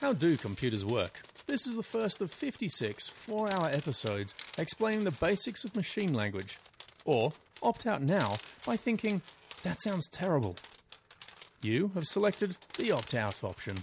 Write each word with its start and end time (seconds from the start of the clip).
How 0.00 0.12
do 0.12 0.36
computers 0.36 0.84
work? 0.84 1.22
This 1.46 1.66
is 1.66 1.74
the 1.74 1.82
first 1.82 2.20
of 2.20 2.30
56 2.30 3.08
four 3.08 3.50
hour 3.52 3.68
episodes 3.68 4.34
explaining 4.58 5.04
the 5.04 5.10
basics 5.10 5.64
of 5.64 5.74
machine 5.74 6.12
language. 6.12 6.58
Or 7.06 7.32
opt 7.62 7.86
out 7.86 8.02
now 8.02 8.36
by 8.66 8.76
thinking, 8.76 9.22
that 9.62 9.80
sounds 9.80 10.08
terrible. 10.08 10.56
You 11.62 11.92
have 11.94 12.04
selected 12.04 12.56
the 12.76 12.92
opt 12.92 13.14
out 13.14 13.42
option. 13.42 13.76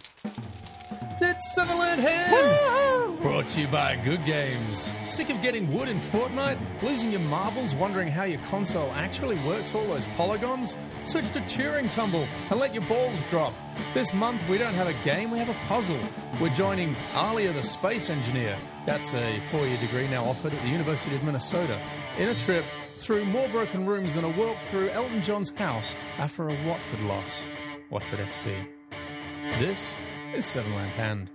It's 1.20 1.55
Sutherland 1.55 2.02
Hand! 2.02 2.82
Brought 3.24 3.48
to 3.48 3.62
you 3.62 3.68
by 3.68 3.96
Good 3.96 4.26
Games. 4.26 4.92
Sick 5.06 5.30
of 5.30 5.42
getting 5.42 5.74
wood 5.74 5.88
in 5.88 5.98
Fortnite? 5.98 6.60
Losing 6.82 7.10
your 7.10 7.21
marbles, 7.21 7.74
wondering 7.74 8.10
how 8.10 8.26
your 8.26 8.42
console 8.42 8.92
actually 8.92 9.38
works 9.48 9.74
all 9.74 9.86
those 9.86 10.04
polygons? 10.18 10.76
Switch 11.06 11.32
to 11.32 11.39
Turing 11.39 11.89
Tumble 11.96 12.28
and 12.52 12.60
let 12.60 12.74
your 12.74 12.84
balls 12.84 13.18
drop. 13.30 13.54
This 13.94 14.14
month 14.14 14.42
we 14.50 14.57
don't 14.57 14.74
have 14.74 14.89
a 14.89 15.06
game, 15.06 15.32
we 15.32 15.39
have 15.39 15.48
a 15.48 15.57
puzzle. 15.70 16.02
We're 16.42 16.50
joining 16.50 16.97
Alia 17.16 17.54
the 17.54 17.64
Space 17.64 18.10
Engineer. 18.10 18.57
That's 18.86 19.14
a 19.14 19.39
four 19.39 19.66
year 19.66 19.78
degree 19.78 20.10
now 20.10 20.25
offered 20.25 20.54
at 20.54 20.61
the 20.61 20.68
University 20.68 21.16
of 21.16 21.24
Minnesota. 21.24 21.82
In 22.18 22.28
a 22.28 22.36
trip 22.36 22.66
through 22.97 23.24
more 23.24 23.47
broken 23.47 23.86
rooms 23.86 24.16
than 24.16 24.25
a 24.25 24.30
walk 24.38 24.58
through 24.64 24.89
Elton 24.89 25.21
John's 25.21 25.50
house 25.55 25.96
after 26.18 26.50
a 26.50 26.68
Watford 26.68 27.00
loss. 27.00 27.46
Watford 27.89 28.19
FC. 28.19 28.68
This 29.60 29.96
is 30.36 30.44
Sevenland 30.44 30.89
Hand. 30.89 31.30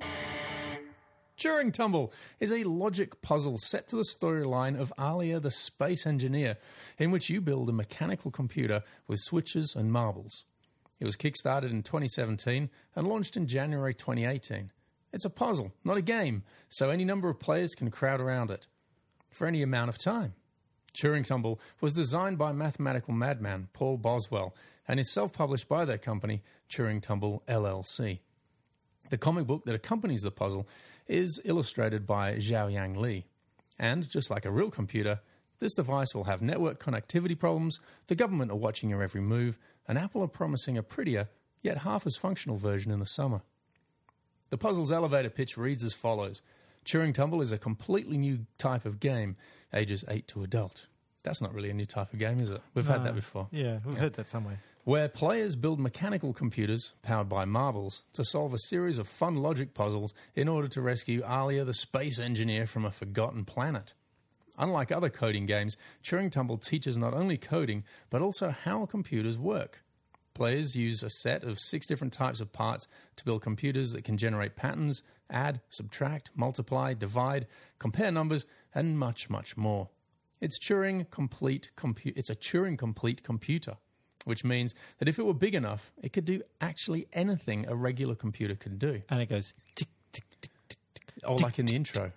Turing 1.39 1.73
Tumble 1.73 2.13
is 2.41 2.53
a 2.53 2.65
logic 2.65 3.23
puzzle 3.23 3.59
set 3.59 3.87
to 3.89 3.97
the 3.97 4.03
storyline 4.03 4.77
of 4.77 4.93
Alia 4.99 5.39
the 5.39 5.53
Space 5.53 6.05
Engineer, 6.05 6.57
in 6.99 7.13
which 7.13 7.31
you 7.31 7.41
build 7.41 7.69
a 7.69 7.73
mechanical 7.73 8.33
computer 8.33 8.83
with 9.07 9.21
switches 9.21 9.77
and 9.77 9.93
marbles. 9.93 10.47
It 10.99 11.05
was 11.05 11.15
kickstarted 11.15 11.71
in 11.71 11.85
2017 11.85 12.71
and 12.97 13.07
launched 13.07 13.37
in 13.37 13.47
January 13.47 13.95
2018. 13.95 14.73
It's 15.13 15.25
a 15.25 15.31
puzzle, 15.31 15.73
not 15.85 15.97
a 15.97 16.03
game, 16.03 16.43
so 16.69 16.91
any 16.91 17.05
number 17.05 17.29
of 17.29 17.39
players 17.39 17.77
can 17.77 17.93
crowd 17.93 18.21
around 18.21 18.51
it 18.51 18.67
for 19.31 19.47
any 19.47 19.63
amount 19.63 19.91
of 19.91 19.99
time. 19.99 20.35
Turing 20.93 21.25
Tumble 21.25 21.61
was 21.81 21.95
designed 21.95 22.39
by 22.39 22.51
mathematical 22.51 23.15
madman 23.15 23.69
Paul 23.73 23.97
Boswell 23.97 24.57
and 24.89 24.99
is 24.99 25.13
self 25.13 25.33
published 25.33 25.69
by 25.69 25.85
their 25.85 25.99
company, 25.99 26.43
Turing 26.69 27.01
Tumble 27.01 27.45
LLC. 27.47 28.19
The 29.11 29.19
comic 29.19 29.47
book 29.47 29.65
that 29.65 29.75
accompanies 29.75 30.23
the 30.23 30.31
puzzle 30.31 30.67
is 31.09 31.41
illustrated 31.45 32.07
by 32.07 32.35
Zhao 32.35 32.73
Yang 32.73 32.95
Li. 32.95 33.27
And 33.79 34.09
just 34.09 34.31
like 34.31 34.45
a 34.45 34.51
real 34.51 34.71
computer, 34.71 35.21
this 35.59 35.75
device 35.75 36.15
will 36.15 36.25
have 36.25 36.43
network 36.43 36.83
connectivity 36.83 37.39
problems, 37.39 37.81
the 38.07 38.15
government 38.15 38.51
are 38.51 38.57
watching 38.57 38.91
your 38.91 39.03
every 39.03 39.21
move, 39.21 39.59
and 39.87 39.99
Apple 39.99 40.23
are 40.23 40.29
promising 40.29 40.77
a 40.79 40.83
prettier, 40.83 41.29
yet 41.63 41.79
half 41.79 42.07
as 42.07 42.17
functional 42.17 42.59
version 42.59 42.93
in 42.93 43.01
the 43.01 43.07
summer. 43.07 43.43
The 44.51 44.59
puzzle's 44.59 44.93
elevator 44.93 45.31
pitch 45.31 45.57
reads 45.57 45.83
as 45.83 45.95
follows 45.95 46.43
Turing 46.85 47.13
Tumble 47.13 47.43
is 47.43 47.53
a 47.53 47.59
completely 47.59 48.17
new 48.17 48.47
type 48.57 48.87
of 48.87 49.01
game, 49.01 49.37
ages 49.75 50.05
8 50.09 50.27
to 50.29 50.43
adult. 50.43 50.87
That's 51.23 51.43
not 51.43 51.53
really 51.53 51.71
a 51.71 51.75
new 51.75 51.85
type 51.85 52.13
of 52.13 52.19
game, 52.19 52.41
is 52.41 52.51
it? 52.51 52.63
We've 52.75 52.87
had 52.87 53.05
that 53.05 53.15
before. 53.15 53.49
Yeah, 53.51 53.81
we've 53.85 53.99
heard 53.99 54.15
that 54.15 54.31
somewhere. 54.31 54.61
Where 54.85 55.09
players 55.09 55.55
build 55.55 55.79
mechanical 55.79 56.33
computers, 56.33 56.95
powered 57.03 57.29
by 57.29 57.45
marbles, 57.45 58.05
to 58.15 58.25
solve 58.25 58.55
a 58.55 58.59
series 58.59 58.97
of 58.97 59.07
fun 59.07 59.37
logic 59.37 59.75
puzzles 59.75 60.15
in 60.35 60.49
order 60.49 60.69
to 60.69 60.81
rescue 60.81 61.23
Alia 61.29 61.65
the 61.65 61.75
space 61.75 62.19
engineer 62.19 62.67
from 62.67 62.87
a 62.87 62.91
forgotten 62.91 63.45
planet. 63.45 63.93
Unlike 64.57 64.91
other 64.91 65.11
coding 65.11 65.47
games, 65.47 65.77
Turing 66.03 66.33
Tumble 66.33 66.59
teaches 66.59 66.97
not 66.97 67.15
only 67.15 67.37
coding, 67.37 67.85
but 68.11 68.23
also 68.23 68.51
how 68.51 68.87
computers 68.87 69.39
work. 69.39 69.83
Players 70.33 70.77
use 70.77 71.03
a 71.03 71.11
set 71.11 71.45
of 71.45 71.61
six 71.61 71.87
different 71.87 72.13
types 72.13 72.41
of 72.41 72.53
parts 72.53 72.89
to 73.17 73.25
build 73.25 73.43
computers 73.43 73.93
that 73.93 74.05
can 74.05 74.17
generate 74.17 74.57
patterns, 74.57 75.03
add, 75.29 75.61
subtract, 75.69 76.31
multiply, 76.35 76.95
divide, 76.95 77.47
compare 77.79 78.11
numbers, 78.11 78.47
and 78.75 78.99
much, 78.99 79.29
much 79.29 79.57
more. 79.57 79.91
It's 80.41 80.59
Turing 80.59 81.11
complete 81.11 81.71
compu- 81.77 82.17
it's 82.17 82.31
a 82.31 82.37
Turing 82.37 82.79
complete 82.79 83.23
computer, 83.23 83.77
which 84.29 84.45
means 84.45 84.75
that 84.99 85.09
if 85.09 85.19
it 85.19 85.25
were 85.25 85.33
big 85.33 85.55
enough, 85.55 85.93
it 86.03 86.13
could 86.13 86.27
do 86.27 86.43
actually 86.61 87.07
anything 87.15 87.67
a 87.67 87.75
regular 87.75 88.15
computer 88.15 88.55
could 88.55 88.79
do. 88.79 89.01
And 89.09 89.23
it 89.23 89.31
goes 89.31 89.55
tick, 89.75 89.89
tick, 90.13 90.25
tick, 90.41 90.51
tick, 90.69 90.77
tick. 90.95 91.25
Oh, 91.25 91.37
like 91.37 91.59
in 91.59 91.65
the 91.65 91.75
intro. 91.75 92.13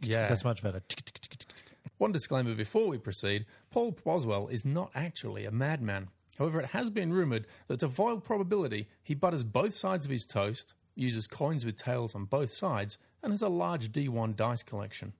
Yeah. 0.00 0.26
That's 0.28 0.42
much 0.44 0.62
better. 0.62 0.80
Tick, 0.88 1.04
tick, 1.04 1.20
tick, 1.20 1.20
tick, 1.20 1.38
tick. 1.38 1.46
One 1.98 2.12
disclaimer 2.12 2.54
before 2.54 2.88
we 2.88 2.96
proceed 2.96 3.44
Paul 3.70 3.96
Boswell 4.04 4.48
is 4.48 4.64
not 4.64 4.90
actually 4.94 5.44
a 5.44 5.50
madman. 5.50 6.08
However, 6.38 6.60
it 6.60 6.70
has 6.70 6.88
been 6.88 7.12
rumoured 7.12 7.46
that 7.68 7.80
to 7.80 7.86
avoid 7.86 8.24
probability, 8.24 8.88
he 9.02 9.14
butters 9.14 9.44
both 9.44 9.74
sides 9.74 10.06
of 10.06 10.12
his 10.12 10.24
toast, 10.24 10.72
uses 10.94 11.26
coins 11.26 11.66
with 11.66 11.76
tails 11.76 12.14
on 12.14 12.24
both 12.24 12.50
sides, 12.50 12.96
and 13.22 13.32
has 13.32 13.42
a 13.42 13.48
large 13.48 13.92
D1 13.92 14.34
dice 14.34 14.62
collection. 14.62 15.12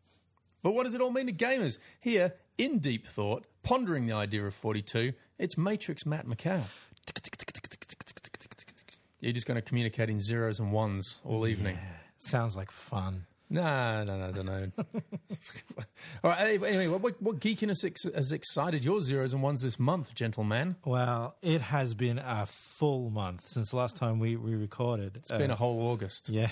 But 0.63 0.73
what 0.73 0.85
does 0.85 0.95
it 0.95 1.01
all 1.01 1.11
mean 1.11 1.27
to 1.27 1.33
gamers? 1.33 1.79
Here, 2.01 2.35
in 2.59 2.79
deep 2.79 3.07
thought, 3.07 3.47
pondering 3.63 4.07
the 4.07 4.15
idea 4.15 4.45
of 4.47 4.55
42, 4.55 5.13
it's 5.39 5.57
Matrix 5.59 6.07
Matt 6.07 6.27
McCow. 6.27 6.63
You're 9.21 9.33
just 9.33 9.47
going 9.47 9.57
to 9.57 9.63
communicate 9.63 10.11
in 10.11 10.21
zeros 10.21 10.61
and 10.61 10.73
ones 10.73 11.19
all 11.25 11.47
evening. 11.47 11.79
Sounds 12.19 12.57
like 12.57 12.71
fun. 12.71 13.27
No, 13.49 14.03
no, 14.03 14.19
no, 14.19 14.27
I 14.27 14.31
don't 14.33 14.47
know. 14.47 14.71
All 16.25 16.31
right. 16.31 16.41
Anyway, 16.41 16.69
anyway, 16.71 16.99
what, 16.99 17.23
what, 17.23 17.39
geekiness 17.39 17.85
ex- 17.85 18.03
has 18.13 18.33
excited 18.33 18.85
your 18.85 19.01
zeros 19.01 19.33
and 19.33 19.43
ones 19.43 19.63
this 19.63 19.79
month, 19.79 20.15
gentleman? 20.15 20.75
Well, 20.85 21.37
it 21.43 21.61
has 21.61 21.95
been 21.95 22.19
a 22.19 22.47
full 22.47 23.09
month 23.11 23.45
since 23.49 23.71
the 23.71 23.77
last 23.77 23.97
time 23.97 24.19
we, 24.19 24.35
we 24.37 24.57
recorded. 24.57 25.17
It's 25.17 25.31
been 25.31 25.51
a 25.53 25.57
whole 25.57 25.81
August. 25.83 26.29
Yeah, 26.37 26.51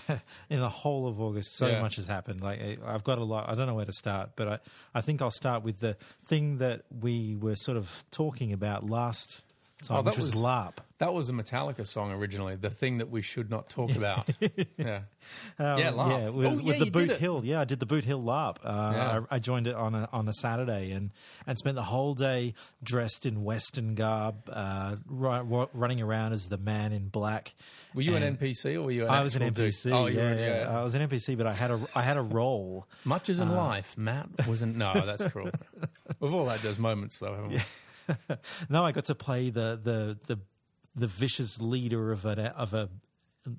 in 0.49 0.61
the 0.61 0.69
whole 0.69 1.09
of 1.09 1.21
August, 1.21 1.57
so 1.57 1.67
Yeah. 1.67 1.83
much 1.83 1.97
has 1.97 2.07
happened. 2.07 2.41
Like 2.41 2.61
I- 2.61 2.79
I've 2.87 3.05
got 3.05 3.19
a 3.19 3.25
lot. 3.25 3.49
I 3.49 3.55
don't 3.55 3.67
know 3.67 3.75
where 3.75 3.85
to 3.85 3.93
start, 3.93 4.31
but 4.37 4.49
I, 4.49 4.59
I 4.95 5.01
think 5.01 5.21
I'll 5.21 5.31
start 5.33 5.63
with 5.65 5.81
the 5.81 5.97
thing 6.27 6.59
that 6.59 6.83
we 7.01 7.35
were 7.35 7.57
sort 7.57 7.77
of 7.77 8.05
talking 8.13 8.53
about 8.53 8.89
last 8.89 9.43
oh, 9.85 9.87
time, 9.89 9.99
Oh, 9.99 10.03
which 10.03 10.17
was, 10.17 10.27
was- 10.35 10.45
LARP. 10.45 10.79
That 10.99 11.13
was 11.13 11.29
a 11.29 11.33
Metallica 11.33 11.85
song 11.85 12.13
originally. 12.13 12.55
The 12.55 12.71
thing 12.71 12.99
that 12.99 13.11
we 13.11 13.21
should 13.21 13.51
not 13.51 13.69
talk 13.69 13.91
about. 13.97 14.31
yeah. 14.79 15.01
Um, 15.59 15.79
Yeah, 15.79 15.91
LARP. 15.91 16.09
Yeah, 16.23 16.29
with, 16.29 16.47
Oh, 16.47 16.63
with 16.63 16.79
the 16.79 16.91
Boot. 16.91 17.11
Hill. 17.11 17.43
Yeah, 17.45 17.61
I 17.61 17.65
did 17.65 17.81
the 17.81 17.87
Boot 17.87 18.05
Hill 18.05 18.23
LARP. 18.23 18.59
Uh, 18.65 18.93
Yeah. 18.95 19.21
I, 19.31 19.37
I 19.37 19.39
joined 19.41 19.67
it 19.67 19.75
on 19.75 19.95
a 19.97 20.09
on 20.13 20.29
a 20.29 20.33
Saturday 20.33 20.93
and 20.93 21.11
and 21.49 21.59
spent 21.59 21.75
the 21.75 21.83
whole 21.83 22.15
day 22.15 22.55
dressed 22.83 23.27
in 23.27 23.43
Western 23.43 23.97
garb, 23.97 24.49
uh, 24.49 24.95
ru- 25.07 25.43
ru- 25.43 25.69
running 25.73 26.01
around 26.01 26.33
as 26.33 26.47
the 26.47 26.59
Man 26.59 26.93
in 26.93 27.09
Black. 27.09 27.55
Were 27.93 28.03
you 28.03 28.15
And 28.15 28.25
an 28.25 28.37
NPC 28.37 28.77
or 28.77 28.83
were 28.83 28.91
you 28.93 29.05
an 29.05 29.11
I 29.11 29.23
was 29.23 29.35
an? 29.35 29.43
NPC. 29.43 29.91
Oh, 29.93 30.07
yeah, 30.07 30.33
yeah. 30.35 30.61
yeah. 30.71 30.79
I 30.79 30.83
was 30.85 30.95
an 30.95 31.09
NPC, 31.09 31.37
but 31.37 31.47
I 31.49 31.55
had 31.55 31.73
a 31.73 31.85
I 31.97 32.03
had 32.03 32.17
a 32.17 32.23
role. 32.23 32.87
Much 33.05 33.29
as 33.29 33.41
in 33.41 33.49
Uh, 33.49 33.57
life, 33.57 33.99
Matt 33.99 34.29
wasn't. 34.47 34.77
No, 34.77 34.93
that's 35.05 35.25
cruel. 35.29 35.51
We've 36.21 36.33
all 36.33 36.49
had 36.49 36.61
those 36.61 36.79
moments, 36.79 37.19
though, 37.19 37.35
haven't 37.35 37.51
we? 37.51 38.37
no, 38.69 38.85
I 38.85 38.93
got 38.93 39.07
to 39.07 39.15
play 39.17 39.51
the 39.51 39.79
the 39.83 40.17
the 40.27 40.39
the 40.95 41.07
vicious 41.07 41.61
leader 41.61 42.13
of 42.13 42.25
an 42.25 42.39
of 42.39 42.75
a 42.75 42.89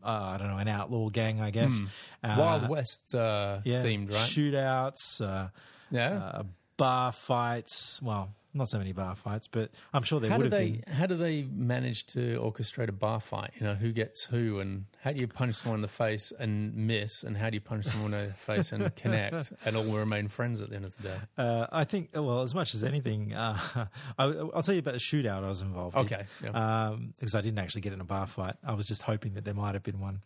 uh, 0.04 0.10
I 0.10 0.38
don't 0.38 0.48
know 0.48 0.58
an 0.58 0.68
outlaw 0.68 1.10
gang, 1.10 1.42
I 1.42 1.52
guess. 1.52 1.80
Uh, 2.24 2.36
Wild 2.40 2.70
West 2.70 3.14
uh, 3.14 3.60
yeah, 3.64 3.84
themed, 3.84 4.08
right? 4.12 4.18
Shootouts. 4.18 5.22
Uh, 5.22 5.50
yeah. 5.92 6.18
uh, 6.18 6.44
bar 6.76 7.12
fights. 7.12 8.02
Well, 8.02 8.34
not 8.56 8.70
so 8.70 8.78
many 8.78 8.94
bar 8.94 9.14
fights, 9.16 9.48
but 9.48 9.70
I'm 9.94 10.04
sure 10.04 10.20
there 10.20 10.30
how 10.30 10.38
would 10.38 10.46
have 10.46 10.52
they? 10.52 10.72
been. 10.72 10.94
How 10.94 11.06
do 11.06 11.16
they 11.16 11.44
manage 11.44 12.06
to 12.08 12.40
orchestrate 12.42 12.88
a 12.90 12.94
bar 12.94 13.20
fight? 13.20 13.52
You 13.60 13.68
know, 13.68 13.76
who 13.76 13.92
gets 13.92 14.24
who, 14.26 14.60
and 14.60 14.86
how 15.04 15.12
do 15.12 15.20
you 15.20 15.28
punch 15.28 15.56
someone 15.56 15.78
in 15.80 15.82
the 15.82 15.88
face 15.88 16.32
and 16.40 16.74
miss, 16.76 17.22
and 17.24 17.38
how 17.38 17.50
do 17.50 17.56
you 17.56 17.62
punch 17.62 17.86
someone 17.86 18.14
in 18.14 18.28
the 18.28 18.34
face 18.34 18.72
and 18.72 18.96
connect, 18.96 19.52
and 19.66 19.76
all 19.76 19.84
remain 19.84 20.28
friends 20.30 20.62
at 20.62 20.70
the 20.70 20.78
end 20.78 20.86
of 20.86 20.96
the 20.98 21.04
day? 21.04 21.18
Uh, 21.38 21.68
I 21.72 21.84
think, 21.84 22.10
well, 22.14 22.42
as 22.42 22.56
much 22.56 22.74
as 22.74 22.84
anything, 22.84 23.34
uh, 23.34 23.58
I, 24.18 24.24
I'll 24.24 24.64
tell 24.64 24.74
you 24.74 24.80
about 24.80 24.94
the 24.94 25.00
shootout 25.00 25.44
I 25.44 25.50
was 25.50 25.62
involved 25.62 25.96
in. 25.98 26.04
Okay, 26.06 26.24
yeah. 26.44 26.88
Um, 26.90 27.14
because 27.20 27.36
I 27.36 27.42
didn't 27.42 27.60
actually 27.60 27.82
get 27.82 27.94
in 27.94 28.02
a 28.02 28.06
bar 28.06 28.26
fight. 28.28 28.56
I 28.66 28.74
was 28.74 28.88
just 28.88 29.02
hoping 29.04 29.34
that 29.34 29.46
there 29.46 29.54
might 29.54 29.74
have 29.76 29.84
been 29.84 30.00
one. 30.00 30.22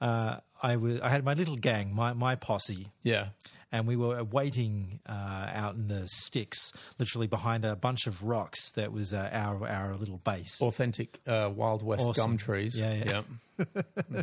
Uh, 0.00 0.38
I 0.62 0.72
had 1.08 1.24
my 1.24 1.34
little 1.34 1.56
gang, 1.56 1.94
my, 1.94 2.12
my 2.12 2.34
posse, 2.34 2.88
Yeah. 3.02 3.28
And 3.76 3.86
we 3.86 3.94
were 3.94 4.24
waiting 4.24 5.00
uh, 5.06 5.12
out 5.52 5.74
in 5.74 5.86
the 5.88 6.08
sticks, 6.08 6.72
literally 6.98 7.26
behind 7.26 7.66
a 7.66 7.76
bunch 7.76 8.06
of 8.06 8.24
rocks 8.24 8.70
that 8.72 8.90
was 8.90 9.12
uh, 9.12 9.28
our, 9.32 9.68
our 9.68 9.96
little 9.96 10.16
base. 10.16 10.60
Authentic 10.62 11.20
uh, 11.26 11.50
Wild 11.54 11.82
West 11.82 12.02
Awesome. 12.02 12.30
gum 12.30 12.36
trees. 12.38 12.80
Yeah, 12.80 13.22
yeah. 13.58 14.22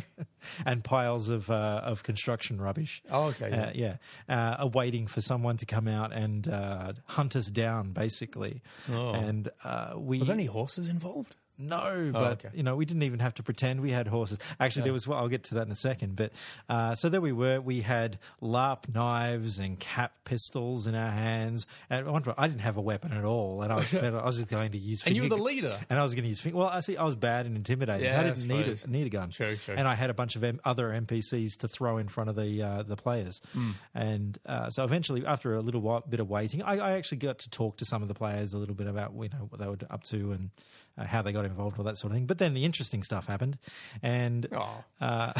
and 0.66 0.82
piles 0.82 1.28
of 1.28 1.50
uh, 1.50 1.80
of 1.84 2.02
construction 2.02 2.60
rubbish. 2.60 3.02
Oh, 3.10 3.26
okay, 3.26 3.50
yeah. 3.50 3.62
Uh, 3.64 3.70
yeah. 3.74 3.96
Uh, 4.28 4.56
are 4.64 4.68
waiting 4.68 5.06
for 5.06 5.20
someone 5.20 5.56
to 5.58 5.66
come 5.66 5.86
out 5.86 6.12
and 6.12 6.48
uh, 6.48 6.92
hunt 7.06 7.36
us 7.36 7.46
down, 7.46 7.92
basically. 7.92 8.60
Oh. 8.92 9.12
And 9.12 9.50
uh, 9.62 9.94
we 9.96 10.18
Were 10.18 10.24
there 10.24 10.34
any 10.34 10.46
horses 10.46 10.88
involved? 10.88 11.36
No, 11.56 12.10
but 12.12 12.44
okay. 12.44 12.50
you 12.52 12.64
know, 12.64 12.74
we 12.74 12.84
didn't 12.84 13.04
even 13.04 13.20
have 13.20 13.34
to 13.34 13.42
pretend 13.44 13.80
we 13.80 13.92
had 13.92 14.08
horses. 14.08 14.38
Actually, 14.58 14.82
there 14.82 14.92
was. 14.92 15.06
Well, 15.06 15.18
I'll 15.18 15.28
get 15.28 15.44
to 15.44 15.54
that 15.56 15.66
in 15.66 15.72
a 15.72 15.76
second. 15.76 16.16
But 16.16 16.32
uh, 16.68 16.96
so 16.96 17.08
there 17.08 17.20
we 17.20 17.30
were. 17.30 17.60
We 17.60 17.80
had 17.80 18.18
larp 18.42 18.92
knives 18.92 19.60
and 19.60 19.78
cap 19.78 20.12
pistols 20.24 20.88
in 20.88 20.96
our 20.96 21.10
hands. 21.10 21.66
And 21.88 22.06
at 22.06 22.12
one 22.12 22.22
point, 22.22 22.36
I 22.40 22.48
didn't 22.48 22.62
have 22.62 22.76
a 22.76 22.80
weapon 22.80 23.12
at 23.12 23.24
all, 23.24 23.62
and 23.62 23.72
I 23.72 23.76
was 23.76 23.94
I 23.94 24.10
was 24.10 24.38
just 24.38 24.50
going 24.50 24.72
to 24.72 24.78
use. 24.78 25.06
And 25.06 25.14
you 25.14 25.22
were 25.22 25.28
the 25.28 25.36
leader. 25.36 25.78
And 25.88 25.98
I 25.98 26.02
was 26.02 26.14
going 26.14 26.24
to 26.24 26.28
use. 26.28 26.40
Finger, 26.40 26.58
well, 26.58 26.68
I 26.68 26.80
see. 26.80 26.96
I 26.96 27.04
was 27.04 27.14
bad 27.14 27.46
and 27.46 27.56
intimidating. 27.56 28.06
Yeah, 28.06 28.18
I 28.18 28.24
I 28.24 28.30
didn't 28.30 28.48
need 28.48 28.66
a, 28.66 28.90
need 28.90 29.06
a 29.06 29.10
gun. 29.10 29.30
True, 29.30 29.56
true. 29.56 29.76
And 29.76 29.86
I 29.86 29.94
had 29.94 30.10
a 30.10 30.14
bunch 30.14 30.34
of 30.34 30.42
M- 30.42 30.60
other 30.64 30.88
NPCs 30.88 31.58
to 31.58 31.68
throw 31.68 31.98
in 31.98 32.08
front 32.08 32.30
of 32.30 32.36
the 32.36 32.62
uh, 32.62 32.82
the 32.82 32.96
players. 32.96 33.40
Hmm. 33.52 33.70
And 33.94 34.38
uh, 34.44 34.70
so 34.70 34.82
eventually, 34.82 35.24
after 35.24 35.54
a 35.54 35.60
little 35.60 35.80
while, 35.80 36.02
bit 36.08 36.18
of 36.18 36.28
waiting, 36.28 36.62
I, 36.62 36.78
I 36.78 36.92
actually 36.92 37.18
got 37.18 37.38
to 37.40 37.50
talk 37.50 37.76
to 37.76 37.84
some 37.84 38.02
of 38.02 38.08
the 38.08 38.14
players 38.14 38.54
a 38.54 38.58
little 38.58 38.74
bit 38.74 38.88
about 38.88 39.12
you 39.14 39.28
know 39.28 39.46
what 39.48 39.60
they 39.60 39.68
were 39.68 39.78
up 39.90 40.02
to 40.04 40.32
and 40.32 40.50
uh, 40.98 41.04
how 41.04 41.22
they 41.22 41.32
got 41.32 41.44
involved, 41.44 41.78
all 41.78 41.84
that 41.84 41.96
sort 41.98 42.10
of 42.12 42.16
thing. 42.16 42.26
But 42.26 42.38
then 42.38 42.54
the 42.54 42.64
interesting 42.64 43.02
stuff 43.02 43.26
happened, 43.26 43.58
and 44.02 44.46
Oh, 44.52 44.84
uh, 45.00 45.32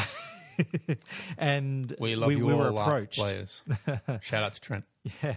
and 1.37 1.95
we 1.99 2.15
love 2.15 2.27
we, 2.29 2.37
you 2.37 2.45
we 2.45 2.53
all, 2.53 2.59
were 2.59 2.81
approached. 2.81 3.17
players. 3.19 3.63
Shout 4.21 4.43
out 4.43 4.53
to 4.53 4.61
Trent. 4.61 4.85
Yeah. 5.23 5.35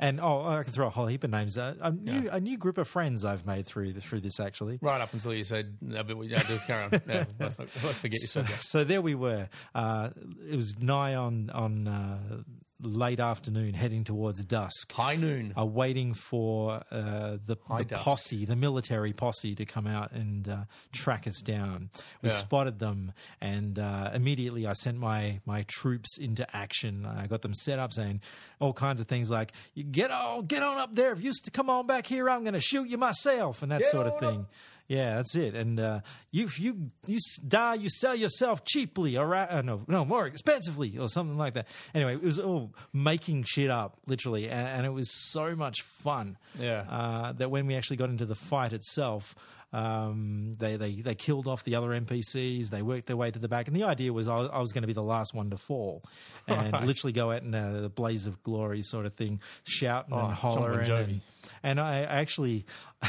And 0.00 0.20
oh, 0.20 0.44
I 0.46 0.62
can 0.64 0.72
throw 0.74 0.86
a 0.88 0.90
whole 0.90 1.06
heap 1.06 1.24
of 1.24 1.30
names. 1.30 1.56
Uh, 1.56 1.74
a 1.80 1.90
new 1.90 2.28
a 2.30 2.38
new 2.40 2.58
group 2.58 2.76
of 2.76 2.86
friends 2.86 3.24
I've 3.24 3.46
made 3.46 3.64
through 3.64 3.94
the, 3.94 4.02
through 4.02 4.20
this 4.20 4.38
actually. 4.38 4.78
Right 4.82 5.00
up 5.00 5.14
until 5.14 5.32
you 5.32 5.44
said, 5.44 5.78
no, 5.80 6.02
but 6.04 6.18
we, 6.18 6.26
yeah, 6.26 6.42
just 6.42 6.66
carry 6.66 6.84
on. 6.84 6.90
Yeah, 7.08 7.24
let's, 7.40 7.58
not, 7.58 7.68
let's 7.82 7.96
forget 7.98 8.20
you 8.20 8.26
So, 8.26 8.40
said 8.42 8.48
that. 8.52 8.62
so 8.62 8.84
there 8.84 9.00
we 9.00 9.14
were. 9.14 9.48
Uh, 9.74 10.10
it 10.46 10.56
was 10.56 10.78
nigh 10.78 11.14
on 11.14 11.48
on 11.54 11.88
uh, 11.88 12.18
late 12.80 13.18
afternoon, 13.20 13.74
heading 13.74 14.04
towards 14.04 14.44
dusk. 14.44 14.92
High 14.92 15.16
noon. 15.16 15.52
Are 15.56 15.66
waiting 15.66 16.14
for 16.14 16.82
uh, 16.90 17.38
the, 17.44 17.56
the 17.78 17.84
posse, 17.96 18.44
the 18.44 18.54
military 18.56 19.12
posse, 19.12 19.54
to 19.56 19.64
come 19.64 19.86
out 19.86 20.12
and 20.12 20.48
uh, 20.48 20.56
track 20.92 21.26
us 21.26 21.40
down. 21.40 21.90
We 22.22 22.28
Yeah. 22.28 22.34
spotted 22.36 22.78
them, 22.78 23.12
and 23.40 23.78
uh, 23.78 24.10
immediately 24.14 24.66
I 24.66 24.74
sent 24.74 24.98
my 24.98 25.40
my 25.44 25.64
troops 25.64 26.18
into 26.18 26.46
action. 26.56 27.04
I 27.04 27.26
got 27.26 27.42
them 27.42 27.54
set 27.54 27.78
up, 27.78 27.92
saying 27.92 28.20
all 28.60 28.72
kinds 28.72 29.00
of 29.00 29.08
things 29.08 29.30
like, 29.30 29.52
"You 29.74 29.82
get 29.84 30.10
on, 30.10 30.46
get 30.46 30.62
on 30.62 30.78
up 30.78 30.94
there. 30.94 31.12
If 31.12 31.18
you 31.20 31.26
used 31.26 31.44
to 31.46 31.50
come 31.50 31.68
on 31.68 31.86
back 31.86 32.06
here, 32.06 32.30
I'm 32.30 32.42
going 32.42 32.54
to 32.54 32.60
shoot 32.60 32.88
you 32.88 32.98
myself," 32.98 33.62
and 33.62 33.72
that 33.72 33.80
Get 33.80 33.90
sort 33.90 34.06
of 34.06 34.18
thing. 34.20 34.46
Yeah, 34.88 35.16
that's 35.16 35.36
it. 35.36 35.54
And 35.54 35.78
uh, 35.78 36.00
you, 36.30 36.48
you 36.58 36.90
you 37.06 37.18
die, 37.46 37.74
you 37.74 37.90
sell 37.90 38.14
yourself 38.14 38.64
cheaply, 38.64 39.18
or 39.18 39.34
uh, 39.34 39.60
no, 39.60 39.82
no, 39.86 40.02
more 40.06 40.26
expensively, 40.26 40.96
or 40.98 41.10
something 41.10 41.36
like 41.36 41.54
that. 41.54 41.68
Anyway, 41.94 42.14
it 42.14 42.22
was 42.22 42.40
all 42.40 42.72
making 42.94 43.44
shit 43.44 43.70
up, 43.70 43.98
literally, 44.06 44.48
and, 44.48 44.66
and 44.66 44.86
it 44.86 44.92
was 44.92 45.10
so 45.30 45.54
much 45.54 45.82
fun. 45.82 46.38
Yeah. 46.58 46.86
Uh, 46.88 47.32
that 47.32 47.50
when 47.50 47.66
we 47.66 47.76
actually 47.76 47.98
got 47.98 48.08
into 48.08 48.24
the 48.24 48.34
fight 48.34 48.72
itself, 48.72 49.34
um, 49.72 50.52
they, 50.58 50.76
they 50.76 50.94
they 51.02 51.14
killed 51.14 51.46
off 51.46 51.62
the 51.64 51.74
other 51.74 51.88
NPCs. 51.88 52.70
They 52.70 52.80
worked 52.82 53.06
their 53.06 53.16
way 53.16 53.30
to 53.30 53.38
the 53.38 53.48
back, 53.48 53.66
and 53.68 53.76
the 53.76 53.84
idea 53.84 54.12
was 54.12 54.26
I 54.28 54.34
was, 54.36 54.48
I 54.52 54.58
was 54.58 54.72
going 54.72 54.82
to 54.82 54.86
be 54.86 54.92
the 54.94 55.02
last 55.02 55.34
one 55.34 55.50
to 55.50 55.56
fall, 55.56 56.02
and 56.46 56.72
Right. 56.72 56.84
literally 56.86 57.12
go 57.12 57.30
out 57.32 57.42
in 57.42 57.54
a, 57.54 57.88
blaze 57.88 58.26
of 58.26 58.42
glory 58.42 58.82
sort 58.82 59.04
of 59.06 59.14
thing, 59.14 59.40
shouting 59.64 60.14
Oh, 60.14 60.24
and 60.26 60.32
hollering. 60.34 60.90
And, 60.90 61.20
and 61.62 61.80
I 61.80 62.00
actually, 62.02 62.64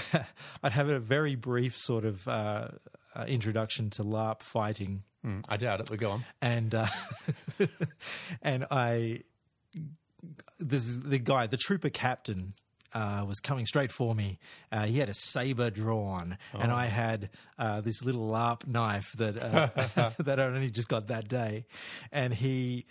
I'd 0.63 0.71
have 0.73 0.89
a 0.89 0.99
very 0.99 1.35
brief 1.35 1.77
sort 1.77 2.03
of 2.05 2.27
uh, 2.27 2.67
uh, 3.15 3.25
introduction 3.27 3.89
to 3.91 4.03
LARP 4.03 4.41
fighting, 4.41 5.03
Hmm, 5.23 5.39
I 5.49 5.57
doubt 5.57 5.79
it, 5.81 5.87
but 5.89 5.99
go 5.99 6.11
on. 6.11 6.25
and 6.41 6.73
uh, 6.75 6.87
and 8.41 8.65
I, 8.71 9.21
this 10.59 10.83
is 10.87 11.01
the 11.01 11.19
guy, 11.19 11.47
the 11.47 11.57
trooper 11.57 11.89
captain. 11.89 12.53
Uh, 12.93 13.23
was 13.27 13.39
coming 13.39 13.65
straight 13.65 13.91
for 13.91 14.15
me. 14.15 14.39
Uh, 14.71 14.85
he 14.85 14.97
had 14.97 15.09
a 15.09 15.13
saber 15.13 15.69
drawn, 15.69 16.37
and 16.53 16.71
I 16.71 16.87
had 16.87 17.29
uh, 17.57 17.81
this 17.81 18.03
little 18.03 18.27
LARP 18.27 18.65
knife 18.67 19.13
that 19.17 19.37
uh, 19.37 20.09
that 20.19 20.39
I 20.39 20.43
only 20.43 20.71
just 20.71 20.89
got 20.89 21.07
that 21.07 21.27
day. 21.27 21.65
And 22.11 22.33
he 22.33 22.85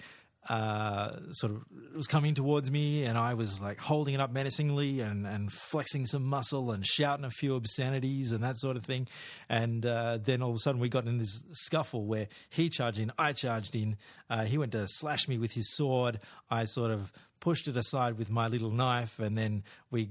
uh, 0.49 1.21
sort 1.33 1.53
of 1.53 1.65
was 1.95 2.07
coming 2.07 2.35
towards 2.35 2.71
me, 2.71 3.05
and 3.05 3.19
I 3.19 3.35
was 3.35 3.61
like 3.61 3.81
holding 3.81 4.15
it 4.15 4.21
up 4.21 4.33
menacingly 4.33 5.01
and, 5.01 5.27
and 5.27 5.53
flexing 5.53 6.07
some 6.07 6.25
muscle 6.25 6.71
and 6.71 6.87
shouting 6.87 7.25
a 7.25 7.31
few 7.31 7.55
obscenities 7.55 8.33
and 8.33 8.43
that 8.43 8.59
sort 8.59 8.77
of 8.77 8.85
thing. 8.85 9.09
And 9.49 9.85
uh, 9.85 10.19
then 10.23 10.43
all 10.43 10.51
of 10.51 10.57
a 10.57 10.59
sudden, 10.61 10.81
we 10.81 10.89
got 10.89 11.07
in 11.07 11.19
this 11.19 11.43
scuffle 11.53 12.07
where 12.07 12.29
he 12.49 12.69
charged 12.69 12.99
in, 12.99 13.13
I 13.19 13.33
charged 13.33 13.75
in. 13.75 13.97
Uh, 14.31 14.45
he 14.45 14.59
went 14.59 14.73
to 14.73 14.87
slash 14.89 15.29
me 15.29 15.39
with 15.39 15.53
his 15.53 15.75
sword. 15.75 16.21
I 16.51 16.65
sort 16.65 16.91
of 16.91 17.13
pushed 17.41 17.69
it 17.69 17.77
aside 17.77 18.19
with 18.19 18.31
my 18.31 18.49
little 18.49 18.71
knife, 18.71 19.19
and 19.19 19.37
then 19.37 19.65
we 19.91 20.11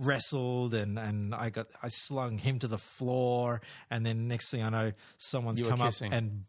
wrestled 0.00 0.72
and, 0.74 0.98
and 0.98 1.34
I 1.34 1.50
got 1.50 1.68
I 1.82 1.88
slung 1.88 2.38
him 2.38 2.58
to 2.60 2.68
the 2.68 2.78
floor. 2.78 3.60
And 3.90 4.04
then 4.04 4.28
next 4.28 4.50
thing 4.50 4.62
I 4.62 4.70
know 4.70 4.92
someone's 5.18 5.60
You 5.60 5.68
come 5.68 5.82
up 5.82 5.92
and 6.00 6.44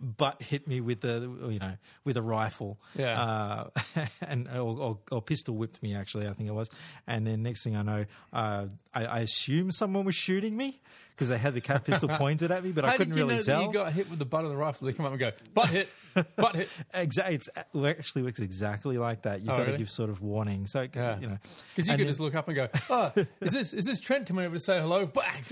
butt 0.16 0.42
hit 0.42 0.68
me 0.68 0.80
with 0.80 1.00
the 1.00 1.20
you 1.50 1.58
know 1.58 1.76
with 2.04 2.16
a 2.16 2.22
rifle. 2.22 2.78
Yeah. 2.94 3.20
uh, 3.20 3.70
and 4.22 4.48
or, 4.48 4.78
or, 4.78 4.98
or 5.10 5.22
pistol 5.22 5.56
whipped 5.56 5.82
me 5.82 5.94
actually 5.94 6.28
I 6.28 6.32
think 6.32 6.48
it 6.48 6.54
was. 6.54 6.70
And 7.06 7.26
then 7.26 7.42
next 7.42 7.64
thing 7.64 7.76
I 7.76 7.82
know 7.82 8.04
uh, 8.32 8.66
I, 8.94 9.04
I 9.04 9.18
assumed 9.20 9.74
someone 9.74 10.04
was 10.04 10.14
shooting 10.14 10.56
me 10.56 10.80
because 11.14 11.28
they 11.28 11.38
had 11.38 11.54
the 11.54 11.60
cat 11.60 11.84
pistol 11.84 12.08
pointed 12.18 12.50
at 12.50 12.64
me 12.64 12.72
but 12.72 12.84
I 12.84 12.96
couldn't 12.96 13.12
did 13.14 13.18
you 13.20 13.24
really 13.26 13.36
know 13.36 13.42
tell 13.42 13.62
you 13.62 13.72
got 13.72 13.92
hit 13.92 14.10
with 14.10 14.18
the 14.18 14.24
butt 14.24 14.44
of 14.44 14.50
the 14.50 14.56
rifle? 14.56 14.86
They 14.86 14.92
come 14.92 15.06
up 15.06 15.12
and 15.12 15.20
go, 15.20 15.30
butt 15.54 15.68
hit, 15.70 15.88
butt 16.36 16.54
hit. 16.56 16.68
exactly 16.94 17.36
it's 17.36 17.48
it 17.56 17.86
actually 17.86 18.22
works 18.22 18.40
exactly 18.40 18.98
like 18.98 19.22
that 19.22 19.40
you've 19.40 19.50
Oh, 19.50 19.56
got 19.58 19.66
to 19.66 19.76
give 19.78 19.90
sort 19.90 20.10
of 20.10 20.20
warning 20.20 20.66
so 20.66 20.86
Yeah. 20.94 21.18
you 21.20 21.28
know 21.28 21.38
Because 21.74 21.86
you 21.86 21.92
And 21.92 21.98
could 22.00 22.06
then- 22.06 22.06
just 22.08 22.20
look 22.20 22.34
up 22.34 22.48
and 22.48 22.56
go, 22.56 22.68
oh, 22.90 23.12
is 23.40 23.52
this 23.52 23.72
is 23.72 23.84
this 23.84 24.00
Trent 24.00 24.26
coming 24.26 24.44
over 24.44 24.56
to 24.56 24.60
say 24.60 24.80
hello? 24.80 25.06
Back. 25.06 25.44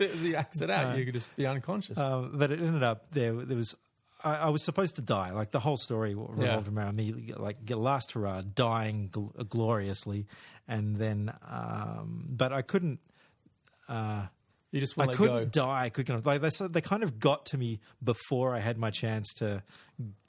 As 0.00 0.22
he 0.22 0.36
acts 0.36 0.60
it 0.60 0.70
out, 0.70 0.96
you 0.98 1.04
could 1.04 1.14
just 1.14 1.34
be 1.36 1.46
unconscious. 1.46 1.98
Um, 1.98 2.32
but 2.34 2.50
it 2.50 2.60
ended 2.60 2.82
up 2.82 3.10
there. 3.12 3.32
There 3.32 3.56
was 3.56 3.76
I, 4.22 4.34
I 4.36 4.48
was 4.50 4.62
supposed 4.62 4.96
to 4.96 5.02
die. 5.02 5.30
Like 5.32 5.50
the 5.50 5.60
whole 5.60 5.76
story 5.78 6.14
revolved 6.14 6.68
Yeah. 6.68 6.74
around 6.74 6.96
me. 6.96 7.32
Like 7.36 7.56
last 7.70 8.12
hurrah, 8.12 8.42
dying 8.42 9.08
gl- 9.10 9.48
gloriously, 9.48 10.26
and 10.68 10.96
then 10.96 11.32
um, 11.48 12.26
but 12.28 12.52
I 12.52 12.62
couldn't. 12.62 13.00
Uh, 13.88 14.26
you 14.72 14.80
just 14.80 14.98
I 14.98 15.06
want 15.06 15.16
to 15.16 15.22
let 15.22 15.28
couldn't 15.28 15.44
go. 15.52 15.66
die 15.66 15.90
quick 15.90 16.08
enough. 16.08 16.24
Like 16.26 16.40
they, 16.40 16.66
they 16.68 16.80
kind 16.80 17.02
of 17.02 17.18
got 17.18 17.46
to 17.46 17.58
me 17.58 17.80
before 18.02 18.54
I 18.54 18.60
had 18.60 18.78
my 18.78 18.90
chance 18.90 19.32
to 19.38 19.62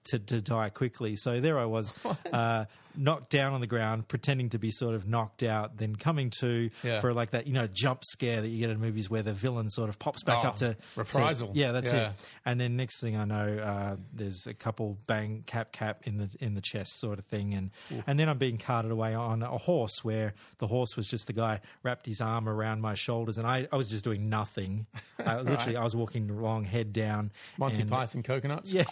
to, 0.05 0.19
to 0.19 0.41
die 0.41 0.69
quickly. 0.69 1.15
So 1.15 1.39
there 1.39 1.59
I 1.59 1.65
was, 1.65 1.93
uh, 2.33 2.65
knocked 2.95 3.29
down 3.29 3.53
on 3.53 3.61
the 3.61 3.67
ground, 3.67 4.07
pretending 4.07 4.49
to 4.49 4.59
be 4.59 4.71
sort 4.71 4.95
of 4.95 5.07
knocked 5.07 5.43
out, 5.43 5.77
then 5.77 5.95
coming 5.95 6.29
to 6.39 6.69
Yeah. 6.83 6.99
for 7.01 7.13
like 7.13 7.31
that 7.31 7.47
you 7.47 7.53
know 7.53 7.67
jump 7.71 8.03
scare 8.03 8.41
that 8.41 8.47
you 8.49 8.59
get 8.59 8.69
in 8.69 8.79
movies 8.79 9.09
where 9.09 9.23
the 9.23 9.33
villain 9.33 9.69
sort 9.69 9.89
of 9.89 9.99
pops 9.99 10.23
back 10.23 10.43
Oh, 10.43 10.49
up 10.49 10.55
to 10.57 10.75
reprisal. 10.95 11.53
to- 11.53 11.57
yeah, 11.59 11.71
that's 11.71 11.93
Yeah. 11.93 12.09
it. 12.11 12.15
And 12.45 12.59
then 12.59 12.75
next 12.75 12.99
thing 13.01 13.15
I 13.15 13.25
know, 13.25 13.57
uh, 13.59 13.95
there's 14.13 14.47
a 14.47 14.53
couple 14.53 14.97
bang 15.07 15.43
cap 15.45 15.71
cap 15.71 16.01
in 16.05 16.17
the 16.17 16.29
in 16.39 16.53
the 16.55 16.61
chest 16.61 16.99
sort 16.99 17.19
of 17.19 17.25
thing, 17.25 17.53
and 17.53 17.71
and 18.07 18.19
then 18.19 18.27
I'm 18.29 18.38
being 18.38 18.57
carted 18.57 18.91
away 18.91 19.13
on 19.13 19.43
a 19.43 19.57
horse 19.57 20.03
where 20.03 20.33
the 20.59 20.67
horse 20.67 20.95
was 20.97 21.07
just 21.07 21.27
the 21.27 21.33
guy 21.33 21.59
wrapped 21.83 22.05
his 22.05 22.21
arm 22.21 22.47
around 22.49 22.81
my 22.81 22.93
shoulders, 22.93 23.38
and 23.38 23.47
I, 23.47 23.67
I 23.71 23.75
was 23.77 23.89
just 23.89 24.03
doing 24.03 24.29
nothing. 24.29 24.85
I 25.25 25.39
literally 25.41 25.77
I 25.77 25.83
was 25.83 25.95
walking 25.95 26.29
along 26.29 26.65
head 26.65 26.93
down. 26.93 27.31
Monty 27.57 27.81
and- 27.81 27.89
Python 27.89 28.23
coconuts, 28.23 28.74
Yeah, 28.74 28.83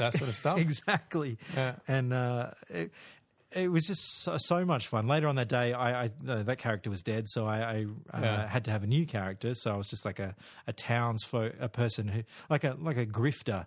that 0.00 0.12
sort 0.14 0.28
of 0.28 0.34
stuff. 0.36 0.58
exactly. 0.66 1.38
Yeah. 1.54 1.76
And 1.88 2.12
uh, 2.12 2.50
it, 2.68 2.90
it 3.52 3.70
was 3.70 3.86
just 3.86 4.22
so, 4.22 4.36
so 4.38 4.64
much 4.64 4.86
fun. 4.88 5.06
Later 5.08 5.26
on 5.28 5.36
that 5.36 5.48
day, 5.48 5.72
I, 5.72 6.04
I 6.04 6.10
uh, 6.28 6.42
that 6.44 6.58
character 6.58 6.90
was 6.90 7.02
dead, 7.02 7.28
so 7.28 7.46
I, 7.46 7.58
I 7.58 7.86
uh, 8.12 8.20
Yeah. 8.20 8.46
had 8.48 8.64
to 8.66 8.70
have 8.70 8.82
a 8.84 8.86
new 8.86 9.06
character. 9.06 9.54
So 9.54 9.72
I 9.72 9.76
was 9.76 9.88
just 9.88 10.04
like 10.04 10.18
a 10.18 10.34
a 10.66 10.72
townsfolk, 10.72 11.54
a 11.60 11.68
person 11.68 12.08
who 12.08 12.22
like 12.48 12.64
a 12.64 12.76
like 12.80 12.96
a 12.96 13.06
grifter. 13.06 13.66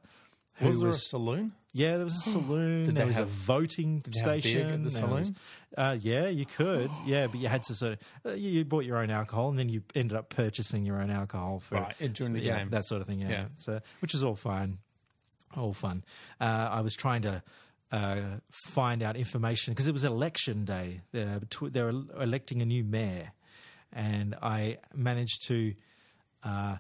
Who 0.58 0.68
Was 0.68 0.82
there 0.82 0.90
a 0.90 0.94
saloon? 0.94 1.54
yeah, 1.74 1.96
there 1.96 2.04
was 2.04 2.16
a 2.28 2.30
saloon. 2.30 2.84
Did 2.84 2.94
there 2.96 3.08
was 3.08 3.16
have- 3.16 3.26
a 3.28 3.30
voting 3.32 4.04
they 4.08 4.20
have 4.20 4.28
beer 4.28 4.42
station. 4.42 4.70
at 4.70 4.84
the 4.84 4.90
there 4.92 5.08
was- 5.08 5.26
saloon? 5.28 5.36
uh, 5.76 5.98
yeah, 6.00 6.28
you 6.28 6.46
could. 6.46 6.92
Yeah, 7.08 7.26
but 7.26 7.40
you 7.40 7.48
had 7.48 7.64
to 7.64 7.74
sort 7.76 7.94
of 7.94 8.00
uh, 8.32 8.36
you, 8.36 8.52
you 8.52 8.64
bought 8.64 8.86
your 8.86 8.98
own 8.98 9.10
alcohol, 9.10 9.50
and 9.50 9.58
then 9.58 9.68
you 9.70 9.82
ended 9.96 10.16
up 10.16 10.30
purchasing 10.30 10.86
your 10.86 11.02
own 11.02 11.10
alcohol 11.10 11.60
for 11.60 11.76
Right, 11.82 12.14
during 12.14 12.34
the 12.34 12.40
yeah, 12.42 12.60
game. 12.60 12.70
that 12.70 12.86
sort 12.86 13.02
of 13.02 13.08
thing. 13.08 13.20
Yeah, 13.22 13.30
Yeah. 13.30 13.46
So, 13.58 13.80
which 14.00 14.14
is 14.14 14.24
all 14.24 14.36
fine, 14.36 14.78
all 15.58 15.74
fun. 15.74 16.04
Uh, 16.40 16.70
I 16.72 16.82
was 16.82 16.96
trying 16.96 17.22
to. 17.24 17.44
Uh, 17.92 18.40
find 18.72 19.04
out 19.04 19.16
information 19.16 19.72
because 19.72 19.86
it 19.86 19.92
was 19.92 20.04
election 20.04 20.66
day. 20.66 21.02
They're, 21.12 21.40
they 21.62 21.84
were 21.84 21.94
electing 22.20 22.60
a 22.64 22.66
new 22.66 22.84
mayor, 22.84 23.34
and 23.92 24.34
I 24.42 24.80
managed 24.96 25.46
to 25.50 25.76
uh, 26.44 26.78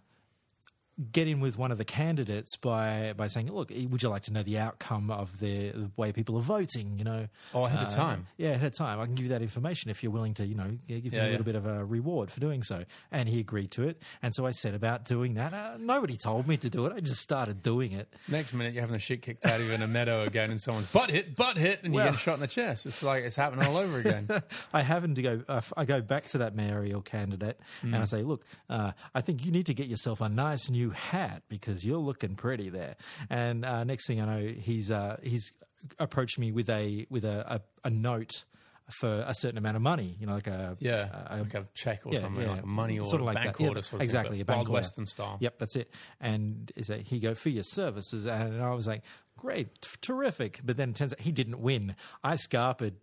get 1.11 1.27
in 1.27 1.39
with 1.39 1.57
one 1.57 1.71
of 1.71 1.77
the 1.77 1.85
candidates 1.85 2.55
by 2.57 3.13
by 3.17 3.27
saying, 3.27 3.51
"Look, 3.51 3.69
would 3.71 4.03
you 4.03 4.09
like 4.09 4.21
to 4.23 4.33
know 4.33 4.43
the 4.43 4.59
outcome 4.59 5.09
of 5.09 5.39
the, 5.39 5.71
the 5.71 5.91
way 5.97 6.11
people 6.11 6.37
are 6.37 6.41
voting?" 6.41 6.97
You 6.99 7.03
know, 7.03 7.27
Oh, 7.53 7.65
ahead 7.65 7.81
of 7.81 7.87
Uh, 7.87 7.95
time. 7.95 8.27
Yeah, 8.37 8.49
ahead 8.51 8.67
of 8.67 8.77
time. 8.77 8.99
I 8.99 9.05
can 9.05 9.15
give 9.15 9.23
you 9.25 9.29
that 9.29 9.41
information 9.41 9.89
if 9.89 10.03
you're 10.03 10.11
willing 10.11 10.33
to, 10.35 10.45
you 10.45 10.55
know, 10.55 10.77
give 10.87 11.03
me 11.05 11.17
Yeah, 11.17 11.27
a 11.27 11.31
little 11.31 11.45
bit 11.45 11.55
of 11.55 11.65
a 11.65 11.83
reward 11.83 12.29
for 12.31 12.39
doing 12.39 12.61
so. 12.63 12.85
And 13.11 13.27
he 13.27 13.39
agreed 13.39 13.71
to 13.71 13.87
it. 13.87 14.01
And 14.21 14.35
so 14.35 14.45
I 14.45 14.51
set 14.51 14.73
about 14.75 15.05
doing 15.05 15.33
that. 15.33 15.53
Uh, 15.53 15.77
nobody 15.79 16.15
told 16.15 16.47
me 16.47 16.57
to 16.57 16.69
do 16.69 16.85
it. 16.85 16.93
I 16.95 16.99
just 16.99 17.21
started 17.21 17.63
doing 17.63 17.91
it. 17.93 18.13
Next 18.27 18.53
minute, 18.53 18.73
you're 18.73 18.81
having 18.81 18.93
the 18.93 18.99
shit 18.99 19.21
kicked 19.23 19.45
out 19.45 19.59
of 19.61 19.65
you 19.67 19.73
in 19.73 19.81
a 19.81 19.87
meadow 19.87 20.23
again, 20.23 20.51
and 20.51 20.61
someone's 20.61 20.91
butt 20.91 21.09
hit, 21.09 21.35
butt 21.35 21.57
hit, 21.57 21.79
and 21.83 21.93
you're 21.93 22.03
Well- 22.03 22.11
getting 22.13 22.19
shot 22.19 22.35
in 22.35 22.39
the 22.41 22.47
chest. 22.47 22.85
It's 22.85 23.01
like 23.01 23.23
it's 23.23 23.35
happening 23.35 23.65
all 23.67 23.77
over 23.77 23.97
again. 23.99 24.27
I 24.73 24.81
happen 24.83 25.15
to 25.15 25.21
go. 25.21 25.43
Uh, 25.47 25.61
I 25.75 25.85
go 25.85 26.01
back 26.01 26.25
to 26.29 26.37
that 26.39 26.55
mayoral 26.55 27.01
candidate 27.01 27.59
and 27.81 27.95
I 27.95 28.05
say, 28.05 28.21
"Look, 28.21 28.45
uh, 28.69 28.91
I 29.15 29.21
think 29.21 29.45
you 29.45 29.51
need 29.51 29.65
to 29.65 29.73
get 29.73 29.87
yourself 29.87 30.21
a 30.21 30.29
nice 30.29 30.69
new 30.69 30.82
hat 30.91 31.43
because 31.49 31.85
you're 31.85 31.97
looking 31.97 32.35
pretty 32.35 32.69
there." 32.69 32.95
And 33.29 33.65
uh, 33.65 33.83
next 33.83 34.07
thing 34.07 34.21
I 34.21 34.25
know, 34.25 34.47
he's 34.47 34.91
uh, 34.91 35.17
he's 35.23 35.51
approached 35.99 36.39
me 36.39 36.51
with 36.51 36.69
a 36.69 37.05
with 37.09 37.25
a, 37.25 37.55
a, 37.55 37.87
a 37.87 37.89
note 37.89 38.45
for 38.89 39.23
a 39.27 39.33
certain 39.33 39.57
amount 39.57 39.75
of 39.75 39.81
money. 39.81 40.15
You 40.19 40.27
know, 40.27 40.33
like 40.33 40.47
a 40.47 40.77
Yeah, 40.79 41.25
a, 41.29 41.37
like 41.37 41.53
a 41.53 41.67
check 41.73 42.05
or 42.05 42.13
yeah, 42.13 42.19
something, 42.19 42.43
yeah. 42.43 42.51
like 42.51 42.63
a 42.63 42.65
money 42.65 42.99
order, 42.99 43.09
Sort 43.09 43.21
of 43.21 43.25
like 43.25 43.35
bank 43.35 43.57
that. 43.57 43.67
Order, 43.67 43.81
sort 43.81 43.95
of 43.95 44.01
exactly, 44.01 44.37
thing, 44.37 44.41
a 44.41 44.45
bank 44.45 44.57
Wild 44.57 44.67
order. 44.67 44.73
Western 44.73 45.07
style. 45.07 45.37
Yep, 45.39 45.57
that's 45.57 45.75
it. 45.75 45.93
And 46.19 46.71
is 46.75 46.91
he 47.05 47.19
go 47.19 47.33
for 47.33 47.49
your 47.49 47.63
services, 47.63 48.25
and 48.25 48.61
I 48.61 48.73
was 48.73 48.87
like, 48.87 49.03
great, 49.37 49.81
t- 49.81 49.89
terrific. 50.01 50.59
But 50.63 50.77
then 50.77 50.89
it 50.89 50.95
turns 50.95 51.13
out 51.13 51.19
he 51.19 51.31
didn't 51.31 51.59
win. 51.59 51.95
I 52.23 52.33
scarpered. 52.35 52.93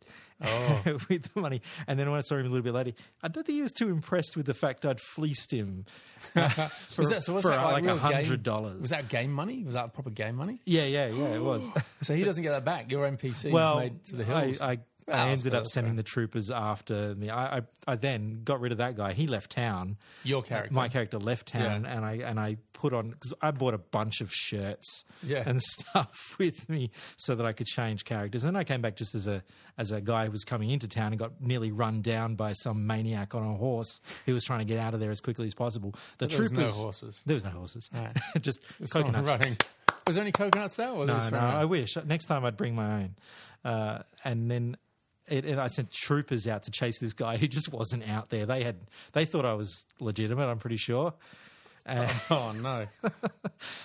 Oh. 0.42 0.80
with 1.10 1.34
the 1.34 1.38
money, 1.38 1.60
and 1.86 1.98
then 2.00 2.10
when 2.10 2.18
I 2.18 2.22
saw 2.22 2.36
him 2.36 2.46
a 2.46 2.48
little 2.48 2.62
bit 2.62 2.72
later, 2.72 2.92
I 3.22 3.28
don't 3.28 3.44
think 3.44 3.56
he 3.56 3.62
was 3.62 3.74
too 3.74 3.90
impressed 3.90 4.38
with 4.38 4.46
the 4.46 4.54
fact 4.54 4.86
I'd 4.86 4.98
fleeced 4.98 5.52
him 5.52 5.84
uh, 6.34 6.48
for, 6.48 7.02
Was 7.02 7.10
that, 7.10 7.24
so 7.24 7.34
was 7.34 7.42
for 7.42 7.50
that 7.50 7.62
like 7.62 7.84
a 7.84 7.98
hundred 7.98 8.42
dollars. 8.42 8.80
Was 8.80 8.88
that 8.88 9.10
game 9.10 9.32
money? 9.32 9.62
Was 9.64 9.74
that 9.74 9.92
proper 9.92 10.08
game 10.08 10.36
money? 10.36 10.62
Yeah, 10.64 10.84
yeah, 10.84 11.08
yeah, 11.08 11.34
it 11.34 11.42
was. 11.42 11.68
So 12.02 12.14
he 12.14 12.24
doesn't 12.24 12.42
get 12.42 12.52
that 12.52 12.64
back. 12.64 12.90
Your 12.90 13.06
NPC's 13.10 13.52
well, 13.52 13.80
made 13.80 14.02
to 14.06 14.16
the 14.16 14.34
I, 14.34 14.44
hills. 14.44 14.60
I, 14.62 14.78
Ah, 15.08 15.26
I 15.26 15.28
ended 15.30 15.54
up 15.54 15.66
sending 15.66 15.96
the 15.96 16.02
troopers 16.02 16.50
after 16.50 17.14
me. 17.14 17.30
I, 17.30 17.58
I, 17.58 17.62
I 17.86 17.96
then 17.96 18.42
got 18.44 18.60
rid 18.60 18.72
of 18.72 18.78
that 18.78 18.96
guy. 18.96 19.12
He 19.12 19.26
left 19.26 19.50
town. 19.52 19.96
Your 20.24 20.42
character. 20.42 20.74
My 20.74 20.88
character 20.88 21.18
left 21.18 21.48
town, 21.48 21.82
Yeah. 21.84 21.96
and 21.96 22.04
I 22.04 22.12
and 22.24 22.38
I 22.40 22.56
put 22.72 22.92
on 22.94 23.10
because 23.10 23.34
I 23.42 23.50
bought 23.50 23.74
a 23.74 23.78
bunch 23.78 24.20
of 24.20 24.32
shirts 24.32 25.04
Yeah. 25.22 25.42
and 25.46 25.60
stuff 25.78 26.36
with 26.38 26.68
me 26.68 26.90
so 27.18 27.34
that 27.34 27.44
I 27.44 27.52
could 27.52 27.66
change 27.66 28.04
characters. 28.04 28.42
And 28.44 28.54
then 28.54 28.60
I 28.60 28.64
came 28.64 28.80
back 28.80 28.96
just 28.96 29.14
as 29.14 29.26
a 29.26 29.42
as 29.78 29.92
a 29.92 30.00
guy 30.00 30.24
who 30.26 30.30
was 30.30 30.44
coming 30.44 30.70
into 30.70 30.88
town 30.88 31.08
and 31.12 31.18
got 31.18 31.40
nearly 31.40 31.72
run 31.72 32.02
down 32.02 32.36
by 32.36 32.52
some 32.52 32.86
maniac 32.86 33.34
on 33.34 33.42
a 33.42 33.54
horse 33.56 34.00
who 34.26 34.34
was 34.34 34.44
trying 34.44 34.60
to 34.60 34.64
get 34.64 34.78
out 34.78 34.94
of 34.94 35.00
there 35.00 35.10
as 35.10 35.20
quickly 35.20 35.46
as 35.46 35.54
possible. 35.54 35.94
The 36.18 36.26
There 36.26 36.38
was 36.38 36.50
troopers, 36.50 36.76
no 36.78 36.82
horses. 36.84 37.22
There 37.26 37.34
was 37.34 37.44
no 37.44 37.50
horses. 37.50 37.88
Right. 37.92 38.16
just 38.40 38.60
Someone 38.84 39.12
coconuts. 39.14 39.30
running. 39.30 39.56
Was 40.06 40.16
there 40.16 40.22
any 40.22 40.32
coconuts 40.32 40.76
there? 40.76 40.88
Or 40.90 41.06
No, 41.06 41.18
no, 41.18 41.30
running? 41.30 41.36
I 41.38 41.64
wish. 41.66 41.96
Next 42.04 42.24
time 42.26 42.44
I'd 42.44 42.56
bring 42.56 42.74
my 42.74 43.02
own. 43.02 43.14
Uh, 43.64 43.98
and 44.24 44.50
then 44.50 44.76
and 45.30 45.60
I 45.60 45.68
sent 45.68 45.92
troopers 45.92 46.46
out 46.48 46.64
to 46.64 46.70
chase 46.70 46.98
this 46.98 47.12
guy 47.12 47.36
who 47.36 47.46
just 47.48 47.72
wasn't 47.72 48.08
out 48.08 48.30
there. 48.30 48.44
They 48.46 48.62
had 48.64 48.76
they 49.12 49.24
thought 49.24 49.46
I 49.46 49.54
was 49.54 49.86
legitimate. 50.00 50.48
I'm 50.48 50.58
pretty 50.58 50.76
sure. 50.76 51.14
Uh, 51.86 52.12
Oh 52.30 52.52
no! 52.52 52.86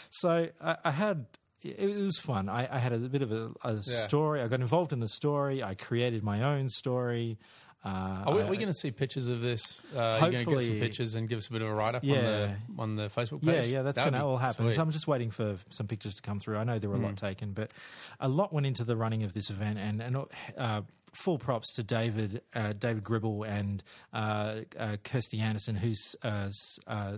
so 0.09 0.49
I, 0.61 0.77
I 0.83 0.91
had. 0.91 1.25
It 1.61 1.95
was 1.97 2.19
fun. 2.19 2.47
I, 2.47 2.67
I 2.71 2.77
had 2.77 2.93
a 2.93 2.99
bit 2.99 3.23
of 3.23 3.31
a, 3.31 3.49
a 3.63 3.81
story. 3.81 4.39
I 4.41 4.47
got 4.47 4.59
involved 4.61 4.93
in 4.93 4.99
the 4.99 5.07
story. 5.07 5.63
I 5.63 5.73
created 5.73 6.23
my 6.23 6.43
own 6.43 6.69
story. 6.69 7.39
Uh, 7.83 8.23
Are 8.25 8.33
we're 8.35 8.45
we 8.47 8.57
going 8.57 8.67
to 8.67 8.73
see 8.73 8.91
pictures 8.91 9.29
of 9.29 9.41
this? 9.41 9.79
Uh, 9.95 9.99
are 9.99 10.15
you 10.27 10.31
going 10.31 10.45
to 10.45 10.51
get 10.53 10.61
some 10.63 10.79
pictures 10.79 11.15
and 11.15 11.27
give 11.29 11.37
us 11.39 11.47
a 11.47 11.51
bit 11.51 11.61
of 11.63 11.67
a 11.69 11.73
write 11.73 11.95
up 11.95 12.03
Yeah. 12.03 12.17
on 12.17 12.23
the 12.23 12.81
on 12.81 12.95
the 12.95 13.07
Facebook 13.09 13.43
page? 13.43 13.55
Yeah, 13.55 13.61
yeah, 13.63 13.81
that's 13.81 13.95
That 13.95 14.11
going 14.11 14.13
to 14.13 14.23
all 14.27 14.37
happen. 14.37 14.55
sweet. 14.65 14.65
Hmm. 14.65 14.75
So 14.75 14.81
I'm 14.83 14.91
just 14.91 15.07
waiting 15.07 15.31
for 15.31 15.55
some 15.71 15.87
pictures 15.87 16.15
to 16.15 16.21
come 16.21 16.39
through. 16.39 16.57
I 16.57 16.63
know 16.65 16.77
there 16.77 16.89
were 16.89 16.97
a 16.97 16.99
lot 16.99 17.17
taken, 17.17 17.53
but 17.53 17.71
a 18.19 18.27
lot 18.27 18.53
went 18.53 18.67
into 18.67 18.83
the 18.83 18.95
running 18.95 19.23
of 19.23 19.33
this 19.33 19.49
event, 19.49 19.79
and 19.79 20.01
and 20.03 20.17
uh, 20.57 20.81
full 21.23 21.37
props 21.37 21.73
to 21.75 21.83
David, 21.83 22.41
uh, 22.53 22.73
David 22.73 23.03
Gribble, 23.03 23.43
and 23.43 23.83
uh, 24.13 24.61
uh, 24.77 24.97
Kirsty 25.03 25.39
Anderson, 25.39 25.75
who's 25.75 26.15
uh, 26.23 26.49
uh, 26.87 27.17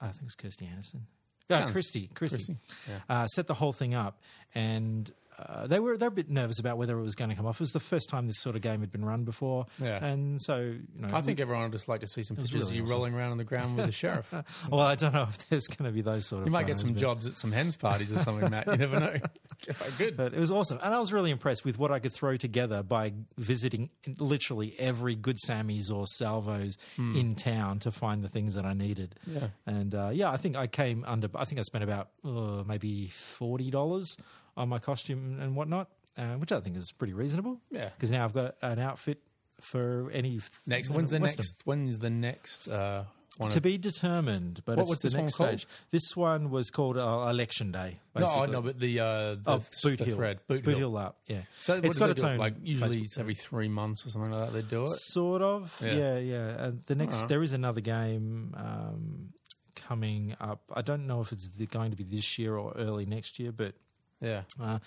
I 0.00 0.06
think 0.08 0.22
it's 0.24 0.34
Kirsty 0.34 0.66
Anderson. 0.66 1.06
Sounds- 1.48 1.72
Christy, 1.72 2.10
Christy, 2.12 2.36
Christy, 2.38 2.56
yeah. 2.88 2.98
uh, 3.08 3.26
set 3.28 3.46
the 3.46 3.54
whole 3.54 3.72
thing 3.72 3.94
up, 3.94 4.20
and 4.54 5.12
uh, 5.38 5.66
they 5.66 5.78
were 5.78 5.96
they're 5.98 6.08
a 6.08 6.12
bit 6.12 6.30
nervous 6.30 6.58
about 6.58 6.78
whether 6.78 6.98
it 6.98 7.02
was 7.02 7.14
going 7.14 7.30
to 7.30 7.36
come 7.36 7.46
off. 7.46 7.56
It 7.56 7.60
was 7.60 7.72
the 7.72 7.80
first 7.80 8.08
time 8.08 8.26
this 8.26 8.40
sort 8.40 8.56
of 8.56 8.62
game 8.62 8.80
had 8.80 8.90
been 8.90 9.04
run 9.04 9.24
before, 9.24 9.66
Yeah. 9.78 10.04
and 10.04 10.40
so 10.40 10.56
you 10.58 10.80
know, 10.98 11.08
I 11.12 11.20
think 11.20 11.40
everyone 11.40 11.64
would 11.64 11.72
just 11.72 11.88
like 11.88 12.00
to 12.00 12.06
see 12.06 12.22
some 12.22 12.36
pictures 12.36 12.54
really 12.54 12.68
of 12.70 12.74
you 12.76 12.82
awesome. 12.84 12.92
rolling 12.96 13.14
around 13.14 13.32
on 13.32 13.38
the 13.38 13.44
ground 13.44 13.76
with 13.76 13.86
the 13.86 13.92
sheriff. 14.02 14.32
well, 14.70 14.80
I 14.86 14.94
don't 14.94 15.12
know 15.12 15.24
if 15.28 15.48
there's 15.48 15.66
going 15.66 15.86
to 15.88 15.92
be 15.92 16.00
those 16.02 16.26
sort 16.26 16.40
of. 16.42 16.46
You 16.46 16.52
might 16.52 16.66
get 16.66 16.78
some 16.78 16.92
but- 16.92 17.00
jobs 17.00 17.26
at 17.26 17.36
some 17.36 17.52
hens 17.52 17.76
parties 17.76 18.10
or 18.12 18.18
something, 18.18 18.50
Matt. 18.50 18.66
You 18.66 18.76
never 18.76 18.98
know. 19.00 19.16
Good. 19.98 20.16
But 20.16 20.32
it 20.34 20.38
was 20.40 20.50
awesome. 20.50 20.78
And 20.82 20.94
I 20.94 20.98
was 20.98 21.12
really 21.12 21.30
impressed 21.30 21.64
with 21.64 21.78
what 21.78 21.90
I 21.90 21.98
could 21.98 22.12
throw 22.12 22.36
together 22.36 22.82
by 22.82 23.12
visiting 23.38 23.90
literally 24.18 24.74
every 24.78 25.14
Good 25.14 25.38
Sammy's 25.38 25.90
or 25.90 26.06
Salvos 26.06 26.76
in 26.98 27.34
town 27.34 27.78
to 27.80 27.90
find 27.90 28.22
the 28.22 28.28
things 28.28 28.54
that 28.54 28.64
I 28.64 28.72
needed. 28.74 29.14
Yeah. 29.26 29.48
And 29.66 29.94
uh, 29.94 30.10
yeah, 30.12 30.30
I 30.30 30.36
think 30.36 30.56
I 30.56 30.66
came 30.66 31.04
under, 31.06 31.28
I 31.34 31.44
think 31.46 31.58
I 31.58 31.62
spent 31.62 31.84
about 31.84 32.08
uh, 32.24 32.62
maybe 32.66 33.10
$40 33.40 34.16
on 34.56 34.68
my 34.68 34.78
costume 34.78 35.38
and 35.40 35.54
whatnot, 35.56 35.88
uh, 36.16 36.34
which 36.34 36.52
I 36.52 36.60
think 36.60 36.76
is 36.76 36.92
pretty 36.92 37.12
reasonable. 37.12 37.60
Yeah. 37.70 37.90
Because 37.90 38.10
now 38.10 38.24
I've 38.24 38.32
got 38.34 38.54
an 38.62 38.78
outfit 38.78 39.18
for 39.60 40.10
any. 40.12 40.40
Next, 40.66 40.90
when's 40.90 41.10
the 41.10 41.18
Western. 41.20 41.38
next? 41.42 41.62
When's 41.64 41.98
the 41.98 42.10
next 42.10 42.68
uh, 42.68 43.04
one? 43.38 43.50
To 43.50 43.56
of- 43.58 43.62
be 43.62 43.76
determined, 43.78 44.62
but 44.64 44.76
What 44.78 44.88
was 44.88 44.98
the 44.98 45.08
this 45.08 45.14
one 45.14 45.28
called? 45.30 45.60
stage. 45.60 45.66
This 45.90 46.16
one 46.16 46.50
was 46.50 46.70
called 46.70 46.96
uh, 46.98 47.26
Election 47.30 47.72
Day. 47.72 48.00
no, 48.14 48.20
Basically. 48.22 48.42
oh, 48.42 48.46
no, 48.52 48.62
but 48.62 48.78
the 48.78 49.00
uh, 49.00 49.04
the, 49.34 49.40
Oh, 49.46 49.62
Boot 49.82 49.98
the 49.98 50.04
Hill. 50.06 50.16
thread, 50.16 50.40
Boot, 50.46 50.64
Boot 50.64 50.70
Hill. 50.70 50.78
Hill 50.78 50.96
up, 50.98 51.18
yeah. 51.26 51.40
So 51.60 51.80
it's 51.82 51.96
got 51.98 52.10
its 52.10 52.20
do? 52.22 52.28
own 52.28 52.38
like 52.38 52.54
usually 52.62 53.00
it's 53.00 53.18
every 53.18 53.34
three 53.34 53.68
months 53.68 54.04
or 54.06 54.10
something 54.10 54.30
like 54.30 54.40
that. 54.40 54.52
They 54.52 54.62
do 54.62 54.82
it. 54.84 54.88
Sort 54.90 55.42
of, 55.42 55.78
Yeah. 55.84 55.92
yeah, 55.94 56.18
yeah. 56.18 56.64
And 56.64 56.82
the 56.86 56.94
next, 56.94 57.28
there 57.28 57.42
is 57.42 57.52
another 57.52 57.80
game 57.82 58.54
um, 58.56 59.32
coming 59.74 60.34
up. 60.40 60.62
I 60.74 60.82
don't 60.82 61.06
know 61.06 61.20
if 61.20 61.32
it's 61.32 61.48
going 61.48 61.90
to 61.90 61.96
be 61.96 62.04
this 62.04 62.38
year 62.38 62.56
or 62.56 62.72
early 62.76 63.06
next 63.06 63.38
year, 63.38 63.52
but 63.52 63.74
Yeah, 64.20 64.42
uh, 64.60 64.78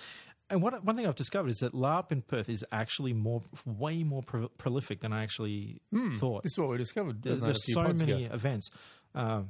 and 0.50 0.62
what 0.62 0.84
one 0.84 0.96
thing 0.96 1.06
I've 1.06 1.16
discovered 1.16 1.50
is 1.50 1.58
that 1.58 1.74
LARP 1.74 2.12
in 2.12 2.22
Perth 2.24 2.50
is 2.50 2.66
actually 2.72 3.14
more, 3.14 3.44
way 3.66 4.04
more 4.04 4.24
pro- 4.24 4.48
prolific 4.50 5.02
than 5.02 5.14
I 5.14 5.22
actually 5.24 5.82
thought. 6.18 6.42
this 6.44 6.54
is 6.54 6.58
what 6.58 6.70
we 6.70 6.78
discovered. 6.78 7.22
There's, 7.22 7.42
wasn't 7.42 7.50
it, 7.50 7.52
a 7.52 7.76
there's 7.86 8.00
so 8.00 8.06
many 8.06 8.24
ago? 8.26 8.34
events. 8.36 8.70
Um, 9.14 9.50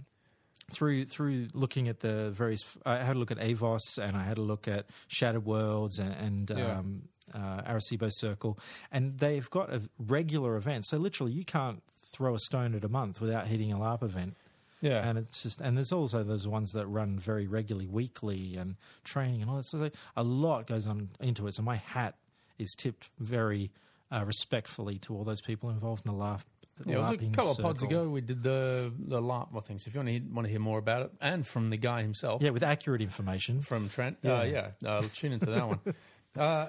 through 0.71 1.05
through 1.05 1.47
looking 1.53 1.87
at 1.87 2.01
the 2.01 2.29
various, 2.31 2.61
I 2.85 2.97
had 2.97 3.15
a 3.15 3.19
look 3.19 3.31
at 3.31 3.37
Avos 3.39 3.79
and 3.99 4.15
I 4.15 4.23
had 4.23 4.37
a 4.37 4.41
look 4.41 4.67
at 4.67 4.85
Shattered 5.07 5.45
Worlds 5.45 5.97
and, 5.97 6.13
and 6.13 6.49
Yeah. 6.59 6.77
um, 6.79 7.03
uh, 7.33 7.61
Arecibo 7.61 8.09
Circle, 8.11 8.59
and 8.91 9.17
they've 9.19 9.49
got 9.49 9.73
a 9.73 9.81
regular 9.97 10.55
events. 10.57 10.89
So 10.89 10.97
literally, 10.97 11.31
you 11.31 11.45
can't 11.45 11.81
throw 12.13 12.35
a 12.35 12.39
stone 12.39 12.75
at 12.75 12.83
a 12.83 12.89
month 12.89 13.21
without 13.21 13.47
hitting 13.47 13.71
a 13.71 13.77
LARP 13.77 14.03
event. 14.03 14.35
Yeah, 14.81 15.07
And 15.07 15.17
it's 15.17 15.43
just, 15.43 15.59
and 15.61 15.75
there's 15.75 15.91
also 15.91 16.23
those 16.23 16.47
ones 16.47 16.71
that 16.73 16.87
run 16.87 17.19
very 17.19 17.47
regularly, 17.47 17.87
weekly, 17.87 18.55
and 18.55 18.75
training 19.03 19.41
and 19.41 19.49
all 19.49 19.57
that. 19.57 19.65
So 19.65 19.89
a 20.15 20.23
lot 20.23 20.67
goes 20.67 20.87
on 20.87 21.09
into 21.19 21.47
it. 21.47 21.53
So 21.55 21.63
my 21.63 21.75
hat 21.77 22.15
is 22.57 22.73
tipped 22.77 23.09
very 23.19 23.71
uh, 24.11 24.23
respectfully 24.25 24.97
to 24.99 25.13
all 25.15 25.23
those 25.23 25.41
people 25.41 25.69
involved 25.69 26.05
in 26.07 26.13
the 26.13 26.17
LARP. 26.17 26.41
Yeah, 26.85 26.95
it 26.95 26.99
was 26.99 27.11
a 27.11 27.17
couple 27.17 27.51
of 27.51 27.57
pods 27.59 27.83
ago. 27.83 28.09
We 28.09 28.21
did 28.21 28.41
the 28.41 28.93
the 28.97 29.21
LARP 29.21 29.49
I 29.53 29.59
think. 29.59 29.81
So 29.81 29.89
if 29.89 29.93
you 29.95 29.99
want 29.99 30.07
to 30.07 30.13
hear, 30.13 30.21
want 30.31 30.45
to 30.45 30.49
hear 30.49 30.61
more 30.61 30.79
about 30.79 31.01
it, 31.03 31.11
and 31.19 31.45
from 31.45 31.71
the 31.71 31.77
guy 31.77 32.01
himself, 32.03 32.41
Yeah, 32.41 32.51
with 32.51 32.63
accurate 32.63 33.01
information. 33.01 33.59
from 33.61 33.89
Trent, 33.89 34.17
Yeah. 34.21 34.39
uh, 34.39 34.43
yeah, 34.43 34.67
uh, 34.85 35.03
tune 35.13 35.33
into 35.33 35.47
that 35.47 35.67
one. 35.67 35.79
Uh, 36.39 36.67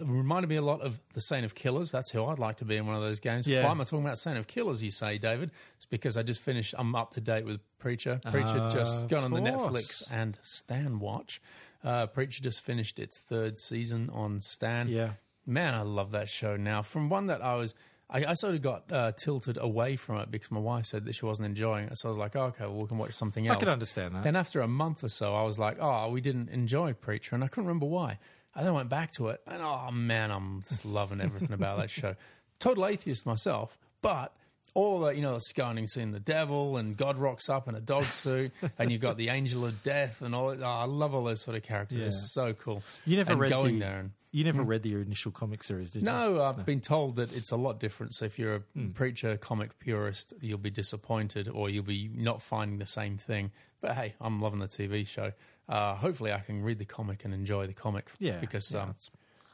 reminded 0.00 0.48
me 0.48 0.56
a 0.56 0.62
lot 0.62 0.80
of 0.82 0.98
the 1.14 1.20
Saint 1.20 1.44
of 1.44 1.54
Killers. 1.54 1.90
That's 1.90 2.10
who 2.10 2.24
I'd 2.26 2.38
like 2.38 2.56
to 2.58 2.64
be 2.64 2.76
in 2.76 2.86
one 2.86 2.96
of 2.96 3.02
those 3.02 3.20
games. 3.20 3.46
Yeah. 3.46 3.64
Why 3.64 3.70
am 3.70 3.80
I 3.80 3.84
talking 3.84 4.04
about 4.04 4.18
Saint 4.18 4.36
of 4.38 4.46
Killers? 4.46 4.82
You 4.82 4.90
say, 4.90 5.18
David? 5.18 5.50
It's 5.76 5.86
because 5.86 6.16
I 6.16 6.22
just 6.22 6.42
finished. 6.42 6.74
I'm 6.76 6.94
up 6.94 7.12
to 7.12 7.20
date 7.20 7.44
with 7.44 7.60
Preacher. 7.78 8.20
Preacher 8.30 8.60
Ah, 8.62 8.68
just 8.70 9.08
gone 9.08 9.24
on 9.24 9.30
the. 9.32 9.40
Netflix 9.40 10.02
and 10.10 10.38
Stan 10.42 10.98
watch. 10.98 11.40
Uh, 11.84 12.06
Preacher 12.06 12.42
just 12.42 12.62
finished 12.62 12.98
its 12.98 13.20
third 13.20 13.58
season 13.58 14.10
on 14.12 14.40
Stan. 14.40 14.88
Yeah. 14.88 15.10
Man, 15.46 15.74
I 15.74 15.82
love 15.82 16.10
that 16.10 16.28
show 16.28 16.56
now. 16.56 16.82
From 16.82 17.08
one 17.08 17.26
that 17.26 17.40
I 17.42 17.54
was, 17.54 17.76
I, 18.10 18.24
I 18.24 18.34
sort 18.34 18.54
of 18.56 18.62
got 18.62 18.90
uh, 18.90 19.12
tilted 19.12 19.56
away 19.60 19.94
from 19.94 20.16
it 20.16 20.30
because 20.30 20.50
my 20.50 20.58
wife 20.58 20.86
said 20.86 21.04
that 21.04 21.14
she 21.14 21.24
wasn't 21.24 21.46
enjoying 21.46 21.86
it. 21.86 21.96
So 21.98 22.08
I 22.08 22.10
was 22.10 22.18
like, 22.18 22.34
oh, 22.34 22.46
okay, 22.46 22.64
well, 22.64 22.78
we 22.78 22.86
can 22.88 22.98
watch 22.98 23.14
something 23.14 23.46
else. 23.46 23.56
I 23.58 23.60
can 23.60 23.68
understand 23.68 24.16
that. 24.16 24.24
Then 24.24 24.34
after 24.34 24.60
a 24.60 24.66
month 24.66 25.04
or 25.04 25.08
so, 25.08 25.34
I 25.36 25.44
was 25.44 25.58
like, 25.60 25.78
oh, 25.80 26.10
we 26.10 26.20
didn't 26.20 26.48
enjoy 26.50 26.92
Preacher, 26.94 27.36
and 27.36 27.44
I 27.44 27.46
couldn't 27.46 27.66
remember 27.68 27.86
why. 27.86 28.18
I 28.56 28.62
then 28.64 28.72
went 28.74 28.88
back 28.88 29.12
to 29.18 29.28
it, 29.28 29.40
and 29.46 29.60
oh 29.62 29.90
man, 29.92 30.30
I'm 30.30 30.62
just 30.62 30.84
loving 30.86 31.20
everything 31.20 31.52
about 31.52 31.78
that 31.78 31.90
show. 31.90 32.16
Total 32.58 32.86
atheist 32.86 33.26
myself, 33.26 33.76
but 34.00 34.32
all 34.72 35.00
that 35.00 35.16
you 35.16 35.22
know, 35.22 35.34
the 35.34 35.40
scanning 35.40 35.86
seeing 35.86 36.12
the 36.12 36.20
devil 36.20 36.76
and 36.78 36.96
God 36.96 37.18
rocks 37.18 37.48
up 37.50 37.68
in 37.68 37.74
a 37.74 37.80
dog 37.80 38.06
suit, 38.06 38.52
and 38.78 38.90
you've 38.90 39.02
got 39.02 39.18
the 39.18 39.28
angel 39.28 39.64
of 39.66 39.82
death 39.82 40.22
and 40.22 40.34
all. 40.34 40.50
Oh, 40.50 40.62
I 40.62 40.84
love 40.84 41.14
all 41.14 41.24
those 41.24 41.42
sort 41.42 41.56
of 41.56 41.62
characters. 41.62 41.98
Yeah. 41.98 42.06
It's 42.06 42.32
so 42.32 42.54
cool. 42.54 42.82
You 43.04 43.16
never 43.18 43.32
and 43.32 43.40
read 43.40 43.50
going 43.50 43.78
the- 43.78 43.84
there 43.84 43.98
and 43.98 44.10
You 44.32 44.44
never 44.44 44.62
read 44.62 44.82
the 44.82 44.94
initial 44.94 45.32
comic 45.32 45.62
series, 45.62 45.90
did 45.90 46.00
you? 46.00 46.06
No, 46.06 46.42
I've 46.42 46.64
been 46.66 46.80
told 46.82 47.16
that 47.16 47.34
it's 47.34 47.50
a 47.52 47.56
lot 47.56 47.78
different. 47.80 48.14
So 48.14 48.24
if 48.26 48.38
you're 48.38 48.56
a 48.56 48.62
Hmm. 48.74 48.90
preacher 48.90 49.36
comic 49.38 49.78
purist, 49.78 50.32
you'll 50.40 50.58
be 50.58 50.70
disappointed 50.70 51.48
or 51.48 51.68
you'll 51.70 51.84
be 51.84 52.10
not 52.14 52.40
finding 52.42 52.78
the 52.78 52.86
same 52.86 53.16
thing. 53.18 53.50
But 53.80 53.92
hey, 53.94 54.14
I'm 54.20 54.40
loving 54.40 54.58
the 54.60 54.66
TV 54.68 55.06
show. 55.06 55.32
Uh, 55.68 55.94
hopefully, 55.94 56.32
I 56.32 56.38
can 56.40 56.62
read 56.62 56.78
the 56.78 56.84
comic 56.84 57.24
and 57.24 57.34
enjoy 57.34 57.66
the 57.66 57.74
comic. 57.74 58.06
Yeah, 58.18 58.38
because 58.38 58.70
yeah, 58.72 58.82
um, 58.82 58.94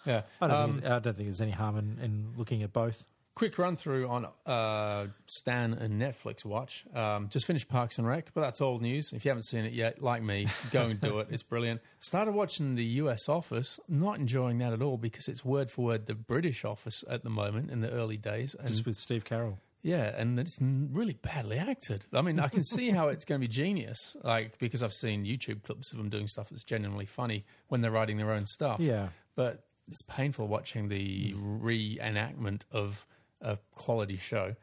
yeah. 0.05 0.23
I 0.41 0.47
don't, 0.49 0.57
Um, 0.57 0.73
think, 0.81 0.85
I 0.87 0.99
don't 0.99 1.17
think 1.17 1.29
there's 1.29 1.41
any 1.41 1.53
harm 1.53 1.77
in, 1.79 1.99
in 2.03 2.33
looking 2.37 2.63
at 2.63 2.73
both. 2.73 3.07
quick 3.35 3.57
run 3.57 3.77
through 3.77 4.07
on 4.09 4.27
uh, 4.45 5.07
Stan 5.27 5.73
and 5.73 5.99
Netflix 6.01 6.45
watch. 6.45 6.85
Um, 6.95 7.31
just 7.31 7.47
finished 7.47 7.67
Parks 7.69 7.97
and 7.97 8.07
Rec, 8.07 8.35
but 8.35 8.43
that's 8.43 8.61
old 8.61 8.83
news. 8.83 9.11
If 9.15 9.25
you 9.25 9.31
haven't 9.31 9.45
seen 9.45 9.65
it 9.65 9.73
yet, 9.73 10.03
like 10.03 10.23
me, 10.23 10.49
go 10.71 10.83
and 10.83 11.01
do 11.01 11.19
it. 11.21 11.29
It's 11.31 11.43
brilliant. 11.43 11.81
Started 11.99 12.33
watching 12.35 12.75
the 12.75 12.85
US 12.85 13.31
Office. 13.31 13.81
Not 13.89 14.19
enjoying 14.19 14.59
that 14.59 14.75
at 14.75 14.83
all 14.83 14.99
because 14.99 15.29
it's 15.29 15.45
word 15.47 15.71
for 15.71 15.87
word 15.87 16.07
the 16.07 16.15
British 16.15 16.63
Office 16.67 17.05
at 17.09 17.25
the 17.25 17.31
moment 17.31 17.71
in 17.71 17.81
the 17.81 17.91
early 17.91 18.19
days. 18.19 18.55
And 18.55 18.69
Just 18.69 18.85
with 18.85 18.97
Steve 18.97 19.25
Carell. 19.25 19.57
Yeah, 19.83 20.15
and 20.17 20.39
it's 20.39 20.59
really 20.63 21.15
badly 21.15 21.59
acted. 21.59 22.07
I 22.13 22.23
mean, 22.23 22.39
I 22.41 22.49
can 22.49 22.63
see 22.65 22.91
how 22.91 23.09
it's 23.09 23.25
going 23.25 23.41
to 23.41 23.47
be 23.47 23.53
genius, 23.53 24.17
like 24.23 24.59
because 24.59 24.83
I've 24.83 24.95
seen 24.95 25.25
YouTube 25.25 25.63
clips 25.63 25.93
of 25.93 25.99
them 25.99 26.09
doing 26.09 26.29
stuff 26.29 26.51
that's 26.51 26.65
genuinely 26.65 27.07
funny 27.07 27.45
when 27.69 27.81
they're 27.81 27.91
writing 27.91 28.17
their 28.19 28.31
own 28.31 28.47
stuff. 28.47 28.79
Yeah. 28.81 29.09
but 29.35 29.65
it's 29.91 30.03
painful 30.03 30.47
watching 30.47 30.89
the 30.89 31.35
reenactment 31.35 32.63
of 32.71 33.07
a 33.41 33.59
quality 33.75 34.17
show. 34.17 34.55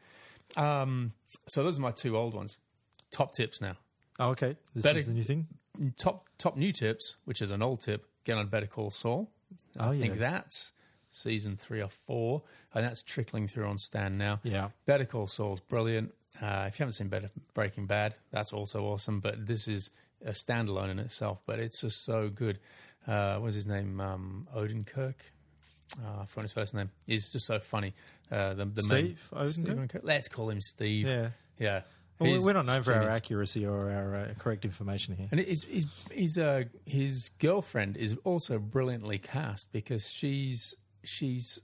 Um, 0.56 1.12
so 1.46 1.62
those 1.62 1.78
are 1.78 1.82
my 1.82 1.90
two 1.90 2.16
old 2.16 2.34
ones. 2.34 2.58
Top 3.10 3.32
tips 3.32 3.60
now. 3.60 3.76
Oh, 4.18 4.30
okay. 4.30 4.56
This 4.74 4.84
Better- 4.84 4.98
is 4.98 5.06
the 5.06 5.12
new 5.12 5.22
thing. 5.22 5.46
Top 5.96 6.28
top 6.38 6.56
new 6.56 6.72
tips, 6.72 7.16
which 7.24 7.40
is 7.40 7.50
an 7.50 7.62
old 7.62 7.80
tip. 7.80 8.06
Get 8.24 8.36
on 8.36 8.46
Better 8.48 8.66
Call 8.66 8.90
Saul. 8.90 9.30
Oh, 9.78 9.90
I 9.90 9.98
think 9.98 10.18
that's 10.18 10.72
season 11.10 11.56
three 11.56 11.82
or 11.82 11.88
four, 11.88 12.42
and 12.74 12.84
that's 12.84 13.02
trickling 13.02 13.46
through 13.48 13.66
on 13.66 13.78
Stan 13.78 14.16
now. 14.16 14.40
Yeah. 14.42 14.70
Better 14.86 15.04
Call 15.04 15.26
Saul's 15.26 15.60
brilliant. 15.60 16.14
Uh, 16.40 16.64
if 16.68 16.78
you 16.78 16.84
haven't 16.84 16.94
seen 16.94 17.08
Better 17.08 17.30
Breaking 17.54 17.86
Bad, 17.86 18.14
that's 18.30 18.52
also 18.52 18.84
awesome. 18.84 19.20
But 19.20 19.46
this 19.46 19.68
is 19.68 19.90
a 20.24 20.30
standalone 20.30 20.90
in 20.90 20.98
itself. 20.98 21.42
But 21.46 21.58
it's 21.58 21.80
just 21.80 22.04
so 22.04 22.28
good. 22.28 22.58
Uh, 23.06 23.36
what's 23.36 23.56
his 23.56 23.66
name? 23.66 24.00
Um, 24.00 24.48
Odenkirk. 24.56 25.14
Uh, 25.98 26.22
I 26.22 26.26
forgot 26.26 26.42
his 26.42 26.52
first 26.52 26.74
name. 26.74 26.90
He's 27.06 27.32
just 27.32 27.46
so 27.46 27.58
funny. 27.58 27.94
Uh, 28.30 28.54
the, 28.54 28.64
the 28.64 28.82
Steve? 28.82 29.28
Steve 29.48 29.64
Odenkirk? 29.64 30.00
Let's 30.02 30.28
call 30.28 30.50
him 30.50 30.60
Steve. 30.60 31.06
Yeah. 31.06 31.30
yeah. 31.58 31.82
Well, 32.20 32.44
we're 32.44 32.52
not 32.52 32.66
known 32.66 32.82
for 32.82 32.92
our 32.92 33.08
accuracy 33.08 33.64
or 33.64 33.90
our 33.90 34.14
uh, 34.14 34.34
correct 34.38 34.66
information 34.66 35.16
here. 35.16 35.28
And 35.30 35.40
his 35.40 35.64
his 35.64 35.86
his, 36.10 36.38
uh, 36.38 36.64
his 36.84 37.30
girlfriend 37.38 37.96
is 37.96 38.14
also 38.24 38.58
brilliantly 38.58 39.16
cast 39.18 39.72
because 39.72 40.10
she's 40.10 40.74
she's 41.02 41.60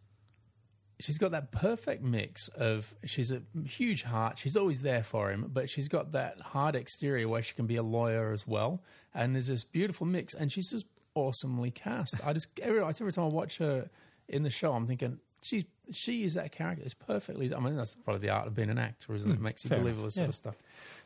she's 0.99 1.19
got 1.19 1.31
that 1.31 1.53
perfect 1.53 2.03
mix 2.03 2.49
of 2.49 2.95
she's 3.05 3.31
a 3.31 3.43
huge 3.67 4.05
heart. 4.05 4.39
She's 4.39 4.57
always 4.57 4.83
there 4.83 5.03
for 5.03 5.31
him, 5.31 5.51
but 5.53 5.69
she's 5.69 5.89
got 5.89 6.13
that 6.13 6.41
hard 6.41 6.75
exterior 6.75 7.29
where 7.29 7.43
she 7.43 7.55
can 7.55 7.67
be 7.67 7.77
a 7.77 7.83
lawyer 7.83 8.33
as 8.33 8.47
well. 8.47 8.83
And 9.15 9.35
there's 9.35 9.49
this 9.49 9.65
beautiful 9.65 10.07
mix, 10.07 10.35
and 10.35 10.51
she's 10.51 10.71
just 10.71 10.87
awesomely 11.15 11.71
cast. 11.71 12.15
I 12.25 12.33
just 12.33 12.59
every 12.61 12.81
every 12.81 13.13
time 13.13 13.25
I 13.25 13.29
watch 13.29 13.59
her 13.59 13.91
in 14.29 14.43
the 14.43 14.51
show, 14.51 14.73
I'm 14.73 14.87
thinking 14.87 15.19
she 15.43 15.67
she 15.93 16.25
is 16.25 16.35
that 16.35 16.53
character. 16.53 16.83
It's 16.85 16.95
perfectly. 16.95 17.55
I 17.55 17.61
mean, 17.61 17.77
that's 17.77 17.95
probably 17.95 18.21
the 18.21 18.31
art 18.31 18.47
of 18.47 18.55
being 18.55 18.71
an 18.71 18.79
actor, 18.79 19.15
isn't 19.15 19.31
it? 19.31 19.35
It 19.35 19.41
makes 19.41 19.65
you 19.65 19.69
fair 19.71 19.79
believe 19.79 19.95
enough. 19.95 20.01
all 20.01 20.07
this 20.07 20.15
sort 20.15 20.29
of 20.29 20.35
stuff. 20.35 20.57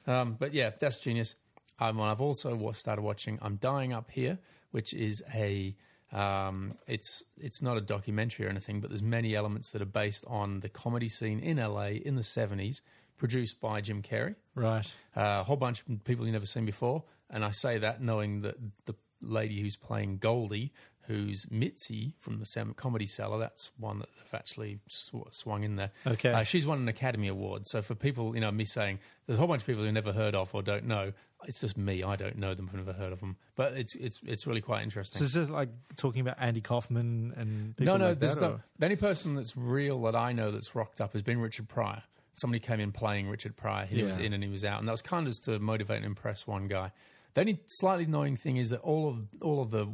Um, 0.07 0.37
but 0.39 0.55
yeah, 0.55 0.71
that's 0.79 1.01
genius. 1.01 1.35
Um, 1.79 2.01
I've 2.01 2.21
also 2.21 2.73
started 2.73 3.03
watching 3.03 3.39
"I'm 3.43 3.57
Dying 3.57 3.93
Up 3.93 4.11
Here," 4.11 4.39
which 4.71 4.93
is 4.93 5.23
a 5.35 5.77
um, 6.13 6.73
it's 6.87 7.23
it's 7.39 7.63
not 7.63 7.77
a 7.77 7.81
documentary 7.81 8.47
or 8.47 8.49
anything, 8.49 8.81
but 8.81 8.91
there's 8.91 9.03
many 9.03 9.35
elements 9.35 9.71
that 9.71 9.83
are 9.83 9.87
based 9.87 10.25
on 10.27 10.61
the 10.61 10.69
comedy 10.69 11.09
scene 11.09 11.41
in 11.41 11.59
LA 11.59 11.87
in 12.05 12.17
the 12.17 12.23
'70s, 12.23 12.81
produced 13.17 13.61
by 13.61 13.81
Jim 13.81 14.03
Carrey. 14.03 14.35
Right. 14.55 14.93
Uh, 15.17 15.41
a 15.41 15.45
whole 15.45 15.57
bunch 15.57 15.83
of 15.83 16.05
people 16.05 16.25
you've 16.25 16.33
never 16.33 16.47
seen 16.47 16.67
before, 16.67 17.05
and 17.29 17.45
I 17.45 17.53
say 17.53 17.79
that 17.79 18.03
knowing 18.03 18.43
that 18.43 18.57
the 18.87 18.95
lady 19.23 19.61
who's 19.61 19.77
playing 19.77 20.19
Goldie, 20.19 20.73
who's 21.11 21.51
Mitzi 21.51 22.15
from 22.19 22.39
the 22.39 22.75
Comedy 22.77 23.07
Cellar, 23.07 23.39
that's 23.39 23.71
one 23.77 23.99
that 23.99 24.09
they've 24.17 24.39
actually 24.39 24.79
sw- 24.89 25.33
swung 25.33 25.65
in 25.65 25.77
there. 25.77 25.91
Okay. 26.07 26.33
uh, 26.33 26.43
she's 26.45 26.67
won 26.67 26.79
an 26.79 26.89
Academy 26.89 27.29
Award. 27.29 27.67
So 27.67 27.83
for 27.83 27.95
people, 27.95 28.35
you 28.35 28.41
know, 28.41 28.51
me 28.53 28.65
saying 28.65 29.01
there's 29.27 29.37
a 29.37 29.41
whole 29.41 29.49
bunch 29.49 29.63
of 29.63 29.67
people 29.67 29.85
who 29.85 29.93
never 29.93 30.13
heard 30.13 30.35
of 30.35 30.55
or 30.55 30.63
don't 30.63 30.87
know. 30.87 31.13
It's 31.47 31.61
just 31.61 31.77
me. 31.79 32.03
I 32.03 32.17
don't 32.17 32.37
know 32.39 32.55
them. 32.55 32.69
I've 32.71 32.77
never 32.79 32.93
heard 32.93 33.13
of 33.13 33.21
them, 33.21 33.37
but 33.57 33.73
it's 33.75 33.95
it's 33.95 34.21
it's 34.27 34.47
really 34.47 34.61
quite 34.61 34.83
interesting. 34.83 35.19
So 35.21 35.25
is 35.25 35.33
this 35.33 35.51
like 35.51 35.71
talking 35.97 36.21
about 36.21 36.37
Andy 36.39 36.61
Kaufman 36.61 37.33
and 37.37 37.77
people 37.77 37.93
No, 37.95 37.99
no. 37.99 38.09
like 38.11 38.21
there's 38.21 38.35
that, 38.37 38.41
no. 38.41 38.61
The 38.79 38.87
only 38.87 38.97
person 38.97 39.35
that's 39.35 39.57
real 39.57 40.01
that 40.03 40.15
I 40.17 40.33
know 40.33 40.51
that's 40.51 40.75
rocked 40.75 41.01
up 41.01 41.13
has 41.15 41.23
been 41.23 41.41
Richard 41.41 41.69
Pryor. 41.69 42.03
Somebody 42.35 42.61
came 42.61 42.81
in 42.81 42.93
playing 42.93 43.29
Richard 43.29 43.57
Pryor. 43.57 43.87
He 43.87 44.03
was 44.03 44.17
in 44.17 44.33
and 44.33 44.43
he 44.43 44.49
was 44.51 44.65
out, 44.65 44.79
and 44.79 44.87
that 44.89 44.93
was 44.93 45.03
kind 45.03 45.27
of 45.27 45.33
just 45.33 45.45
to 45.47 45.59
motivate 45.59 45.99
and 45.99 46.07
impress 46.07 46.47
one 46.47 46.69
guy. 46.69 46.93
The 47.35 47.41
only 47.43 47.61
slightly 47.67 48.05
annoying 48.05 48.37
thing 48.37 48.57
is 48.57 48.71
that 48.71 48.81
all 48.81 49.09
of 49.09 49.29
all 49.41 49.63
of 49.63 49.71
the 49.71 49.89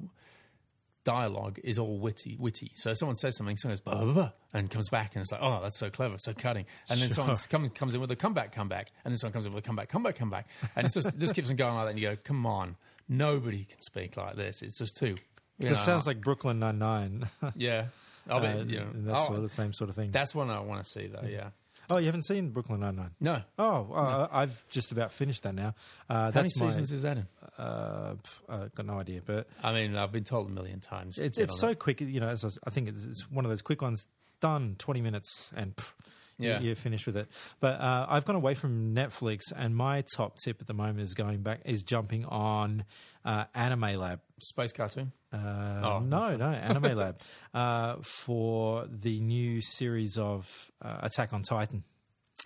dialogue 1.07 1.61
is 1.63 1.79
all 1.79 1.99
witty, 1.99 2.37
witty. 2.39 2.73
So 2.75 2.93
someone 2.93 3.15
says 3.15 3.37
something, 3.37 3.57
someone 3.57 3.77
goes 3.77 3.81
blah, 3.81 4.05
blah, 4.05 4.13
blah, 4.13 4.31
and 4.53 4.69
comes 4.69 4.91
back 4.91 5.15
and 5.15 5.23
it's 5.23 5.31
like, 5.31 5.41
oh, 5.41 5.61
that's 5.63 5.79
so 5.79 5.89
clever, 5.89 6.17
so 6.19 6.35
cutting. 6.35 6.67
And 6.91 7.01
then 7.01 7.11
someone 7.11 7.37
comes 7.49 7.71
comes 7.71 7.95
in 7.95 8.01
with 8.01 8.11
a 8.11 8.17
comeback, 8.17 8.53
comeback, 8.53 8.91
and 9.05 9.13
then 9.13 9.17
someone 9.17 9.33
comes 9.33 9.47
in 9.47 9.53
with 9.53 9.65
a 9.65 9.67
comeback, 9.67 9.89
comeback, 9.89 10.17
comeback, 10.17 10.49
and 10.75 10.85
it's 10.85 10.95
just 10.95 11.07
it 11.07 11.19
just 11.19 11.35
keeps 11.35 11.49
on 11.49 11.57
going 11.57 11.77
like 11.77 11.87
that. 11.87 11.91
And 11.91 11.99
you 12.01 12.11
go, 12.11 12.17
come 12.23 12.45
on, 12.45 12.77
nobody 13.09 13.65
can 13.65 13.81
speak 13.81 14.17
like 14.17 14.37
this. 14.37 14.63
It's 14.63 14.79
just 14.79 14.97
too. 14.97 15.15
It 15.61 15.71
know, 15.71 15.75
sounds 15.77 16.07
like 16.07 16.21
Brooklyn 16.21 16.59
Nine 16.59 16.79
Nine. 16.79 17.31
yeah. 17.57 17.87
I'll 18.29 18.41
be, 18.41 18.73
you 18.73 18.81
know, 18.81 18.89
that's 18.97 19.25
oh, 19.27 19.35
sort 19.35 19.45
of 19.45 19.51
same 19.53 19.73
sort 19.73 19.89
of 19.89 19.95
thing. 19.95 20.11
that's 20.11 20.35
one 20.35 20.51
I 20.51 20.59
want 20.59 20.83
to 20.83 20.91
see, 20.91 21.07
though. 21.07 21.25
Yeah. 21.29 21.51
oh, 21.93 21.99
you 21.99 22.07
haven't 22.07 22.25
seen 22.25 22.51
Brooklyn 22.51 22.81
Nine 22.81 22.97
Nine? 22.97 23.11
No. 23.21 23.43
Oh, 23.57 23.93
uh, 23.95 24.29
I've 24.33 24.69
just 24.69 24.91
about 24.91 25.13
finished 25.13 25.45
that 25.45 25.55
now. 25.55 25.75
Uh, 26.11 26.15
How 26.15 26.25
many 26.25 26.33
that's 26.49 26.61
my. 26.61 26.67
seasons 26.67 26.91
is 26.91 27.03
that 27.03 27.19
in? 27.19 27.29
Uh, 27.59 28.15
uh, 28.49 28.67
got 28.75 28.87
no 28.87 28.99
idea, 29.01 29.21
but 29.25 29.47
I 29.63 29.73
mean, 29.73 29.97
I've 29.97 30.13
been 30.13 30.25
told 30.25 30.47
a 30.49 30.51
million 30.51 30.81
times. 30.81 31.19
it's 31.19 31.39
it's 31.39 31.59
so 31.59 31.75
quick. 31.75 32.01
You 32.01 32.21
know, 32.21 32.29
as 32.29 32.45
I, 32.67 32.71
think 32.71 32.89
it's, 32.89 33.05
it's 33.05 33.31
one 33.31 33.45
of 33.45 33.51
those 33.51 33.63
quick 33.63 33.81
ones. 33.83 34.07
Done, 34.41 34.77
twenty 34.79 35.01
minutes, 35.01 35.51
and 35.57 35.75
pff, 35.75 35.95
Yeah. 36.39 36.61
you're 36.61 36.75
finished 36.75 37.07
with 37.07 37.17
it. 37.17 37.29
But 37.59 37.81
uh, 37.81 38.05
I've 38.11 38.27
gone 38.27 38.37
away 38.37 38.55
from 38.55 38.95
Netflix, 38.95 39.45
and 39.57 39.75
my 39.75 40.03
top 40.15 40.37
tip 40.45 40.61
at 40.61 40.67
the 40.67 40.75
moment 40.75 41.01
is 41.01 41.15
going 41.15 41.43
back 41.43 41.61
is 41.65 41.83
jumping 41.83 42.27
on 42.27 42.85
uh, 43.25 43.45
Anime 43.55 43.97
Lab. 43.99 44.21
Space 44.43 44.73
cartoon. 44.73 45.13
Uh, 45.33 45.81
Oh, 45.83 45.99
no, 46.01 46.37
no, 46.37 46.47
Anime 46.51 46.95
Lab 46.97 47.21
uh, 47.55 47.97
for 48.03 48.87
the 48.91 49.19
new 49.21 49.63
series 49.63 50.19
of 50.19 50.71
uh, 50.83 50.99
Attack 51.01 51.33
on 51.33 51.41
Titan, 51.43 51.83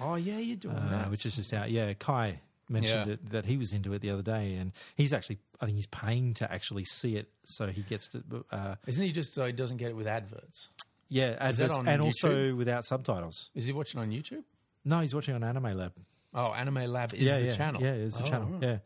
Oh 0.00 0.14
yeah, 0.14 0.38
you're 0.38 0.56
doing 0.56 0.76
uh, 0.76 0.88
that. 0.90 1.10
which 1.10 1.26
is 1.26 1.34
just 1.34 1.52
out. 1.52 1.70
Yeah, 1.72 1.92
Kai 1.94 2.40
mentioned 2.70 3.06
Yeah. 3.06 3.12
it, 3.14 3.30
that 3.30 3.46
he 3.46 3.56
was 3.56 3.72
into 3.72 3.92
it 3.92 4.00
the 4.00 4.10
other 4.10 4.22
day, 4.22 4.54
and 4.54 4.72
he's 4.96 5.12
actually, 5.12 5.38
I 5.60 5.66
think 5.66 5.76
he's 5.76 5.86
paying 5.86 6.34
to 6.34 6.50
actually 6.50 6.84
see 6.84 7.16
it, 7.16 7.28
so 7.44 7.66
he 7.68 7.82
gets 7.82 8.08
to. 8.10 8.22
Uh, 8.50 8.76
Isn't 8.86 9.04
he 9.04 9.12
just 9.12 9.34
so 9.34 9.44
he 9.46 9.52
doesn't 9.52 9.76
get 9.78 9.90
it 9.90 9.96
with 9.96 10.06
adverts? 10.06 10.68
yeah, 11.08 11.36
adverts, 11.40 11.76
and 11.78 11.86
YouTube? 11.88 12.04
also 12.04 12.54
without 12.54 12.84
subtitles. 12.84 13.50
Is 13.54 13.66
he 13.66 13.72
watching 13.72 14.00
on 14.00 14.10
YouTube? 14.10 14.44
No, 14.84 15.00
he's 15.00 15.14
watching 15.14 15.34
on 15.34 15.42
Anime 15.44 15.76
Lab. 15.76 15.92
Oh, 16.32 16.52
Anime 16.52 16.86
Lab 16.86 17.12
is 17.12 17.20
yeah, 17.20 17.38
the 17.40 17.44
yeah, 17.46 17.50
channel. 17.50 17.82
Yeah, 17.82 17.90
it's 17.92 18.16
the 18.16 18.22
Oh, 18.24 18.26
channel. 18.30 18.48
right. 18.48 18.62
Yeah, 18.62 18.78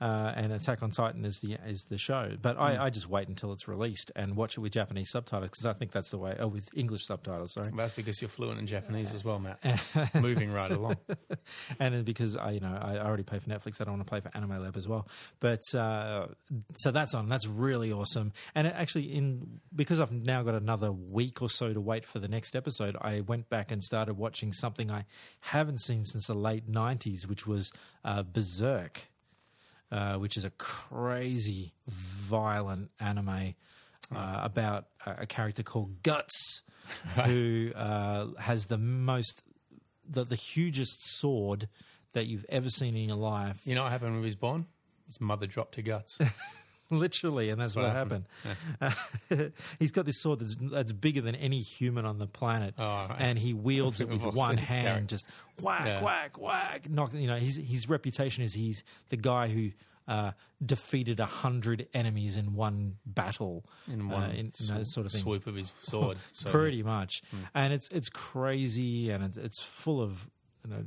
uh, 0.00 0.32
and 0.36 0.52
Attack 0.52 0.82
on 0.82 0.90
Titan 0.90 1.24
is 1.24 1.40
the 1.40 1.54
is 1.66 1.84
the 1.90 1.98
show. 1.98 2.32
But 2.40 2.56
Hmm. 2.56 2.62
I, 2.62 2.84
I 2.84 2.90
just 2.90 3.08
wait 3.08 3.28
until 3.28 3.52
it's 3.52 3.66
released 3.66 4.12
and 4.14 4.36
watch 4.36 4.56
it 4.56 4.60
with 4.60 4.72
Japanese 4.72 5.10
subtitles 5.10 5.50
because 5.50 5.66
I 5.66 5.72
think 5.72 5.90
that's 5.92 6.10
the 6.10 6.18
way. 6.18 6.36
Oh, 6.38 6.46
with 6.48 6.68
English 6.74 7.04
subtitles, 7.06 7.52
sorry. 7.52 7.68
Well, 7.70 7.78
that's 7.78 7.92
because 7.92 8.20
you're 8.22 8.28
fluent 8.28 8.58
in 8.58 8.66
Japanese 8.66 9.14
as 9.14 9.24
well, 9.24 9.38
Matt. 9.38 9.58
Moving 10.14 10.52
right 10.52 10.70
along. 10.70 10.96
and 11.80 11.94
then 11.94 12.04
because 12.04 12.36
I, 12.36 12.52
you 12.52 12.60
know, 12.60 12.78
I 12.80 12.98
already 12.98 13.22
pay 13.24 13.38
for 13.38 13.48
Netflix, 13.50 13.80
I 13.80 13.84
don't 13.84 13.96
want 13.96 14.06
to 14.06 14.12
pay 14.14 14.20
for 14.20 14.30
Anime 14.36 14.62
Lab 14.62 14.76
as 14.76 14.86
well. 14.86 15.08
But 15.40 15.62
uh, 15.74 16.28
so 16.76 16.90
that's 16.90 17.14
on. 17.14 17.28
That's 17.28 17.46
really 17.46 17.92
awesome. 17.92 18.32
And 18.54 18.66
it 18.66 18.74
actually, 18.76 19.14
in 19.14 19.60
because 19.74 20.00
I've 20.00 20.12
now 20.12 20.42
got 20.42 20.54
another 20.54 20.92
week 20.92 21.42
or 21.42 21.48
so 21.50 21.72
to 21.72 21.80
wait 21.80 22.06
for 22.06 22.18
the 22.18 22.28
next 22.28 22.54
episode, 22.54 22.96
I 23.00 23.20
went 23.20 23.48
back 23.48 23.72
and 23.72 23.82
started 23.82 24.14
watching 24.14 24.52
something 24.52 24.90
I 24.90 25.06
haven't 25.40 25.80
seen 25.80 26.04
since 26.04 26.26
the 26.26 26.34
late 26.34 26.70
'90s, 26.70 27.26
which 27.26 27.46
was 27.46 27.70
uh, 28.04 28.22
Berserk, 28.22 29.08
uh, 29.90 30.14
which 30.14 30.36
is 30.36 30.44
a 30.44 30.50
crazy, 30.50 31.72
violent 31.86 32.90
anime. 33.00 33.54
Uh, 34.10 34.40
about 34.42 34.86
a, 35.04 35.16
a 35.18 35.26
character 35.26 35.62
called 35.62 36.02
Guts, 36.02 36.62
who 37.26 37.70
uh, 37.76 38.28
has 38.38 38.68
the 38.68 38.78
most 38.78 39.42
the, 40.08 40.24
the 40.24 40.34
hugest 40.34 41.06
sword 41.18 41.68
that 42.14 42.26
you've 42.26 42.46
ever 42.48 42.70
seen 42.70 42.96
in 42.96 43.08
your 43.08 43.18
life. 43.18 43.66
You 43.66 43.74
know 43.74 43.82
what 43.82 43.92
happened 43.92 44.12
when 44.12 44.22
he 44.22 44.26
was 44.26 44.34
born? 44.34 44.66
His 45.06 45.20
mother 45.20 45.46
dropped 45.46 45.76
her 45.76 45.82
guts. 45.82 46.18
Literally, 46.90 47.50
and 47.50 47.60
that's, 47.60 47.76
what 47.76 47.84
what 47.84 47.92
happened. 47.94 48.24
He's 49.78 49.90
got 49.92 50.06
this 50.06 50.20
sword 50.20 50.40
that's, 50.40 50.56
that's 50.58 50.92
bigger 50.92 51.20
than 51.20 51.34
any 51.34 51.58
human 51.60 52.04
on 52.06 52.18
the 52.18 52.26
planet, 52.26 52.74
Oh, 52.78 52.84
right. 52.84 53.16
and 53.18 53.38
he 53.38 53.52
wields 53.54 54.00
it 54.00 54.08
with 54.08 54.22
one 54.22 54.50
seen 54.50 54.56
this 54.56 54.68
character. 54.68 54.90
hand, 54.90 55.08
just 55.08 55.26
whack, 55.60 55.86
Yeah. 55.86 56.02
whack, 56.02 56.38
whack. 56.40 56.88
Knock, 56.90 57.12
you 57.14 57.26
know, 57.26 57.36
his 57.36 57.56
his 57.56 57.88
reputation 57.88 58.42
is 58.42 58.54
he's 58.54 58.84
the 59.10 59.16
guy 59.16 59.48
who 59.48 59.70
uh, 60.06 60.32
defeated 60.64 61.20
a 61.20 61.26
hundred 61.26 61.86
enemies 61.92 62.36
in 62.38 62.54
one 62.54 62.96
battle, 63.04 63.64
In 63.92 64.02
uh, 64.02 64.14
one 64.14 64.30
in, 64.30 64.36
in 64.46 64.52
sw- 64.52 64.72
sort 64.84 65.04
of 65.06 65.12
thing. 65.12 65.20
swoop 65.20 65.46
of 65.46 65.54
his 65.54 65.72
sword. 65.82 66.16
So, 66.32 66.50
Pretty 66.50 66.82
much, 66.82 67.22
and 67.54 67.72
it's 67.74 67.88
it's 67.88 68.08
crazy, 68.08 69.10
and 69.10 69.22
it's, 69.24 69.36
it's 69.36 69.60
full 69.62 70.00
of 70.00 70.28
you 70.64 70.70
know 70.70 70.84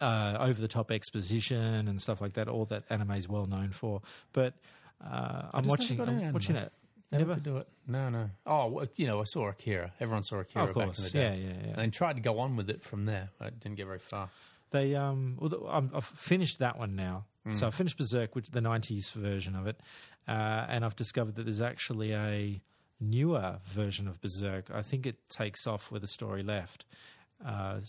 uh, 0.00 0.38
over 0.40 0.60
the 0.60 0.66
top 0.68 0.90
exposition 0.90 1.86
and 1.86 2.00
stuff 2.02 2.20
like 2.20 2.32
that. 2.32 2.48
All 2.48 2.64
that 2.66 2.82
anime 2.90 3.12
is 3.12 3.28
well 3.28 3.46
known 3.46 3.70
for. 3.70 4.02
But 4.32 4.54
uh, 5.04 5.42
I'm 5.54 5.64
watching 5.64 6.00
I'm 6.00 6.32
watching 6.32 6.54
that. 6.56 6.72
Never, 7.12 7.24
Never? 7.24 7.34
could 7.34 7.42
do 7.42 7.56
it. 7.56 7.68
No, 7.88 8.08
no. 8.08 8.30
Oh, 8.46 8.66
well, 8.68 8.86
you 8.94 9.06
know, 9.08 9.20
I 9.20 9.24
saw 9.24 9.48
Akira. 9.48 9.92
Everyone 9.98 10.22
saw 10.22 10.36
Akira 10.38 10.64
Of 10.66 10.74
back 10.74 10.76
in 10.76 10.84
course, 10.84 11.10
the 11.10 11.18
yeah, 11.18 11.30
day. 11.30 11.38
yeah, 11.40 11.48
yeah. 11.48 11.68
And 11.70 11.76
then 11.78 11.90
tried 11.90 12.14
to 12.14 12.22
go 12.22 12.38
on 12.38 12.54
with 12.54 12.70
it 12.70 12.84
from 12.84 13.06
there. 13.06 13.30
but 13.36 13.46
I 13.48 13.50
didn't 13.50 13.74
get 13.74 13.86
very 13.86 13.98
far. 13.98 14.28
They 14.70 14.94
um, 14.94 15.36
well, 15.40 15.68
I'm, 15.68 15.90
I've 15.92 16.04
finished 16.04 16.60
that 16.60 16.78
one 16.78 16.94
now. 16.94 17.24
So 17.52 17.66
I 17.66 17.70
finished 17.70 17.96
Berserk, 17.96 18.36
which 18.36 18.50
the 18.50 18.60
'90s 18.60 19.12
version 19.12 19.56
of 19.56 19.66
it, 19.66 19.80
uh, 20.28 20.66
and 20.68 20.84
I've 20.84 20.94
discovered 20.94 21.34
that 21.36 21.44
there's 21.44 21.60
actually 21.62 22.12
a 22.12 22.60
newer 23.00 23.58
version 23.64 24.06
of 24.06 24.20
Berserk. 24.20 24.70
I 24.70 24.82
think 24.82 25.06
it 25.06 25.28
takes 25.30 25.66
off 25.66 25.90
where 25.90 25.98
the 26.00 26.06
story 26.06 26.42
left, 26.44 26.84
uh, 27.44 27.80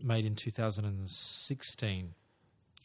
made 0.00 0.26
in 0.26 0.36
2016, 0.36 2.14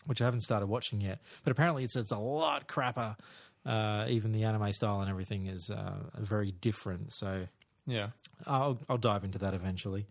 which 0.05 0.21
I 0.21 0.25
haven't 0.25 0.41
started 0.41 0.67
watching 0.67 1.01
yet. 1.01 1.19
But 1.43 1.51
apparently, 1.51 1.83
it's 1.83 1.95
it's 1.95 2.11
a 2.11 2.17
lot 2.17 2.67
crapper. 2.67 3.17
Uh, 3.65 4.05
even 4.09 4.31
the 4.31 4.43
anime 4.45 4.71
style 4.73 5.01
and 5.01 5.09
everything 5.09 5.47
is 5.47 5.69
uh, 5.69 5.95
very 6.17 6.51
different. 6.51 7.11
So 7.13 7.47
Yeah. 7.85 8.09
I'll 8.47 8.79
I'll 8.89 8.97
dive 8.97 9.23
into 9.23 9.37
that 9.39 9.53
eventually. 9.53 10.07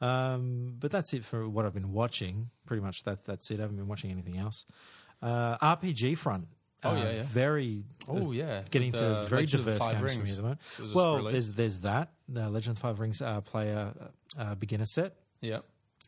Um, 0.00 0.74
but 0.78 0.90
that's 0.90 1.12
it 1.14 1.24
for 1.24 1.48
what 1.48 1.64
I've 1.66 1.74
been 1.74 1.92
watching. 1.92 2.50
Pretty 2.66 2.82
much 2.82 3.02
that 3.04 3.24
that's 3.24 3.50
it. 3.50 3.58
I 3.58 3.62
haven't 3.62 3.76
been 3.76 3.88
watching 3.88 4.10
anything 4.10 4.36
else. 4.38 4.64
Uh, 5.22 5.56
RPG 5.58 6.16
front. 6.18 6.48
Oh, 6.84 6.90
uh, 6.90 6.94
yeah, 6.96 7.10
yeah. 7.12 7.22
Very. 7.24 7.84
Oh, 8.06 8.32
yeah. 8.32 8.62
Getting 8.70 8.92
With, 8.92 9.00
to 9.00 9.06
uh, 9.06 9.24
very 9.26 9.42
Legend 9.42 9.64
diverse 9.64 9.86
games 9.88 9.96
for 9.98 10.02
me 10.04 10.08
Rings. 10.16 10.30
at 10.30 10.36
the 10.36 10.42
moment. 10.42 10.60
It 10.60 10.80
was 10.82 10.88
just 10.90 10.94
Well, 10.96 11.16
released. 11.16 11.32
there's 11.32 11.52
there's 11.52 11.78
that. 11.80 12.12
The 12.28 12.48
Legend 12.50 12.76
of 12.76 12.80
Five 12.80 13.00
Rings 13.00 13.22
uh, 13.22 13.40
player 13.40 13.92
uh, 14.38 14.54
beginner 14.56 14.84
set 14.86 15.16
Yeah. 15.40 15.60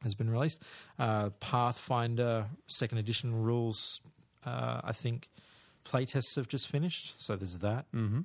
has 0.02 0.14
been 0.14 0.28
released. 0.30 0.62
Uh, 0.98 1.30
Pathfinder 1.40 2.46
second 2.66 2.98
edition 2.98 3.34
rules, 3.34 4.00
uh, 4.44 4.80
I 4.84 4.92
think, 4.92 5.28
playtests 5.88 6.36
have 6.36 6.48
just 6.48 6.68
finished. 6.68 7.22
So 7.22 7.36
there's 7.36 7.56
that. 7.58 7.86
Mm-hmm. 7.92 8.20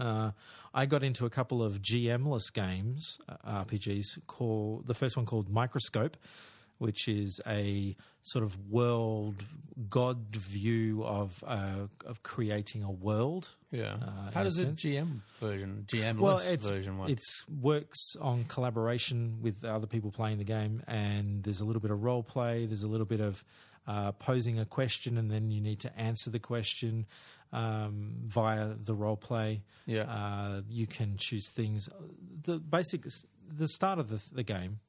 Uh, 0.00 0.30
I 0.72 0.86
got 0.86 1.02
into 1.02 1.26
a 1.26 1.30
couple 1.30 1.62
of 1.62 1.82
GM-less 1.82 2.50
games, 2.50 3.18
uh, 3.28 3.64
RPGs. 3.64 4.26
Called 4.26 4.86
the 4.86 4.94
first 4.94 5.16
one 5.16 5.26
called 5.26 5.48
Microscope, 5.48 6.16
which 6.78 7.08
is 7.08 7.40
a 7.46 7.96
sort 8.22 8.44
of 8.44 8.56
world 8.70 9.44
god 9.90 10.36
view 10.36 11.02
of 11.04 11.42
uh, 11.46 11.86
of 12.06 12.22
creating 12.22 12.84
a 12.84 12.90
world. 12.92 13.48
Yeah. 13.72 13.94
Uh, 13.94 14.30
How 14.32 14.44
does 14.44 14.58
the. 14.58 14.66
GM 14.66 15.20
version, 15.40 15.84
GMless 15.88 16.18
Well, 16.20 16.38
version 16.38 16.98
work? 16.98 17.10
it 17.10 17.24
works 17.60 18.14
on 18.20 18.44
collaboration 18.44 19.38
with 19.42 19.64
other 19.64 19.88
people 19.88 20.12
playing 20.12 20.38
the 20.38 20.44
game, 20.44 20.82
and 20.86 21.42
there's 21.42 21.60
a 21.60 21.64
little 21.64 21.82
bit 21.82 21.90
of 21.90 22.04
role 22.04 22.22
play. 22.22 22.66
There's 22.66 22.84
a 22.84 22.88
little 22.88 23.06
bit 23.06 23.20
of 23.20 23.44
uh, 23.88 24.12
posing 24.12 24.58
a 24.60 24.64
question, 24.64 25.18
and 25.18 25.30
then 25.30 25.50
you 25.50 25.60
need 25.60 25.80
to 25.80 25.98
answer 25.98 26.30
the 26.30 26.38
question 26.38 27.06
um, 27.52 28.12
via 28.26 28.74
the 28.74 28.94
role 28.94 29.16
play. 29.16 29.62
yeah. 29.86 30.02
Uh, 30.02 30.60
you 30.68 30.86
can 30.86 31.16
choose 31.16 31.50
things. 31.50 31.88
The 32.44 32.58
basic, 32.58 33.04
the 33.48 33.68
start 33.68 33.98
of 33.98 34.10
the, 34.10 34.20
the 34.30 34.42
game, 34.42 34.80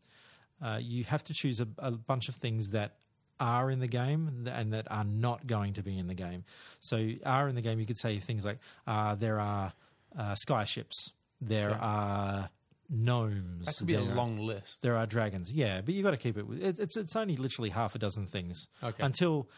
uh, 0.61 0.77
you 0.81 1.05
have 1.05 1.23
to 1.23 1.33
choose 1.33 1.61
a, 1.61 1.67
a 1.77 1.91
bunch 1.91 2.27
of 2.27 2.35
things 2.35 2.71
that 2.71 2.97
are 3.39 3.71
in 3.71 3.79
the 3.79 3.87
game 3.87 4.45
and 4.53 4.73
that 4.73 4.91
are 4.91 5.05
not 5.05 5.47
going 5.47 5.71
to 5.73 5.81
be 5.81 5.97
in 5.97 6.07
the 6.07 6.13
game. 6.13 6.43
So, 6.81 7.11
are 7.25 7.47
in 7.47 7.55
the 7.55 7.61
game, 7.61 7.79
you 7.79 7.85
could 7.85 7.97
say 7.97 8.19
things 8.19 8.43
like 8.43 8.59
uh, 8.85 9.15
there 9.15 9.39
are 9.39 9.71
uh, 10.17 10.35
sky 10.35 10.65
ships, 10.65 11.11
there 11.39 11.69
Okay. 11.69 11.79
are 11.81 12.49
gnomes. 12.89 13.65
that 13.65 13.75
could 13.77 13.87
be 13.87 13.93
a 13.95 14.01
there 14.01 14.11
are- 14.11 14.15
long 14.15 14.37
list. 14.39 14.81
there 14.81 14.97
are 14.97 15.05
dragons, 15.05 15.51
yeah, 15.51 15.81
but 15.81 15.93
you've 15.93 16.03
got 16.03 16.11
to 16.11 16.17
keep 16.17 16.37
it. 16.37 16.45
it 16.61 16.79
it's 16.79 16.97
it's 16.97 17.15
only 17.15 17.37
literally 17.37 17.69
half 17.69 17.95
a 17.95 17.99
dozen 17.99 18.27
things 18.27 18.67
Okay. 18.83 19.03
until, 19.03 19.49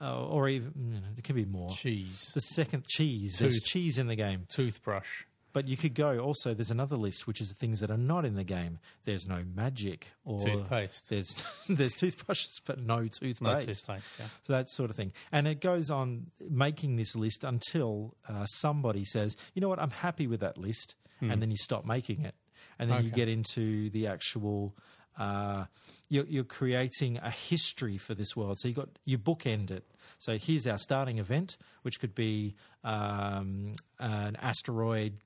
uh, 0.00 0.24
or 0.26 0.48
even 0.48 0.72
you 0.76 1.00
know, 1.00 1.06
there 1.14 1.22
can 1.22 1.36
be 1.36 1.44
more. 1.44 1.70
Cheese. 1.70 2.30
The 2.34 2.40
second 2.40 2.86
cheese, 2.86 3.38
there's 3.38 3.60
cheese 3.60 3.98
in 3.98 4.06
the 4.06 4.16
game. 4.16 4.46
Toothbrush. 4.48 5.24
But 5.54 5.66
you 5.66 5.78
could 5.78 5.94
go 5.94 6.18
also. 6.18 6.52
There's 6.52 6.70
another 6.70 6.96
list 6.96 7.26
which 7.26 7.40
is 7.40 7.48
the 7.48 7.54
things 7.54 7.80
that 7.80 7.90
are 7.90 7.96
not 7.96 8.26
in 8.26 8.34
the 8.34 8.44
game. 8.44 8.78
There's 9.06 9.26
no 9.26 9.42
magic 9.42 10.12
or 10.24 10.40
Toothpaste. 10.40 11.08
There's 11.08 11.42
there's 11.68 11.94
toothbrushes, 11.94 12.60
but 12.66 12.78
no 12.78 13.08
toothpaste. 13.08 13.40
No 13.42 13.58
toothpaste, 13.58 14.12
yeah. 14.20 14.26
So 14.44 14.52
that 14.52 14.70
sort 14.70 14.90
of 14.90 14.96
thing, 14.96 15.12
and 15.32 15.48
it 15.48 15.60
goes 15.62 15.90
on 15.90 16.26
making 16.48 16.96
this 16.96 17.16
list 17.16 17.44
until 17.44 18.14
uh, 18.28 18.44
somebody 18.44 19.04
says, 19.04 19.36
"You 19.54 19.62
know 19.62 19.68
what? 19.70 19.80
I'm 19.80 19.90
happy 19.90 20.26
with 20.26 20.40
that 20.40 20.58
list," 20.58 20.94
and 21.20 21.40
then 21.42 21.50
you 21.50 21.56
stop 21.56 21.84
making 21.86 22.20
it, 22.20 22.34
and 22.78 22.90
then 22.90 23.04
you 23.04 23.10
Hmm. 23.10 23.16
Get 23.16 23.28
into 23.28 23.90
the 23.90 24.06
actual. 24.06 24.74
Uh, 25.18 25.64
you're, 26.08 26.26
you're 26.26 26.44
creating 26.44 27.18
a 27.18 27.30
history 27.30 27.98
for 27.98 28.14
this 28.14 28.36
world, 28.36 28.58
so 28.60 28.68
you 28.68 28.74
got 28.74 28.88
you 29.04 29.18
bookend 29.18 29.70
it. 29.70 29.84
So 30.18 30.38
here's 30.38 30.66
our 30.66 30.78
starting 30.78 31.18
event, 31.18 31.56
which 31.82 31.98
could 31.98 32.14
be 32.14 32.54
um, 32.84 33.72
an 33.98 34.36
asteroid 34.36 35.18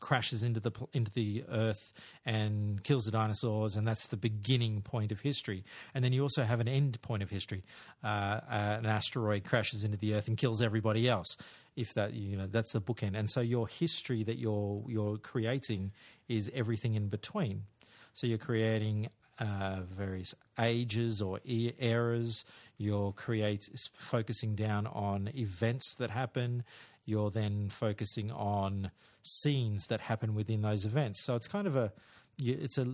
crashes 0.00 0.42
into 0.42 0.60
the 0.60 0.70
into 0.92 1.10
the 1.12 1.44
earth 1.48 1.92
and 2.24 2.82
kills 2.82 3.04
the 3.04 3.10
dinosaurs, 3.10 3.76
and 3.76 3.86
that's 3.86 4.06
the 4.06 4.16
beginning 4.16 4.80
point 4.82 5.12
of 5.12 5.20
history. 5.20 5.64
And 5.94 6.04
then 6.04 6.12
you 6.12 6.22
also 6.22 6.44
have 6.44 6.60
an 6.60 6.68
end 6.68 7.00
point 7.02 7.22
of 7.22 7.30
history. 7.30 7.64
Uh, 8.02 8.06
uh, 8.06 8.40
an 8.78 8.86
asteroid 8.86 9.44
crashes 9.44 9.84
into 9.84 9.96
the 9.96 10.14
earth 10.14 10.28
and 10.28 10.36
kills 10.36 10.62
everybody 10.62 11.08
else. 11.08 11.36
If 11.76 11.94
that 11.94 12.14
you 12.14 12.36
know 12.36 12.46
that's 12.46 12.72
the 12.72 12.80
bookend, 12.80 13.16
and 13.16 13.30
so 13.30 13.40
your 13.40 13.68
history 13.68 14.24
that 14.24 14.38
you're 14.38 14.82
you're 14.88 15.18
creating 15.18 15.92
is 16.28 16.50
everything 16.54 16.94
in 16.94 17.08
between. 17.08 17.64
So 18.12 18.26
you're 18.26 18.38
creating 18.38 19.08
uh, 19.38 19.80
various 19.88 20.34
ages 20.58 21.22
or 21.22 21.40
e- 21.44 21.72
eras. 21.78 22.44
You're 22.76 23.12
create 23.12 23.68
focusing 23.94 24.54
down 24.54 24.86
on 24.86 25.30
events 25.34 25.94
that 25.98 26.10
happen. 26.10 26.64
You're 27.04 27.30
then 27.30 27.68
focusing 27.68 28.30
on 28.30 28.90
scenes 29.22 29.86
that 29.88 30.00
happen 30.00 30.34
within 30.34 30.62
those 30.62 30.84
events. 30.84 31.24
So 31.24 31.34
it's 31.36 31.48
kind 31.48 31.66
of 31.66 31.76
a, 31.76 31.92
you, 32.36 32.58
it's 32.60 32.78
a, 32.78 32.86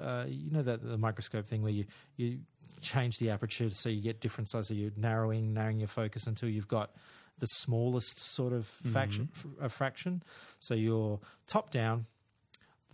uh, 0.00 0.24
you 0.26 0.50
know 0.50 0.62
that 0.62 0.82
the 0.82 0.98
microscope 0.98 1.46
thing 1.46 1.62
where 1.62 1.72
you 1.72 1.84
you 2.16 2.40
change 2.80 3.18
the 3.18 3.30
aperture 3.30 3.70
so 3.70 3.88
you 3.88 4.00
get 4.00 4.20
different 4.20 4.48
sizes. 4.50 4.68
So 4.68 4.74
you're 4.74 4.90
narrowing, 4.96 5.54
narrowing 5.54 5.80
your 5.80 5.88
focus 5.88 6.26
until 6.26 6.48
you've 6.48 6.68
got 6.68 6.90
the 7.38 7.46
smallest 7.46 8.20
sort 8.20 8.52
of 8.52 8.66
faction, 8.66 9.28
f- 9.34 9.46
a 9.60 9.68
fraction. 9.68 10.22
So 10.58 10.74
you're 10.74 11.20
top 11.46 11.70
down, 11.70 12.06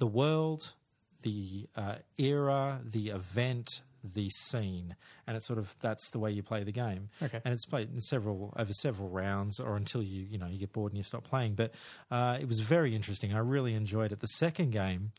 the 0.00 0.06
world, 0.06 0.74
the 1.22 1.68
uh, 1.76 1.96
era, 2.18 2.80
the 2.84 3.10
event, 3.10 3.68
the 4.02 4.28
scene, 4.30 4.96
and 5.26 5.36
it's 5.36 5.46
sort 5.46 5.58
of 5.58 5.76
that's 5.82 6.10
the 6.10 6.18
way 6.18 6.32
you 6.32 6.42
play 6.42 6.64
the 6.64 6.72
game. 6.72 7.10
Okay. 7.22 7.40
and 7.44 7.52
it's 7.52 7.66
played 7.66 7.92
in 7.92 8.00
several 8.00 8.52
over 8.56 8.72
several 8.72 9.10
rounds, 9.10 9.60
or 9.60 9.76
until 9.76 10.02
you 10.02 10.22
you 10.22 10.38
know 10.38 10.46
you 10.46 10.58
get 10.58 10.72
bored 10.72 10.92
and 10.92 10.96
you 10.96 11.02
stop 11.02 11.22
playing. 11.22 11.54
But 11.54 11.74
uh, 12.10 12.38
it 12.40 12.48
was 12.48 12.60
very 12.60 12.96
interesting. 12.96 13.32
I 13.34 13.38
really 13.38 13.74
enjoyed 13.74 14.10
it. 14.10 14.20
The 14.20 14.26
second 14.26 14.70
game 14.70 15.12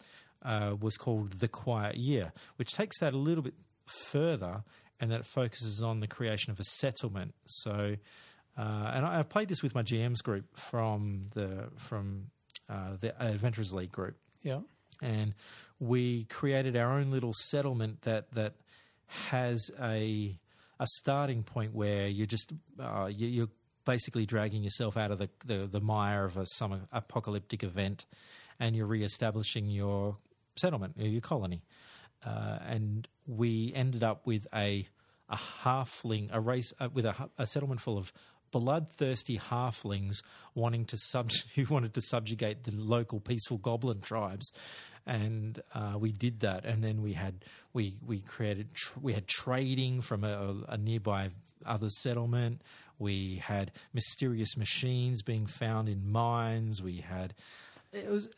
uh, 0.43 0.75
was 0.79 0.97
called 0.97 1.33
The 1.33 1.47
Quiet 1.47 1.95
Year, 1.95 2.33
which 2.55 2.71
takes 2.73 2.99
that 2.99 3.13
a 3.13 3.17
little 3.17 3.43
bit 3.43 3.53
further, 3.85 4.63
and 4.99 5.11
that 5.11 5.19
it 5.19 5.25
focuses 5.27 5.83
on 5.83 5.99
the 5.99 6.07
creation 6.07 6.51
of 6.51 6.59
a 6.59 6.65
settlement. 6.65 7.35
So. 7.45 7.95
Uh, 8.57 8.91
and 8.93 9.05
I, 9.05 9.19
I 9.19 9.23
played 9.23 9.47
this 9.47 9.63
with 9.63 9.73
my 9.73 9.81
GMs 9.81 10.21
group 10.21 10.43
from 10.57 11.29
the 11.33 11.69
from 11.77 12.31
uh, 12.69 12.97
the 12.99 13.15
Adventurers 13.21 13.73
League 13.73 13.93
group, 13.93 14.17
Yeah. 14.43 14.59
and 15.01 15.33
we 15.79 16.25
created 16.25 16.75
our 16.75 16.91
own 16.99 17.11
little 17.11 17.33
settlement 17.33 18.01
that 18.03 18.31
that 18.33 18.53
has 19.07 19.71
a 19.81 20.37
a 20.79 20.87
starting 20.87 21.43
point 21.43 21.73
where 21.75 22.07
you're 22.07 22.27
just 22.27 22.53
uh, 22.79 23.09
you, 23.11 23.27
you're 23.27 23.49
basically 23.85 24.25
dragging 24.25 24.63
yourself 24.63 24.95
out 24.95 25.11
of 25.11 25.17
the, 25.17 25.29
the, 25.45 25.67
the 25.67 25.81
mire 25.81 26.25
of 26.25 26.37
a, 26.37 26.45
some 26.45 26.87
apocalyptic 26.91 27.63
event, 27.63 28.05
and 28.59 28.75
you're 28.75 28.85
re-establishing 28.85 29.67
your 29.69 30.17
settlement, 30.55 30.93
your 30.97 31.21
colony. 31.21 31.63
Uh, 32.23 32.59
and 32.67 33.07
we 33.25 33.71
ended 33.75 34.03
up 34.03 34.25
with 34.25 34.47
a 34.53 34.87
a 35.29 35.39
halfling, 35.63 36.29
a 36.33 36.39
race 36.39 36.73
uh, 36.79 36.89
with 36.93 37.05
a, 37.05 37.29
a 37.37 37.45
settlement 37.47 37.79
full 37.79 37.97
of 37.97 38.11
bloodthirsty 38.51 39.37
halflings 39.37 40.21
wanting 40.55 40.85
to 40.85 40.97
sub 40.97 41.31
who 41.55 41.65
wanted 41.69 41.93
to 41.93 42.01
subjugate 42.01 42.63
the 42.63 42.71
local 42.71 43.19
peaceful 43.19 43.57
goblin 43.57 44.01
tribes, 44.01 44.51
and 45.05 45.61
uh, 45.73 45.95
we 45.97 46.11
did 46.11 46.41
that. 46.41 46.65
And 46.65 46.83
then 46.83 47.01
we 47.01 47.13
had 47.13 47.43
we 47.73 47.97
we 48.05 48.19
created 48.19 48.73
tr- 48.73 48.99
we 49.01 49.13
had 49.13 49.27
trading 49.27 50.01
from 50.01 50.23
a, 50.23 50.55
a 50.67 50.77
nearby 50.77 51.29
other 51.65 51.89
settlement. 51.89 52.61
We 52.99 53.37
had 53.43 53.71
mysterious 53.93 54.55
machines 54.55 55.23
being 55.23 55.47
found 55.47 55.89
in 55.89 56.11
mines. 56.11 56.81
We 56.81 56.97
had 56.97 57.33
it 57.91 58.09
was 58.09 58.29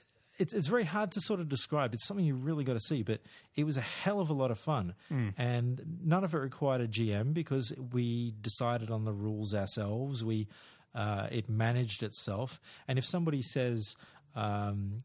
it's 0.43 0.53
it's 0.53 0.67
very 0.67 0.83
hard 0.83 1.11
to 1.13 1.21
sort 1.21 1.39
of 1.39 1.47
describe. 1.47 1.93
It's 1.93 2.05
something 2.05 2.25
you 2.25 2.35
really 2.35 2.63
got 2.63 2.73
to 2.73 2.79
see, 2.79 3.01
but 3.01 3.21
it 3.55 3.63
was 3.63 3.77
a 3.77 3.81
hell 3.81 4.19
of 4.19 4.29
a 4.29 4.33
lot 4.33 4.51
of 4.51 4.59
fun, 4.59 4.93
and 5.37 5.81
none 6.03 6.23
of 6.23 6.33
it 6.33 6.37
required 6.37 6.81
a 6.81 6.87
GM 6.87 7.33
because 7.33 7.73
we 7.93 8.33
decided 8.41 8.89
on 8.91 9.05
the 9.05 9.13
rules 9.13 9.53
ourselves. 9.55 10.23
We 10.23 10.47
uh, 10.93 11.27
it 11.31 11.49
managed 11.49 12.03
itself, 12.03 12.59
and 12.87 12.99
if 12.99 13.05
somebody 13.05 13.41
says 13.41 13.95
um, 14.35 14.97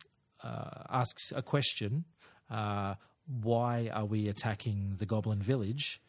uh, 0.43 0.83
asks 0.91 1.33
a 1.35 1.43
question, 1.43 2.05
uh, 2.51 2.95
why 3.27 3.91
are 3.93 4.05
we 4.07 4.29
attacking 4.29 4.97
the 4.99 5.07
Goblin 5.07 5.41
Village? 5.41 6.01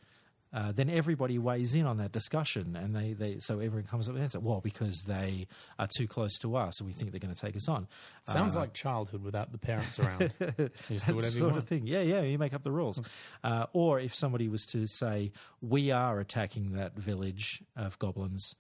Uh, 0.52 0.72
then 0.72 0.90
everybody 0.90 1.38
weighs 1.38 1.76
in 1.76 1.86
on 1.86 1.98
that 1.98 2.12
discussion, 2.12 2.76
and 2.76 2.96
they, 2.96 3.14
they 3.14 3.38
so 3.40 3.60
everyone 3.60 3.84
comes 3.88 4.08
up 4.08 4.14
with 4.14 4.20
an 4.22 4.24
answer. 4.24 4.40
Well, 4.40 4.62
because 4.62 5.04
they 5.04 5.48
are 5.78 5.88
too 5.88 6.08
close 6.08 6.40
to 6.40 6.56
us, 6.56 6.80
and 6.80 6.88
we 6.88 6.94
think 6.94 7.12
they're 7.12 7.20
going 7.20 7.34
to 7.36 7.40
take 7.40 7.56
us 7.56 7.68
on. 7.70 7.88
Sounds 8.26 8.56
Uh, 8.56 8.62
like 8.62 8.74
childhood 8.74 9.22
without 9.24 9.52
the 9.52 9.60
parents 9.60 10.00
around. 10.00 10.34
you 10.40 10.70
just 10.90 11.06
do 11.08 11.14
whatever 11.16 11.16
you 11.16 11.20
sort 11.40 11.52
want. 11.52 11.58
of 11.64 11.68
thing. 11.68 11.86
Yeah, 11.86 12.02
yeah, 12.02 12.22
you 12.22 12.40
make 12.40 12.54
up 12.56 12.64
the 12.64 12.72
rules. 12.72 13.00
Uh, 13.44 13.68
or 13.74 14.00
if 14.00 14.16
somebody 14.16 14.48
was 14.50 14.66
to 14.68 14.88
say, 14.88 15.32
"We 15.62 15.92
are 15.92 16.20
attacking 16.20 16.72
that 16.72 16.96
village 16.98 17.62
of 17.76 18.00
goblins, 18.00 18.56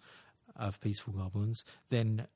of 0.55 0.79
peaceful 0.81 1.13
goblins," 1.13 1.63
then 1.89 2.27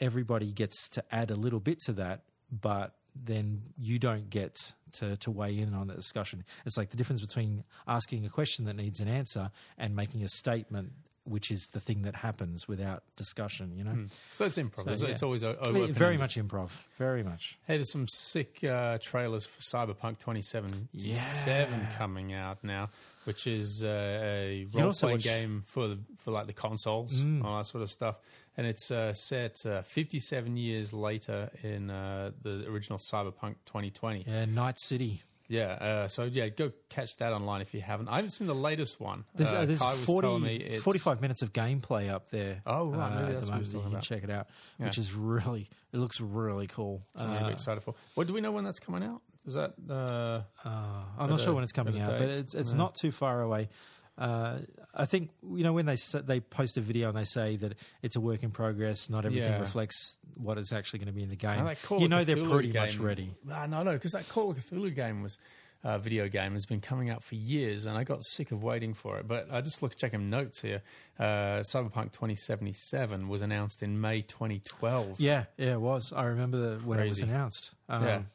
everybody 0.00 0.52
gets 0.52 0.88
to 0.90 1.04
add 1.10 1.30
a 1.30 1.36
little 1.36 1.60
bit 1.60 1.78
to 1.86 1.92
that, 1.94 2.24
but 2.50 2.94
then 3.14 3.62
you 3.78 3.98
don't 3.98 4.30
get 4.30 4.72
to, 4.92 5.16
to 5.18 5.30
weigh 5.30 5.58
in 5.58 5.74
on 5.74 5.86
the 5.88 5.94
discussion. 5.94 6.44
It's 6.66 6.76
like 6.76 6.90
the 6.90 6.96
difference 6.96 7.20
between 7.20 7.64
asking 7.86 8.24
a 8.26 8.28
question 8.30 8.64
that 8.66 8.76
needs 8.76 9.00
an 9.00 9.08
answer 9.08 9.50
and 9.78 9.94
making 9.96 10.22
a 10.22 10.28
statement, 10.28 10.92
which 11.24 11.50
is 11.50 11.68
the 11.72 11.80
thing 11.80 12.02
that 12.02 12.16
happens 12.16 12.66
without 12.66 13.02
discussion. 13.16 13.72
You 13.76 13.84
know, 13.84 14.04
So 14.36 14.44
it's 14.46 14.58
improv. 14.58 14.84
So, 14.84 14.90
it's, 14.90 15.02
yeah. 15.02 15.08
it's 15.10 15.22
always 15.22 15.44
o- 15.44 15.56
I 15.62 15.70
mean, 15.70 15.82
open. 15.84 15.94
very 15.94 16.16
much 16.18 16.36
improv, 16.36 16.84
very 16.98 17.22
much. 17.22 17.58
Hey, 17.66 17.76
there's 17.76 17.92
some 17.92 18.06
sick 18.08 18.62
uh, 18.64 18.98
trailers 19.00 19.46
for 19.46 19.60
Cyberpunk 19.60 20.18
2077 20.18 20.88
Yeah. 20.92 21.86
coming 21.96 22.32
out 22.32 22.62
now, 22.64 22.90
which 23.24 23.46
is 23.46 23.84
uh, 23.84 23.88
a 23.88 24.66
role-playing 24.72 25.18
game 25.18 25.62
for 25.66 25.88
the, 25.88 25.98
for 26.18 26.32
like 26.32 26.46
the 26.46 26.52
consoles, 26.52 27.22
Mm. 27.22 27.44
all 27.44 27.58
that 27.58 27.66
sort 27.66 27.82
of 27.82 27.90
stuff. 27.90 28.16
And 28.56 28.66
it's 28.66 28.90
uh, 28.90 29.14
set 29.14 29.64
uh, 29.64 29.80
57 29.82 30.56
years 30.56 30.92
later 30.92 31.50
in 31.62 31.90
uh, 31.90 32.32
the 32.42 32.66
original 32.68 32.98
Cyberpunk 32.98 33.56
2020. 33.64 34.24
Yeah, 34.26 34.44
Night 34.44 34.78
City. 34.78 35.22
Yeah, 35.48 35.72
uh, 35.72 36.08
so 36.08 36.24
yeah, 36.24 36.48
go 36.48 36.70
catch 36.88 37.16
that 37.18 37.32
online 37.34 37.60
if 37.60 37.74
you 37.74 37.80
haven't. 37.82 38.08
I 38.08 38.16
haven't 38.16 38.30
seen 38.30 38.46
the 38.46 38.54
latest 38.54 39.00
one. 39.00 39.24
There's, 39.34 39.52
uh, 39.52 39.58
uh, 39.58 39.64
there's 39.66 39.82
40, 39.82 40.38
me 40.38 40.78
45 40.78 41.20
minutes 41.20 41.42
of 41.42 41.52
gameplay 41.52 42.10
up 42.10 42.30
there. 42.30 42.62
Oh, 42.64 42.86
right, 42.90 43.10
maybe 43.14 43.26
at 43.26 43.32
that's 43.34 43.46
the 43.46 43.50
what 43.52 43.58
was. 43.58 43.72
You 43.74 43.80
can 43.80 43.88
about. 43.88 44.02
check 44.02 44.24
it 44.24 44.30
out, 44.30 44.46
Yeah. 44.78 44.86
which 44.86 44.96
is 44.98 45.12
really, 45.14 45.68
it 45.92 45.98
looks 45.98 46.20
really 46.22 46.68
cool. 46.68 47.02
something 47.16 47.36
I'm 47.36 47.44
Uh, 47.46 47.48
excited 47.50 47.82
for. 47.82 47.94
What 48.14 48.28
do 48.28 48.32
we 48.32 48.40
know 48.40 48.52
when 48.52 48.64
that's 48.64 48.80
coming 48.80 49.02
out? 49.02 49.20
Is 49.44 49.54
that 49.54 49.74
uh, 49.90 50.42
Uh, 50.66 51.02
I'm 51.18 51.28
not 51.28 51.40
sure 51.40 51.52
when 51.52 51.64
it's 51.64 51.72
coming 51.72 52.00
out, 52.00 52.06
but 52.18 52.28
it's 52.28 52.54
it's 52.54 52.72
not 52.72 52.94
too 52.94 53.10
far 53.10 53.42
away. 53.42 53.68
Uh, 54.18 54.58
I 54.94 55.06
think 55.06 55.30
you 55.42 55.64
know 55.64 55.72
when 55.72 55.86
they 55.86 55.96
they 56.24 56.40
post 56.40 56.76
a 56.76 56.80
video 56.80 57.08
and 57.08 57.16
they 57.16 57.24
say 57.24 57.56
that 57.56 57.74
it's 58.02 58.14
a 58.16 58.20
work 58.20 58.42
in 58.42 58.50
progress, 58.50 59.08
not 59.08 59.24
everything 59.24 59.50
Yeah. 59.52 59.60
reflects 59.60 60.18
what 60.34 60.58
is 60.58 60.72
actually 60.72 60.98
going 61.00 61.06
to 61.08 61.12
be 61.14 61.22
in 61.22 61.30
the 61.30 61.36
game. 61.36 61.66
You 61.98 62.08
know 62.08 62.22
they're 62.24 62.36
pretty 62.46 62.70
game, 62.70 62.82
much 62.82 62.98
ready. 62.98 63.34
Ah, 63.50 63.66
no, 63.66 63.82
no, 63.82 63.92
because 63.94 64.12
that 64.12 64.28
Call 64.28 64.50
of 64.50 64.58
Cthulhu 64.58 64.94
game 64.94 65.22
was 65.22 65.38
uh, 65.84 65.98
video 65.98 66.28
game 66.28 66.52
has 66.52 66.66
been 66.66 66.80
coming 66.80 67.10
out 67.10 67.24
for 67.24 67.34
years, 67.34 67.86
and 67.86 67.96
I 67.96 68.04
got 68.04 68.22
sick 68.22 68.52
of 68.52 68.62
waiting 68.62 68.94
for 68.94 69.18
it. 69.18 69.26
But 69.26 69.48
I 69.50 69.62
just 69.62 69.82
look 69.82 69.96
checking 69.96 70.28
notes 70.30 70.60
here. 70.60 70.82
Uh, 71.18 71.60
Cyberpunk 71.64 72.12
2077 72.12 73.28
was 73.28 73.42
announced 73.42 73.82
in 73.82 74.00
May 74.00 74.20
2012. 74.22 75.18
Yeah, 75.20 75.44
yeah, 75.56 75.72
it 75.72 75.80
was. 75.80 76.12
I 76.12 76.24
remember 76.24 76.76
the, 76.76 76.86
when 76.86 77.00
it 77.00 77.08
was 77.08 77.20
announced. 77.22 77.70
Um, 77.88 78.04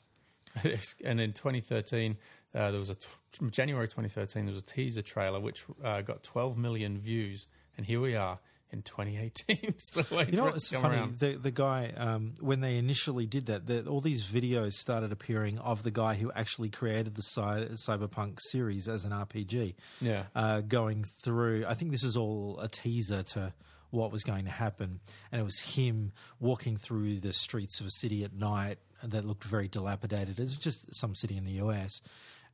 Yeah. 0.64 0.76
and 1.06 1.22
in 1.22 1.34
2013, 1.34 2.18
uh, 2.58 2.72
there 2.72 2.80
was 2.80 2.90
a 2.90 2.96
t- 2.96 3.08
January 3.52 3.88
2013. 3.88 4.46
There 4.46 4.54
was 4.54 4.62
a 4.62 4.66
teaser 4.66 5.02
trailer 5.02 5.40
which 5.40 5.64
uh, 5.84 6.02
got 6.02 6.24
12 6.24 6.58
million 6.58 6.98
views, 6.98 7.48
and 7.78 7.86
here 7.86 8.02
we 8.02 8.16
are 8.16 8.40
in 8.72 8.82
2018. 8.82 9.76
Still 9.78 10.04
waiting 10.18 10.34
You 10.34 10.40
know 10.42 10.46
what's 10.46 10.70
funny? 10.72 10.96
around. 10.96 11.20
The 11.20 11.36
the 11.36 11.52
guy 11.52 11.94
um, 11.96 12.34
when 12.42 12.60
they 12.60 12.78
initially 12.78 13.26
did 13.26 13.46
that, 13.46 13.66
the, 13.68 13.86
all 13.86 14.02
these 14.02 14.24
videos 14.26 14.74
started 14.74 15.12
appearing 15.12 15.58
of 15.60 15.84
the 15.84 15.92
guy 15.92 16.16
who 16.16 16.32
actually 16.34 16.70
created 16.70 17.16
the 17.16 17.22
Cy- 17.22 17.70
Cyberpunk 17.76 18.40
series 18.42 18.90
as 18.90 19.06
an 19.06 19.12
RPG. 19.12 19.76
Yeah. 20.02 20.24
uh, 20.36 20.62
going 20.62 21.06
through. 21.24 21.66
I 21.68 21.76
think 21.76 21.92
this 21.92 22.04
is 22.04 22.18
all 22.18 22.60
a 22.60 22.68
teaser 22.68 23.24
to 23.24 23.54
what 23.90 24.12
was 24.12 24.24
going 24.26 24.44
to 24.44 24.52
happen, 24.52 25.00
and 25.32 25.40
it 25.40 25.46
was 25.46 25.60
him 25.60 26.12
walking 26.42 26.76
through 26.76 27.22
the 27.22 27.32
streets 27.32 27.80
of 27.80 27.86
a 27.86 27.90
city 27.92 28.26
at 28.26 28.34
night 28.34 28.80
that 29.02 29.24
looked 29.24 29.46
very 29.46 29.70
dilapidated. 29.70 30.40
It 30.40 30.42
was 30.42 30.58
just 30.58 30.94
some 30.94 31.16
city 31.16 31.38
in 31.38 31.46
the 31.46 31.54
US, 31.64 32.02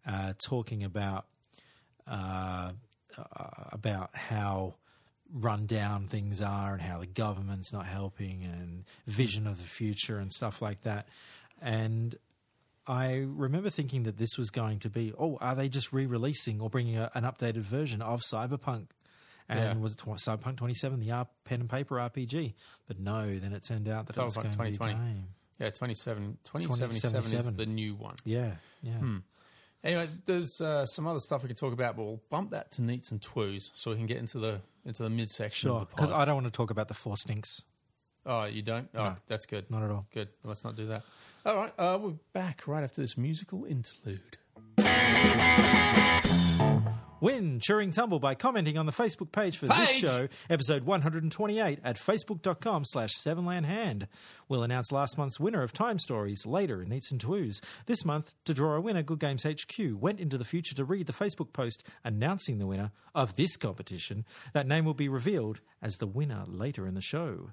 uh, 0.07 0.33
talking 0.45 0.83
about 0.83 1.25
uh, 2.07 2.71
uh, 3.17 3.23
about 3.71 4.15
how 4.15 4.75
run 5.33 5.65
down 5.65 6.07
things 6.07 6.41
are 6.41 6.73
and 6.73 6.81
how 6.81 6.99
the 6.99 7.05
government's 7.07 7.71
not 7.73 7.85
helping 7.85 8.43
and 8.43 8.83
vision 9.07 9.47
of 9.47 9.57
the 9.57 9.63
future 9.63 10.17
and 10.19 10.31
stuff 10.31 10.61
like 10.61 10.81
that. 10.81 11.07
And 11.61 12.15
I 12.85 13.23
remember 13.25 13.69
thinking 13.69 14.03
that 14.03 14.17
this 14.17 14.37
was 14.37 14.49
going 14.51 14.79
to 14.79 14.89
be, 14.89 15.13
oh, 15.17 15.37
are 15.41 15.55
they 15.55 15.69
just 15.69 15.93
re-releasing 15.93 16.59
or 16.61 16.69
bringing 16.69 16.97
a, 16.97 17.09
an 17.15 17.23
updated 17.23 17.61
version 17.61 18.01
of 18.01 18.21
Cyberpunk? 18.21 18.87
And 19.49 19.59
Yeah. 19.59 19.73
was 19.75 19.93
it 19.93 19.97
tw- 19.99 20.07
Cyberpunk 20.19 20.57
27, 20.57 20.99
the 20.99 21.11
R- 21.11 21.27
pen 21.45 21.61
and 21.61 21.69
paper 21.69 21.95
RPG? 21.95 22.53
But 22.87 22.99
no, 22.99 23.37
then 23.39 23.53
it 23.53 23.63
turned 23.63 23.87
out 23.87 24.07
that 24.07 24.17
it 24.17 24.23
was 24.23 24.35
Cyberpunk 24.37 24.41
going 24.43 24.51
to 24.51 24.57
be 24.59 24.63
a 24.63 24.71
2020. 24.71 25.13
game. 25.13 25.27
Yeah, 25.59 25.69
27, 25.69 26.37
2077 26.43 27.39
is 27.51 27.55
the 27.55 27.65
new 27.65 27.95
one. 27.95 28.15
Yeah, 28.25 28.55
yeah. 28.81 28.91
Hmm. 28.97 29.17
Anyway, 29.83 30.07
there's 30.25 30.61
uh, 30.61 30.85
some 30.85 31.05
other 31.07 31.19
stuff 31.19 31.43
we 31.43 31.47
can 31.47 31.55
talk 31.57 31.73
about, 31.73 31.97
but 31.97 32.03
we'll 32.03 32.21
bump 32.29 32.51
that 32.51 32.71
to 32.71 32.81
neats 32.81 33.11
and 33.11 33.19
twoos 33.19 33.71
so 33.75 33.91
we 33.91 33.97
can 33.97 34.05
get 34.05 34.17
into 34.17 34.39
the 34.39 34.61
into 34.85 35.03
the 35.03 35.09
midsection 35.09 35.69
Sure, 35.69 35.85
because. 35.89 36.09
I 36.11 36.23
don't 36.25 36.35
want 36.35 36.45
to 36.47 36.51
talk 36.51 36.69
about 36.71 36.87
the 36.87 36.93
four 36.93 37.17
stinks. 37.17 37.61
oh, 38.25 38.45
you 38.45 38.61
don't? 38.61 38.87
Oh, 38.95 39.01
No. 39.01 39.15
that's 39.27 39.45
good. 39.45 39.69
Not 39.69 39.83
at 39.83 39.91
all. 39.91 40.05
Good. 40.13 40.29
Let's 40.43 40.63
not 40.63 40.75
do 40.75 40.85
that. 40.87 41.03
All 41.45 41.55
right, 41.57 41.73
uh, 41.77 41.97
we're 42.01 42.13
back 42.31 42.65
right 42.67 42.83
after 42.83 43.01
this 43.01 43.17
musical 43.17 43.65
interlude. 43.65 44.37
Win 47.23 47.61
Turing 47.61 47.93
Tumble 47.93 48.19
by 48.19 48.35
commenting 48.35 48.77
on 48.77 48.85
the 48.85 48.91
Facebook 48.91 49.31
page 49.31 49.55
for 49.55 49.65
this 49.65 49.89
show, 49.91 50.27
episode 50.49 50.83
128, 50.83 51.79
at 51.81 51.95
facebook.com 51.95 52.83
slash 52.83 53.11
sevenlandhand. 53.13 54.07
We'll 54.49 54.63
announce 54.63 54.91
last 54.91 55.17
month's 55.17 55.39
winner 55.39 55.63
of 55.63 55.71
Time 55.71 55.99
Stories 55.99 56.45
later 56.45 56.81
in 56.81 56.89
Neats 56.89 57.11
and 57.11 57.21
Twos. 57.21 57.61
This 57.85 58.03
month, 58.03 58.35
to 58.43 58.53
draw 58.53 58.75
a 58.75 58.81
winner, 58.81 59.03
Good 59.03 59.21
Games 59.21 59.45
HQ 59.45 59.79
went 60.01 60.19
into 60.19 60.37
the 60.37 60.43
future 60.43 60.75
to 60.75 60.83
read 60.83 61.07
the 61.07 61.13
Facebook 61.13 61.53
post 61.53 61.87
announcing 62.03 62.59
the 62.59 62.67
winner 62.67 62.91
of 63.15 63.37
this 63.37 63.55
competition. 63.55 64.25
That 64.51 64.67
name 64.67 64.83
will 64.83 64.93
be 64.93 65.07
revealed 65.07 65.61
as 65.81 65.99
the 65.99 66.07
winner 66.07 66.43
later 66.45 66.85
in 66.85 66.93
the 66.93 66.99
show. 66.99 67.51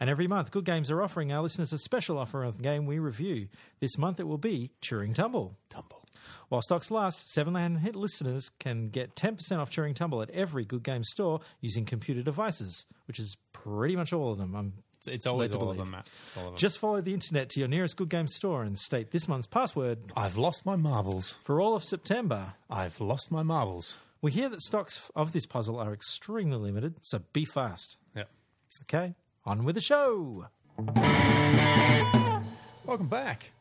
And 0.00 0.08
every 0.08 0.28
month, 0.28 0.50
Good 0.50 0.64
Games 0.64 0.90
are 0.90 1.02
offering 1.02 1.30
our 1.30 1.42
listeners 1.42 1.74
a 1.74 1.78
special 1.78 2.16
offer 2.16 2.42
of 2.42 2.56
the 2.56 2.62
game 2.62 2.86
we 2.86 2.98
review. 2.98 3.48
This 3.80 3.98
month 3.98 4.18
it 4.18 4.26
will 4.26 4.38
be 4.38 4.70
Turing 4.80 5.14
Tumble. 5.14 5.58
Tumble. 5.68 5.99
While 6.48 6.62
stocks 6.62 6.90
last, 6.90 7.30
Seven 7.32 7.54
Land 7.54 7.78
Hit 7.80 7.94
listeners 7.96 8.48
can 8.58 8.88
get 8.88 9.14
10% 9.16 9.58
off 9.58 9.70
Turing 9.70 9.94
Tumble 9.94 10.22
at 10.22 10.30
every 10.30 10.64
Good 10.64 10.82
Game 10.82 11.04
store 11.04 11.40
using 11.60 11.84
computer 11.84 12.22
devices, 12.22 12.86
which 13.06 13.18
is 13.18 13.36
pretty 13.52 13.96
much 13.96 14.12
all 14.12 14.32
of 14.32 14.38
them. 14.38 14.54
I'm 14.54 14.72
It's, 14.98 15.08
it's 15.08 15.26
always 15.26 15.52
all 15.52 15.70
of 15.70 15.76
them, 15.76 15.94
all 16.36 16.44
of 16.44 16.50
them. 16.52 16.56
just 16.56 16.78
follow 16.78 17.00
the 17.00 17.14
internet 17.14 17.48
to 17.50 17.60
your 17.60 17.68
nearest 17.68 17.96
Good 17.96 18.08
Game 18.10 18.26
store 18.26 18.62
and 18.62 18.78
state 18.78 19.10
this 19.10 19.28
month's 19.28 19.46
password 19.46 19.98
I've 20.16 20.36
lost 20.36 20.66
my 20.66 20.76
marbles. 20.76 21.36
for 21.42 21.60
all 21.60 21.74
of 21.74 21.84
September. 21.84 22.54
I've 22.68 23.00
lost 23.00 23.30
my 23.30 23.42
marbles. 23.42 23.96
We 24.22 24.32
hear 24.32 24.48
that 24.50 24.60
stocks 24.60 25.10
of 25.16 25.32
this 25.32 25.46
puzzle 25.46 25.78
are 25.78 25.94
extremely 25.94 26.58
limited, 26.58 26.96
so 27.00 27.20
be 27.32 27.44
fast. 27.46 27.96
Yeah. 28.14 28.24
Okay, 28.82 29.14
on 29.46 29.64
with 29.64 29.74
the 29.76 29.80
show. 29.80 30.46
Welcome 32.84 33.08
back. 33.08 33.52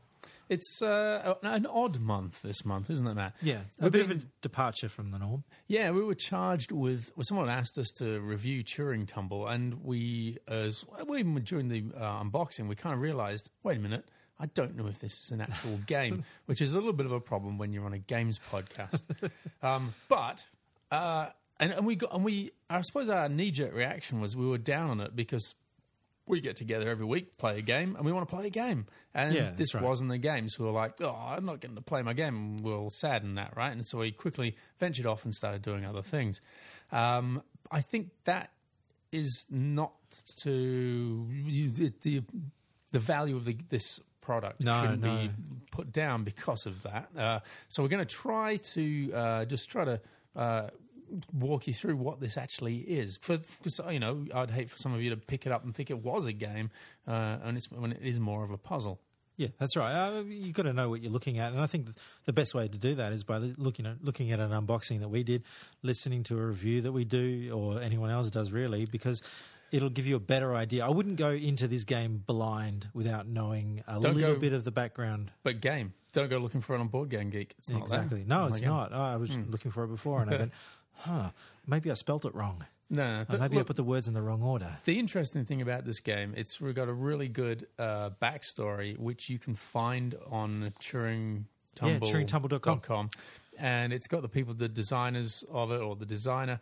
It's 0.49 0.81
uh, 0.81 1.35
an 1.43 1.67
odd 1.67 1.99
month 1.99 2.41
this 2.41 2.65
month, 2.65 2.89
isn't 2.89 3.05
it, 3.05 3.13
Matt? 3.13 3.35
Yeah, 3.41 3.59
a 3.79 3.91
bit 3.91 4.01
of 4.01 4.12
a 4.12 4.15
departure 4.41 4.89
from 4.89 5.12
the 5.12 5.19
norm. 5.19 5.43
Yeah, 5.67 5.91
we 5.91 6.03
were 6.03 6.15
charged 6.15 6.71
with. 6.71 7.12
Well, 7.15 7.23
someone 7.23 7.49
asked 7.49 7.77
us 7.77 7.91
to 7.99 8.19
review 8.19 8.63
Turing 8.63 9.07
Tumble, 9.07 9.47
and 9.47 9.83
we, 9.83 10.39
as 10.47 10.83
we 11.07 11.21
during 11.21 11.69
the 11.69 11.85
uh, 11.95 12.23
unboxing, 12.23 12.67
we 12.67 12.75
kind 12.75 12.95
of 12.95 12.99
realised, 12.99 13.51
wait 13.62 13.77
a 13.77 13.79
minute, 13.79 14.05
I 14.39 14.47
don't 14.47 14.75
know 14.75 14.88
if 14.88 14.99
this 14.99 15.13
is 15.25 15.31
an 15.31 15.41
actual 15.41 15.77
game, 15.85 16.23
which 16.47 16.62
is 16.62 16.73
a 16.73 16.77
little 16.77 16.93
bit 16.93 17.05
of 17.05 17.12
a 17.12 17.19
problem 17.19 17.59
when 17.59 17.71
you're 17.71 17.85
on 17.85 17.93
a 17.93 17.99
games 17.99 18.39
podcast. 18.51 19.03
um, 19.62 19.93
but 20.07 20.45
uh, 20.91 21.27
and, 21.59 21.73
and 21.73 21.85
we 21.85 21.95
got 21.95 22.13
and 22.13 22.23
we, 22.23 22.51
I 22.69 22.81
suppose 22.81 23.09
our 23.09 23.29
knee 23.29 23.51
jerk 23.51 23.75
reaction 23.75 24.21
was 24.21 24.35
we 24.35 24.47
were 24.47 24.57
down 24.57 24.89
on 24.89 25.01
it 25.01 25.15
because 25.15 25.53
we 26.29 26.39
get 26.39 26.55
together 26.55 26.87
every 26.87 27.05
week, 27.05 27.37
play 27.37 27.57
a 27.57 27.61
game, 27.61 27.95
and 27.95 28.05
we 28.05 28.11
want 28.11 28.29
to 28.29 28.33
play 28.33 28.45
a 28.47 28.51
game. 28.51 28.85
And 29.13 29.33
Yeah, 29.33 29.51
this 29.55 29.73
right. 29.73 29.83
wasn't 29.83 30.11
the 30.11 30.19
game. 30.19 30.47
So 30.47 30.63
we 30.63 30.69
were 30.69 30.75
like, 30.75 31.01
oh, 31.01 31.09
I'm 31.09 31.43
not 31.43 31.59
getting 31.59 31.75
to 31.75 31.81
play 31.81 32.03
my 32.03 32.13
game. 32.13 32.35
And 32.35 32.61
we 32.61 32.71
were 32.71 32.89
sad 32.91 33.23
in 33.23 33.35
that, 33.35 33.57
right? 33.57 33.71
And 33.71 33.85
so 33.85 33.97
we 33.97 34.11
quickly 34.11 34.55
ventured 34.79 35.07
off 35.07 35.25
and 35.25 35.33
started 35.33 35.63
doing 35.63 35.85
other 35.85 36.03
things. 36.03 36.39
Um, 36.91 37.41
I 37.71 37.81
think 37.81 38.11
that 38.25 38.51
is 39.11 39.47
not 39.49 39.93
to 40.43 41.27
the, 41.47 41.91
the, 42.01 42.23
the 42.91 42.99
value 42.99 43.35
of 43.35 43.45
the, 43.45 43.57
this 43.69 43.99
product. 44.21 44.61
No, 44.61 44.81
shouldn't 44.81 45.01
no. 45.01 45.15
be 45.15 45.31
put 45.71 45.91
down 45.91 46.23
because 46.23 46.67
of 46.67 46.83
that. 46.83 47.09
Uh, 47.17 47.39
so 47.69 47.81
we're 47.81 47.89
going 47.89 48.05
to 48.05 48.15
try 48.15 48.57
to 48.57 49.11
uh, 49.13 49.45
just 49.45 49.69
try 49.69 49.83
to. 49.85 49.99
Uh, 50.35 50.67
walk 51.33 51.67
you 51.67 51.73
through 51.73 51.97
what 51.97 52.19
this 52.19 52.37
actually 52.37 52.77
is 52.77 53.17
for 53.21 53.37
because 53.37 53.79
you 53.91 53.99
know 53.99 54.25
I'd 54.33 54.51
hate 54.51 54.69
for 54.69 54.77
some 54.77 54.93
of 54.93 55.01
you 55.01 55.09
to 55.11 55.17
pick 55.17 55.45
it 55.45 55.51
up 55.51 55.63
and 55.63 55.73
think 55.75 55.89
it 55.89 56.03
was 56.03 56.25
a 56.25 56.33
game 56.33 56.69
uh, 57.07 57.37
and 57.43 57.57
it's 57.57 57.69
when 57.71 57.91
it 57.91 58.01
is 58.01 58.19
more 58.19 58.43
of 58.43 58.51
a 58.51 58.57
puzzle 58.57 58.99
Yeah, 59.37 59.47
that's 59.57 59.75
right. 59.77 59.93
Uh, 59.95 60.21
you've 60.23 60.53
got 60.53 60.63
to 60.63 60.73
know 60.73 60.89
what 60.89 61.01
you're 61.01 61.13
looking 61.13 61.39
at, 61.39 61.53
and 61.53 61.61
I 61.61 61.65
think 61.67 61.87
the 62.25 62.33
best 62.33 62.53
way 62.53 62.67
to 62.67 62.77
do 62.77 62.95
that 62.95 63.13
is 63.13 63.23
by 63.23 63.37
looking 63.37 63.85
at 63.85 64.03
looking 64.03 64.31
at 64.33 64.39
an 64.41 64.51
unboxing 64.51 64.99
that 64.99 65.07
we 65.09 65.23
did, 65.23 65.43
listening 65.81 66.23
to 66.23 66.37
a 66.37 66.45
review 66.45 66.81
that 66.81 66.91
we 66.91 67.05
do, 67.05 67.49
or 67.55 67.81
anyone 67.81 68.09
else 68.11 68.29
does, 68.29 68.51
really, 68.51 68.85
because 68.85 69.21
it'll 69.71 69.89
give 69.89 70.05
you 70.05 70.17
a 70.17 70.19
better 70.19 70.55
idea. 70.55 70.85
I 70.85 70.89
wouldn't 70.89 71.15
go 71.15 71.29
into 71.29 71.67
this 71.69 71.85
game 71.85 72.21
blind 72.25 72.89
without 72.93 73.27
knowing 73.27 73.81
a 73.87 73.99
Don't 74.01 74.15
little 74.17 74.33
go- 74.35 74.39
bit 74.41 74.51
of 74.53 74.63
the 74.65 74.71
background. 74.71 75.31
but 75.43 75.61
game 75.61 75.93
don't 76.11 76.27
go 76.29 76.39
looking 76.39 76.59
for 76.59 76.75
it 76.75 76.79
on 76.79 76.87
board 76.87 77.07
game 77.09 77.29
geek 77.29 77.53
it's 77.59 77.69
exactly. 77.69 78.23
No, 78.27 78.47
It's 78.47 78.61
not. 78.63 78.91
Oh, 78.91 78.99
I 78.99 79.15
was 79.17 79.37
looking 79.37 79.71
for 79.71 79.83
it 79.85 79.89
before, 79.89 80.21
and 80.21 80.33
I 80.33 80.37
went, 80.39 80.51
huh, 80.99 81.31
maybe 81.67 81.89
I 81.91 81.93
spelt 81.95 82.25
it 82.25 82.33
wrong. 82.35 82.65
no, 82.89 83.15
no 83.17 83.21
Or 83.21 83.25
th- 83.25 83.39
maybe 83.39 83.59
I 83.59 83.63
put 83.63 83.75
the 83.75 83.83
words 83.83 84.07
in 84.07 84.13
the 84.13 84.21
wrong 84.21 84.41
order. 84.41 84.77
The 84.85 84.97
interesting 84.99 85.45
thing 85.45 85.62
about 85.62 85.85
this 85.85 85.99
game, 85.99 86.33
it's 86.35 86.59
we've 86.59 86.73
got 86.75 86.88
a 86.89 86.93
really 86.93 87.27
good 87.27 87.67
uh, 87.77 88.09
backstory, 88.21 88.97
which 88.97 89.29
you 89.29 89.38
can 89.39 89.55
find 89.55 90.15
on 90.31 90.73
Turing 90.81 91.43
Yeah, 91.83 91.99
turingtumble.com. 91.99 92.79
com. 92.81 93.09
and 93.59 93.93
it's 93.93 94.07
got 94.07 94.21
the 94.21 94.29
people, 94.29 94.53
the 94.53 94.67
designers 94.69 95.43
of 95.51 95.71
it, 95.71 95.81
or 95.81 95.95
the 95.95 96.05
designer, 96.05 96.59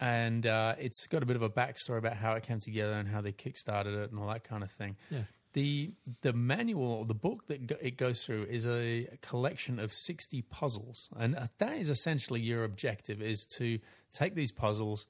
and 0.00 0.46
uh, 0.46 0.74
it's 0.78 1.06
got 1.06 1.22
a 1.22 1.26
bit 1.26 1.36
of 1.36 1.42
a 1.42 1.50
backstory 1.50 1.98
about 1.98 2.16
how 2.16 2.32
it 2.34 2.42
came 2.42 2.60
together 2.60 2.92
and 2.94 3.08
how 3.08 3.20
they 3.20 3.32
kickstarted 3.32 3.96
it 4.04 4.10
and 4.10 4.18
all 4.20 4.28
that 4.28 4.44
kind 4.44 4.62
of 4.62 4.70
thing. 4.70 4.96
Yeah. 5.10 5.22
The 5.56 5.92
the 6.20 6.34
manual, 6.34 6.92
or 6.98 7.04
the 7.06 7.14
book 7.14 7.46
that 7.48 7.66
go, 7.66 7.76
it 7.80 7.96
goes 7.96 8.22
through, 8.24 8.44
is 8.44 8.66
a 8.66 9.08
collection 9.22 9.78
of 9.78 9.90
sixty 9.90 10.42
puzzles, 10.42 11.08
and 11.16 11.34
uh, 11.34 11.46
that 11.58 11.78
is 11.78 11.88
essentially 11.88 12.40
your 12.42 12.62
objective: 12.62 13.22
is 13.22 13.46
to 13.56 13.78
take 14.12 14.34
these 14.34 14.52
puzzles, 14.52 15.06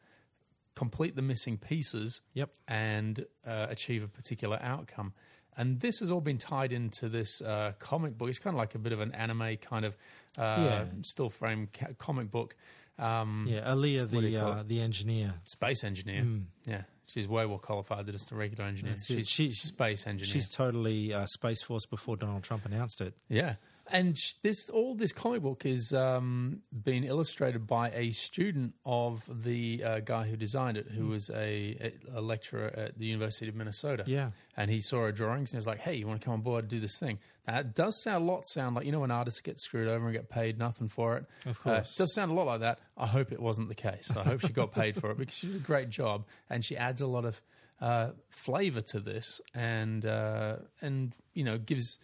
complete 0.76 1.16
the 1.16 1.22
missing 1.22 1.58
pieces, 1.58 2.22
Yep. 2.34 2.50
and 2.68 3.26
uh, 3.44 3.66
achieve 3.70 4.04
a 4.04 4.08
particular 4.08 4.58
outcome. 4.62 5.14
And 5.56 5.80
this 5.80 5.98
has 6.00 6.10
all 6.12 6.20
been 6.20 6.38
tied 6.38 6.70
into 6.72 7.08
this 7.08 7.40
uh, 7.40 7.72
comic 7.80 8.16
book. 8.16 8.28
It's 8.28 8.38
kind 8.38 8.54
of 8.54 8.58
like 8.58 8.74
a 8.76 8.78
bit 8.78 8.92
of 8.92 9.00
an 9.00 9.12
anime 9.12 9.56
kind 9.56 9.84
of 9.84 9.94
uh, 10.38 10.42
Yeah. 10.68 10.84
still 11.02 11.30
frame 11.30 11.68
ca- 11.74 11.94
comic 11.98 12.30
book. 12.30 12.54
Um, 12.98 13.46
Yeah, 13.48 13.72
Alia, 13.72 14.04
the 14.06 14.36
uh, 14.36 14.62
the 14.62 14.80
engineer. 14.80 15.34
Space 15.42 15.82
engineer. 15.82 16.24
Yeah, 16.66 16.82
she's 17.06 17.28
way 17.28 17.46
more 17.46 17.58
qualified 17.58 18.06
than 18.06 18.12
just 18.12 18.30
a 18.32 18.34
regular 18.34 18.64
engineer. 18.64 18.94
It. 18.94 19.26
She's 19.26 19.58
space 19.58 20.06
engineer. 20.06 20.32
She's 20.32 20.50
totally 20.50 21.12
uh, 21.12 21.26
Space 21.26 21.62
Force 21.62 21.86
before 21.86 22.16
Donald 22.16 22.42
Trump 22.42 22.66
announced 22.66 23.00
it. 23.00 23.14
Yeah, 23.28 23.54
and 23.90 24.18
this 24.42 24.68
all 24.70 24.94
this 24.94 25.12
comic 25.12 25.42
book 25.42 25.64
is 25.64 25.92
um, 25.92 26.62
being 26.84 27.04
illustrated 27.04 27.66
by 27.66 27.90
a 27.90 28.10
student 28.10 28.74
of 28.84 29.24
the 29.44 29.82
uh, 29.84 30.00
guy 30.00 30.26
who 30.28 30.36
designed 30.36 30.76
it, 30.76 30.88
who 30.88 31.08
was 31.08 31.30
a, 31.30 31.92
a 32.14 32.20
lecturer 32.20 32.72
at 32.76 32.98
the 32.98 33.06
University 33.06 33.48
of 33.48 33.54
Minnesota. 33.54 34.04
Yeah. 34.06 34.30
and 34.56 34.70
he 34.70 34.80
saw 34.80 35.02
her 35.02 35.12
drawings 35.12 35.50
and 35.50 35.56
he 35.56 35.58
was 35.58 35.66
like, 35.66 35.78
"Hey, 35.80 35.94
you 35.94 36.06
want 36.06 36.20
to 36.20 36.24
come 36.24 36.34
on 36.34 36.40
board 36.40 36.64
and 36.64 36.70
do 36.70 36.80
this 36.80 36.98
thing?" 36.98 37.18
Now, 37.46 37.60
it 37.60 37.74
does 37.76 38.02
sound 38.02 38.24
a 38.24 38.26
lot 38.32 38.46
sound 38.46 38.74
like 38.74 38.86
you 38.86 38.92
know 38.92 39.00
when 39.00 39.10
artists 39.12 39.40
get 39.40 39.60
screwed 39.60 39.86
over 39.88 40.04
and 40.06 40.14
get 40.14 40.28
paid 40.28 40.58
nothing 40.58 40.88
for 40.88 41.16
it. 41.18 41.24
Of 41.44 41.58
Uh, 41.60 41.76
course. 41.76 41.94
it 41.94 41.98
does 41.98 42.12
sound 42.14 42.32
a 42.32 42.34
lot 42.34 42.46
like 42.46 42.60
that. 42.60 42.78
I 42.96 43.06
hope 43.06 43.30
it 43.30 43.40
wasn't 43.40 43.68
the 43.68 43.74
case. 43.76 44.10
I 44.16 44.24
hope 44.24 44.40
she 44.40 44.48
got 44.52 44.72
paid 44.72 44.96
for 44.96 45.10
it 45.12 45.18
because 45.18 45.34
she 45.36 45.46
did 45.46 45.56
a 45.56 45.60
great 45.60 45.90
job 45.90 46.24
and 46.50 46.64
she 46.64 46.76
adds 46.76 47.00
a 47.00 47.06
lot 47.06 47.24
of 47.24 47.40
uh, 47.80 48.10
flavor 48.30 48.80
to 48.80 48.98
this 49.00 49.40
and 49.54 50.04
uh, 50.06 50.56
and 50.80 51.12
you 51.34 51.44
know 51.44 51.56
gives 51.58 51.98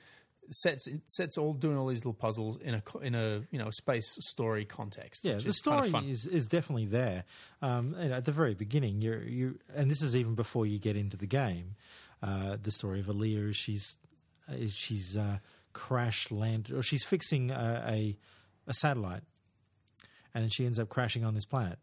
sets 0.51 0.89
sets 1.07 1.39
all 1.39 1.53
doing 1.53 1.77
all 1.77 1.87
these 1.87 2.01
little 2.01 2.15
puzzles 2.15 2.57
in 2.59 2.75
a 2.75 2.99
in 3.01 3.15
a 3.15 3.43
you 3.51 3.59
know 3.59 3.71
space 3.71 4.17
story 4.21 4.65
context. 4.65 5.25
Yeah, 5.25 5.35
the 5.35 5.49
is 5.49 5.61
kind 5.61 5.85
of 5.85 5.89
story 5.89 6.11
is, 6.11 6.27
is 6.27 6.47
definitely 6.47 6.87
there. 6.87 7.25
Um, 7.61 7.95
and 7.99 8.13
at 8.13 8.25
the 8.25 8.33
very 8.33 8.55
beginning, 8.55 9.01
you 9.01 9.15
you 9.27 9.59
and 9.75 9.91
this 9.91 10.03
is 10.03 10.17
even 10.17 10.35
before 10.35 10.67
you 10.67 10.79
get 10.79 10.97
into 10.97 11.17
the 11.17 11.27
game. 11.27 11.77
Uh, 12.23 12.57
the 12.63 12.71
story 12.71 13.01
of 13.01 13.09
Alia 13.09 13.47
is 13.47 13.57
she's 13.57 13.99
is 14.49 14.75
she's 14.75 15.17
uh, 15.17 15.39
crash 15.73 16.31
landed 16.31 16.75
or 16.75 16.83
she's 16.83 17.05
fixing 17.05 17.51
a, 17.51 17.85
a 17.87 18.17
a 18.67 18.75
satellite, 18.75 19.23
and 20.35 20.43
then 20.45 20.51
she 20.51 20.65
ends 20.67 20.79
up 20.79 20.89
crashing 20.89 21.25
on 21.25 21.35
this 21.35 21.45
planet, 21.45 21.79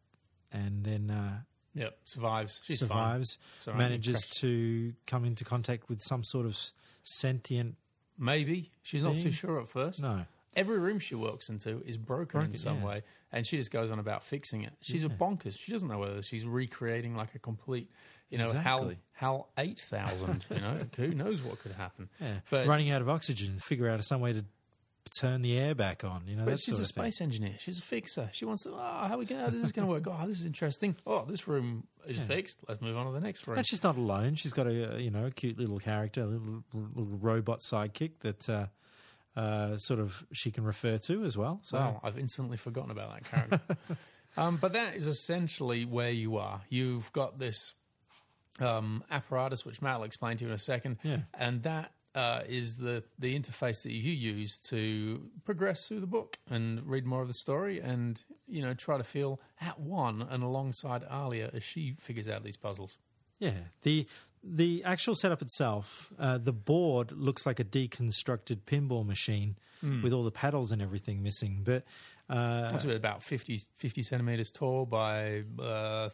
and 0.51 0.83
then 0.83 1.11
uh, 1.11 1.39
Yep, 1.75 1.97
survives. 2.03 2.61
She's 2.65 2.79
survives, 2.79 3.37
right, 3.67 3.77
manages 3.77 4.21
to 4.41 4.93
come 5.05 5.23
into 5.25 5.45
contact 5.45 5.87
with 5.87 6.01
some 6.01 6.23
sort 6.23 6.45
of 6.45 6.57
sentient. 7.03 7.75
Maybe 8.19 8.71
she's 8.83 9.01
not 9.03 9.15
too 9.15 9.31
sure 9.31 9.59
at 9.61 9.67
first. 9.67 10.01
No, 10.01 10.25
Every 10.55 10.79
room 10.79 10.99
she 10.99 11.15
walks 11.15 11.47
into 11.49 11.81
is 11.85 11.95
broken, 11.97 12.41
in 12.41 12.53
some 12.55 12.79
yeah. 12.79 12.85
way, 12.85 13.03
and 13.31 13.45
she 13.47 13.55
just 13.57 13.71
goes 13.71 13.91
on 13.91 13.99
about 13.99 14.23
fixing 14.23 14.63
it. 14.63 14.73
She's 14.81 15.03
a 15.03 15.09
bonkers. 15.09 15.57
She 15.57 15.71
doesn't 15.71 15.87
know 15.87 15.99
whether 15.99 16.21
she's 16.23 16.43
recreating 16.43 17.15
like 17.15 17.33
a 17.35 17.39
complete, 17.39 17.89
you 18.29 18.37
know, 18.39 18.45
Exactly. 18.47 18.97
HAL 19.13 19.45
HAL 19.45 19.49
eight 19.59 19.79
thousand. 19.79 20.45
You 20.49 20.59
know, 20.59 20.77
who 20.97 21.09
knows 21.09 21.41
what 21.41 21.59
could 21.59 21.71
happen? 21.73 22.09
yeah, 22.19 22.39
But- 22.49 22.67
running 22.67 22.89
out 22.91 23.01
of 23.01 23.07
oxygen, 23.09 23.59
figure 23.59 23.87
out 23.89 24.03
some 24.03 24.21
way 24.21 24.33
to 24.33 24.43
turn 25.19 25.41
the 25.41 25.57
air 25.57 25.73
back 25.75 26.03
on. 26.03 26.23
You 26.27 26.35
know, 26.35 26.45
But 26.45 26.59
she's 26.59 26.77
a 26.79 26.81
of 26.83 26.87
thing. 26.87 27.03
space 27.03 27.21
engineer. 27.21 27.55
She's 27.59 27.79
a 27.79 27.81
fixer. 27.81 28.29
She 28.31 28.45
wants 28.45 28.63
to. 28.63 28.71
Oh, 28.71 28.77
how 29.07 29.15
are 29.15 29.17
we 29.17 29.25
going? 29.25 29.41
How 29.41 29.49
this 29.49 29.63
is 29.63 29.71
going 29.71 29.87
to 29.87 29.91
work? 29.93 30.05
Oh, 30.07 30.27
this 30.27 30.39
is 30.39 30.45
interesting. 30.45 30.95
Oh, 31.07 31.25
this 31.25 31.47
room 31.47 31.85
is 32.07 32.17
fixed. 32.17 32.59
Let's 32.67 32.81
move 32.81 32.95
on 32.97 33.05
to 33.07 33.11
the 33.11 33.19
next 33.19 33.47
room. 33.47 33.57
And 33.57 33.67
she's 33.67 33.83
not 33.83 33.97
alone. 33.97 34.35
She's 34.35 34.53
got 34.53 34.67
a 34.67 34.95
uh, 34.95 34.97
you 34.97 35.09
know 35.11 35.25
a 35.25 35.31
cute 35.31 35.57
little 35.57 35.79
character, 35.79 36.21
a 36.21 36.25
little, 36.25 36.63
little 36.73 37.17
robot 37.17 37.59
sidekick 37.61 38.19
that 38.21 38.49
uh, 38.49 38.65
uh, 39.39 39.77
sort 39.77 39.99
of 39.99 40.23
she 40.31 40.51
can 40.51 40.63
refer 40.63 40.97
to 40.99 41.23
as 41.23 41.37
well. 41.37 41.59
So 41.63 41.77
Wow, 41.77 42.01
I've 42.03 42.17
instantly 42.19 42.57
forgotten 42.57 42.91
about 42.91 43.13
that 43.13 43.29
character. 43.29 43.77
um, 44.37 44.57
but 44.57 44.73
that 44.73 44.95
is 44.95 45.07
essentially 45.07 45.85
where 45.85 46.11
you 46.11 46.37
are. 46.37 46.61
You've 46.69 47.11
got 47.13 47.39
this 47.39 47.73
um, 48.59 49.03
apparatus, 49.09 49.65
which 49.65 49.81
Matt 49.81 49.97
will 49.99 50.05
explain 50.05 50.37
to 50.37 50.43
you 50.43 50.49
in 50.49 50.55
a 50.55 50.59
second, 50.59 50.97
Yeah. 51.03 51.19
and 51.33 51.63
that 51.63 51.91
uh, 52.15 52.41
is 52.47 52.77
the 52.77 53.03
the 53.17 53.37
interface 53.39 53.83
that 53.83 53.91
you 53.93 54.11
use 54.11 54.57
to 54.69 55.29
progress 55.45 55.87
through 55.87 55.99
the 55.99 56.07
book 56.07 56.37
and 56.49 56.85
read 56.85 57.05
more 57.05 57.21
of 57.21 57.27
the 57.27 57.33
story, 57.33 57.79
and 57.79 58.19
you 58.47 58.61
know 58.61 58.73
try 58.73 58.97
to 58.97 59.03
feel 59.03 59.39
at 59.61 59.79
one 59.79 60.21
and 60.21 60.43
alongside 60.43 61.03
Alia 61.11 61.49
as 61.53 61.63
she 61.63 61.95
figures 61.99 62.27
out 62.27 62.43
these 62.43 62.57
puzzles. 62.57 62.97
yeah, 63.39 63.51
the 63.83 64.07
the 64.43 64.83
actual 64.85 65.15
setup 65.15 65.41
itself, 65.41 66.13
uh, 66.17 66.37
the 66.37 66.53
board 66.53 67.11
looks 67.11 67.45
like 67.45 67.59
a 67.59 67.63
deconstructed 67.65 68.61
pinball 68.65 69.05
machine 69.05 69.55
Hmm. 69.81 70.01
with 70.01 70.11
all 70.11 70.23
the 70.25 70.31
paddles 70.31 70.73
and 70.73 70.81
everything 70.81 71.23
missing. 71.23 71.61
But 71.63 71.85
uh, 72.29 72.77
about 72.93 73.23
50, 73.23 73.59
50 73.75 74.03
centimeters 74.03 74.51
tall 74.51 74.85
by 74.85 75.43
uh, 75.57 76.09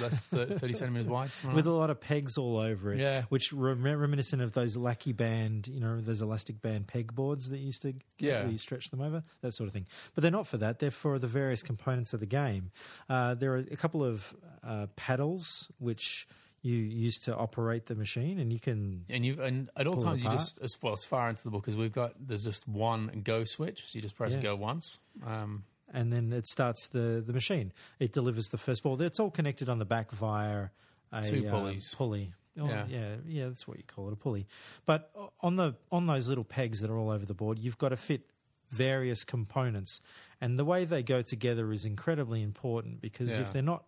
less 0.00 0.20
thirty 0.22 0.74
centimeters 0.74 1.06
wide. 1.08 1.30
with 1.54 1.66
a 1.66 1.70
lot 1.70 1.90
of 1.90 2.00
pegs 2.00 2.36
all 2.38 2.56
over 2.58 2.92
it, 2.92 3.00
Yeah. 3.00 3.22
which 3.28 3.52
rem- 3.52 3.82
reminiscent 3.84 4.42
of 4.42 4.52
those 4.52 4.76
lackey 4.76 5.12
band, 5.12 5.68
you 5.68 5.80
know, 5.80 6.00
those 6.00 6.20
elastic 6.20 6.60
band 6.60 6.86
peg 6.88 7.14
boards 7.14 7.50
that 7.50 7.58
you 7.58 7.66
used 7.66 7.82
to 7.82 7.94
Yeah. 8.18 8.46
you 8.48 8.58
stretch 8.58 8.90
them 8.90 9.00
over, 9.00 9.22
that 9.42 9.52
sort 9.52 9.66
of 9.68 9.72
thing. 9.72 9.86
But 10.14 10.22
they're 10.22 10.30
not 10.30 10.46
for 10.46 10.56
that; 10.58 10.78
they're 10.78 10.90
for 10.90 11.18
the 11.18 11.26
various 11.26 11.62
components 11.62 12.12
of 12.12 12.20
the 12.20 12.26
game. 12.26 12.70
Uh, 13.08 13.34
there 13.34 13.52
are 13.54 13.58
a 13.58 13.76
couple 13.76 14.02
of 14.04 14.34
uh, 14.62 14.86
paddles 14.96 15.70
which 15.78 16.26
you 16.62 16.76
use 16.76 17.18
to 17.20 17.36
operate 17.36 17.84
the 17.86 17.94
machine, 17.94 18.38
and 18.38 18.50
you 18.50 18.58
can 18.58 19.04
And 19.10 19.24
you 19.26 19.42
and 19.42 19.68
at 19.76 19.86
all 19.86 19.98
times 19.98 20.24
you 20.24 20.30
just 20.30 20.58
as 20.62 20.74
well 20.82 20.94
as 20.94 21.04
far 21.04 21.28
into 21.28 21.42
the 21.44 21.50
book 21.50 21.68
as 21.68 21.76
we've 21.76 21.92
got 21.92 22.14
there's 22.18 22.44
just 22.44 22.66
one 22.66 23.20
go 23.22 23.44
switch, 23.44 23.82
so 23.84 23.98
you 23.98 24.00
just 24.02 24.16
press 24.16 24.34
Yeah. 24.34 24.40
go 24.40 24.56
once. 24.56 24.98
Um, 25.26 25.64
and 25.94 26.12
then 26.12 26.32
it 26.32 26.46
starts 26.46 26.88
the, 26.88 27.22
the 27.26 27.32
machine. 27.32 27.72
It 27.98 28.12
delivers 28.12 28.50
the 28.50 28.58
first 28.58 28.82
ball. 28.82 29.00
It's 29.00 29.18
all 29.20 29.30
connected 29.30 29.68
on 29.70 29.78
the 29.78 29.84
back 29.86 30.10
via 30.10 30.66
a 31.12 31.22
Two 31.22 31.46
uh, 31.48 31.50
pulleys. 31.50 31.94
pulley. 31.94 32.32
Oh, 32.60 32.68
Yeah. 32.68 32.86
yeah, 32.88 33.14
yeah, 33.26 33.46
that's 33.48 33.66
what 33.66 33.78
you 33.78 33.84
call 33.84 34.08
it, 34.08 34.12
a 34.12 34.16
pulley. 34.16 34.46
But 34.84 35.10
on 35.40 35.56
the 35.56 35.74
on 35.90 36.06
those 36.06 36.28
little 36.28 36.44
pegs 36.44 36.80
that 36.80 36.90
are 36.90 36.98
all 36.98 37.10
over 37.10 37.24
the 37.24 37.34
board, 37.34 37.58
you've 37.58 37.78
got 37.78 37.88
to 37.88 37.96
fit 37.96 38.22
various 38.70 39.24
components, 39.24 40.00
and 40.40 40.58
the 40.58 40.64
way 40.64 40.84
they 40.84 41.02
go 41.02 41.22
together 41.22 41.70
is 41.72 41.84
incredibly 41.84 42.42
important 42.42 43.00
because 43.00 43.36
Yeah. 43.36 43.42
if 43.42 43.52
they're 43.52 43.62
not 43.62 43.84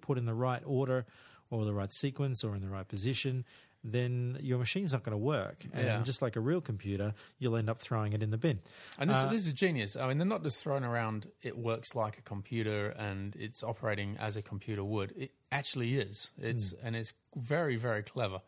put 0.00 0.18
in 0.18 0.24
the 0.26 0.34
right 0.34 0.62
order 0.66 1.06
or 1.50 1.64
the 1.64 1.72
right 1.72 1.92
sequence 1.92 2.42
or 2.42 2.54
in 2.56 2.60
the 2.60 2.68
right 2.68 2.88
position, 2.88 3.44
then 3.92 4.38
your 4.40 4.58
machine's 4.58 4.92
not 4.92 5.02
going 5.02 5.12
to 5.12 5.18
work. 5.18 5.64
And 5.72 5.84
Yeah. 5.86 6.02
just 6.02 6.22
like 6.22 6.36
a 6.36 6.40
real 6.40 6.60
computer, 6.60 7.14
you'll 7.38 7.56
end 7.56 7.68
up 7.70 7.78
throwing 7.78 8.12
it 8.12 8.22
in 8.22 8.30
the 8.30 8.38
bin. 8.38 8.60
and 8.98 9.08
this 9.10 9.18
Uh, 9.18 9.28
this 9.30 9.46
is 9.46 9.52
genius. 9.52 9.96
I 9.96 10.08
mean, 10.08 10.18
they're 10.18 10.26
not 10.26 10.42
just 10.42 10.62
throwing 10.62 10.84
around. 10.84 11.30
It 11.42 11.56
works 11.56 11.94
like 11.94 12.18
a 12.18 12.22
computer 12.22 12.88
and 12.90 13.34
it's 13.36 13.62
operating 13.62 14.16
as 14.18 14.36
a 14.36 14.42
computer 14.42 14.82
would. 14.84 15.12
It 15.16 15.32
actually 15.50 15.96
is. 15.98 16.30
It's 16.38 16.72
Hmm. 16.72 16.86
and 16.86 16.96
it's 16.96 17.12
very 17.34 17.76
very 17.76 18.02
clever. 18.02 18.40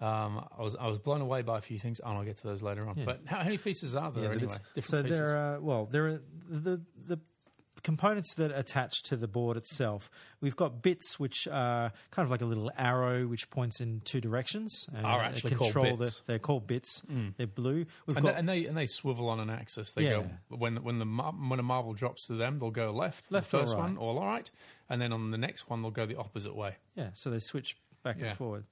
Um, 0.00 0.46
I 0.56 0.62
was 0.62 0.76
I 0.76 0.86
was 0.86 0.98
blown 0.98 1.20
away 1.20 1.42
by 1.42 1.58
a 1.58 1.60
few 1.60 1.78
things, 1.78 1.98
and 1.98 2.16
I'll 2.16 2.24
get 2.24 2.36
to 2.36 2.46
those 2.46 2.62
later 2.62 2.88
on. 2.88 3.02
But 3.04 3.22
how, 3.26 3.38
how 3.38 3.44
many 3.44 3.58
pieces 3.58 3.96
are 3.96 4.12
there 4.12 4.24
Yeah, 4.24 4.30
anyway? 4.30 4.54
Different 4.74 4.84
so 4.84 5.02
pieces. 5.02 5.18
there 5.18 5.36
are 5.36 5.60
well, 5.60 5.86
there 5.86 6.06
are 6.06 6.20
the 6.48 6.80
the 7.06 7.18
components 7.88 8.34
that 8.34 8.50
attach 8.52 9.02
to 9.04 9.16
the 9.16 9.26
board 9.26 9.56
itself. 9.56 10.10
We've 10.42 10.54
got 10.56 10.82
bits 10.82 11.18
which 11.18 11.48
are 11.50 11.90
kind 12.10 12.24
of 12.26 12.30
like 12.30 12.42
a 12.42 12.44
little 12.44 12.70
arrow 12.76 13.26
which 13.26 13.48
points 13.50 13.80
in 13.80 14.00
two 14.04 14.20
directions. 14.20 14.86
and 14.94 15.06
Are 15.06 15.22
actually 15.22 15.54
called 15.54 15.72
control 15.72 15.96
bits. 15.96 16.18
The, 16.18 16.24
they're 16.26 16.38
called 16.38 16.66
bits. 16.66 17.02
They're 17.36 17.46
blue. 17.46 17.86
We've 18.06 18.16
And, 18.16 18.26
got 18.26 18.32
they, 18.34 18.38
and 18.40 18.48
they 18.48 18.66
and 18.66 18.76
they 18.76 18.86
swivel 18.86 19.28
on 19.30 19.40
an 19.40 19.48
axis. 19.50 19.92
They 19.92 20.02
Yeah. 20.04 20.10
go 20.50 20.56
when 20.62 20.76
when 20.84 20.98
the 20.98 21.06
when 21.06 21.58
a 21.58 21.62
marble 21.62 21.94
drops 21.94 22.26
to 22.26 22.34
them, 22.34 22.58
they'll 22.58 22.70
go 22.70 22.90
left. 22.92 23.32
Left 23.32 23.48
first 23.50 23.74
right. 23.74 23.80
one, 23.84 23.96
all 23.96 24.20
right, 24.24 24.50
and 24.90 25.00
then 25.00 25.12
on 25.12 25.30
the 25.30 25.38
next 25.38 25.70
one, 25.70 25.80
they'll 25.82 25.90
go 25.90 26.06
the 26.06 26.18
opposite 26.18 26.54
way. 26.54 26.76
Yeah, 26.94 27.10
so 27.14 27.30
they 27.30 27.38
switch 27.38 27.76
back 28.02 28.16
Yeah. 28.18 28.26
and 28.28 28.36
forward. 28.36 28.64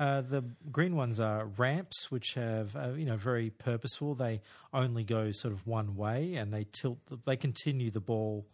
Uh, 0.00 0.20
the 0.22 0.42
green 0.72 0.96
ones 0.96 1.20
are 1.20 1.44
ramps, 1.44 2.10
which 2.10 2.34
have 2.34 2.74
uh, 2.74 2.88
you 3.00 3.04
know 3.04 3.16
very 3.16 3.50
purposeful. 3.50 4.14
They 4.14 4.40
only 4.72 5.04
go 5.04 5.30
sort 5.32 5.52
of 5.52 5.66
one 5.66 5.94
way, 5.96 6.34
and 6.34 6.52
they 6.52 6.64
tilt. 6.72 6.98
They 7.26 7.36
continue 7.36 7.90
the 7.90 8.00
ball 8.00 8.46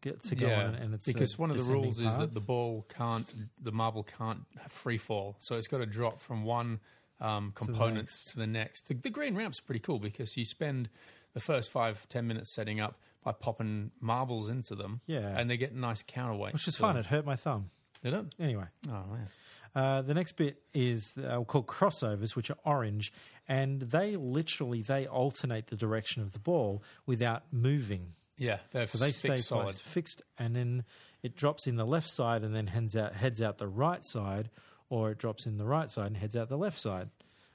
get 0.00 0.22
to 0.24 0.34
go 0.34 0.52
on, 0.52 0.74
and 0.74 0.94
it's 0.94 1.06
because 1.06 1.38
one 1.38 1.50
of 1.50 1.56
the 1.64 1.72
rules 1.72 2.00
is 2.00 2.16
that 2.18 2.34
the 2.34 2.40
ball 2.40 2.86
can't, 2.88 3.32
the 3.62 3.72
marble 3.72 4.02
can't 4.02 4.40
free 4.68 4.98
fall, 4.98 5.36
so 5.40 5.56
it's 5.56 5.68
got 5.68 5.78
to 5.78 5.86
drop 5.86 6.20
from 6.20 6.44
one 6.44 6.80
um, 7.20 7.52
component 7.54 8.08
to 8.28 8.36
the 8.36 8.46
next. 8.46 8.88
The, 8.88 8.94
the 8.94 9.10
green 9.10 9.34
ramp's 9.34 9.60
pretty 9.60 9.80
cool 9.80 9.98
because 9.98 10.36
you 10.36 10.44
spend 10.44 10.88
the 11.34 11.40
first 11.40 11.70
five 11.70 12.08
ten 12.08 12.26
minutes 12.26 12.54
setting 12.54 12.80
up 12.80 12.96
by 13.24 13.32
popping 13.32 13.90
marbles 14.00 14.48
into 14.48 14.74
them, 14.74 15.00
Yeah. 15.06 15.34
and 15.36 15.50
they 15.50 15.56
get 15.56 15.74
nice 15.74 16.02
counterweight, 16.06 16.52
which 16.54 16.68
is 16.68 16.74
to 16.74 16.80
fun. 16.80 16.96
It 16.96 17.06
hurt 17.06 17.26
my 17.26 17.36
thumb. 17.36 17.70
They 18.02 18.10
don't. 18.10 18.32
Anyway, 18.38 18.66
Oh 18.88 19.02
man. 19.10 19.26
uh, 19.74 20.02
the 20.02 20.14
next 20.14 20.32
bit 20.36 20.62
is 20.72 21.18
uh, 21.18 21.42
called 21.42 21.66
crossovers, 21.66 22.36
which 22.36 22.48
are 22.50 22.56
orange, 22.64 23.12
and 23.48 23.80
they 23.82 24.14
literally 24.14 24.82
they 24.82 25.06
alternate 25.08 25.66
the 25.66 25.76
direction 25.76 26.22
of 26.22 26.32
the 26.32 26.38
ball 26.38 26.82
without 27.06 27.42
moving. 27.52 28.14
Yeah, 28.38 28.58
they're 28.70 28.86
So 28.86 28.98
they 28.98 29.12
stay 29.12 29.28
fixed 29.30 29.48
solid. 29.48 29.74
fixed, 29.74 30.22
and 30.38 30.54
then 30.56 30.84
it 31.22 31.36
drops 31.36 31.66
in 31.66 31.76
the 31.76 31.84
left 31.84 32.08
side 32.08 32.42
and 32.44 32.54
then 32.54 32.68
heads 32.68 32.96
out 32.96 33.14
heads 33.14 33.42
out 33.42 33.58
the 33.58 33.66
right 33.68 34.04
side, 34.04 34.48
or 34.88 35.10
it 35.10 35.18
drops 35.18 35.46
in 35.46 35.58
the 35.58 35.64
right 35.66 35.90
side 35.90 36.06
and 36.06 36.16
heads 36.16 36.36
out 36.36 36.48
the 36.48 36.56
left 36.58 36.78
side. 36.80 37.10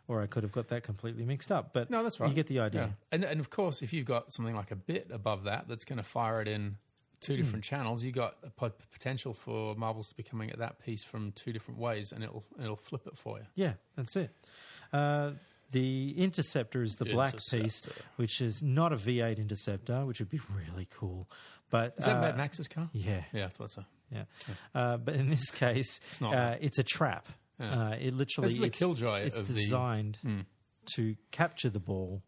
Or 0.10 0.22
I 0.22 0.28
could 0.28 0.44
have 0.44 0.52
got 0.52 0.68
that 0.68 0.84
completely 0.84 1.24
mixed 1.24 1.50
up, 1.50 1.72
but 1.74 1.90
No, 1.90 2.04
that's 2.04 2.20
right. 2.20 2.30
You 2.30 2.36
get 2.36 2.48
the 2.48 2.60
idea. 2.60 2.82
Yeah. 2.82 2.90
And 3.14 3.24
and 3.24 3.40
of 3.40 3.50
course, 3.50 3.82
if 3.82 3.94
you've 3.94 4.06
got 4.06 4.34
something 4.34 4.54
like 4.56 4.70
a 4.72 4.76
bit 4.76 5.08
above 5.12 5.46
that 5.46 5.68
that's 5.70 5.86
going 5.86 5.98
to 5.98 6.04
fire 6.04 6.42
it 6.42 6.48
in 6.50 6.76
two 7.22 7.36
Hmm. 7.36 7.42
different 7.42 7.64
channels, 7.64 8.04
you 8.04 8.12
got 8.12 8.36
a 8.44 8.70
potential 8.92 9.34
for 9.34 9.76
marbles 9.76 10.10
to 10.10 10.16
be 10.16 10.24
coming 10.24 10.52
at 10.52 10.58
that 10.60 10.80
piece 10.84 11.06
from 11.06 11.32
two 11.32 11.54
different 11.54 11.80
ways, 11.80 12.12
and 12.12 12.22
it'll 12.22 12.44
it'll 12.60 12.76
flip 12.76 13.08
it 13.08 13.18
for 13.18 13.38
you. 13.40 13.46
Yeah, 13.56 13.74
that's 13.96 14.18
it. 14.18 14.30
Uh, 14.92 15.32
the 15.74 16.12
interceptor 16.18 16.82
is 16.82 16.94
the 16.94 17.06
black 17.06 17.36
piece, 17.52 17.82
which 18.16 18.40
is 18.42 18.64
not 18.64 18.94
a 18.94 18.96
V8 18.96 19.38
interceptor, 19.38 20.06
which 20.06 20.20
would 20.20 20.30
be 20.30 20.40
really 20.56 20.88
cool. 20.90 21.30
But 21.70 21.96
Is 21.98 22.06
that 22.06 22.18
uh, 22.18 22.22
Mad 22.22 22.38
Max's 22.38 22.68
car? 22.68 22.90
Yeah, 22.94 23.24
Yeah, 23.34 23.46
I 23.46 23.50
thought 23.50 23.72
so. 23.72 23.84
yeah. 24.12 24.24
Uh, 24.74 24.98
but 24.98 25.16
in 25.16 25.28
this 25.30 25.52
case, 25.52 26.00
It's 26.10 26.22
not. 26.22 26.34
Uh, 26.36 26.56
it's 26.62 26.80
a 26.80 26.84
trap. 26.84 27.28
Yeah. 27.60 27.90
Uh, 27.90 27.90
it 28.00 28.14
literally 28.14 28.48
This 28.48 28.54
is 28.54 28.60
the 28.60 28.66
it's, 28.68 28.80
killjoy 28.80 29.20
It's 29.22 29.38
of 29.38 29.48
the- 29.48 29.54
designed 29.54 30.18
Hmm. 30.22 30.42
to 30.96 31.16
capture 31.32 31.70
the 31.70 31.80
ball 31.80 32.24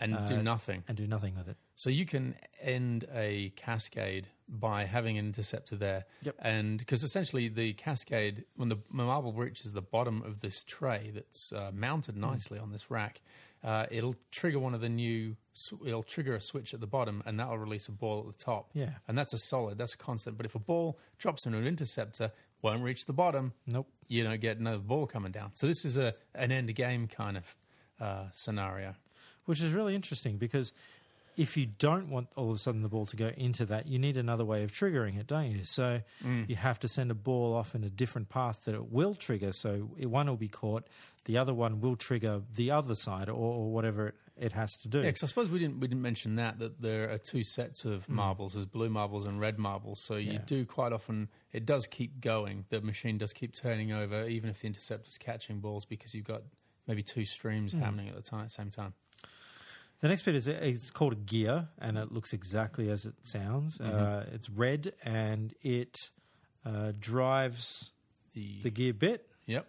And 0.00 0.14
Uh, 0.14 0.24
do 0.26 0.42
nothing. 0.42 0.82
and 0.88 0.96
do 0.96 1.06
nothing 1.06 1.36
with 1.36 1.48
it. 1.48 1.56
So 1.74 1.90
you 1.90 2.04
can 2.06 2.34
end 2.60 3.06
a 3.14 3.52
cascade 3.56 4.28
by 4.48 4.84
having 4.84 5.16
an 5.18 5.26
interceptor 5.26 5.74
there. 5.76 6.04
Yep. 6.22 6.34
And 6.40 6.78
because 6.78 7.02
essentially 7.02 7.48
the 7.48 7.72
cascade, 7.72 8.44
when 8.56 8.68
the 8.68 8.78
marble 8.90 9.32
reaches 9.32 9.72
the 9.72 9.82
bottom 9.82 10.22
of 10.22 10.40
this 10.40 10.62
tray 10.64 11.10
that's 11.14 11.52
uh, 11.52 11.70
mounted 11.74 12.16
nicely 12.16 12.58
on 12.58 12.70
this 12.70 12.90
rack, 12.90 13.22
uh, 13.64 13.86
it'll 13.90 14.16
trigger 14.30 14.58
one 14.58 14.74
of 14.74 14.80
the 14.80 14.88
new, 14.88 15.36
it'll 15.86 16.02
trigger 16.02 16.34
a 16.34 16.40
switch 16.40 16.74
at 16.74 16.80
the 16.80 16.86
bottom 16.86 17.22
and 17.24 17.40
that'll 17.40 17.56
release 17.58 17.88
a 17.88 17.92
ball 17.92 18.20
at 18.28 18.36
the 18.36 18.44
top. 18.44 18.70
Yeah. 18.74 18.90
And 19.08 19.16
that's 19.16 19.32
a 19.32 19.38
solid, 19.38 19.78
that's 19.78 19.94
a 19.94 19.98
constant. 19.98 20.36
But 20.36 20.46
if 20.46 20.54
a 20.54 20.58
ball 20.60 20.98
drops 21.18 21.46
into 21.46 21.58
an 21.58 21.66
interceptor, 21.66 22.32
won't 22.60 22.82
reach 22.82 23.06
the 23.06 23.12
bottom, 23.12 23.54
Nope. 23.66 23.88
you 24.08 24.22
don't 24.22 24.40
get 24.40 24.58
another 24.58 24.78
ball 24.78 25.06
coming 25.06 25.32
down. 25.32 25.50
So 25.54 25.66
this 25.66 25.84
is 25.84 25.96
a 25.96 26.14
an 26.34 26.52
end 26.52 26.72
game 26.74 27.08
kind 27.08 27.36
of 27.36 27.56
uh, 28.00 28.26
scenario. 28.32 28.94
which 29.46 29.60
is 29.60 29.72
really 29.72 29.94
interesting 29.96 30.36
because 30.36 30.72
if 31.36 31.56
you 31.56 31.66
don't 31.78 32.08
want 32.10 32.28
all 32.36 32.50
of 32.50 32.56
a 32.56 32.58
sudden 32.58 32.82
the 32.82 32.88
ball 32.88 33.06
to 33.06 33.16
go 33.16 33.30
into 33.36 33.64
that, 33.66 33.86
you 33.86 33.98
need 33.98 34.16
another 34.16 34.44
way 34.44 34.62
of 34.64 34.72
triggering 34.72 35.18
it, 35.18 35.26
don't 35.26 35.50
you? 35.50 35.64
So 35.64 36.00
Mm. 36.24 36.48
you 36.48 36.56
have 36.56 36.78
to 36.80 36.88
send 36.88 37.10
a 37.10 37.14
ball 37.14 37.54
off 37.54 37.74
in 37.74 37.84
a 37.84 37.90
different 37.90 38.28
path 38.28 38.64
that 38.64 38.74
it 38.74 38.90
will 38.92 39.14
trigger. 39.14 39.52
So 39.52 39.78
one 39.98 40.26
will 40.26 40.36
be 40.36 40.48
caught, 40.48 40.86
the 41.24 41.38
other 41.38 41.54
one 41.54 41.80
will 41.80 41.96
trigger 41.96 42.42
the 42.54 42.70
other 42.70 42.94
side 42.94 43.28
or, 43.28 43.32
or 43.34 43.72
whatever 43.72 44.08
it, 44.08 44.14
it 44.36 44.52
has 44.52 44.76
to 44.78 44.88
do. 44.88 44.98
Yeah, 44.98 45.04
because 45.04 45.22
I 45.22 45.26
suppose 45.26 45.48
we 45.50 45.58
didn't 45.58 45.78
we 45.80 45.88
didn't 45.88 46.02
mention 46.02 46.36
that 46.36 46.58
that 46.58 46.80
there 46.82 47.10
are 47.10 47.18
two 47.18 47.44
sets 47.44 47.84
of 47.84 48.08
marbles, 48.08 48.54
there's 48.54 48.66
blue 48.66 48.90
marbles 48.90 49.26
and 49.26 49.40
red 49.40 49.58
marbles. 49.58 50.00
So 50.00 50.16
you. 50.16 50.32
Yeah. 50.32 50.38
do 50.46 50.64
quite 50.66 50.92
often 50.92 51.28
it 51.52 51.64
does 51.66 51.86
keep 51.86 52.20
going. 52.20 52.64
The 52.70 52.80
machine 52.80 53.18
does 53.18 53.32
keep 53.32 53.54
turning 53.54 53.92
over, 53.92 54.26
even 54.26 54.50
if 54.50 54.60
the 54.60 54.66
interceptor's 54.66 55.16
catching 55.18 55.60
balls, 55.60 55.84
because 55.84 56.14
you've 56.14 56.24
got 56.26 56.42
maybe 56.88 57.02
two 57.02 57.24
streams 57.24 57.72
Hmm. 57.72 57.80
happening 57.80 58.08
at 58.08 58.16
the 58.16 58.22
time, 58.22 58.48
same 58.48 58.70
time. 58.70 58.94
The 60.02 60.08
next 60.08 60.22
bit 60.22 60.34
is 60.34 60.48
it's 60.48 60.90
called 60.90 61.12
a 61.14 61.16
gear, 61.16 61.68
and 61.78 61.96
it 61.96 62.12
looks 62.12 62.32
exactly 62.32 62.90
as 62.90 63.06
it 63.06 63.14
sounds. 63.22 63.78
Mm-hmm. 63.78 63.96
Uh, 64.04 64.34
it's 64.34 64.50
red, 64.50 64.92
and 65.04 65.54
it 65.62 66.10
uh, 66.66 66.92
drives 66.98 67.90
The, 68.34 68.60
the 68.62 68.70
gear 68.70 68.92
bit, 68.92 69.26
yep 69.46 69.66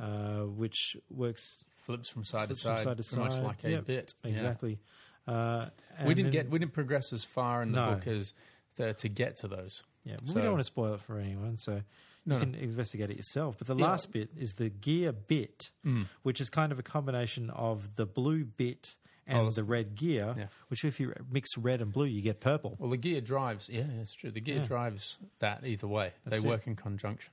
uh, 0.00 0.40
which 0.42 0.96
works 1.10 1.64
flips 1.76 2.08
from 2.08 2.24
side 2.24 2.46
flips 2.46 2.60
to 2.62 2.64
side, 2.64 2.80
side 2.82 2.96
to 2.96 3.02
side. 3.02 3.18
much 3.20 3.38
like 3.38 3.64
a 3.64 3.70
Yep, 3.72 3.84
bit. 3.86 4.14
Yeah. 4.24 4.30
exactly. 4.30 4.78
Uh, 5.26 5.66
We 6.04 6.14
didn't 6.14 6.30
get 6.32 6.48
we 6.50 6.58
didn't 6.58 6.72
progress 6.72 7.12
as 7.12 7.24
far 7.24 7.62
in 7.62 7.72
the 7.72 7.80
No. 7.84 7.94
book 7.94 8.06
as 8.06 8.34
the, 8.76 8.92
to 8.94 9.08
get 9.08 9.36
to 9.36 9.48
those. 9.48 9.82
Yeah, 10.04 10.16
So- 10.24 10.34
we 10.34 10.42
don't 10.42 10.52
want 10.52 10.60
to 10.60 10.64
spoil 10.64 10.94
it 10.94 11.00
for 11.00 11.18
anyone, 11.18 11.56
so 11.58 11.82
No, 12.24 12.36
you 12.36 12.38
no. 12.38 12.38
can 12.40 12.54
investigate 12.54 13.10
it 13.10 13.16
yourself. 13.16 13.56
But 13.58 13.66
the 13.68 13.76
Yeah. 13.76 13.86
last 13.86 14.12
bit 14.12 14.30
is 14.36 14.54
the 14.54 14.68
gear 14.68 15.12
bit, 15.12 15.70
Mm. 15.84 16.06
which 16.22 16.40
is 16.40 16.50
kind 16.50 16.70
of 16.72 16.78
a 16.78 16.82
combination 16.84 17.50
of 17.50 17.96
the 17.96 18.06
blue 18.06 18.44
bit 18.44 18.96
Oh, 19.28 19.32
and 19.38 19.46
Oh, 19.48 19.50
the 19.50 19.64
red 19.64 19.94
gear. 19.94 20.34
Yeah. 20.38 20.46
Which, 20.68 20.84
if 20.84 21.00
you 21.00 21.12
mix 21.30 21.56
red 21.58 21.80
and 21.80 21.92
blue, 21.92 22.06
you 22.06 22.22
get 22.22 22.40
purple. 22.40 22.76
Well, 22.78 22.90
the 22.90 22.96
gear 22.96 23.20
drives. 23.20 23.68
Yeah, 23.68 23.84
that's 23.96 24.14
true. 24.14 24.30
The 24.30 24.40
gear 24.40 24.58
Yeah. 24.58 24.64
drives 24.64 25.18
that 25.40 25.64
either 25.66 25.86
way. 25.88 26.12
That's 26.24 26.42
they 26.42 26.48
it. 26.48 26.50
work 26.50 26.66
in 26.66 26.76
conjunction. 26.76 27.32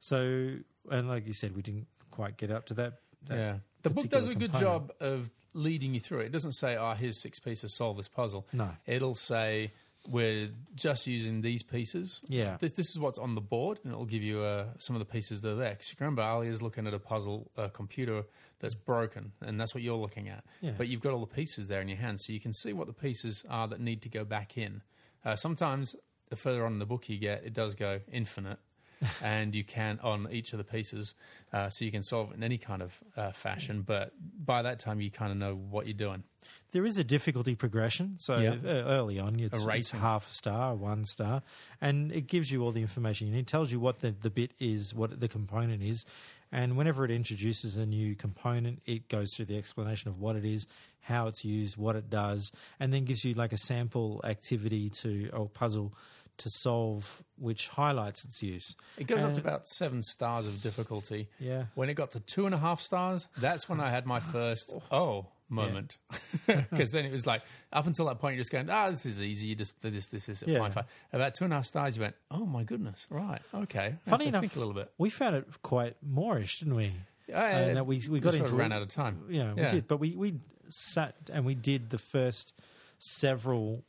So, 0.00 0.56
and 0.90 1.08
like 1.08 1.26
you 1.26 1.32
said, 1.32 1.54
we 1.54 1.62
didn't 1.62 1.86
quite 2.10 2.36
get 2.36 2.50
up 2.50 2.66
to 2.66 2.74
that. 2.74 2.94
that 3.28 3.36
yeah. 3.36 3.56
The 3.82 3.90
book 3.90 4.08
does 4.08 4.26
a 4.28 4.34
particular 4.34 4.48
good 4.52 4.60
job 4.60 4.92
of 5.00 5.30
leading 5.54 5.94
you 5.94 6.00
through 6.00 6.20
it. 6.20 6.26
It 6.26 6.32
doesn't 6.32 6.52
say, 6.52 6.76
oh, 6.76 6.94
here's 6.94 7.20
six 7.20 7.38
pieces, 7.38 7.74
solve 7.74 7.96
this 7.96 8.08
puzzle. 8.08 8.46
No. 8.52 8.70
It'll 8.86 9.14
say, 9.14 9.72
we're 10.08 10.50
just 10.74 11.06
using 11.06 11.42
these 11.42 11.62
pieces. 11.62 12.20
Yeah. 12.26 12.56
This, 12.58 12.72
this 12.72 12.90
is 12.90 12.98
what's 12.98 13.18
on 13.18 13.34
the 13.34 13.40
board, 13.40 13.78
and 13.84 13.92
it'll 13.92 14.04
give 14.04 14.22
you 14.22 14.40
uh, 14.40 14.66
some 14.78 14.96
of 14.96 15.00
the 15.00 15.06
pieces 15.06 15.42
that 15.42 15.50
are 15.50 15.54
there. 15.56 15.70
Because 15.70 15.94
remember, 16.00 16.22
Ali 16.22 16.48
is 16.48 16.62
looking 16.62 16.86
at 16.86 16.94
a 16.94 16.98
puzzle, 16.98 17.50
a 17.56 17.68
computer 17.68 18.24
that's 18.60 18.74
broken, 18.74 19.32
and 19.40 19.60
that's 19.60 19.74
what 19.74 19.82
you're 19.82 19.96
looking 19.96 20.28
at. 20.28 20.44
Yeah. 20.60 20.72
But 20.76 20.88
you've 20.88 21.00
got 21.00 21.12
all 21.12 21.20
the 21.20 21.26
pieces 21.26 21.68
there 21.68 21.80
in 21.80 21.88
your 21.88 21.98
hand, 21.98 22.20
so 22.20 22.32
you 22.32 22.40
can 22.40 22.52
see 22.52 22.72
what 22.72 22.86
the 22.86 22.92
pieces 22.92 23.44
are 23.48 23.68
that 23.68 23.80
need 23.80 24.02
to 24.02 24.08
go 24.08 24.24
back 24.24 24.58
in. 24.58 24.82
Uh, 25.24 25.36
sometimes, 25.36 25.94
the 26.30 26.36
further 26.36 26.64
on 26.64 26.72
in 26.72 26.78
the 26.78 26.86
book 26.86 27.08
you 27.08 27.18
get, 27.18 27.44
it 27.44 27.52
does 27.52 27.74
go 27.74 28.00
infinite. 28.10 28.58
and 29.22 29.54
you 29.54 29.64
can 29.64 29.98
on 30.02 30.28
each 30.30 30.52
of 30.52 30.58
the 30.58 30.64
pieces, 30.64 31.14
uh, 31.52 31.70
so 31.70 31.84
you 31.84 31.90
can 31.90 32.02
solve 32.02 32.30
it 32.30 32.36
in 32.36 32.42
any 32.42 32.58
kind 32.58 32.82
of 32.82 32.98
uh, 33.16 33.32
fashion. 33.32 33.82
But 33.82 34.12
by 34.44 34.62
that 34.62 34.78
time, 34.78 35.00
you 35.00 35.10
kind 35.10 35.32
of 35.32 35.38
know 35.38 35.54
what 35.54 35.86
you're 35.86 35.94
doing. 35.94 36.24
There 36.72 36.84
is 36.84 36.98
a 36.98 37.04
difficulty 37.04 37.54
progression. 37.54 38.16
So 38.18 38.38
Yeah. 38.38 38.56
uh, 38.64 38.76
early 38.88 39.18
on, 39.18 39.38
it's, 39.38 39.64
it's 39.64 39.90
half 39.90 40.28
a 40.28 40.32
star, 40.32 40.74
one 40.74 41.04
star, 41.04 41.42
and 41.80 42.10
it 42.12 42.26
gives 42.26 42.50
you 42.50 42.62
all 42.64 42.72
the 42.72 42.80
information 42.80 43.28
you 43.28 43.34
need. 43.34 43.46
tells 43.46 43.70
you 43.72 43.78
what 43.78 44.00
the, 44.00 44.10
the 44.10 44.30
bit 44.30 44.52
is, 44.58 44.94
what 44.94 45.20
the 45.20 45.28
component 45.28 45.82
is, 45.82 46.04
and 46.50 46.76
whenever 46.76 47.04
it 47.04 47.10
introduces 47.10 47.76
a 47.76 47.86
new 47.86 48.14
component, 48.14 48.82
it 48.84 49.08
goes 49.08 49.34
through 49.34 49.46
the 49.46 49.56
explanation 49.56 50.10
of 50.10 50.18
what 50.18 50.36
it 50.36 50.44
is, 50.44 50.66
how 51.00 51.26
it's 51.26 51.44
used, 51.44 51.76
what 51.76 51.96
it 51.96 52.10
does, 52.10 52.52
and 52.78 52.92
then 52.92 53.04
gives 53.04 53.24
you 53.24 53.34
like 53.34 53.52
a 53.52 53.58
sample 53.58 54.20
activity 54.24 54.90
to 54.90 55.30
or 55.32 55.48
puzzle 55.48 55.94
to 56.38 56.50
solve, 56.50 57.22
which 57.36 57.68
highlights 57.68 58.24
its 58.24 58.42
use. 58.42 58.74
It 58.96 59.06
goes 59.06 59.20
up 59.22 59.32
to 59.34 59.38
Uh, 59.38 59.42
about 59.42 59.68
seven 59.68 60.02
stars 60.02 60.46
of 60.46 60.60
difficulty. 60.62 61.28
Yeah. 61.38 61.66
When 61.74 61.88
it 61.90 61.94
got 61.94 62.10
to 62.12 62.20
two 62.20 62.46
and 62.46 62.54
a 62.54 62.58
half 62.58 62.80
stars, 62.80 63.28
that's 63.38 63.68
when 63.68 63.80
I 63.80 63.90
had 63.90 64.06
my 64.06 64.20
first 64.20 64.72
oh 64.90 65.26
moment. 65.48 65.96
Because 66.46 66.92
then 66.92 67.04
it 67.04 67.12
was 67.12 67.26
like 67.26 67.42
up 67.72 67.86
until 67.86 68.06
that 68.06 68.18
point, 68.18 68.34
you're 68.34 68.40
just 68.40 68.50
going, 68.52 68.68
ah, 68.70 68.90
this 68.90 69.04
is 69.06 69.20
easy. 69.22 69.48
You 69.48 69.54
just 69.54 69.80
this, 69.82 70.08
this, 70.08 70.26
this, 70.26 70.42
Yeah. 70.46 70.58
fine, 70.58 70.70
fine. 70.72 70.84
About 71.12 71.34
two 71.34 71.44
and 71.44 71.52
a 71.52 71.56
half 71.56 71.66
stars, 71.66 71.96
you 71.96 72.02
went, 72.02 72.16
oh 72.30 72.46
my 72.46 72.64
goodness, 72.64 73.06
right, 73.10 73.40
okay. 73.54 73.96
I 74.06 74.10
Funny 74.10 74.26
enough, 74.28 74.40
think 74.40 74.56
a 74.56 74.58
little 74.58 74.74
bit. 74.74 74.90
we 74.98 75.10
found 75.10 75.36
it 75.36 75.46
quite 75.62 75.96
moorish 76.02 76.58
didn't 76.60 76.74
we? 76.76 76.92
Uh, 77.32 77.36
and 77.36 77.76
that 77.76 77.86
we 77.86 78.02
we 78.10 78.18
got 78.20 78.32
sort 78.32 78.42
into 78.42 78.52
of 78.54 78.58
ran 78.58 78.72
out 78.72 78.82
of 78.82 78.88
time. 78.88 79.24
Yeah, 79.30 79.52
we 79.54 79.62
Yeah. 79.62 79.70
did, 79.70 79.86
but 79.88 79.98
we 79.98 80.16
we 80.16 80.40
sat 80.68 81.14
and 81.32 81.44
we 81.44 81.54
did 81.54 81.90
the 81.90 81.98
first 81.98 82.54
several 82.98 83.84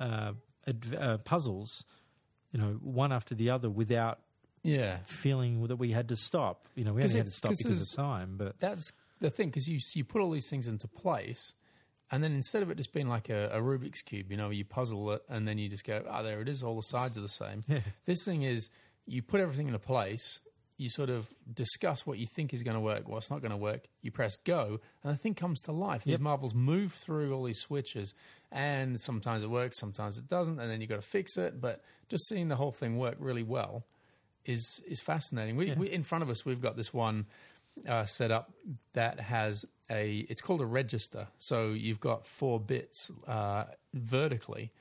uh, 0.00 0.32
uh, 0.66 1.18
puzzles, 1.18 1.84
you 2.52 2.60
know, 2.60 2.78
one 2.82 3.12
after 3.12 3.34
the 3.34 3.50
other, 3.50 3.68
without 3.70 4.20
Yeah, 4.62 4.98
feeling 5.04 5.66
that 5.66 5.76
we 5.76 5.90
had 5.92 6.08
to 6.08 6.16
stop. 6.16 6.68
You 6.74 6.84
know, 6.84 6.92
we 6.92 7.02
only 7.02 7.16
had 7.16 7.26
to 7.26 7.32
stop 7.32 7.50
'cause 7.50 7.58
because 7.58 7.92
of 7.92 7.96
time, 7.96 8.36
but 8.36 8.58
that's 8.60 8.92
the 9.20 9.30
thing 9.30 9.48
because 9.48 9.68
you 9.68 9.80
you 9.94 10.04
put 10.04 10.20
all 10.20 10.30
these 10.30 10.48
things 10.50 10.68
into 10.68 10.86
place, 10.88 11.54
And 12.10 12.22
then 12.22 12.32
instead 12.32 12.62
of 12.62 12.70
it 12.70 12.76
just 12.76 12.92
being 12.92 13.08
like 13.08 13.30
a, 13.30 13.48
a 13.54 13.60
Rubik's 13.60 14.02
cube, 14.02 14.30
you 14.30 14.36
know, 14.36 14.50
you 14.50 14.66
puzzle 14.66 15.12
it 15.12 15.22
and 15.30 15.48
then 15.48 15.56
you 15.56 15.68
just 15.70 15.84
go, 15.86 16.04
oh, 16.06 16.22
there 16.22 16.42
it 16.42 16.48
is. 16.48 16.62
All 16.62 16.76
the 16.76 16.82
sides 16.82 17.16
are 17.16 17.22
the 17.22 17.28
same. 17.28 17.64
This 18.04 18.22
thing 18.24 18.42
is 18.42 18.68
you 19.06 19.22
put 19.22 19.40
everything 19.40 19.66
in 19.66 19.74
a 19.74 19.78
place. 19.78 20.40
You 20.78 20.88
sort 20.88 21.10
of 21.10 21.32
discuss 21.52 22.06
what 22.06 22.18
you 22.18 22.26
think 22.26 22.52
is 22.52 22.62
going 22.62 22.74
to 22.74 22.80
work, 22.80 23.06
what's 23.06 23.30
not 23.30 23.40
going 23.40 23.52
to 23.52 23.56
work. 23.56 23.84
You 24.00 24.10
press 24.10 24.36
go, 24.36 24.80
and 25.04 25.12
the 25.12 25.18
thing 25.18 25.34
comes 25.34 25.60
to 25.62 25.72
life. 25.72 26.04
These 26.04 26.18
marbles 26.18 26.54
move 26.54 26.92
through 26.92 27.34
all 27.34 27.44
these 27.44 27.60
switches, 27.60 28.14
and 28.50 29.00
sometimes 29.00 29.42
it 29.42 29.50
works, 29.50 29.78
sometimes 29.78 30.18
it 30.18 30.28
doesn't, 30.28 30.58
and 30.58 30.70
then 30.70 30.80
you've 30.80 30.90
got 30.90 30.96
to 30.96 31.02
fix 31.02 31.36
it. 31.36 31.60
But 31.60 31.84
just 32.08 32.26
seeing 32.28 32.48
the 32.48 32.56
whole 32.56 32.72
thing 32.72 32.96
work 32.96 33.16
really 33.18 33.42
well 33.42 33.84
is 34.44 34.82
is 34.88 35.00
fascinating. 35.00 35.56
We, 35.56 35.72
we 35.72 35.90
in 35.90 36.02
front 36.02 36.22
of 36.22 36.30
us, 36.30 36.44
we've 36.44 36.60
got 36.60 36.76
this 36.76 36.92
one 36.92 37.26
uh, 37.88 38.04
set 38.04 38.30
up 38.30 38.52
that 38.94 39.20
has 39.20 39.64
a. 39.90 40.26
It's 40.28 40.40
called 40.40 40.60
a 40.60 40.66
register. 40.66 41.28
So 41.38 41.68
you've 41.68 42.00
got 42.00 42.26
four 42.26 42.58
bits 42.58 43.10
uh, 43.26 43.64
vertically, 43.94 44.72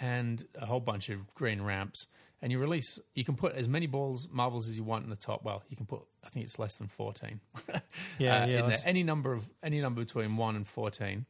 and 0.00 0.44
a 0.60 0.66
whole 0.66 0.80
bunch 0.80 1.08
of 1.08 1.34
green 1.34 1.62
ramps. 1.62 2.06
And 2.40 2.52
you 2.52 2.58
release. 2.60 3.00
You 3.14 3.24
can 3.24 3.34
put 3.34 3.54
as 3.56 3.66
many 3.66 3.86
balls, 3.88 4.28
marbles 4.30 4.68
as 4.68 4.76
you 4.76 4.84
want 4.84 5.02
in 5.04 5.10
the 5.10 5.16
top. 5.16 5.42
Well, 5.42 5.64
you 5.68 5.76
can 5.76 5.86
put. 5.86 6.02
I 6.24 6.28
think 6.28 6.44
it's 6.44 6.58
less 6.58 6.76
than 6.76 6.86
fourteen. 6.88 7.40
Yeah, 8.18 8.42
uh, 8.42 8.46
yeah, 8.46 8.58
in 8.60 8.68
there. 8.68 8.78
Any 8.84 9.02
number 9.02 9.32
of 9.32 9.50
any 9.62 9.80
number 9.80 10.02
between 10.02 10.36
one 10.36 10.54
and 10.56 10.66
fourteen. 10.66 11.26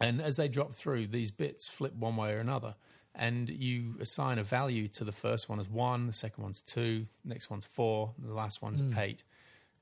And 0.00 0.22
as 0.22 0.36
they 0.36 0.48
drop 0.48 0.74
through, 0.74 1.08
these 1.08 1.30
bits 1.30 1.68
flip 1.68 1.94
one 1.94 2.16
way 2.16 2.32
or 2.32 2.38
another. 2.38 2.74
And 3.14 3.50
you 3.50 3.96
assign 4.00 4.38
a 4.38 4.44
value 4.44 4.86
to 4.88 5.04
the 5.04 5.12
first 5.12 5.48
one 5.48 5.58
as 5.60 5.68
one, 5.68 6.06
the 6.06 6.12
second 6.12 6.42
one's 6.42 6.62
two, 6.62 7.06
the 7.24 7.28
next 7.28 7.50
one's 7.50 7.64
four, 7.66 8.14
the 8.18 8.32
last 8.32 8.62
one's 8.62 8.80
Hmm. 8.80 8.96
eight. 8.96 9.24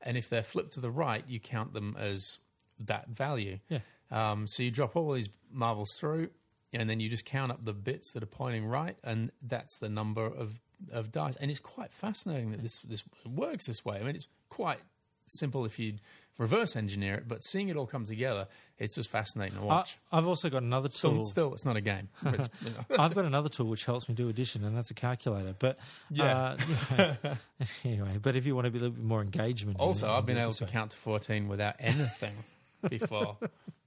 And 0.01 0.17
if 0.17 0.29
they're 0.31 0.43
flipped 0.43 0.73
to 0.73 0.81
the 0.81 0.91
right, 0.91 1.23
you 1.29 1.39
count 1.39 1.73
them 1.75 1.95
as 1.99 2.39
that 2.81 3.09
value. 3.11 3.59
Yeah. 3.69 3.81
Um, 4.11 4.47
so 4.49 4.63
you 4.63 4.71
drop 4.71 4.97
all 4.97 5.13
these 5.13 5.29
marbles 5.53 5.91
through, 6.01 6.31
and 6.73 6.89
then 6.89 7.01
you 7.01 7.09
just 7.09 7.25
count 7.25 7.51
up 7.53 7.65
the 7.65 7.73
bits 7.73 8.13
that 8.13 8.23
are 8.23 8.27
pointing 8.27 8.67
right, 8.67 8.97
and 9.03 9.31
that's 9.43 9.79
the 9.79 9.89
number 9.89 10.25
of, 10.27 10.61
of 10.93 11.11
dice. 11.13 11.37
And 11.37 11.51
it's 11.51 11.61
quite 11.61 11.93
fascinating 11.93 12.51
that 12.53 12.63
this 12.63 12.79
this 12.81 13.03
works 13.27 13.67
this 13.67 13.85
way. 13.85 13.99
I 13.99 14.03
mean, 14.03 14.15
it's 14.15 14.27
quite 14.49 14.79
simple 15.27 15.65
if 15.65 15.79
you 15.79 15.95
reverse 16.39 16.77
engineer 16.77 17.15
it, 17.17 17.27
but 17.27 17.43
seeing 17.45 17.69
it 17.69 17.77
all 17.77 17.87
come 17.87 18.05
together, 18.05 18.47
it's 18.79 18.95
just 18.95 19.11
fascinating 19.11 19.59
to 19.59 19.65
watch. 19.65 19.99
I've 20.13 20.27
also 20.27 20.49
got 20.49 20.63
another 20.63 20.89
tool. 20.89 21.25
still, 21.25 21.53
it's 21.53 21.65
not 21.67 21.77
a 21.77 21.81
game. 21.81 22.09
It's, 22.27 22.49
you 22.65 22.71
know. 22.71 22.97
I've 23.03 23.13
got 23.15 23.25
another 23.25 23.49
tool 23.49 23.67
which 23.67 23.85
helps 23.85 24.09
me 24.09 24.15
do 24.15 24.29
addition, 24.29 24.65
and 24.65 24.77
that's 24.77 24.91
a 24.91 24.95
calculator. 24.95 25.55
But 25.59 25.79
Yeah. 26.11 26.57
uh, 26.97 27.35
anyway, 27.85 28.19
but 28.23 28.37
if 28.37 28.47
you 28.47 28.55
want 28.55 28.67
to 28.67 28.71
be 28.71 28.79
a 28.79 28.83
little 28.83 28.95
bit 28.95 29.05
more 29.05 29.21
engagement, 29.21 29.79
Also, 29.81 30.09
I've 30.11 30.27
been 30.27 30.39
able 30.39 30.53
to 30.53 30.67
count 30.67 30.93
to 30.93 30.97
fourteen 30.97 31.49
without 31.49 31.75
anything 31.81 32.35
before. 32.89 33.37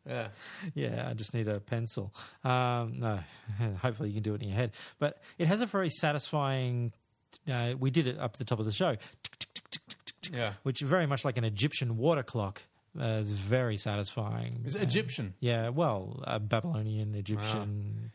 Yeah. 0.08 0.28
Yeah, 0.74 1.08
I 1.10 1.14
just 1.14 1.34
need 1.34 1.48
a 1.48 1.60
pencil. 1.60 2.14
Um, 2.44 3.00
no, 3.00 3.20
hopefully 3.82 4.10
you 4.10 4.16
can 4.16 4.24
do 4.24 4.34
it 4.34 4.42
in 4.42 4.50
your 4.50 4.58
head. 4.58 4.72
But 5.00 5.20
it 5.38 5.48
has 5.48 5.62
a 5.62 5.66
very 5.66 5.90
satisfying. 5.90 6.94
Uh, 7.52 7.74
we 7.80 7.92
did 7.92 8.08
it 8.08 8.18
up 8.20 8.32
at 8.34 8.40
the 8.40 8.46
top 8.46 8.60
of 8.60 8.66
the 8.66 8.72
show, 8.72 8.98
Yeah. 10.32 10.54
which 10.64 10.82
is 10.82 10.90
very 10.90 11.06
much 11.08 11.26
like 11.26 11.38
an 11.38 11.44
Egyptian 11.44 11.98
water 11.98 12.24
clock. 12.24 12.62
Uh, 13.00 13.20
it's 13.22 13.30
very 13.30 13.78
satisfying. 13.78 14.62
Is 14.66 14.76
it 14.76 14.84
Egyptian? 14.84 15.34
Yeah, 15.40 15.70
well, 15.70 16.22
uh, 16.26 16.40
Babylonian, 16.40 17.16
Egyptian, 17.16 18.12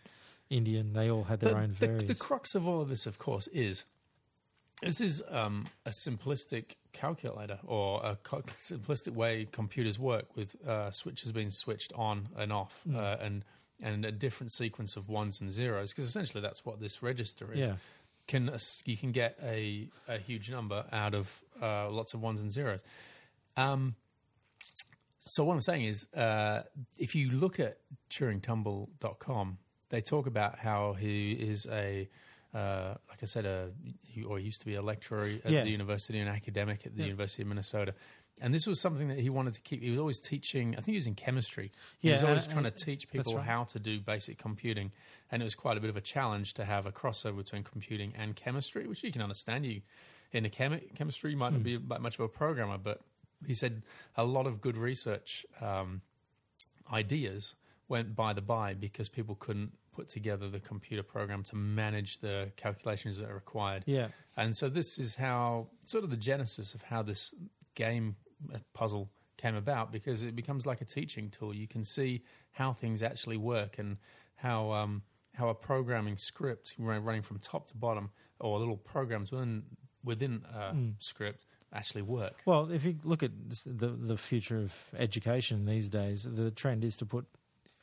Indian, 0.51 0.93
they 0.93 1.11
all 1.11 1.24
had 1.24 1.41
their 1.41 1.55
the, 1.55 1.59
own 1.61 1.68
the, 1.78 1.87
various. 1.87 2.03
the 2.05 2.14
crux 2.14 2.55
of 2.55 2.68
all 2.68 2.82
of 2.82 2.89
this, 2.91 3.07
of 3.07 3.18
course, 3.18 3.49
is 3.49 3.84
this 4.83 5.01
is 5.01 5.22
um, 5.31 5.66
a 5.85 5.91
simplistic 5.91 6.77
calculator 6.93 7.59
or 7.66 8.01
a 8.05 8.16
co- 8.16 8.43
simplistic 8.43 9.14
way 9.14 9.47
computers 9.51 9.99
work 9.99 10.37
with 10.37 10.57
uh, 10.66 10.91
switches 10.91 11.33
being 11.33 11.51
switched 11.51 11.93
on 11.95 12.29
and 12.37 12.53
off 12.53 12.83
Hmm. 12.85 12.97
uh, 12.97 13.16
and 13.20 13.45
and 13.83 14.07
a 14.07 14.12
different 14.12 14.53
sequence 14.53 14.97
of 14.97 15.09
ones 15.11 15.41
and 15.43 15.53
zeros 15.53 15.93
because 15.93 16.07
essentially 16.09 16.41
that's 16.41 16.64
what 16.64 16.81
this 16.81 17.03
register 17.03 17.53
is. 17.53 17.68
Yeah. 17.68 17.77
Can 18.27 18.49
ass- 18.49 18.83
you 18.87 18.97
can 18.97 19.12
get 19.12 19.39
a, 19.43 19.89
a 20.09 20.16
huge 20.18 20.51
number 20.51 20.85
out 20.93 21.14
of 21.14 21.43
uh, 21.62 21.91
lots 21.91 22.14
of 22.14 22.22
ones 22.22 22.41
and 22.41 22.51
zeros. 22.51 22.83
Um, 23.57 23.95
so 25.18 25.45
what 25.45 25.55
I'm 25.55 25.61
saying 25.61 25.85
is, 25.85 26.12
uh, 26.14 26.62
if 26.97 27.14
you 27.14 27.31
look 27.31 27.61
at 27.61 27.79
TuringTumble.com, 28.11 29.59
they 29.91 30.01
talk 30.01 30.27
about 30.27 30.59
how 30.59 30.95
he 30.95 31.33
is 31.33 31.66
a, 31.70 32.09
uh, 32.55 32.95
like 33.17 33.23
I 33.23 33.27
said, 33.27 33.47
a 33.47 33.71
or 34.29 34.39
he 34.39 34.45
used 34.45 34.61
to 34.61 34.67
be 34.67 34.75
a 34.75 34.83
lecturer 34.83 35.25
at 35.43 35.51
Yeah. 35.51 35.64
the 35.64 35.71
university, 35.71 36.19
an 36.19 36.29
academic 36.29 36.85
at 36.85 36.97
the 36.97 37.03
University 37.03 37.43
of 37.43 37.49
Minnesota. 37.49 37.95
And 38.39 38.53
this 38.53 38.67
was 38.67 38.79
something 38.79 39.09
that 39.09 39.19
he 39.19 39.31
wanted 39.31 39.55
to 39.55 39.62
keep. 39.62 39.81
He 39.83 39.89
was 39.89 39.99
always 39.99 40.21
teaching. 40.21 40.75
I 40.75 40.77
think 40.77 40.89
he 40.89 40.97
was 40.97 41.07
in 41.07 41.14
chemistry. 41.14 41.73
He 41.99 42.09
Yeah, 42.09 42.17
was 42.17 42.23
always 42.23 42.45
and- 42.45 42.53
trying 42.53 42.64
to 42.64 42.73
uh, 42.73 42.77
teach 42.77 43.09
people 43.09 43.37
right. 43.37 43.47
how 43.47 43.64
to 43.64 43.79
do 43.79 44.01
basic 44.01 44.37
computing, 44.37 44.93
and 45.31 45.43
it 45.43 45.45
was 45.45 45.55
quite 45.55 45.79
a 45.79 45.81
bit 45.81 45.89
of 45.89 45.97
a 45.97 46.03
challenge 46.03 46.53
to 46.55 46.67
have 46.67 46.85
a 46.85 46.93
crossover 46.93 47.39
between 47.39 47.64
computing 47.64 48.12
and 48.14 48.37
chemistry, 48.37 48.87
which 48.87 49.03
you 49.03 49.11
can 49.11 49.23
understand. 49.23 49.64
You 49.64 49.81
in 50.33 50.45
a 50.45 50.51
chemi- 50.51 50.95
chemistry, 50.95 51.31
you 51.31 51.39
might 51.39 51.53
not 51.53 51.59
hmm. 51.59 51.64
be 51.64 51.77
that 51.77 52.03
much 52.03 52.19
of 52.19 52.21
a 52.21 52.29
programmer, 52.29 52.77
but 52.77 53.01
he 53.47 53.55
said 53.55 53.83
a 54.14 54.25
lot 54.25 54.47
of 54.47 54.61
good 54.61 54.77
research 54.77 55.47
um, 55.62 56.03
ideas 56.93 57.55
went 57.89 58.16
by 58.16 58.32
the 58.32 58.41
by 58.41 58.74
because 58.74 59.09
people 59.09 59.34
couldn't 59.34 59.72
put 59.93 60.09
together 60.09 60.49
the 60.49 60.61
computer 60.61 61.03
program 61.03 61.43
to 61.45 61.57
manage 61.57 62.18
the 62.18 62.51
calculations 62.57 63.18
that 63.18 63.30
are 63.30 63.34
required. 63.34 63.82
yeah, 63.87 64.09
And 64.37 64.57
so 64.57 64.68
this 64.68 64.99
is 64.99 65.14
how 65.14 65.68
sort 65.84 66.05
of 66.05 66.11
the 66.11 66.16
genesis 66.16 66.74
of 66.74 66.82
how 66.82 67.03
this 67.03 67.34
game 67.74 68.16
uh, 68.53 68.59
puzzle 68.74 69.11
came 69.37 69.55
about 69.55 69.93
because 69.93 70.22
it 70.22 70.34
becomes 70.34 70.66
like 70.66 70.80
a 70.80 70.84
teaching 70.84 71.30
tool. 71.30 71.55
You 71.55 71.68
can 71.68 71.84
see 71.84 72.22
how 72.53 72.72
things 72.72 73.03
actually 73.03 73.37
work 73.37 73.78
and 73.78 73.99
how 74.34 74.72
um, 74.72 75.03
how 75.34 75.49
a 75.49 75.55
programming 75.55 76.16
script 76.16 76.74
running 76.78 77.22
from 77.22 77.39
top 77.39 77.66
to 77.68 77.76
bottom 77.76 78.11
or 78.41 78.59
little 78.59 78.76
programs 78.76 79.30
within 79.30 79.62
within 80.05 80.43
a 80.55 80.74
script 80.99 81.45
actually 81.72 82.03
work. 82.03 82.43
Well, 82.45 82.70
if 82.70 82.84
you 82.84 82.97
look 83.05 83.22
at 83.22 83.32
the 83.64 83.89
the 83.89 84.16
future 84.16 84.59
of 84.59 84.87
education 84.97 85.66
these 85.66 85.89
days, 85.89 86.26
the 86.30 86.51
trend 86.51 86.84
is 86.84 86.97
to 86.99 87.07
put 87.07 87.26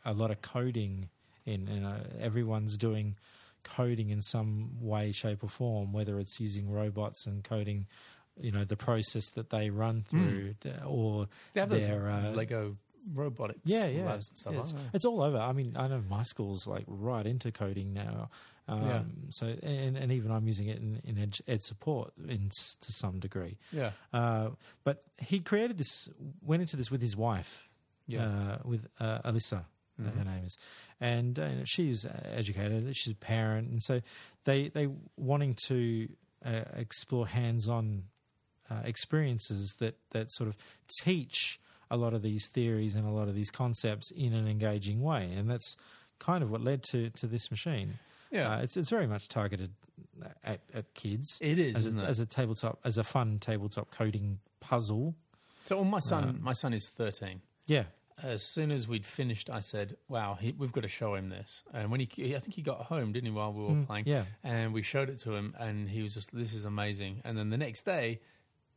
a 0.06 0.14
lot 0.14 0.32
of 0.32 0.42
coding 0.42 1.10
in. 1.46 1.68
You 1.68 1.80
know, 1.82 1.96
everyone's 2.20 2.78
doing 2.78 3.16
coding 3.64 4.10
in 4.10 4.22
some 4.22 4.72
way, 4.82 5.12
shape, 5.12 5.44
or 5.44 5.50
form, 5.50 5.94
whether 5.94 6.20
it's 6.20 6.40
using 6.40 6.70
robots 6.70 7.26
and 7.26 7.44
coding, 7.44 7.88
you 8.40 8.52
know, 8.52 8.66
the 8.66 8.76
process 8.76 9.30
that 9.32 9.50
they 9.50 9.70
run 9.70 10.04
through, 10.08 10.56
d- 10.60 10.72
or 10.86 11.28
They 11.54 11.62
have 11.62 11.70
those 11.70 11.86
their 11.88 12.10
uh, 12.10 12.32
Lego 12.32 12.76
robotics 13.14 13.60
yeah, 13.66 13.88
yeah, 13.88 14.06
labs 14.06 14.30
and 14.30 14.38
stuff. 14.38 14.54
Yeah, 14.54 14.60
it's, 14.62 14.74
it's 14.94 15.06
all 15.06 15.22
over. 15.22 15.38
I 15.38 15.52
mean, 15.54 15.74
I 15.78 15.88
know 15.88 16.02
my 16.10 16.24
school's 16.24 16.66
like 16.68 16.84
right 16.88 17.26
into 17.26 17.52
coding 17.52 17.94
now. 17.94 18.30
Um, 18.68 18.84
Yeah. 18.88 19.02
So, 19.32 19.48
and, 19.48 19.98
and 19.98 20.12
even 20.12 20.32
I'm 20.32 20.48
using 20.48 20.68
it 20.68 20.78
in, 20.80 21.02
in 21.04 21.18
ed, 21.18 21.38
ed 21.48 21.62
support 21.62 22.14
in 22.28 22.50
to 22.50 22.92
some 22.94 23.20
degree. 23.20 23.58
yeah, 23.74 23.92
Uh, 24.14 24.52
but 24.86 25.04
he 25.20 25.40
created 25.42 25.78
this, 25.78 26.08
went 26.42 26.62
into 26.62 26.76
this 26.78 26.90
with 26.90 27.02
his 27.02 27.16
wife, 27.18 27.70
yeah, 28.08 28.26
uh, 28.26 28.58
with 28.64 28.88
uh, 29.02 29.20
Alyssa, 29.30 29.66
uh, 30.00 30.10
her 30.18 30.26
name 30.26 30.46
is, 30.46 30.58
and 31.00 31.38
uh, 31.40 31.66
she's 31.66 32.06
educated, 32.24 32.96
she's 32.96 33.14
a 33.14 33.18
parent, 33.18 33.70
and 33.70 33.82
so 33.82 34.02
they 34.46 34.70
they 34.70 34.88
wanting 35.18 35.56
to 35.68 36.10
uh, 36.46 36.64
explore 36.76 37.28
hands-on 37.28 38.04
uh, 38.70 38.82
experiences 38.84 39.76
that 39.80 39.96
that 40.12 40.32
sort 40.32 40.50
of 40.50 40.58
teach 41.00 41.60
a 41.92 41.98
lot 41.98 42.14
of 42.14 42.22
these 42.22 42.48
theories 42.48 42.96
and 42.96 43.08
a 43.08 43.12
lot 43.12 43.28
of 43.28 43.36
these 43.36 43.52
concepts 43.52 44.12
in 44.12 44.34
an 44.34 44.48
engaging 44.48 45.02
way, 45.02 45.32
and 45.36 45.50
that's 45.50 45.76
kind 46.20 46.44
of 46.44 46.50
what 46.50 46.62
led 46.62 46.84
to 46.84 47.10
to 47.12 47.28
this 47.28 47.52
machine. 47.52 48.00
yeah. 48.32 48.54
Uh, 48.56 48.62
it's 48.62 48.78
it's 48.78 48.90
very 48.90 49.08
much 49.08 49.28
targeted 49.28 49.72
at, 50.44 50.62
at 50.74 50.94
kids. 50.94 51.38
it 51.42 51.60
is, 51.60 51.76
as 51.76 51.86
isn't 51.86 52.00
a, 52.00 52.06
it? 52.06 52.10
as 52.10 52.20
a 52.20 52.26
tabletop, 52.26 52.80
as 52.84 52.98
a 52.98 53.04
fun 53.04 53.38
tabletop 53.40 53.92
coding 53.92 54.40
puzzle. 54.60 55.16
so, 55.66 55.76
well, 55.76 55.86
my 55.86 56.00
son, 56.00 56.40
my 56.42 56.54
son 56.54 56.74
is 56.74 56.90
thirteen. 56.90 57.42
Yeah, 57.68 57.84
As 58.24 58.42
soon 58.42 58.72
as 58.72 58.88
we'd 58.88 59.06
finished, 59.06 59.50
I 59.50 59.60
said, 59.60 59.98
"Wow, 60.08 60.38
he, 60.40 60.54
we've 60.58 60.72
got 60.72 60.82
to 60.82 60.88
show 60.88 61.14
him 61.16 61.30
this." 61.30 61.64
And 61.74 61.92
when 61.92 62.00
he, 62.00 62.36
I 62.36 62.40
think 62.40 62.56
he 62.56 62.62
got 62.62 62.84
home, 62.84 63.12
didn't 63.12 63.26
he, 63.26 63.32
while 63.32 63.52
we 63.52 63.64
were 63.64 63.84
playing? 63.86 64.06
Mm, 64.06 64.08
yeah. 64.08 64.24
And 64.44 64.74
we 64.74 64.82
showed 64.82 65.10
it 65.10 65.20
to 65.20 65.36
him, 65.36 65.54
and 65.60 65.90
he 65.90 66.02
was 66.02 66.14
just, 66.14 66.34
"This 66.34 66.54
is 66.54 66.64
amazing." 66.66 67.22
And 67.26 67.38
then 67.38 67.50
the 67.50 67.58
next 67.58 67.84
day 67.84 68.22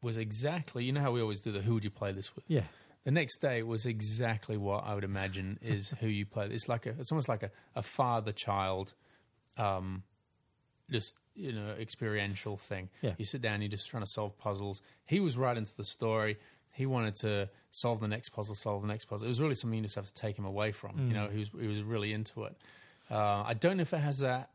was 0.03 0.19
exactly, 0.19 0.85
you 0.85 0.93
know 0.93 1.01
how 1.01 1.13
we 1.13 1.21
always 1.21 1.41
do 1.41 1.53
the 1.53 1.61
"Who 1.61 1.75
would 1.75 1.85
you 1.85 1.91
play 1.91 2.13
this 2.13 2.35
with?" 2.35 2.45
yeah, 2.49 2.65
The 3.05 3.13
next 3.13 3.37
day 3.39 3.63
was 3.63 3.87
exactly 3.87 4.57
what 4.57 4.85
I 4.85 4.95
would 4.95 5.05
imagine 5.05 5.59
is 5.63 5.91
who 6.01 6.09
you 6.09 6.27
play. 6.27 6.49
It's 6.51 6.69
like 6.69 6.87
a, 6.87 6.91
it's 6.99 7.13
almost 7.13 7.29
like 7.29 7.45
a, 7.45 7.51
a 7.77 7.83
father 7.83 8.33
child, 8.33 8.95
um, 9.57 10.03
just 10.91 11.15
you 11.37 11.53
know, 11.53 11.75
experiential 11.79 12.57
thing. 12.57 12.89
Yeah. 13.03 13.13
You 13.19 13.25
sit 13.27 13.43
down, 13.43 13.61
you're 13.61 13.69
just 13.69 13.89
trying 13.89 14.03
to 14.03 14.09
solve 14.09 14.39
puzzles. 14.39 14.81
He 15.05 15.21
was 15.21 15.37
right 15.37 15.57
into 15.57 15.77
the 15.77 15.85
story. 15.85 16.39
He 16.77 16.87
wanted 16.87 17.17
to 17.17 17.49
solve 17.71 18.01
the 18.01 18.09
next 18.09 18.31
puzzle, 18.31 18.55
solve 18.55 18.83
the 18.83 18.89
next 18.89 19.07
puzzle. 19.07 19.27
It 19.27 19.31
was 19.31 19.41
really 19.41 19.55
something 19.55 19.77
you 19.79 19.83
just 19.83 19.97
have 19.97 20.07
to 20.07 20.15
take 20.15 20.39
him 20.39 20.45
away 20.45 20.73
from. 20.73 21.09
You 21.09 21.15
know, 21.15 21.29
he 21.29 21.39
was 21.39 21.51
he 21.61 21.67
was 21.67 21.83
really 21.83 22.13
into 22.13 22.45
it. 22.45 22.57
Uh, 23.11 23.43
I 23.47 23.55
don't 23.55 23.77
know 23.77 23.83
if 23.83 23.93
it 23.93 23.99
has 23.99 24.19
that 24.19 24.51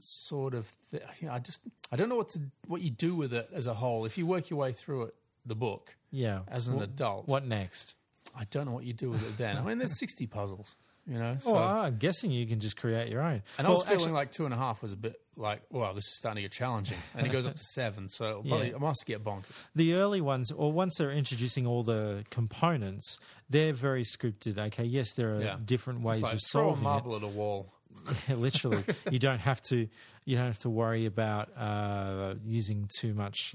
sort 0.00 0.54
of. 0.54 0.70
Th- 0.90 1.02
you 1.20 1.28
know, 1.28 1.34
I 1.34 1.38
just 1.38 1.62
I 1.92 1.96
don't 1.96 2.08
know 2.08 2.16
what 2.16 2.30
to 2.30 2.40
what 2.66 2.80
you 2.80 2.90
do 2.90 3.14
with 3.14 3.32
it 3.34 3.48
as 3.52 3.66
a 3.66 3.74
whole. 3.74 4.04
If 4.04 4.16
you 4.18 4.26
work 4.26 4.50
your 4.50 4.58
way 4.58 4.72
through 4.72 5.02
it, 5.04 5.14
the 5.44 5.54
book 5.54 5.96
yeah. 6.10 6.40
as 6.48 6.68
an 6.68 6.78
Wh- 6.78 6.84
adult, 6.84 7.28
What 7.28 7.44
next? 7.46 7.94
I 8.36 8.44
don't 8.50 8.66
know 8.66 8.72
what 8.72 8.84
you 8.84 8.92
do 8.92 9.10
with 9.10 9.26
it 9.26 9.36
then. 9.38 9.56
I 9.56 9.62
mean, 9.62 9.78
there's 9.78 9.98
60 9.98 10.26
puzzles. 10.26 10.76
You 11.08 11.18
know, 11.18 11.36
so 11.40 11.54
Well, 11.54 11.62
I'm 11.62 11.96
guessing 11.96 12.30
you 12.30 12.46
can 12.46 12.60
just 12.60 12.76
create 12.76 13.08
your 13.10 13.22
own. 13.22 13.42
and 13.56 13.66
I 13.66 13.70
was 13.70 13.82
feeling 13.82 13.94
actually- 14.00 14.12
like 14.12 14.30
two 14.32 14.44
and 14.44 14.52
a 14.52 14.58
half 14.58 14.82
was 14.82 14.92
a 14.92 14.96
bit 14.96 15.18
like, 15.36 15.62
wow, 15.70 15.92
this 15.94 16.04
is 16.04 16.18
starting 16.18 16.36
to 16.36 16.42
get 16.42 16.52
challenging, 16.52 16.98
and 17.14 17.26
it 17.26 17.30
goes 17.30 17.46
up 17.46 17.54
to 17.56 17.62
seven, 17.74 18.08
so 18.10 18.42
probably, 18.46 18.70
Yeah. 18.70 18.76
I 18.76 18.78
must 18.78 19.06
get 19.06 19.24
bonkers. 19.24 19.64
the 19.74 19.94
early 19.94 20.20
ones, 20.20 20.50
or 20.52 20.70
once 20.70 20.96
they're 20.98 21.10
introducing 21.12 21.66
all 21.66 21.82
the 21.82 22.24
components, 22.30 23.18
they're 23.48 23.72
very 23.72 24.02
scripted. 24.04 24.58
Okay, 24.58 24.84
yes, 24.84 25.14
there 25.14 25.36
are 25.36 25.42
Yeah. 25.42 25.56
different 25.64 26.02
ways 26.02 26.16
It's 26.16 26.24
like 26.24 26.34
of 26.34 26.40
throw 26.42 26.60
a 26.60 26.66
solving 26.76 26.82
it. 26.82 26.84
marble 26.84 27.16
at 27.16 27.22
a 27.22 27.26
wall. 27.28 27.72
Literally, 28.28 28.84
you 29.10 29.18
don't 29.18 29.40
have 29.40 29.60
to. 29.62 29.88
You 30.24 30.36
don't 30.36 30.46
have 30.46 30.58
to 30.60 30.70
worry 30.70 31.06
about 31.06 31.48
uh, 31.56 32.34
using 32.44 32.88
too 33.00 33.14
much 33.14 33.54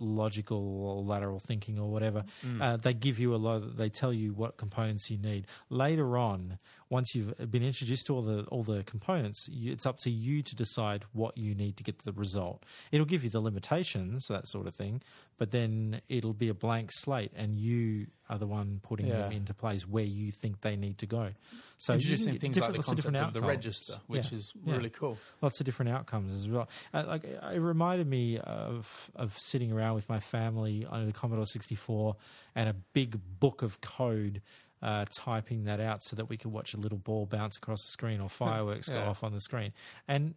logical 0.00 0.82
or 0.82 1.02
lateral 1.02 1.38
thinking 1.38 1.78
or 1.78 1.90
whatever. 1.90 2.24
Mm. 2.44 2.60
Uh, 2.60 2.76
they 2.76 2.94
give 2.94 3.18
you 3.20 3.34
a 3.34 3.36
lot. 3.36 3.76
They 3.76 3.88
tell 3.88 4.12
you 4.12 4.32
what 4.32 4.56
components 4.56 5.10
you 5.10 5.18
need. 5.18 5.46
Later 5.68 6.16
on, 6.16 6.58
once 6.90 7.14
you've 7.14 7.32
uh, 7.40 7.46
been 7.46 7.62
introduced 7.62 8.06
to 8.06 8.14
all 8.14 8.22
the 8.22 8.42
all 8.50 8.62
the 8.62 8.82
components, 8.84 9.48
you, 9.48 9.72
it's 9.72 9.86
up 9.86 9.96
to 9.98 10.10
you 10.10 10.42
to 10.42 10.54
decide 10.56 11.04
what 11.12 11.38
you 11.38 11.54
need 11.54 11.76
to 11.78 11.82
get 11.84 11.98
the 12.04 12.12
result. 12.12 12.64
It'll 12.92 13.06
give 13.06 13.24
you 13.24 13.30
the 13.30 13.40
limitations, 13.40 14.26
that 14.28 14.46
sort 14.48 14.66
of 14.66 14.74
thing, 14.74 15.00
but 15.38 15.50
then 15.52 16.00
it'll 16.08 16.34
be 16.34 16.48
a 16.48 16.54
blank 16.54 16.90
slate, 16.92 17.32
and 17.36 17.54
you 17.56 18.08
are 18.28 18.38
the 18.38 18.46
one 18.46 18.80
putting 18.82 19.08
them 19.08 19.32
into 19.32 19.54
place 19.54 19.88
where 19.88 20.04
you 20.04 20.30
think 20.30 20.60
they 20.60 20.76
need 20.76 20.98
to 20.98 21.06
go. 21.06 21.30
So 21.78 21.94
Introducing 21.94 22.38
things 22.38 22.60
like 22.60 22.72
the 22.72 22.78
concept 22.78 22.96
different 23.12 23.16
of 23.18 23.32
the 23.32 23.40
register, 23.40 23.94
which 24.06 24.30
Yeah. 24.30 24.38
is 24.38 24.52
Yeah. 24.64 24.76
really 24.76 24.90
cool. 24.90 25.16
lots 25.42 25.58
of 25.60 25.66
different 25.66 25.90
outcomes 25.92 26.32
as 26.34 26.46
well. 26.48 26.68
Uh, 26.92 27.04
like 27.06 27.24
uh, 27.24 27.46
it 27.54 27.58
reminded 27.58 28.06
me 28.06 28.38
of 28.38 29.10
of 29.16 29.36
sitting 29.38 29.72
around 29.72 29.94
with 29.94 30.08
my 30.08 30.20
family 30.20 30.84
on 30.86 31.06
the 31.06 31.12
Commodore 31.12 31.46
64 31.46 32.16
and 32.54 32.68
a 32.68 32.74
big 32.92 33.18
book 33.40 33.62
of 33.62 33.80
code. 33.80 34.42
Uh, 34.82 35.04
typing 35.10 35.64
that 35.64 35.78
out 35.78 36.02
so 36.02 36.16
that 36.16 36.30
we 36.30 36.38
could 36.38 36.50
watch 36.50 36.72
a 36.72 36.78
little 36.78 36.96
ball 36.96 37.26
bounce 37.26 37.58
across 37.58 37.82
the 37.82 37.90
screen 37.92 38.18
or 38.18 38.28
fireworks 38.30 38.88
go 38.88 39.02
off 39.02 39.22
on 39.22 39.32
the 39.32 39.40
screen, 39.40 39.74
and 40.08 40.34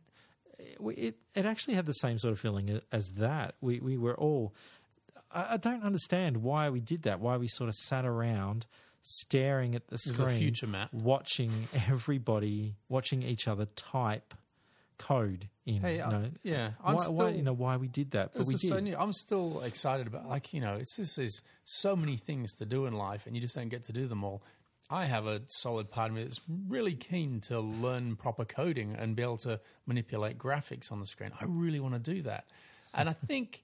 it, 0.60 1.16
it 1.34 1.46
actually 1.46 1.76
had 1.76 1.86
the 1.86 1.94
same 1.94 2.20
sort 2.20 2.34
of 2.34 2.40
feeling 2.40 2.82
as 2.92 3.14
that. 3.14 3.56
We 3.62 3.80
we 3.80 3.98
were 3.98 4.16
all. 4.16 4.54
I, 5.32 5.54
I 5.54 5.58
don't 5.58 5.84
understand 5.84 6.38
why 6.38 6.70
we 6.70 6.82
did 6.82 7.04
that. 7.04 7.20
Why 7.20 7.38
we 7.38 7.48
sort 7.48 7.70
of 7.70 7.76
sat 7.76 8.06
around 8.06 8.66
staring 9.02 9.76
at 9.76 9.88
the 9.88 9.98
screen, 9.98 10.40
future 10.40 10.68
watching 10.92 11.52
everybody, 11.88 12.76
watching 12.90 13.24
each 13.24 13.48
other 13.48 13.66
type 13.76 14.34
code 14.98 15.50
in. 15.66 15.82
Hey, 15.82 15.98
you 15.98 16.04
I- 16.04 16.12
know, 16.12 16.30
yeah, 16.44 16.72
I'm 16.84 16.96
why, 16.96 17.02
still. 17.04 17.14
why, 17.16 17.30
you 17.30 17.42
know 17.44 17.54
why 17.54 17.78
we 17.78 17.88
did 17.88 18.12
that, 18.12 18.34
but 18.36 18.46
we 18.46 18.56
did. 18.56 18.68
so 18.70 18.80
new. 18.80 18.96
I'm 18.98 19.14
still 19.14 19.62
excited 19.62 20.08
about 20.08 20.28
like 20.28 20.54
you 20.54 20.62
know 20.62 20.76
it's 20.76 20.96
this 20.98 21.18
is 21.18 21.42
so 21.64 21.96
many 21.96 22.18
things 22.18 22.54
to 22.56 22.66
do 22.66 22.86
in 22.86 22.94
life 22.94 23.26
and 23.28 23.36
you 23.36 23.42
just 23.42 23.56
don't 23.56 23.70
get 23.70 23.84
to 23.86 23.94
do 23.94 24.08
them 24.08 24.24
all. 24.24 24.44
I 24.90 25.06
have 25.06 25.26
a 25.28 25.42
solid 25.48 25.90
part 25.90 26.10
of 26.12 26.16
me 26.18 26.24
that's 26.24 26.42
really 26.68 26.94
keen 26.94 27.40
to 27.42 27.60
learn 27.60 28.16
proper 28.16 28.46
coding 28.46 28.96
and 28.98 29.16
be 29.16 29.24
able 29.24 29.38
to 29.38 29.60
manipulate 29.88 30.38
graphics 30.38 30.92
on 30.92 31.00
the 31.00 31.06
screen. 31.06 31.32
I 31.40 31.46
really 31.48 31.80
want 31.80 31.94
to 31.96 32.00
do 32.14 32.22
that, 32.24 32.46
and 32.94 33.08
I 33.10 33.14
think 33.14 33.64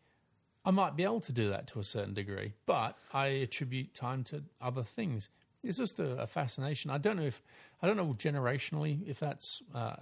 I 0.66 0.72
might 0.72 0.96
be 0.96 1.04
able 1.04 1.22
to 1.22 1.32
do 1.34 1.50
that 1.50 1.68
to 1.68 1.80
a 1.80 1.84
certain 1.84 2.14
degree. 2.14 2.54
But 2.66 2.98
I 3.14 3.28
attribute 3.28 3.94
time 3.94 4.24
to 4.26 4.44
other 4.62 4.84
things. 4.84 5.30
It's 5.64 5.78
just 5.78 6.00
a, 6.00 6.22
a 6.22 6.28
fascination. 6.28 6.90
I 6.92 6.98
don't 6.98 7.18
know 7.18 7.24
if 7.24 7.42
I 7.82 7.88
don't 7.88 7.98
know 7.98 8.14
generationally 8.14 9.08
if 9.08 9.20
that's 9.20 9.62
uh, 9.76 9.96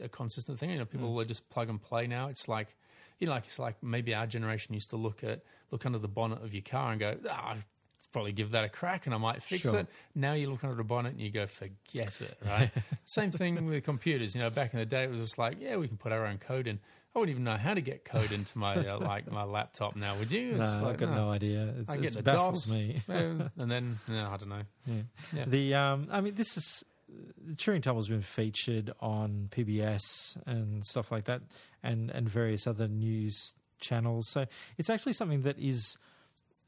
a, 0.00 0.04
a 0.04 0.08
consistent 0.08 0.58
thing. 0.58 0.70
You 0.70 0.78
know, 0.78 0.84
people 0.84 1.12
will 1.12 1.24
just 1.24 1.48
plug 1.50 1.68
and 1.68 1.80
play 1.80 2.06
now. 2.06 2.28
It's 2.28 2.48
like 2.48 2.74
you 3.20 3.26
know, 3.26 3.32
like 3.32 3.44
it's 3.46 3.58
like 3.58 3.76
maybe 3.82 4.14
our 4.14 4.26
generation 4.26 4.74
used 4.74 4.90
to 4.90 4.96
look 4.96 5.22
at 5.22 5.42
look 5.70 5.86
under 5.86 5.98
the 5.98 6.08
bonnet 6.08 6.42
of 6.42 6.52
your 6.52 6.62
car 6.62 6.90
and 6.90 7.00
go, 7.00 7.16
ah, 7.30 7.52
I'd 7.52 7.64
probably 8.12 8.32
give 8.32 8.50
that 8.52 8.64
a 8.64 8.68
crack 8.68 9.06
and 9.06 9.14
I 9.14 9.18
might 9.18 9.42
fix 9.42 9.62
Sure. 9.62 9.80
it. 9.80 9.86
Now 10.14 10.34
you 10.34 10.50
look 10.50 10.62
under 10.64 10.76
the 10.76 10.84
bonnet 10.84 11.12
and 11.12 11.20
you 11.20 11.30
go, 11.30 11.46
forget 11.46 12.20
it, 12.20 12.36
right? 12.44 12.70
Same 13.04 13.30
thing 13.30 13.66
with 13.66 13.82
computers. 13.84 14.34
You 14.34 14.40
know, 14.40 14.50
back 14.50 14.72
in 14.72 14.78
the 14.80 14.86
day 14.86 15.04
it 15.04 15.10
was 15.10 15.20
just 15.20 15.38
like, 15.38 15.56
yeah, 15.60 15.76
we 15.76 15.88
can 15.88 15.96
put 15.96 16.12
our 16.12 16.26
own 16.26 16.38
code 16.38 16.66
in. 16.66 16.78
I 17.14 17.18
wouldn't 17.20 17.30
even 17.30 17.44
know 17.44 17.56
how 17.56 17.74
to 17.74 17.80
get 17.80 18.04
code 18.04 18.32
into 18.32 18.58
my 18.58 18.74
uh, 18.74 18.98
like 19.00 19.30
my 19.30 19.44
laptop 19.44 19.94
now. 19.94 20.16
Would 20.16 20.32
you? 20.32 20.56
It's 20.56 20.74
no, 20.74 20.82
like, 20.82 20.92
I've 20.94 20.96
got 20.96 21.10
no. 21.10 21.26
no 21.26 21.30
idea. 21.30 21.74
It's, 21.78 21.90
I 21.90 21.96
get 21.98 22.12
the 22.14 22.22
baffles 22.22 22.66
DOS. 22.66 22.72
me. 22.72 23.02
And 23.08 23.70
then 23.70 24.00
no, 24.08 24.30
I 24.30 24.36
don't 24.36 24.48
know. 24.48 24.62
Yeah. 24.86 25.02
Yeah. 25.32 25.44
The 25.46 25.74
um, 25.74 26.08
I 26.10 26.20
mean, 26.20 26.34
this 26.34 26.56
is 26.56 26.84
the 27.08 27.54
Turing 27.54 27.82
Tumble's 27.82 28.08
been 28.08 28.22
featured 28.22 28.92
on 29.00 29.48
PBS 29.50 30.00
and 30.46 30.84
stuff 30.84 31.12
like 31.12 31.24
that, 31.24 31.42
and 31.82 32.10
and 32.10 32.28
various 32.28 32.66
other 32.66 32.88
news 32.88 33.54
channels. 33.80 34.28
So 34.30 34.46
it's 34.76 34.90
actually 34.90 35.12
something 35.12 35.42
that 35.42 35.58
is. 35.58 35.96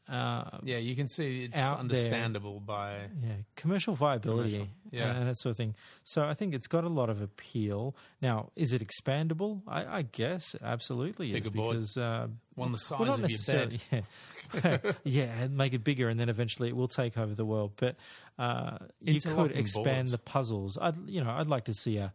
Uh, 0.09 0.59
Yeah, 0.63 0.77
you 0.79 0.95
can 0.95 1.09
see 1.09 1.45
it's 1.45 1.59
Out 1.59 1.73
there. 1.73 1.79
understandable 1.81 2.61
by 2.61 2.93
yeah, 3.23 3.33
commercial 3.57 3.95
viability 3.95 4.51
Commercial, 4.53 4.69
yeah. 4.93 5.17
and 5.17 5.29
that 5.29 5.37
sort 5.39 5.51
of 5.51 5.57
thing. 5.57 5.75
So 6.05 6.25
I 6.25 6.35
think 6.35 6.55
it's 6.55 6.69
got 6.69 6.85
a 6.85 6.89
lot 6.89 7.11
of 7.11 7.21
appeal. 7.21 7.97
Now, 8.23 8.51
is 8.55 8.73
it 8.73 8.87
expandable? 8.87 9.63
I, 9.67 9.99
I 9.99 10.03
guess 10.03 10.55
absolutely 10.63 11.29
is 11.31 11.35
Bigger 11.35 11.51
board. 11.51 11.77
because 11.77 11.97
uh, 11.97 12.29
one 12.55 12.71
the 12.73 12.79
size 12.89 13.01
well, 13.01 13.13
of 13.25 13.31
your 13.31 13.39
bed. 13.49 13.81
Yeah, 13.91 14.93
yeah, 15.05 15.43
and 15.43 15.57
make 15.57 15.75
it 15.75 15.83
bigger, 15.83 16.09
and 16.09 16.21
then 16.21 16.29
eventually 16.29 16.69
it 16.69 16.77
will 16.77 16.87
take 16.89 17.19
over 17.19 17.35
the 17.35 17.45
world. 17.45 17.73
But 17.77 17.97
uh, 18.39 18.79
you 19.01 19.21
could 19.21 19.53
expand 19.53 19.85
boards. 19.97 20.11
the 20.13 20.19
puzzles. 20.19 20.79
I'd, 20.81 21.09
you 21.09 21.23
know, 21.23 21.31
I'd 21.31 21.49
like 21.49 21.65
to 21.65 21.75
see 21.75 21.97
a. 21.97 22.13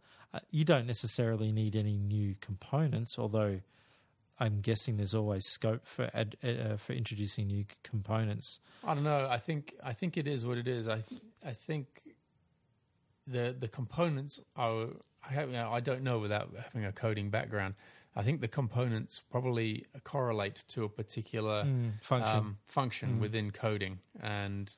You 0.49 0.63
don't 0.63 0.87
necessarily 0.87 1.51
need 1.51 1.75
any 1.75 1.97
new 1.97 2.35
components, 2.39 3.19
although 3.19 3.59
I'm 4.41 4.59
guessing 4.61 4.97
there's 4.97 5.13
always 5.13 5.45
scope 5.45 5.85
for 5.85 6.09
ad, 6.15 6.35
uh, 6.43 6.75
for 6.75 6.93
introducing 6.93 7.45
new 7.45 7.65
components. 7.83 8.59
I 8.83 8.95
don't 8.95 9.03
know. 9.03 9.27
I 9.29 9.37
think 9.37 9.75
I 9.83 9.93
think 9.93 10.17
it 10.17 10.27
is 10.27 10.45
what 10.45 10.57
it 10.57 10.67
is. 10.67 10.87
I 10.87 11.03
I 11.45 11.53
think 11.53 11.85
the 13.27 13.55
the 13.57 13.67
components 13.67 14.39
are. 14.55 14.87
I 15.23 15.33
have, 15.33 15.53
I 15.53 15.79
don't 15.79 16.01
know 16.01 16.17
without 16.17 16.49
having 16.63 16.83
a 16.83 16.91
coding 16.91 17.29
background. 17.29 17.75
I 18.15 18.23
think 18.23 18.41
the 18.41 18.47
components 18.47 19.21
probably 19.29 19.85
correlate 20.03 20.63
to 20.69 20.83
a 20.83 20.89
particular 20.89 21.67
function. 22.01 22.37
um, 22.37 22.57
function 22.67 23.19
within 23.19 23.51
coding, 23.51 23.99
and 24.19 24.75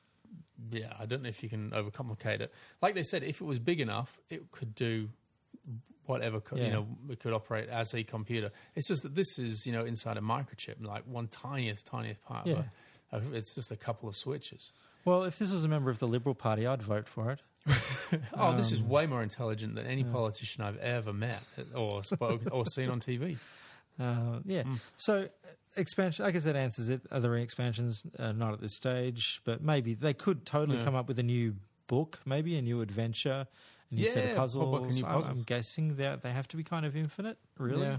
yeah, 0.70 0.92
I 1.00 1.06
don't 1.06 1.22
know 1.22 1.30
if 1.30 1.42
you 1.42 1.48
can 1.48 1.70
overcomplicate 1.70 2.40
it. 2.40 2.52
Like 2.82 2.94
they 2.94 3.02
said, 3.02 3.22
if 3.22 3.40
it 3.40 3.44
was 3.44 3.58
big 3.58 3.80
enough, 3.80 4.20
it 4.28 4.52
could 4.52 4.74
do 4.74 5.08
whatever 6.06 6.40
co- 6.40 6.56
Yeah. 6.56 6.64
you 6.66 6.70
know 6.72 6.86
could 7.20 7.32
operate 7.32 7.68
as 7.68 7.94
a 7.94 8.02
computer. 8.04 8.50
It's 8.74 8.88
just 8.88 9.02
that 9.02 9.14
this 9.14 9.38
is 9.38 9.64
you 9.66 9.72
know 9.72 9.84
inside 9.84 10.16
a 10.16 10.20
microchip, 10.20 10.84
like 10.84 11.04
one 11.06 11.28
tiniest 11.28 11.86
tiniest 11.86 12.22
part. 12.24 12.46
Yeah. 12.46 12.62
A, 13.12 13.20
it's 13.32 13.54
just 13.54 13.70
a 13.72 13.76
couple 13.76 14.08
of 14.08 14.16
switches. 14.16 14.72
Well, 15.04 15.24
if 15.24 15.38
this 15.38 15.52
was 15.52 15.64
a 15.64 15.68
member 15.68 15.90
of 15.90 15.98
the 15.98 16.08
Liberal 16.08 16.34
Party, 16.34 16.66
I'd 16.66 16.82
vote 16.82 17.06
for 17.08 17.30
it. 17.30 17.40
Oh, 18.36 18.54
this 18.56 18.72
is 18.72 18.80
Um, 18.80 18.88
way 18.88 19.06
more 19.06 19.22
intelligent 19.22 19.74
than 19.74 19.86
any 19.86 20.04
politician 20.04 20.62
I've 20.64 20.76
ever 20.78 21.12
met 21.12 21.42
or 21.74 22.02
spoken 22.04 22.48
or 22.50 22.64
seen 22.66 22.90
on 22.90 23.00
TV. 23.00 23.38
Uh, 24.00 24.40
yeah. 24.44 24.64
Hmm. 24.64 24.74
So 24.96 25.28
expansion, 25.76 26.24
I 26.24 26.32
guess 26.32 26.42
that 26.44 26.56
answers 26.56 26.88
it. 26.88 27.02
Are 27.12 27.20
there 27.20 27.32
any 27.34 27.44
expansions? 27.44 28.04
Uh, 28.18 28.32
not 28.32 28.52
at 28.52 28.60
this 28.60 28.74
stage, 28.74 29.40
but 29.44 29.62
maybe 29.62 29.94
they 29.94 30.12
could 30.14 30.44
totally 30.44 30.78
Yeah. 30.78 30.84
come 30.84 30.96
up 30.96 31.06
with 31.06 31.16
a 31.20 31.22
new 31.22 31.54
book, 31.86 32.18
maybe 32.26 32.56
a 32.56 32.62
new 32.62 32.80
adventure, 32.80 33.46
a 33.96 34.00
new 34.00 34.06
set 34.06 34.24
Yeah, 34.24 34.30
of 34.30 34.36
pop 34.36 34.56
up 34.56 34.68
a 34.68 34.78
puzzles. 34.86 35.00
new 35.02 35.06
I- 35.08 35.28
I'm 35.30 35.42
guessing 35.42 35.96
that 35.96 36.22
they 36.22 36.30
have 36.30 36.48
to 36.48 36.56
be 36.56 36.62
kind 36.62 36.84
of 36.86 36.96
infinite, 36.96 37.38
really. 37.58 37.82
Yeah. 37.86 37.98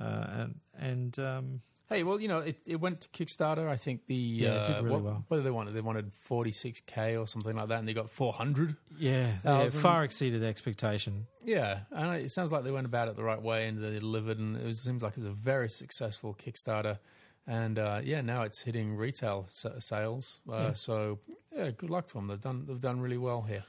Uh, 0.00 0.26
and 0.40 0.54
and 0.78 1.18
um, 1.18 1.60
Hey, 1.88 2.02
well, 2.02 2.20
you 2.20 2.26
know, 2.26 2.40
it, 2.40 2.58
it 2.66 2.80
went 2.80 3.00
to 3.02 3.08
Kickstarter. 3.10 3.68
I 3.68 3.76
think 3.76 4.06
the 4.08 4.14
Yeah, 4.16 4.62
it 4.62 4.66
did 4.66 4.76
uh, 4.76 4.82
really 4.82 4.90
what, 4.94 5.02
well. 5.04 5.24
what 5.28 5.36
did 5.36 5.46
they 5.46 5.52
wanted? 5.52 5.72
They 5.74 5.80
wanted 5.80 6.12
forty 6.12 6.50
six 6.50 6.80
k 6.84 7.16
or 7.16 7.28
something 7.28 7.54
like 7.54 7.68
that, 7.68 7.78
and 7.78 7.86
they 7.86 7.94
got 7.94 8.10
four 8.10 8.32
hundred. 8.32 8.74
yeah, 8.98 9.36
they 9.44 9.68
far 9.68 10.02
exceeded 10.02 10.42
expectation. 10.42 11.28
Yeah, 11.44 11.80
and 11.92 12.16
it 12.24 12.32
sounds 12.32 12.50
like 12.50 12.64
they 12.64 12.72
went 12.72 12.86
about 12.86 13.06
it 13.08 13.14
the 13.14 13.22
right 13.22 13.40
way 13.40 13.68
and 13.68 13.82
they 13.82 14.00
delivered, 14.00 14.38
and 14.38 14.56
it 14.56 14.64
was, 14.66 14.80
seems 14.80 15.00
like 15.02 15.12
it 15.12 15.18
was 15.18 15.28
a 15.28 15.30
very 15.30 15.70
successful 15.70 16.34
Kickstarter. 16.34 16.98
And 17.46 17.78
uh, 17.78 18.00
yeah, 18.02 18.22
now 18.22 18.42
it's 18.42 18.62
hitting 18.62 18.96
retail 18.96 19.48
sales. 19.78 20.40
Uh, 20.48 20.52
Yeah. 20.56 20.72
So 20.72 21.20
yeah, 21.54 21.70
good 21.70 21.90
luck 21.90 22.06
to 22.08 22.14
them. 22.14 22.26
They've 22.28 22.40
done 22.40 22.64
they've 22.66 22.80
done 22.80 23.00
really 23.00 23.18
well 23.18 23.42
here. 23.42 23.64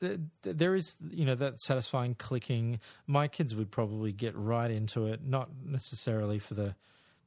th- 0.00 0.18
there 0.42 0.74
is 0.74 0.96
you 1.10 1.24
know 1.24 1.36
that 1.36 1.60
satisfying 1.60 2.14
clicking 2.14 2.80
my 3.06 3.28
kids 3.28 3.54
would 3.54 3.70
probably 3.70 4.12
get 4.12 4.34
right 4.36 4.70
into 4.70 5.06
it 5.06 5.20
not 5.24 5.48
necessarily 5.64 6.38
for 6.40 6.54
the 6.54 6.74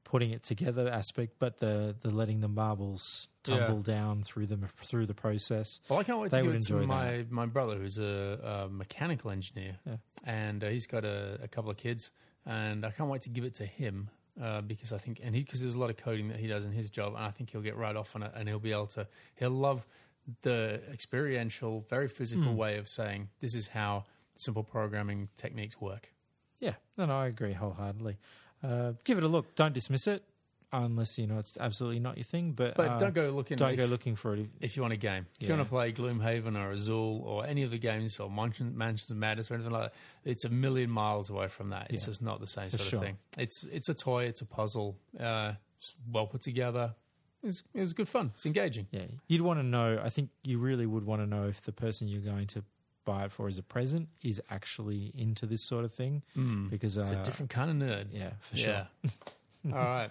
putting 0.04 0.32
it 0.32 0.43
together 0.43 0.88
aspect 0.89 1.34
but 1.39 1.58
the 1.60 1.96
the 2.02 2.10
letting 2.10 2.41
the 2.41 2.48
marbles 2.48 3.28
tumble 3.43 3.82
down 3.82 4.22
through 4.24 4.46
the 4.46 4.60
through 4.84 5.06
the 5.06 5.14
process 5.14 5.80
Well, 5.89 6.00
I 6.00 6.04
can't 6.04 6.20
wait 6.20 6.32
They 6.32 6.41
to 6.41 6.43
give 6.48 6.56
it 6.56 6.62
to 6.68 6.86
my, 6.86 7.26
my 7.30 7.46
brother, 7.46 7.78
who's 7.78 7.98
a, 7.98 8.66
a 8.66 8.70
mechanical 8.70 9.32
engineer, 9.32 9.78
Yeah. 9.86 9.98
and 10.26 10.64
uh, 10.64 10.68
he's 10.70 10.86
got 10.88 11.06
a, 11.06 11.39
a 11.41 11.48
couple 11.48 11.72
of 11.72 11.78
kids, 11.78 12.12
and 12.46 12.86
I 12.86 12.91
can't 12.91 13.10
wait 13.10 13.22
to 13.24 13.30
give 13.30 13.46
it 13.46 13.56
to 13.56 13.66
him 13.66 14.10
uh, 14.42 14.62
because 14.62 14.92
I 14.94 14.98
think, 14.98 15.20
and 15.24 15.34
he 15.36 15.42
because 15.42 15.62
there's 15.62 15.76
a 15.76 15.80
lot 15.80 15.90
of 15.90 15.98
coding 15.98 16.28
that 16.30 16.38
he 16.40 16.48
does 16.48 16.66
in 16.66 16.72
his 16.72 16.90
job, 16.90 17.16
and 17.16 17.24
I 17.24 17.32
think 17.32 17.52
he'll 17.52 17.62
get 17.62 17.76
right 17.78 17.96
off 17.96 18.16
on 18.16 18.24
it, 18.24 18.32
and 18.36 18.48
he'll 18.50 18.60
be 18.60 18.72
able 18.72 18.88
to, 18.88 19.08
he'll 19.36 19.50
love 19.52 19.86
the 20.42 20.82
experiential, 20.92 21.86
very 21.90 22.08
physical 22.08 22.52
Hmm. 22.52 22.58
way 22.58 22.78
of 22.78 22.90
saying 22.90 23.30
this 23.42 23.54
is 23.56 23.70
how 23.70 24.06
simple 24.36 24.64
programming 24.64 25.30
techniques 25.38 25.80
work. 25.80 26.12
yeah 26.60 26.74
no 26.98 27.06
no 27.06 27.16
i 27.18 27.28
agree 27.28 27.54
wholeheartedly 27.54 28.18
uh, 28.64 28.94
give 29.04 29.18
it 29.18 29.24
a 29.24 29.28
look 29.28 29.56
don't 29.56 29.74
dismiss 29.74 30.08
it 30.08 30.24
unless 30.74 31.18
you 31.18 31.28
know 31.28 31.38
it's 31.39 31.57
absolutely 31.59 31.99
not 31.99 32.18
your 32.18 32.24
thing. 32.24 32.51
But 32.53 32.76
But 32.76 32.88
uh, 32.89 32.97
don't 32.99 33.13
go 33.13 33.30
looking. 33.32 33.57
don't 33.57 33.72
if, 33.72 33.78
go 33.78 33.86
looking 33.86 34.16
for 34.16 34.36
it. 34.36 34.47
if 34.61 34.76
you 34.76 34.82
want 34.82 34.93
a 34.93 34.97
game. 34.97 35.26
If 35.39 35.47
you 35.47 35.53
Yeah. 35.53 35.57
want 35.57 35.68
to 35.68 35.70
play 35.70 35.91
Gloomhaven 35.93 36.57
or 36.57 36.72
Azul 36.72 37.22
or 37.26 37.45
any 37.45 37.63
of 37.63 37.72
the 37.72 37.78
games 37.78 38.20
or 38.20 38.30
Mansion, 38.30 38.78
Mansions 38.78 39.09
of 39.11 39.18
Madness 39.18 39.49
or 39.49 39.55
anything 39.55 39.72
like 39.74 39.91
that, 39.91 39.93
it's 40.30 40.45
a 40.45 40.49
million 40.49 40.89
miles 40.89 41.30
away 41.30 41.47
from 41.47 41.70
that. 41.70 41.88
It's 41.91 42.03
Yeah. 42.03 42.07
just 42.11 42.22
not 42.22 42.39
the 42.39 42.47
same 42.47 42.70
sort 42.70 42.82
sure. 42.82 42.99
of 42.99 43.05
thing. 43.05 43.18
It's 43.38 43.63
it's 43.63 43.89
a 43.89 43.93
toy. 43.93 44.26
It's 44.26 44.41
a 44.41 44.45
puzzle. 44.45 44.97
Uh, 45.20 45.53
it's 45.80 45.95
well 46.11 46.28
put 46.28 46.41
together. 46.41 46.95
It 47.43 47.47
was, 47.47 47.63
it 47.76 47.80
was 47.80 47.93
good 47.93 48.07
fun. 48.09 48.32
It's 48.34 48.45
engaging. 48.47 48.88
Yeah, 48.91 49.03
you'd 49.28 49.41
want 49.41 49.59
to 49.59 49.63
know. 49.63 50.01
I 50.03 50.09
think 50.09 50.30
you 50.43 50.57
really 50.57 50.88
would 50.88 51.05
want 51.05 51.22
to 51.22 51.28
know 51.28 51.47
if 51.47 51.61
the 51.61 51.72
person 51.72 52.07
you're 52.07 52.22
going 52.22 52.47
to 52.47 52.63
buy 53.05 53.26
it 53.26 53.32
for 53.32 53.47
as 53.47 53.59
a 53.59 53.61
present 53.61 54.09
is 54.24 54.41
actually 54.49 55.11
into 55.16 55.45
this 55.45 55.61
sort 55.61 55.86
of 55.86 55.91
thing, 55.93 56.24
because 56.72 56.97
uh, 56.97 57.01
It's 57.01 57.11
a 57.11 57.22
different 57.24 57.51
kind 57.51 57.70
of 57.70 57.88
nerd. 57.88 58.07
Yeah, 58.11 58.32
for 58.39 58.57
sure. 58.57 58.88
Yeah. 59.03 59.07
all 59.72 59.78
right. 59.78 60.09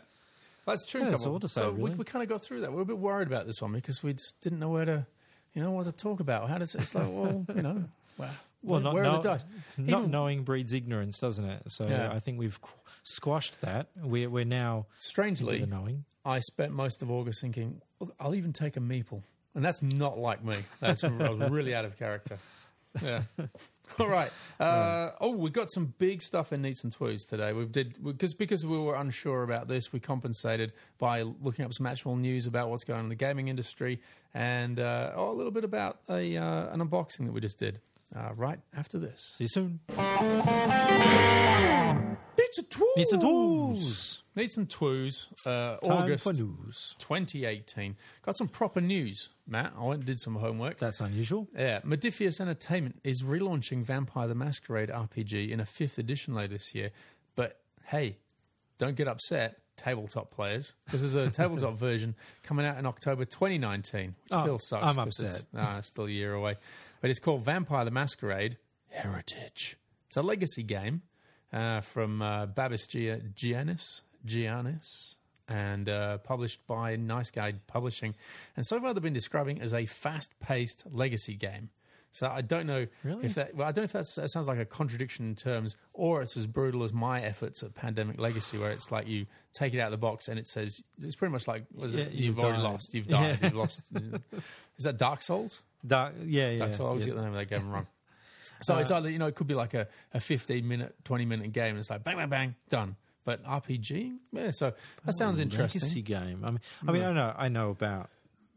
That's 0.67 0.87
true. 0.87 1.03
Yeah, 1.03 1.11
that's 1.11 1.27
all 1.27 1.39
to 1.41 1.49
say, 1.49 1.61
so 1.61 1.73
we, 1.73 1.85
really. 1.85 1.95
we 1.97 2.05
kind 2.05 2.23
of 2.23 2.29
got 2.29 2.43
through 2.43 2.61
that. 2.61 2.71
We 2.71 2.77
were 2.77 2.83
a 2.83 2.87
bit 2.87 2.99
worried 2.99 3.29
about 3.29 3.47
this 3.47 3.61
one 3.61 3.73
because 3.73 4.03
we 4.03 4.13
just 4.15 4.41
didn't 4.43 4.59
know 4.61 4.71
where 4.71 4.85
to, 4.85 5.07
you 5.55 5.63
know, 5.63 5.71
what 5.73 5.85
to 5.85 5.93
talk 5.93 6.21
about. 6.21 6.49
How 6.49 6.59
does 6.59 6.75
it's 6.75 6.95
like, 6.95 7.07
well, 7.09 7.45
you 7.55 7.63
know. 7.63 7.85
Well, 8.67 8.81
where, 8.81 8.81
not 8.81 8.95
where 8.95 9.03
know- 9.05 9.11
are 9.17 9.23
the 9.23 9.29
dice? 9.29 9.45
Not 9.77 9.99
Even- 9.99 10.11
knowing 10.11 10.43
breeds 10.45 10.73
ignorance, 10.73 11.19
doesn't 11.19 11.45
it? 11.45 11.63
So 11.67 11.85
Yeah. 11.87 12.13
I 12.13 12.19
think 12.19 12.39
we've 12.39 12.59
squashed 13.03 13.61
that. 13.61 13.89
We're 13.95 14.31
we're 14.31 14.47
now 14.47 14.87
Strangely, 14.99 15.59
the 15.59 15.67
knowing. 15.67 16.07
I 16.25 16.39
spent 16.39 16.73
most 16.73 17.03
of 17.03 17.11
August 17.11 17.43
thinking, 17.43 17.83
I'll 18.19 18.35
even 18.35 18.55
take 18.55 18.79
a 18.79 18.81
meeple. 18.81 19.23
And 19.55 19.63
that's 19.63 19.83
not 19.83 20.17
like 20.19 20.43
me. 20.43 20.57
That's 20.81 21.03
really 21.05 21.75
out 21.75 21.85
of 21.85 21.99
character. 21.99 22.39
Yeah. 23.03 23.23
All 23.99 24.09
right. 24.09 24.31
Uh, 24.59 25.11
oh, 25.21 25.31
we've 25.31 25.53
got 25.53 25.71
some 25.71 25.95
big 25.99 26.23
stuff 26.23 26.53
in 26.53 26.63
Neats 26.63 26.85
and 26.85 26.97
Twoos 26.97 27.29
today. 27.29 27.53
We 27.53 27.67
did 27.67 28.03
because 28.03 28.35
because 28.35 28.65
we 28.65 28.79
were 28.79 28.95
unsure 28.95 29.43
about 29.43 29.69
this. 29.69 29.93
We 29.93 30.01
compensated 30.01 30.73
by 30.99 31.23
looking 31.23 31.65
up 31.65 31.73
some 31.75 31.87
actual 31.87 32.17
news 32.17 32.47
about 32.47 32.71
what's 32.71 32.85
going 32.85 32.99
on 32.99 33.05
in 33.07 33.09
the 33.09 33.15
gaming 33.15 33.49
industry 33.49 34.01
and 34.33 34.81
uh, 34.81 35.13
oh, 35.15 35.31
a 35.31 35.35
little 35.35 35.53
bit 35.53 35.65
about 35.65 35.99
a 36.09 36.37
uh, 36.37 36.73
an 36.73 36.81
unboxing 36.81 37.27
that 37.27 37.33
we 37.33 37.41
just 37.41 37.59
did. 37.59 37.81
Uh, 38.17 38.31
right 38.37 38.61
after 38.77 38.99
this, 38.99 39.35
See 39.37 39.45
you 39.45 39.49
soon. 39.49 39.81
Neats 42.37 42.59
and 42.59 42.69
Twoos. 42.71 42.97
Needs 42.97 43.13
and 43.13 43.21
tools. 43.23 44.23
Neats 44.37 44.57
and 44.57 44.69
Twoos. 44.69 45.27
Uh, 45.47 45.79
August 45.89 46.27
news. 46.35 46.95
2018. 46.99 47.97
Got 48.23 48.37
some 48.37 48.49
proper 48.49 48.81
news, 48.81 49.31
Matt. 49.47 49.73
I 49.77 49.83
went 49.85 49.99
and 50.01 50.07
did 50.07 50.21
some 50.21 50.37
homework. 50.37 50.79
That's 50.79 51.01
unusual. 51.01 51.49
Yeah, 51.57 51.81
Modiphius 51.81 52.41
Entertainment 52.41 53.01
is 53.05 53.23
relaunching 53.23 53.83
Vampire 53.83 54.29
the 54.29 54.35
Masquerade 54.35 54.91
RPG 54.91 55.51
in 55.51 55.61
a 55.61 55.67
fifth 55.67 55.99
edition 55.99 56.35
later 56.35 56.55
this 56.55 56.75
year. 56.75 56.91
But 57.35 57.59
hey, 57.87 58.19
don't 58.79 58.97
get 58.97 59.09
upset, 59.09 59.59
tabletop 59.77 60.31
players, 60.31 60.75
because 60.85 61.01
there's 61.01 61.15
a 61.17 61.31
tabletop 61.33 61.79
version 61.79 62.15
coming 62.43 62.67
out 62.67 62.79
in 62.79 62.87
October 62.87 63.25
2019, 63.25 64.15
which 64.25 64.33
Oh, 64.33 64.41
still 64.43 64.59
sucks. 64.59 64.85
I'm 64.85 64.95
'cause 65.05 65.21
It's, 65.21 65.37
upset. 65.41 65.47
nah, 65.53 65.79
it's 65.79 65.89
still 65.89 66.05
a 66.07 66.11
year 66.11 66.33
away. 66.35 66.57
But 67.05 67.11
it's 67.11 67.21
called 67.21 67.43
Vampire 67.43 67.85
the 67.85 67.91
Masquerade 67.91 68.57
Heritage. 68.89 69.77
It's 70.07 70.17
a 70.17 70.23
legacy 70.23 70.63
game 70.63 71.03
uh, 71.53 71.83
from 71.83 72.23
uh, 72.23 72.47
Babis 72.47 72.87
Giannios, 72.87 74.01
Giannios, 74.27 75.17
and 75.47 75.87
uh, 75.91 76.17
published 76.17 76.67
by 76.67 76.97
Nice 76.97 77.31
Guy 77.31 77.57
Publishing. 77.67 78.15
And 78.57 78.65
so 78.65 78.81
far, 78.81 78.95
they've 78.95 79.03
been 79.03 79.13
describing 79.13 79.61
as 79.61 79.75
a 79.75 79.85
fast-paced 79.85 80.85
legacy 80.91 81.35
game. 81.35 81.69
So 82.11 82.27
I 82.27 82.41
don't 82.41 82.67
know 82.67 82.87
Really? 83.03 83.27
if 83.27 83.35
that. 83.35 83.55
Well, 83.55 83.69
I 83.69 83.73
don't 83.73 83.83
know 83.83 83.85
if 83.85 83.93
that's, 83.93 84.15
that 84.15 84.31
sounds 84.31 84.49
like 84.49 84.59
a 84.59 84.65
contradiction 84.65 85.27
in 85.29 85.35
terms, 85.35 85.77
or 85.93 86.23
it's 86.23 86.39
as 86.39 86.47
brutal 86.47 86.85
as 86.85 86.95
my 86.95 87.21
efforts 87.21 87.63
at 87.63 87.75
Pandemic 87.75 88.19
Legacy, 88.19 88.57
where 88.57 88.71
it's 88.71 88.91
like 88.91 89.07
you 89.09 89.27
take 89.53 89.75
it 89.75 89.79
out 89.79 89.89
of 89.89 89.91
the 89.93 89.99
box 89.99 90.27
and 90.29 90.39
it 90.39 90.49
says 90.49 90.83
it's 91.03 91.17
pretty 91.17 91.33
much 91.33 91.47
like 91.47 91.65
was 91.75 91.95
it, 91.95 92.13
you've, 92.13 92.37
you've 92.37 92.39
already 92.39 92.63
lost, 92.63 92.95
you've 92.95 93.09
died, 93.09 93.41
Yeah. 93.43 93.49
you've 93.49 93.57
lost. 93.57 93.83
Is 94.79 94.85
that 94.85 94.97
Dark 94.97 95.21
Souls? 95.21 95.61
Dark, 95.87 96.15
yeah, 96.25 96.51
yeah. 96.51 96.57
Dark 96.57 96.73
Souls. 96.75 96.87
I 96.87 96.89
always 96.89 97.03
yeah. 97.03 97.11
get 97.11 97.17
the 97.17 97.23
name 97.23 97.33
of 97.33 97.39
that 97.39 97.51
game 97.51 97.71
wrong. 97.71 97.87
So 98.63 98.79
it's 98.79 98.91
either 98.91 99.11
you 99.11 99.19
know 99.19 99.27
it 99.27 99.35
could 99.35 99.49
be 99.49 99.55
like 99.55 99.75
a, 99.75 99.89
a 100.15 100.21
fifteen 100.21 100.67
minute, 100.67 100.95
twenty 101.05 101.27
minute 101.27 101.53
game. 101.53 101.71
And 101.71 101.79
it's 101.79 101.91
like 101.91 102.03
bang, 102.03 102.17
bang, 102.17 102.31
bang, 102.31 102.55
done. 102.71 102.97
But 103.25 103.45
RPG, 103.45 104.17
yeah. 104.33 104.53
So 104.53 104.73
that 105.05 105.13
sounds 105.13 105.39
interesting. 105.39 105.83
Legacy 105.83 106.01
game. 106.01 106.45
I 106.45 106.51
mean, 106.51 106.61
I 106.89 106.93
mean, 106.93 107.03
I 107.03 107.13
know, 107.13 107.35
I 107.37 107.49
know 107.49 107.71
about 107.71 108.09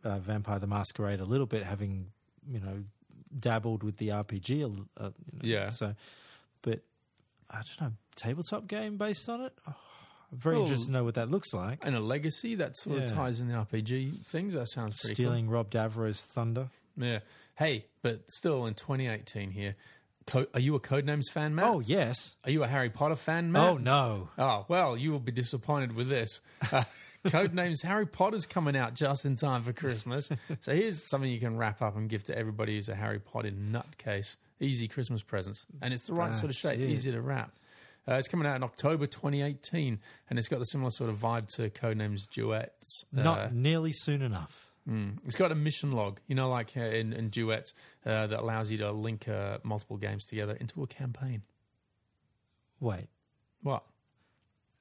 uh, 0.05 0.19
Vampire 0.19 0.59
the 0.59 0.67
Masquerade 0.67 1.19
a 1.19 1.25
little 1.25 1.45
bit, 1.45 1.63
having 1.63 2.07
you 2.49 2.61
know 2.61 2.84
dabbled 3.38 3.84
with 3.84 3.97
the 3.97 4.09
RPG. 4.09 4.63
Uh, 4.63 4.63
you 4.63 4.71
know, 5.03 5.11
Yeah. 5.41 5.69
So, 5.69 5.93
but 6.61 6.82
I 7.49 7.55
don't 7.55 7.82
know, 7.82 7.93
tabletop 8.15 8.67
game 8.67 8.97
based 8.97 9.28
on 9.28 9.41
it. 9.41 9.53
Oh, 9.67 9.75
I'm 10.32 10.38
very 10.38 10.55
Well, 10.55 10.63
interested 10.63 10.88
to 10.88 10.93
know 10.93 11.03
what 11.03 11.15
that 11.15 11.30
looks 11.32 11.53
like. 11.53 11.86
And 11.86 11.95
a 11.95 11.99
legacy 11.99 12.55
that 12.55 12.78
sort 12.78 13.01
of 13.01 13.11
ties 13.11 13.39
in 13.39 13.47
the 13.47 13.55
RPG 13.55 14.25
things. 14.25 14.53
That 14.53 14.67
sounds 14.69 14.99
pretty 15.01 15.15
Stealing 15.15 15.49
Rob 15.49 15.69
Daviau's 15.69 16.25
thunder. 16.36 16.69
Yeah. 16.97 17.19
Hey, 17.55 17.85
but 18.01 18.29
still 18.31 18.65
in 18.65 18.73
2018 18.73 19.51
here. 19.51 19.75
Co- 20.25 20.47
are 20.53 20.59
you 20.59 20.75
a 20.75 20.79
Codenames 20.79 21.31
fan, 21.31 21.55
Matt? 21.55 21.65
Oh 21.67 21.79
yes. 21.79 22.35
Are 22.43 22.51
you 22.51 22.63
a 22.63 22.67
Harry 22.67 22.89
Potter 22.89 23.15
fan, 23.15 23.51
Matt? 23.51 23.63
Oh 23.69 23.77
no. 23.77 24.29
Oh, 24.37 24.65
well, 24.67 24.97
you 24.97 25.11
will 25.11 25.19
be 25.19 25.31
disappointed 25.31 25.95
with 25.95 26.09
this. 26.09 26.41
Uh, 26.71 26.83
Codenames 27.25 27.83
Harry 27.83 28.05
Potter's 28.05 28.45
coming 28.45 28.77
out 28.77 28.93
just 28.93 29.25
in 29.25 29.35
time 29.35 29.61
for 29.63 29.73
Christmas. 29.73 30.29
So 30.61 30.73
here's 30.73 31.09
something 31.09 31.29
you 31.29 31.39
can 31.41 31.57
wrap 31.57 31.81
up 31.81 31.97
and 31.97 32.07
give 32.07 32.23
to 32.25 32.37
everybody 32.37 32.75
who's 32.75 32.87
a 32.87 32.95
Harry 32.95 33.19
Potter 33.19 33.51
nutcase. 33.51 34.37
Easy 34.61 34.87
Christmas 34.87 35.23
presents. 35.23 35.65
And 35.81 35.93
it's 35.93 36.05
the 36.05 36.13
right 36.13 36.33
sort 36.33 36.51
of 36.51 36.55
shape, 36.55 36.79
it. 36.79 36.89
easy 36.89 37.11
to 37.11 37.19
wrap. 37.19 37.51
Uh, 38.07 38.13
it's 38.13 38.29
coming 38.29 38.47
out 38.47 38.55
in 38.55 38.63
October 38.63 39.07
2018, 39.07 39.99
and 40.29 40.39
it's 40.39 40.47
got 40.47 40.59
the 40.59 40.65
similar 40.65 40.89
sort 40.91 41.09
of 41.09 41.17
vibe 41.17 41.49
to 41.55 41.69
Codenames 41.69 42.29
Duets. 42.29 43.03
Uh, 43.17 43.23
Not 43.23 43.53
nearly 43.53 43.91
soon 43.91 44.21
enough. 44.21 44.66
Mm. 44.88 45.17
It's 45.25 45.35
got 45.35 45.51
a 45.51 45.55
mission 45.55 45.91
log, 45.91 46.19
you 46.27 46.35
know, 46.35 46.49
like 46.49 46.77
uh, 46.77 46.81
in, 46.81 47.11
in 47.11 47.29
duets 47.29 47.73
uh, 48.05 48.27
that 48.27 48.39
allows 48.39 48.71
you 48.71 48.77
to 48.77 48.91
link 48.91 49.27
uh, 49.27 49.57
multiple 49.63 49.97
games 49.97 50.25
together 50.25 50.53
into 50.59 50.81
a 50.81 50.88
campaign. 50.88 51.41
Wait, 52.79 53.07
What? 53.61 53.83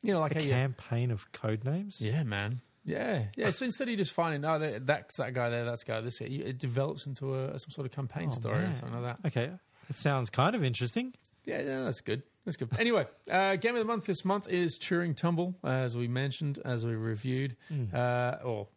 You 0.03 0.13
know, 0.13 0.21
like 0.21 0.37
a 0.37 0.43
you, 0.43 0.51
campaign 0.51 1.11
of 1.11 1.33
code 1.33 1.65
names. 1.65 2.01
yeah, 2.01 2.23
man, 2.23 2.61
yeah, 2.85 3.25
yeah. 3.37 3.51
So 3.51 3.65
instead 3.65 3.89
of 3.89 3.97
just 3.97 4.13
finding, 4.13 4.45
oh, 4.45 4.59
that- 4.59 4.87
that's 4.87 5.17
that 5.17 5.33
guy 5.35 5.49
there, 5.49 5.65
that's 5.65 5.83
guy 5.83 6.01
this, 6.03 6.19
guy, 6.21 6.27
it 6.27 6.59
develops 6.59 7.07
into 7.07 7.35
a, 7.35 7.59
some 7.59 7.71
sort 7.71 7.87
of 7.87 7.93
campaign 7.93 8.29
Oh, 8.31 8.35
story 8.35 8.65
or 8.65 8.73
something 8.73 9.03
like 9.03 9.21
that. 9.23 9.27
Okay, 9.29 9.51
it 9.89 9.97
sounds 9.97 10.31
kind 10.31 10.55
of 10.55 10.63
interesting. 10.63 11.15
Yeah, 11.45 11.63
yeah, 11.63 11.83
that's 11.85 12.01
good. 12.03 12.23
That's 12.45 12.57
good. 12.57 12.69
Anyway, 12.79 13.07
uh, 13.31 13.57
game 13.57 13.75
of 13.75 13.79
the 13.81 13.85
month 13.87 14.05
this 14.07 14.25
month 14.25 14.49
is 14.49 14.79
Turing 14.79 15.17
Tumble, 15.17 15.57
as 15.65 15.97
we 15.97 16.07
mentioned, 16.07 16.61
as 16.65 16.85
we 16.87 16.95
reviewed, 16.95 17.57
uh, 17.93 18.37
or 18.45 18.69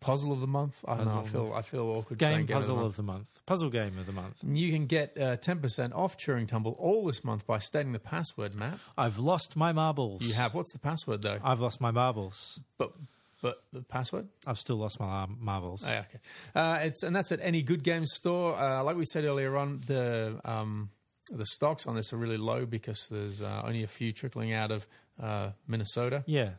puzzle 0.00 0.32
of 0.32 0.40
the 0.40 0.46
month. 0.46 0.76
I 0.86 0.96
don't. 0.96 1.06
Puzzle 1.06 1.20
know. 1.22 1.22
I 1.22 1.30
feel 1.30 1.52
I 1.56 1.62
feel 1.62 1.86
awkward 1.90 2.18
Game 2.18 2.28
saying 2.28 2.46
game 2.46 2.56
puzzle 2.56 2.84
of 2.84 2.96
the 2.96 3.02
month. 3.02 3.20
of 3.22 3.26
the 3.26 3.36
month. 3.36 3.46
Puzzle 3.46 3.70
game 3.70 3.98
of 3.98 4.06
the 4.06 4.12
month. 4.12 4.36
You 4.46 4.70
can 4.72 4.86
get 4.86 5.16
uh, 5.16 5.36
10% 5.36 5.94
off 5.94 6.18
Turing 6.18 6.46
Tumble 6.46 6.76
all 6.78 7.06
this 7.06 7.24
month 7.24 7.46
by 7.46 7.58
stating 7.58 7.92
the 7.92 7.98
password, 7.98 8.54
Matt. 8.54 8.78
I've 8.96 9.18
lost 9.18 9.56
my 9.56 9.72
marbles. 9.72 10.22
You 10.22 10.34
have. 10.34 10.54
What's 10.54 10.72
the 10.72 10.78
password, 10.78 11.22
though? 11.22 11.38
I've 11.42 11.60
lost 11.60 11.80
my 11.80 11.90
marbles. 11.90 12.60
But 12.76 12.92
but 13.40 13.62
the 13.72 13.82
password? 13.82 14.28
I've 14.46 14.58
still 14.58 14.76
lost 14.76 14.98
my 14.98 15.26
marbles. 15.38 15.84
Oh, 15.86 15.90
okay. 15.90 16.18
Uh, 16.54 16.78
it's 16.82 17.02
and 17.02 17.14
that's 17.14 17.32
at 17.32 17.40
any 17.42 17.62
good 17.62 17.82
game 17.84 18.06
store. 18.06 18.58
Uh, 18.58 18.82
like 18.82 18.96
we 18.96 19.04
said 19.06 19.24
earlier 19.24 19.56
on, 19.56 19.80
the 19.86 20.40
um, 20.44 20.90
the 21.30 21.46
stocks 21.46 21.86
on 21.86 21.94
this 21.94 22.12
are 22.12 22.16
really 22.16 22.36
low 22.36 22.66
because 22.66 23.06
there's 23.10 23.42
uh, 23.42 23.62
only 23.64 23.82
a 23.82 23.86
few 23.86 24.12
trickling 24.12 24.52
out 24.52 24.70
of 24.70 24.86
uh, 25.22 25.50
Minnesota. 25.66 26.24
Yeah. 26.26 26.50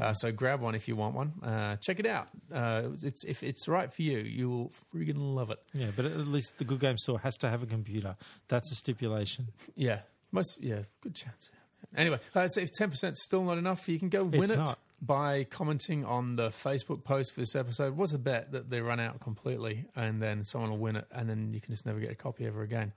Uh, 0.00 0.12
so 0.12 0.30
grab 0.30 0.60
one 0.60 0.74
if 0.74 0.86
you 0.86 0.94
want 0.96 1.14
one. 1.14 1.32
Uh, 1.42 1.76
check 1.76 1.98
it 1.98 2.06
out. 2.06 2.28
Uh, 2.52 2.82
it's 3.02 3.24
if 3.24 3.42
it's 3.42 3.66
right 3.68 3.92
for 3.92 4.02
you, 4.02 4.18
you 4.18 4.48
will 4.48 4.72
friggin' 4.94 5.34
love 5.34 5.50
it. 5.50 5.58
Yeah, 5.74 5.90
but 5.94 6.04
at 6.04 6.26
least 6.26 6.58
the 6.58 6.64
good 6.64 6.80
game 6.80 6.98
store 6.98 7.18
has 7.20 7.36
to 7.38 7.48
have 7.48 7.62
a 7.62 7.66
computer. 7.66 8.16
That's 8.48 8.70
a 8.70 8.74
stipulation. 8.74 9.48
Yeah, 9.74 10.00
most 10.30 10.58
yeah, 10.62 10.82
good 11.00 11.14
chance. 11.14 11.50
Anyway, 11.96 12.18
uh, 12.34 12.48
so 12.48 12.60
if 12.60 12.70
ten 12.72 12.90
percent 12.90 13.14
is 13.14 13.24
still 13.24 13.44
not 13.44 13.58
enough, 13.58 13.88
you 13.88 13.98
can 13.98 14.08
go 14.08 14.24
win 14.24 14.42
It's 14.42 14.52
it 14.52 14.58
not. 14.58 14.78
by 15.00 15.44
commenting 15.44 16.04
on 16.04 16.36
the 16.36 16.50
Facebook 16.50 17.02
post 17.02 17.34
for 17.34 17.40
this 17.40 17.56
episode. 17.56 17.96
What's 17.96 18.12
a 18.12 18.18
bet 18.18 18.52
that 18.52 18.70
they 18.70 18.80
run 18.80 19.00
out 19.00 19.20
completely, 19.20 19.86
and 19.96 20.22
then 20.22 20.44
someone 20.44 20.70
will 20.70 20.78
win 20.78 20.96
it, 20.96 21.06
and 21.10 21.28
then 21.28 21.52
you 21.54 21.60
can 21.60 21.72
just 21.72 21.86
never 21.86 21.98
get 21.98 22.10
a 22.10 22.14
copy 22.14 22.46
ever 22.46 22.62
again. 22.62 22.92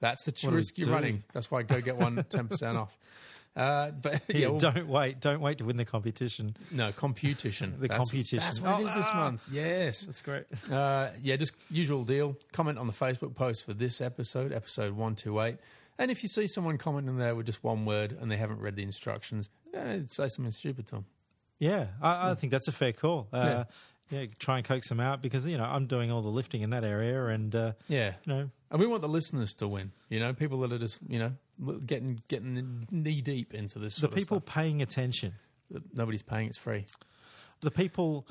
That's 0.00 0.24
the 0.24 0.50
risk 0.50 0.78
you're 0.78 0.90
running. 0.90 1.22
That's 1.32 1.48
why 1.50 1.62
go 1.62 1.80
get 1.80 1.96
one 1.96 2.16
10% 2.16 2.76
off. 2.76 2.98
Uh, 3.54 3.90
but 3.90 4.22
yeah, 4.28 4.36
Yeah, 4.38 4.46
well, 4.48 4.58
don't 4.58 4.86
wait. 4.88 5.20
Don't 5.20 5.40
wait 5.40 5.58
to 5.58 5.64
win 5.64 5.76
the 5.76 5.84
competition. 5.84 6.56
no 6.70 6.90
competition. 6.92 7.74
The 7.80 7.88
That's- 7.88 7.98
competition. 8.10 8.38
That's 8.38 8.60
what 8.60 8.80
it 8.80 8.84
Oh, 8.84 8.86
is 8.88 8.94
this 8.94 9.08
ah. 9.12 9.16
month. 9.16 9.42
Yes. 9.50 10.02
That's 10.04 10.22
great. 10.22 10.44
Uh, 10.70 11.08
yeah, 11.22 11.36
just 11.36 11.54
usual 11.70 12.04
deal. 12.04 12.36
Comment 12.52 12.78
on 12.78 12.86
the 12.86 12.92
Facebook 12.94 13.34
post 13.34 13.64
for 13.66 13.74
this 13.74 14.00
episode, 14.00 14.52
episode 14.52 14.92
128. 14.92 15.56
And 15.98 16.10
if 16.10 16.22
you 16.22 16.28
see 16.28 16.46
someone 16.46 16.78
commenting 16.78 17.18
there 17.18 17.34
with 17.34 17.46
just 17.46 17.62
one 17.62 17.84
word 17.84 18.16
and 18.18 18.30
they 18.30 18.38
haven't 18.38 18.60
read 18.60 18.76
the 18.76 18.82
instructions, 18.82 19.50
eh, 19.74 20.00
say 20.08 20.28
something 20.28 20.50
stupid 20.52 20.86
to 20.86 20.94
them. 20.96 21.04
Yeah, 21.58 21.88
I, 22.00 22.30
I 22.30 22.34
think 22.34 22.50
that's 22.50 22.66
a 22.68 22.72
fair 22.72 22.92
call. 22.92 23.28
Uh, 23.32 23.64
yeah. 24.10 24.24
try 24.38 24.56
and 24.56 24.66
coax 24.66 24.88
them 24.88 24.98
out 25.00 25.22
because 25.22 25.46
you 25.46 25.56
know 25.56 25.64
I'm 25.64 25.86
doing 25.86 26.10
all 26.10 26.20
the 26.22 26.28
lifting 26.30 26.62
in 26.62 26.70
that 26.70 26.82
area, 26.84 27.26
and 27.26 27.54
uh, 27.54 27.72
Yeah. 27.88 28.14
you 28.24 28.32
know, 28.34 28.50
And 28.70 28.80
we 28.80 28.86
want 28.86 29.02
the 29.02 29.08
listeners 29.08 29.52
to 29.58 29.68
win, 29.68 29.92
you 30.08 30.18
know, 30.18 30.32
people 30.32 30.58
that 30.60 30.72
are 30.72 30.78
just, 30.78 30.98
you 31.08 31.18
know, 31.20 31.32
getting 31.86 32.22
getting 32.28 32.86
knee 32.90 33.20
deep 33.20 33.54
into 33.54 33.78
this 33.78 33.96
the 33.96 34.08
people 34.08 34.40
paying 34.40 34.82
attention. 34.82 35.34
nobody's 35.92 36.22
paying. 36.22 36.48
It's 36.48 36.58
free. 36.58 36.86
The 37.60 37.70
people. 37.70 38.26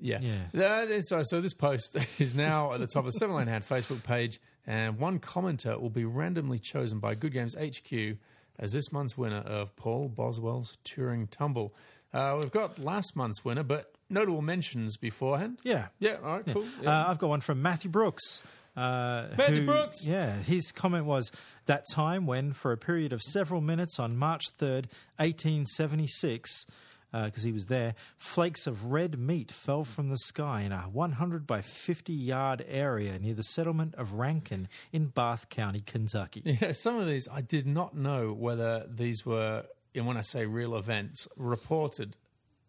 Yeah. 0.00 0.20
Yeah. 0.52 0.86
Uh, 0.88 1.02
so, 1.02 1.22
so 1.24 1.40
this 1.40 1.54
post 1.54 1.96
is 2.20 2.34
now 2.34 2.72
at 2.72 2.80
the 2.80 2.86
top 2.86 3.04
of 3.04 3.12
the 3.12 3.18
Seven 3.18 3.34
Land 3.34 3.48
Hand 3.48 3.64
Facebook 3.64 4.04
page, 4.04 4.40
and 4.66 4.98
one 4.98 5.18
commenter 5.18 5.80
will 5.80 5.90
be 5.90 6.04
randomly 6.04 6.58
chosen 6.58 7.00
by 7.00 7.14
Good 7.14 7.32
Games 7.32 7.56
HQ 7.56 8.16
as 8.58 8.72
this 8.72 8.92
month's 8.92 9.16
winner 9.16 9.38
of 9.38 9.74
Paul 9.76 10.08
Boswell's 10.08 10.76
Turing 10.84 11.28
Tumble. 11.30 11.74
Uh, 12.12 12.38
we've 12.40 12.50
got 12.50 12.78
last 12.78 13.16
month's 13.16 13.44
winner, 13.44 13.62
but 13.62 13.92
notable 14.08 14.42
mentions 14.42 14.96
beforehand. 14.96 15.60
Yeah. 15.62 15.86
Yeah, 15.98 16.16
all 16.24 16.36
right, 16.36 16.46
cool. 16.46 16.64
Yeah. 16.82 16.90
Uh, 16.90 17.10
I've 17.10 17.18
got 17.18 17.28
one 17.28 17.40
from 17.40 17.60
Matthew 17.62 17.90
Brooks. 17.90 18.42
Uh, 18.78 19.34
Matthew 19.36 19.60
who- 19.60 19.66
Brooks! 19.66 20.04
Yeah, 20.06 20.36
his 20.36 20.70
comment 20.72 21.04
was 21.04 21.32
that 21.66 21.84
time 21.92 22.26
when, 22.26 22.52
for 22.52 22.72
a 22.72 22.76
period 22.76 23.12
of 23.12 23.20
several 23.22 23.60
minutes 23.60 23.98
on 23.98 24.16
March 24.16 24.44
3rd, 24.58 24.86
1876, 25.16 26.66
because 27.12 27.42
he 27.42 27.52
was 27.52 27.66
there, 27.66 27.94
flakes 28.16 28.66
of 28.66 28.86
red 28.86 29.18
meat 29.18 29.50
fell 29.50 29.82
from 29.84 30.08
the 30.10 30.16
sky 30.18 30.60
in 30.62 30.72
a 30.72 30.80
100 30.82 31.46
by 31.46 31.60
50 31.60 32.12
yard 32.12 32.64
area 32.68 33.18
near 33.18 33.34
the 33.34 33.42
settlement 33.42 33.94
of 33.96 34.12
Rankin 34.14 34.68
in 34.92 35.06
Bath 35.06 35.48
County, 35.48 35.82
Kentucky. 35.84 36.42
Yeah, 36.60 36.72
some 36.72 36.98
of 36.98 37.06
these 37.06 37.26
I 37.32 37.40
did 37.40 37.66
not 37.66 37.96
know 37.96 38.32
whether 38.32 38.86
these 38.88 39.24
were, 39.26 39.64
and 39.94 40.06
when 40.06 40.16
I 40.16 40.22
say 40.22 40.46
real 40.46 40.76
events, 40.76 41.26
reported 41.36 42.16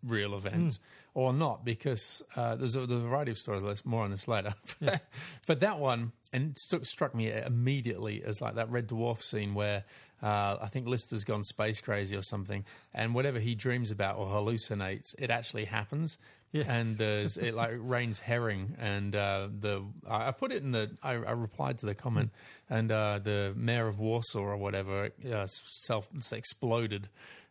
real 0.04 0.36
events 0.36 0.78
Hmm. 0.78 1.20
or 1.20 1.34
not, 1.34 1.66
because 1.66 2.24
uh, 2.36 2.56
there's, 2.56 2.76
a, 2.76 2.86
there's 2.86 3.04
a 3.04 3.08
variety 3.08 3.32
of 3.32 3.38
stories. 3.38 3.64
Let's 3.64 3.86
more 3.86 4.04
on 4.04 4.12
this 4.12 4.28
later. 4.28 4.54
but 5.48 5.60
that 5.60 5.80
one 5.80 6.14
and 6.32 6.56
it 6.72 6.86
struck, 6.86 7.16
me 7.16 7.32
immediately 7.32 8.24
as 8.24 8.42
like 8.42 8.56
that 8.56 8.70
Red 8.70 8.88
Dwarf 8.88 9.22
scene 9.24 9.54
where 9.54 9.84
uh, 10.22 10.58
I 10.62 10.68
think 10.68 10.88
Lister's 10.88 11.24
gone 11.24 11.44
space 11.44 11.82
crazy 11.82 12.16
or 12.16 12.22
something, 12.22 12.66
and 12.94 13.16
whatever 13.16 13.40
he 13.40 13.56
dreams 13.56 13.90
about 13.90 14.18
or 14.18 14.28
hallucinates, 14.28 15.16
it 15.18 15.32
actually 15.32 15.66
happens. 15.66 16.18
Yeah. 16.52 16.64
And 16.68 16.98
there's 16.98 17.38
it 17.38 17.54
like 17.54 17.72
rains 17.80 18.20
herring, 18.20 18.76
and 18.80 19.16
uh, 19.16 19.50
the 19.52 19.84
I 20.08 20.28
I 20.28 20.32
put 20.32 20.52
it 20.52 20.64
in 20.64 20.72
the 20.72 20.92
I, 21.02 21.14
I 21.14 21.32
replied 21.32 21.78
to 21.80 21.86
the 21.86 21.96
comment, 21.96 22.32
and 22.70 22.92
uh, 22.92 23.20
the 23.20 23.54
mayor 23.56 23.88
of 23.88 24.00
Warsaw 24.00 24.40
or 24.40 24.58
whatever 24.58 25.12
uh, 25.32 25.46
self 25.48 26.10
exploded, 26.32 27.08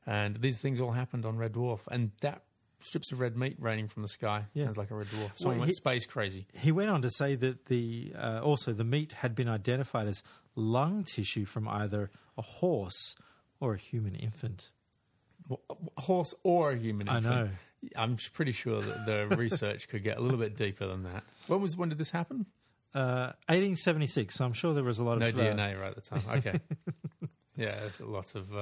and 0.09 0.37
these 0.41 0.59
things 0.61 0.81
all 0.81 0.93
happened 0.93 1.27
on 1.27 1.37
Red 1.37 1.53
Dwarf, 1.53 1.81
and 1.91 2.13
that 2.23 2.43
strips 2.81 3.11
of 3.13 3.19
red 3.21 3.37
meat 3.37 3.57
raining 3.59 3.89
from 3.89 4.03
the 4.03 4.09
sky 4.09 4.45
Yeah. 4.55 4.65
sounds 4.65 4.79
like 4.79 4.91
a 4.91 4.95
Red 4.95 5.09
Dwarf. 5.09 5.33
Someone 5.37 5.59
Well, 5.59 5.67
went 5.67 5.75
space 5.75 6.07
crazy. 6.07 6.47
He 6.53 6.71
went 6.73 6.91
on 6.91 7.03
to 7.03 7.11
say 7.11 7.35
that 7.35 7.67
the 7.67 8.13
uh, 8.17 8.41
also 8.43 8.73
the 8.73 8.85
meat 8.85 9.13
had 9.13 9.35
been 9.35 9.49
identified 9.49 10.07
as 10.07 10.23
lung 10.55 11.03
tissue 11.05 11.45
from 11.45 11.67
either 11.69 12.11
a 12.37 12.43
horse 12.43 13.17
or 13.61 13.75
a 13.75 13.77
human 13.79 14.15
infant. 14.15 14.71
A 15.97 16.01
horse 16.03 16.35
or 16.45 16.71
a 16.73 16.77
human 16.77 17.09
I 17.09 17.17
infant. 17.19 17.35
know. 17.35 17.51
I'm 17.97 18.17
pretty 18.33 18.53
sure 18.53 18.81
that 18.81 19.07
the 19.07 19.37
research 19.37 19.89
could 19.89 20.05
get 20.05 20.19
a 20.19 20.21
little 20.21 20.39
bit 20.39 20.57
deeper 20.57 20.87
than 20.87 21.03
that. 21.05 21.25
When 21.49 21.61
was 21.61 21.77
when 21.77 21.89
did 21.89 21.99
this 21.99 22.11
happen? 22.11 22.47
Uh, 22.95 23.33
1876. 23.49 24.35
So 24.37 24.45
I'm 24.45 24.53
sure 24.53 24.73
there 24.75 24.85
was 24.85 24.99
a 25.01 25.05
lot 25.05 25.19
No 25.19 25.29
of 25.29 25.39
uh, 25.39 25.43
DNA 25.43 25.79
right 25.81 25.91
at 25.91 25.95
the 25.97 26.01
time. 26.01 26.23
Okay. 26.39 26.59
yeah, 27.57 27.75
there's 27.81 28.01
a 28.01 28.07
lot 28.07 28.35
of. 28.35 28.53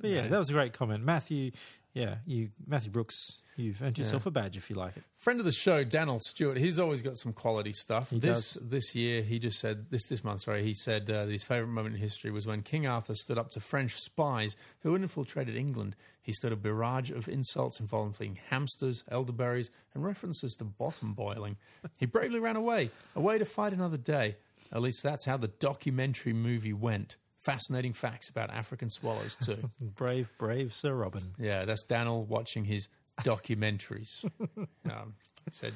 But 0.00 0.10
yeah, 0.10 0.26
that 0.28 0.38
was 0.38 0.50
a 0.50 0.52
great 0.52 0.72
comment, 0.72 1.04
Matthew. 1.04 1.52
Yeah, 1.92 2.16
you 2.26 2.50
Matthew 2.66 2.90
Brooks. 2.90 3.40
You've 3.56 3.80
earned 3.82 3.98
yourself 3.98 4.26
a 4.26 4.32
badge 4.32 4.56
if 4.56 4.68
you 4.68 4.74
like 4.74 4.96
it. 4.96 5.04
Friend 5.16 5.38
of 5.38 5.46
the 5.46 5.52
show, 5.52 5.84
Daniel 5.84 6.18
Stewart. 6.20 6.56
He's 6.56 6.80
always 6.80 7.02
got 7.02 7.16
some 7.16 7.32
quality 7.32 7.72
stuff. 7.72 8.10
He 8.10 8.18
this 8.18 8.58
this 8.60 8.96
year, 8.96 9.22
he 9.22 9.38
just 9.38 9.60
said 9.60 9.90
this 9.90 10.08
this 10.08 10.24
month. 10.24 10.40
Sorry, 10.40 10.64
he 10.64 10.74
said 10.74 11.08
uh, 11.08 11.24
that 11.24 11.30
his 11.30 11.44
favorite 11.44 11.68
moment 11.68 11.94
in 11.94 12.00
history 12.00 12.32
was 12.32 12.48
when 12.48 12.62
King 12.62 12.88
Arthur 12.88 13.14
stood 13.14 13.38
up 13.38 13.50
to 13.50 13.60
French 13.60 13.94
spies 13.94 14.56
who 14.82 14.92
had 14.92 15.02
infiltrated 15.02 15.54
England. 15.54 15.94
He 16.20 16.32
stood 16.32 16.52
a 16.52 16.56
barrage 16.56 17.12
of 17.12 17.28
insults 17.28 17.78
involving 17.78 18.40
hamsters, 18.48 19.04
elderberries, 19.08 19.70
and 19.94 20.02
references 20.02 20.56
to 20.56 20.64
bottom 20.64 21.12
boiling. 21.12 21.56
He 21.96 22.06
bravely 22.06 22.40
ran 22.40 22.56
away, 22.56 22.90
away 23.14 23.38
to 23.38 23.44
fight 23.44 23.72
another 23.72 23.98
day. 23.98 24.36
At 24.72 24.82
least 24.82 25.02
that's 25.04 25.26
how 25.26 25.36
the 25.36 25.48
documentary 25.48 26.32
movie 26.32 26.72
went. 26.72 27.16
Fascinating 27.44 27.92
facts 27.92 28.28
about 28.28 28.50
African 28.50 28.88
swallows 28.88 29.36
too. 29.36 29.70
Brave, 29.80 30.30
brave 30.38 30.74
Sir 30.74 30.94
Robin. 30.94 31.34
Yeah, 31.38 31.64
that's 31.66 31.84
Daniel 31.84 32.24
watching 32.24 32.64
his 32.64 32.88
documentaries. 33.20 34.24
um, 34.90 35.14
said, 35.50 35.74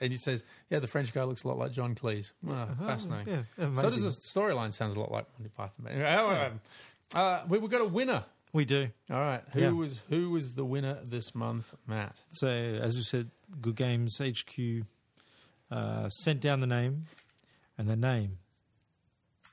and 0.00 0.10
he 0.12 0.18
says, 0.18 0.44
"Yeah, 0.70 0.80
the 0.80 0.88
French 0.88 1.12
guy 1.14 1.22
looks 1.24 1.44
a 1.44 1.48
lot 1.48 1.58
like 1.58 1.72
John 1.72 1.94
Cleese. 1.94 2.32
Ah, 2.48 2.66
fascinating. 2.84 3.46
yeah, 3.58 3.74
so 3.74 3.82
does 3.82 4.02
the 4.02 4.10
storyline 4.40 4.72
sounds 4.74 4.96
a 4.96 5.00
lot 5.00 5.10
like 5.12 5.26
Monty 5.38 5.50
Python. 5.56 5.72
But 5.78 5.92
anyway, 5.92 6.16
oh, 6.18 6.46
um, 6.46 6.60
uh, 7.14 7.42
we 7.48 7.58
we 7.58 7.68
got 7.68 7.80
a 7.80 7.88
winner. 7.88 8.24
We 8.52 8.64
do. 8.64 8.88
All 9.10 9.16
right, 9.18 9.42
who 9.52 9.60
Yeah. 9.60 9.70
was 9.70 10.02
who 10.10 10.30
was 10.30 10.54
the 10.54 10.64
winner 10.64 10.98
this 11.04 11.34
month, 11.34 11.74
Matt? 11.86 12.20
So 12.32 12.48
as 12.48 12.96
you 12.96 13.02
said, 13.04 13.30
Good 13.60 13.76
Games 13.76 14.18
HQ 14.20 14.84
uh, 15.70 16.08
sent 16.08 16.40
down 16.40 16.60
the 16.60 16.66
name, 16.66 17.04
and 17.78 17.88
the 17.88 17.96
name 17.96 18.38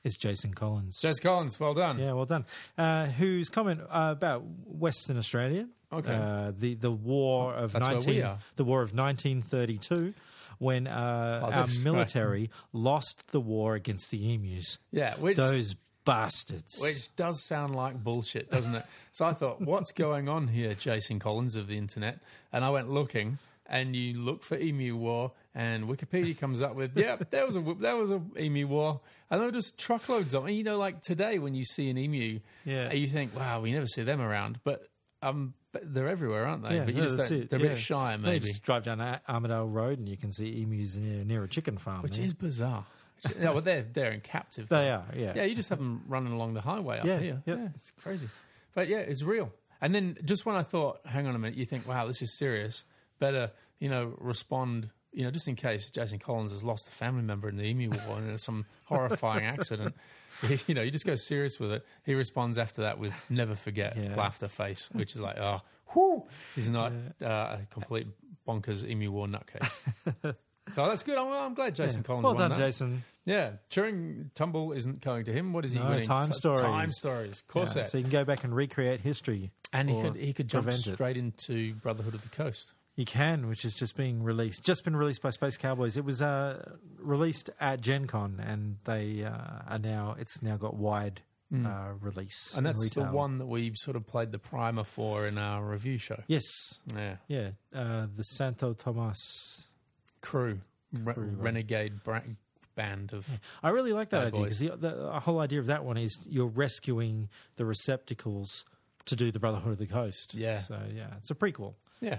is 0.04 0.16
Jason 0.16 0.54
Collins. 0.54 1.00
Jason 1.00 1.22
Collins. 1.22 1.58
Well 1.60 1.74
done. 1.74 1.98
Yeah, 1.98 2.12
well 2.12 2.24
done. 2.26 2.44
Uh, 2.76 3.06
whose 3.06 3.48
comment 3.50 3.80
uh, 3.88 4.14
about 4.16 4.42
Western 4.66 5.16
Australia? 5.16 5.68
Okay. 5.92 6.14
Uh, 6.14 6.52
the 6.56 6.74
the 6.74 6.90
war 6.90 7.54
of 7.54 7.72
That's 7.72 7.86
nineteen 7.86 8.26
the 8.56 8.64
war 8.64 8.82
of 8.82 8.94
nineteen 8.94 9.42
thirty 9.42 9.76
two, 9.78 10.14
when 10.58 10.86
uh, 10.86 11.40
Oh, 11.42 11.50
our 11.52 11.66
this- 11.66 11.76
right. 11.76 11.84
military 11.84 12.50
lost 12.72 13.30
the 13.32 13.40
war 13.40 13.74
against 13.74 14.10
the 14.10 14.32
emus. 14.34 14.78
Yeah, 14.90 15.14
which 15.16 15.36
Those 15.36 15.74
bastards. 16.04 16.80
which 16.82 17.14
does 17.14 17.40
sound 17.42 17.76
like 17.76 18.02
bullshit, 18.02 18.50
doesn't 18.50 18.74
it? 18.74 18.84
so 19.12 19.24
I 19.26 19.34
thought, 19.34 19.60
what's 19.60 19.92
going 19.92 20.28
on 20.28 20.48
here, 20.48 20.74
Jason 20.74 21.18
Collins 21.20 21.54
of 21.56 21.68
the 21.68 21.78
internet? 21.78 22.18
And 22.52 22.64
I 22.64 22.70
went 22.70 22.90
looking, 22.90 23.38
and 23.66 23.94
you 23.96 24.18
look 24.18 24.42
for 24.42 24.58
Emu 24.58 24.96
War, 24.96 25.32
and 25.54 25.84
Wikipedia 25.84 26.38
comes 26.38 26.60
up 26.62 26.74
with, 26.74 26.96
yeah, 26.96 27.16
there 27.30 27.46
was 27.46 27.56
a 27.56 27.74
there 27.78 27.96
was 27.96 28.10
a 28.10 28.20
Emu 28.38 28.66
War, 28.66 29.00
and 29.30 29.40
there 29.40 29.46
were 29.46 29.52
just 29.52 29.78
truckloads 29.78 30.34
of. 30.34 30.44
them. 30.44 30.52
You 30.54 30.64
know, 30.64 30.78
like 30.78 31.02
today 31.02 31.38
when 31.38 31.54
you 31.54 31.64
see 31.64 31.88
an 31.90 31.98
emu, 31.98 32.40
Yeah. 32.64 32.92
you 32.92 33.06
think, 33.08 33.34
wow, 33.36 33.60
we 33.60 33.72
never 33.72 33.86
see 33.86 34.02
them 34.02 34.20
around, 34.20 34.60
but 34.64 34.88
um, 35.22 35.54
but 35.70 35.94
they're 35.94 36.08
everywhere, 36.08 36.44
aren't 36.46 36.64
they? 36.64 36.74
yeah, 36.76 36.84
but 36.84 36.94
you 36.94 37.02
no, 37.02 37.08
just 37.08 37.28
they're 37.28 37.38
a 37.38 37.62
Yeah. 37.62 37.68
bit 37.70 37.78
shy, 37.78 38.16
They 38.16 38.22
maybe, 38.22 38.46
just 38.46 38.62
drive 38.62 38.84
down 38.84 39.00
Armadale 39.28 39.68
Road 39.68 39.98
and 40.00 40.08
you 40.08 40.16
can 40.16 40.32
see 40.32 40.60
emus 40.62 40.96
near, 40.96 41.24
near 41.24 41.44
a 41.44 41.48
chicken 41.48 41.78
farm. 41.78 42.02
which 42.02 42.16
there. 42.16 42.24
is 42.26 42.34
bizarre. 42.34 42.84
no, 43.38 43.54
but 43.54 43.64
they're 43.64 43.82
they're 43.84 44.10
in 44.10 44.20
captive. 44.20 44.68
they 44.68 44.90
are, 44.90 45.04
yeah. 45.16 45.32
Yeah, 45.36 45.44
you 45.44 45.54
just 45.54 45.68
have 45.68 45.78
them 45.78 46.02
running 46.08 46.32
along 46.32 46.54
the 46.54 46.60
highway 46.60 46.98
up 46.98 47.04
Yeah, 47.06 47.18
here. 47.20 47.42
yep. 47.46 47.58
Yeah, 47.58 47.68
it's 47.76 47.92
crazy. 47.92 48.28
But 48.74 48.88
yeah, 48.88 48.98
it's 48.98 49.22
real. 49.22 49.52
And 49.80 49.94
then 49.94 50.16
just 50.24 50.44
when 50.44 50.56
I 50.56 50.62
thought, 50.64 51.00
hang 51.06 51.26
on 51.28 51.34
a 51.36 51.38
minute, 51.38 51.56
you 51.56 51.64
think, 51.66 51.86
wow, 51.86 52.06
this 52.06 52.20
is 52.20 52.36
serious. 52.36 52.84
Better, 53.22 53.50
you 53.78 53.88
know, 53.88 54.14
respond. 54.18 54.90
You 55.14 55.24
know, 55.24 55.30
just 55.30 55.46
in 55.46 55.56
case 55.56 55.90
Jason 55.90 56.18
Collins 56.18 56.52
has 56.52 56.64
lost 56.64 56.88
a 56.88 56.90
family 56.90 57.22
member 57.22 57.48
in 57.48 57.56
the 57.56 57.64
Emu 57.64 57.90
War 58.08 58.16
and 58.18 58.28
there's 58.28 58.42
some 58.44 58.64
horrifying 58.86 59.44
accident. 59.44 59.94
You 60.66 60.74
know, 60.74 60.82
you 60.82 60.90
just 60.90 61.06
go 61.06 61.14
serious 61.14 61.60
with 61.60 61.70
it. 61.70 61.86
He 62.04 62.14
responds 62.14 62.58
after 62.58 62.82
that 62.82 62.98
with 62.98 63.14
"never 63.30 63.54
forget" 63.54 63.94
Yeah. 63.96 64.16
laughter 64.16 64.48
face, 64.48 64.88
which 64.92 65.14
is 65.14 65.20
like, 65.20 65.38
oh, 65.38 65.60
whoo, 65.94 66.24
he's 66.56 66.68
not 66.68 66.90
uh, 67.22 67.26
a 67.26 67.58
complete 67.70 68.08
bonkers 68.48 68.84
Emu 68.88 69.12
War 69.12 69.28
nutcase. 69.28 69.72
so 70.72 70.86
that's 70.88 71.04
good. 71.04 71.16
I'm, 71.18 71.28
I'm 71.32 71.54
glad 71.54 71.76
Jason 71.76 72.02
Collins. 72.02 72.24
well 72.24 72.32
won 72.34 72.40
done, 72.48 72.50
that. 72.50 72.56
Jason. 72.58 73.04
Yeah, 73.24 73.50
Turing 73.70 74.30
Tumble 74.34 74.72
isn't 74.72 75.00
going 75.00 75.26
to 75.26 75.32
him. 75.32 75.52
What 75.52 75.64
is 75.64 75.74
he 75.74 75.78
No, 75.78 75.90
winning? 75.90 76.04
time 76.04 76.26
T- 76.28 76.32
stories. 76.32 76.60
Time 76.60 76.90
stories. 76.90 77.40
Of 77.42 77.46
course 77.48 77.76
Yeah, 77.76 77.82
that. 77.82 77.90
so 77.90 77.98
you 77.98 78.04
can 78.04 78.10
go 78.10 78.24
back 78.24 78.42
and 78.42 78.52
recreate 78.56 79.00
history. 79.00 79.52
and 79.72 79.88
he 79.88 80.02
could 80.02 80.16
he 80.16 80.32
could 80.32 80.48
jump 80.48 80.64
prevent 80.64 80.86
it. 80.88 80.94
straight 80.94 81.16
into 81.18 81.74
Brotherhood 81.74 82.14
of 82.14 82.22
the 82.22 82.30
Coast. 82.30 82.72
You 82.96 83.06
can, 83.06 83.48
which 83.48 83.64
is 83.64 83.74
just 83.74 83.96
being 83.96 84.22
released, 84.22 84.64
just 84.64 84.84
been 84.84 84.94
released 84.94 85.22
by 85.22 85.30
Space 85.30 85.56
Cowboys. 85.56 85.96
It 85.96 86.04
was 86.04 86.20
uh, 86.20 86.72
released 86.98 87.48
at 87.58 87.80
Gen 87.80 88.06
Con, 88.06 88.38
and 88.46 88.76
they 88.84 89.24
uh, 89.24 89.30
are 89.66 89.78
now. 89.78 90.14
It's 90.18 90.42
now 90.42 90.56
got 90.58 90.74
wide 90.76 91.22
uh, 91.54 91.92
release. 92.00 92.54
And 92.56 92.66
that's 92.66 92.90
the 92.90 93.04
one 93.04 93.38
that 93.38 93.46
we 93.46 93.72
sort 93.76 93.96
of 93.96 94.06
played 94.06 94.30
the 94.32 94.38
primer 94.38 94.84
for 94.84 95.26
in 95.26 95.38
our 95.38 95.64
review 95.64 95.96
show. 95.98 96.22
Yes, 96.26 96.44
Yeah. 96.94 97.16
yeah, 97.28 97.50
uh, 97.74 98.06
the 98.14 98.22
Santo 98.24 98.74
Tomas. 98.74 99.68
Crew. 100.20 100.60
Re- 100.92 101.14
Crew, 101.14 101.34
renegade 101.38 102.04
bra- 102.04 102.20
band 102.74 103.12
of. 103.14 103.26
I 103.62 103.70
really 103.70 103.92
like 103.94 104.10
that 104.10 104.26
idea 104.26 104.42
because 104.42 104.58
the, 104.58 104.76
the 104.76 105.20
whole 105.20 105.40
idea 105.40 105.60
of 105.60 105.66
that 105.66 105.84
one 105.84 105.96
is 105.96 106.18
you're 106.28 106.46
rescuing 106.46 107.30
the 107.56 107.64
receptacles 107.64 108.64
to 109.06 109.16
do 109.16 109.30
the 109.32 109.38
Brotherhood 109.40 109.72
of 109.72 109.78
the 109.78 109.86
Coast. 109.86 110.34
Yeah. 110.34 110.58
So 110.58 110.78
yeah, 110.94 111.08
it's 111.18 111.30
a 111.30 111.34
prequel. 111.34 111.74
Yeah. 112.02 112.18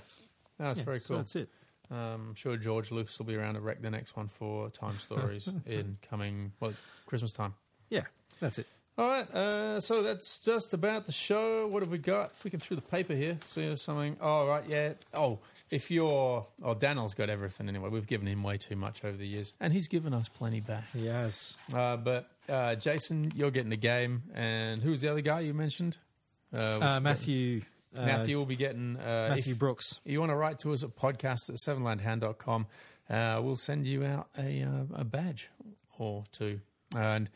No, 0.60 0.66
that's 0.68 0.80
Yeah, 0.80 0.86
very 0.86 1.00
so 1.00 1.08
cool. 1.16 1.18
that's 1.18 1.36
it. 1.36 1.50
Um, 1.92 1.98
I'm 2.30 2.36
sure 2.36 2.58
George 2.58 2.92
Lucas 2.92 3.18
will 3.20 3.26
be 3.26 3.36
around 3.36 3.56
to 3.56 3.62
wreck 3.62 3.82
the 3.82 3.92
next 3.92 4.16
one 4.16 4.28
for 4.28 4.70
Time 4.70 4.98
Stories 5.00 5.48
in 5.66 5.98
coming, 6.10 6.54
well, 6.60 6.74
Christmas 7.06 7.32
time. 7.32 7.54
Yeah, 7.90 8.04
that's 8.40 8.58
it. 8.60 8.68
All 8.96 9.08
right, 9.08 9.30
uh, 9.34 9.82
so 9.82 10.04
that's 10.04 10.40
just 10.40 10.72
about 10.74 11.08
the 11.08 11.12
show. 11.12 11.66
What 11.66 11.82
have 11.82 11.92
we 11.92 11.98
got? 11.98 12.36
Flicking 12.36 12.60
through 12.60 12.76
the 12.76 12.84
paper 12.84 13.14
here, 13.16 13.40
see 13.44 13.62
there's 13.66 13.82
something. 13.82 14.18
Oh, 14.22 14.46
right, 14.48 14.64
yeah. 14.68 14.94
Oh, 15.16 15.40
if 15.72 15.90
you're, 15.90 16.46
oh, 16.64 16.74
Daniel's 16.76 17.16
got 17.16 17.28
everything 17.28 17.68
anyway. 17.68 17.90
We've 17.90 18.06
given 18.06 18.28
him 18.28 18.44
way 18.44 18.58
too 18.58 18.76
much 18.76 19.04
over 19.04 19.18
the 19.18 19.28
years, 19.28 19.54
and 19.60 19.74
he's 19.74 19.88
given 19.88 20.14
us 20.14 20.30
plenty 20.30 20.60
back. 20.62 20.86
Yes. 20.94 21.58
Uh, 21.74 21.98
but 21.98 22.30
uh, 22.48 22.76
Jason, 22.76 23.32
you're 23.36 23.50
getting 23.50 23.72
the 23.72 23.78
game, 23.78 24.24
and 24.36 24.84
who 24.84 24.92
was 24.92 25.02
the 25.02 25.10
other 25.10 25.22
guy 25.22 25.40
you 25.40 25.56
mentioned? 25.56 25.98
Uh, 26.54 27.00
Matthew 27.02 27.62
Uh, 27.62 27.66
Matthew 27.96 28.38
will 28.38 28.46
be 28.46 28.56
getting. 28.56 28.98
Uh, 28.98 29.34
Matthew 29.36 29.54
if 29.54 29.60
Brooks. 29.60 30.00
you 30.06 30.20
want 30.20 30.32
to 30.32 30.36
write 30.36 30.60
to 30.60 30.74
us 30.74 30.84
at 30.84 30.96
podcast 30.96 31.50
at 31.50 31.56
sevenlandhand.com, 31.56 32.68
uh, 33.10 33.40
we'll 33.44 33.58
send 33.58 33.86
you 33.86 34.04
out 34.06 34.30
a, 34.38 34.62
uh, 34.64 34.84
a 35.02 35.04
badge 35.04 35.50
or 35.98 36.24
two 36.32 36.62
and 36.96 37.30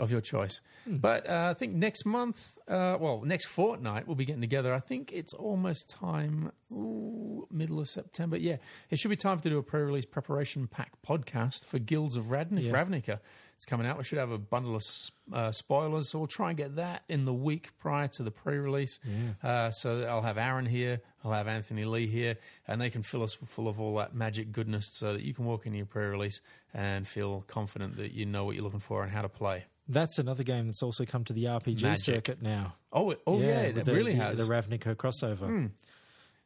of 0.00 0.10
your 0.10 0.20
choice. 0.20 0.60
Hmm. 0.84 0.96
But 0.96 1.28
uh, 1.28 1.48
I 1.50 1.54
think 1.54 1.72
next 1.74 2.04
month, 2.04 2.58
uh, 2.66 2.96
well, 3.00 3.22
next 3.24 3.46
fortnight, 3.46 4.06
we'll 4.08 4.16
be 4.16 4.24
getting 4.24 4.40
together. 4.40 4.74
I 4.74 4.80
think 4.80 5.12
it's 5.12 5.32
almost 5.32 5.88
time, 5.88 6.50
ooh, 6.72 7.46
middle 7.50 7.78
of 7.78 7.88
September. 7.88 8.36
Yeah, 8.36 8.56
it 8.90 8.98
should 8.98 9.10
be 9.10 9.16
time 9.16 9.38
to 9.40 9.48
do 9.48 9.58
a 9.58 9.62
pre 9.62 9.82
release 9.82 10.04
preparation 10.06 10.66
pack 10.66 10.92
podcast 11.06 11.64
for 11.64 11.78
Guilds 11.78 12.16
of 12.16 12.24
Radn- 12.24 12.60
Yeah. 12.60 12.72
Ravnica. 12.72 13.20
It's 13.56 13.66
coming 13.66 13.86
out. 13.86 13.96
We 13.96 14.04
should 14.04 14.18
have 14.18 14.30
a 14.30 14.38
bundle 14.38 14.76
of 14.76 14.84
uh, 15.32 15.52
spoilers, 15.52 16.10
so 16.10 16.18
we'll 16.18 16.28
try 16.28 16.50
and 16.50 16.56
get 16.56 16.76
that 16.76 17.04
in 17.08 17.24
the 17.24 17.32
week 17.32 17.76
prior 17.78 18.08
to 18.08 18.22
the 18.22 18.30
pre-release. 18.30 18.98
Uh, 19.42 19.70
so 19.70 20.02
I'll 20.04 20.22
have 20.22 20.36
Aaron 20.38 20.66
here, 20.66 21.00
I'll 21.24 21.32
have 21.32 21.48
Anthony 21.48 21.84
Lee 21.84 22.06
here, 22.06 22.36
and 22.68 22.80
they 22.80 22.90
can 22.90 23.02
fill 23.02 23.22
us 23.22 23.34
full 23.34 23.68
of 23.68 23.80
all 23.80 23.96
that 23.96 24.14
magic 24.14 24.52
goodness, 24.52 24.88
so 24.92 25.14
that 25.14 25.22
you 25.22 25.32
can 25.32 25.44
walk 25.44 25.66
into 25.66 25.78
your 25.78 25.86
pre-release 25.86 26.40
and 26.74 27.06
feel 27.08 27.44
confident 27.46 27.96
that 27.96 28.12
you 28.12 28.26
know 28.26 28.44
what 28.44 28.54
you're 28.54 28.64
looking 28.64 28.80
for 28.80 29.02
and 29.02 29.12
how 29.12 29.22
to 29.22 29.28
play. 29.28 29.64
That's 29.88 30.18
another 30.18 30.42
game 30.42 30.66
that's 30.66 30.82
also 30.82 31.04
come 31.04 31.24
to 31.24 31.32
the 31.32 31.44
RPG 31.44 31.82
Magic. 31.82 32.04
circuit 32.04 32.42
now. 32.42 32.74
Oh, 32.92 33.10
it, 33.10 33.20
oh 33.26 33.38
yeah, 33.40 33.66
with 33.68 33.78
it 33.78 33.84
the, 33.84 33.94
really 33.94 34.14
has. 34.14 34.38
the 34.38 34.44
Ravnica 34.44 34.94
crossover. 34.94 35.70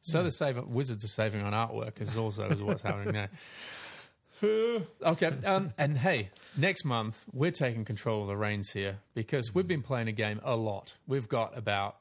So 0.01 0.23
the 0.23 0.31
save 0.31 0.65
Wizards 0.65 1.05
are 1.05 1.09
saving 1.09 1.43
on 1.43 1.53
artwork 1.53 2.01
is 2.01 2.17
also 2.17 2.49
is 2.49 2.63
what's 2.63 2.83
happening 2.83 3.13
there. 3.13 3.31
okay, 4.43 5.32
um, 5.45 5.70
and 5.78 5.99
hey, 5.99 6.30
next 6.57 6.84
month 6.84 7.24
we're 7.32 7.51
taking 7.51 7.84
control 7.84 8.22
of 8.22 8.28
the 8.28 8.36
reins 8.36 8.70
here 8.70 8.99
because 9.14 9.55
we've 9.55 9.68
been 9.68 9.82
playing 9.82 10.09
a 10.09 10.12
game 10.12 10.41
a 10.45 10.57
lot. 10.57 10.95
We've 11.07 11.28
got 11.28 11.57
about 11.57 11.97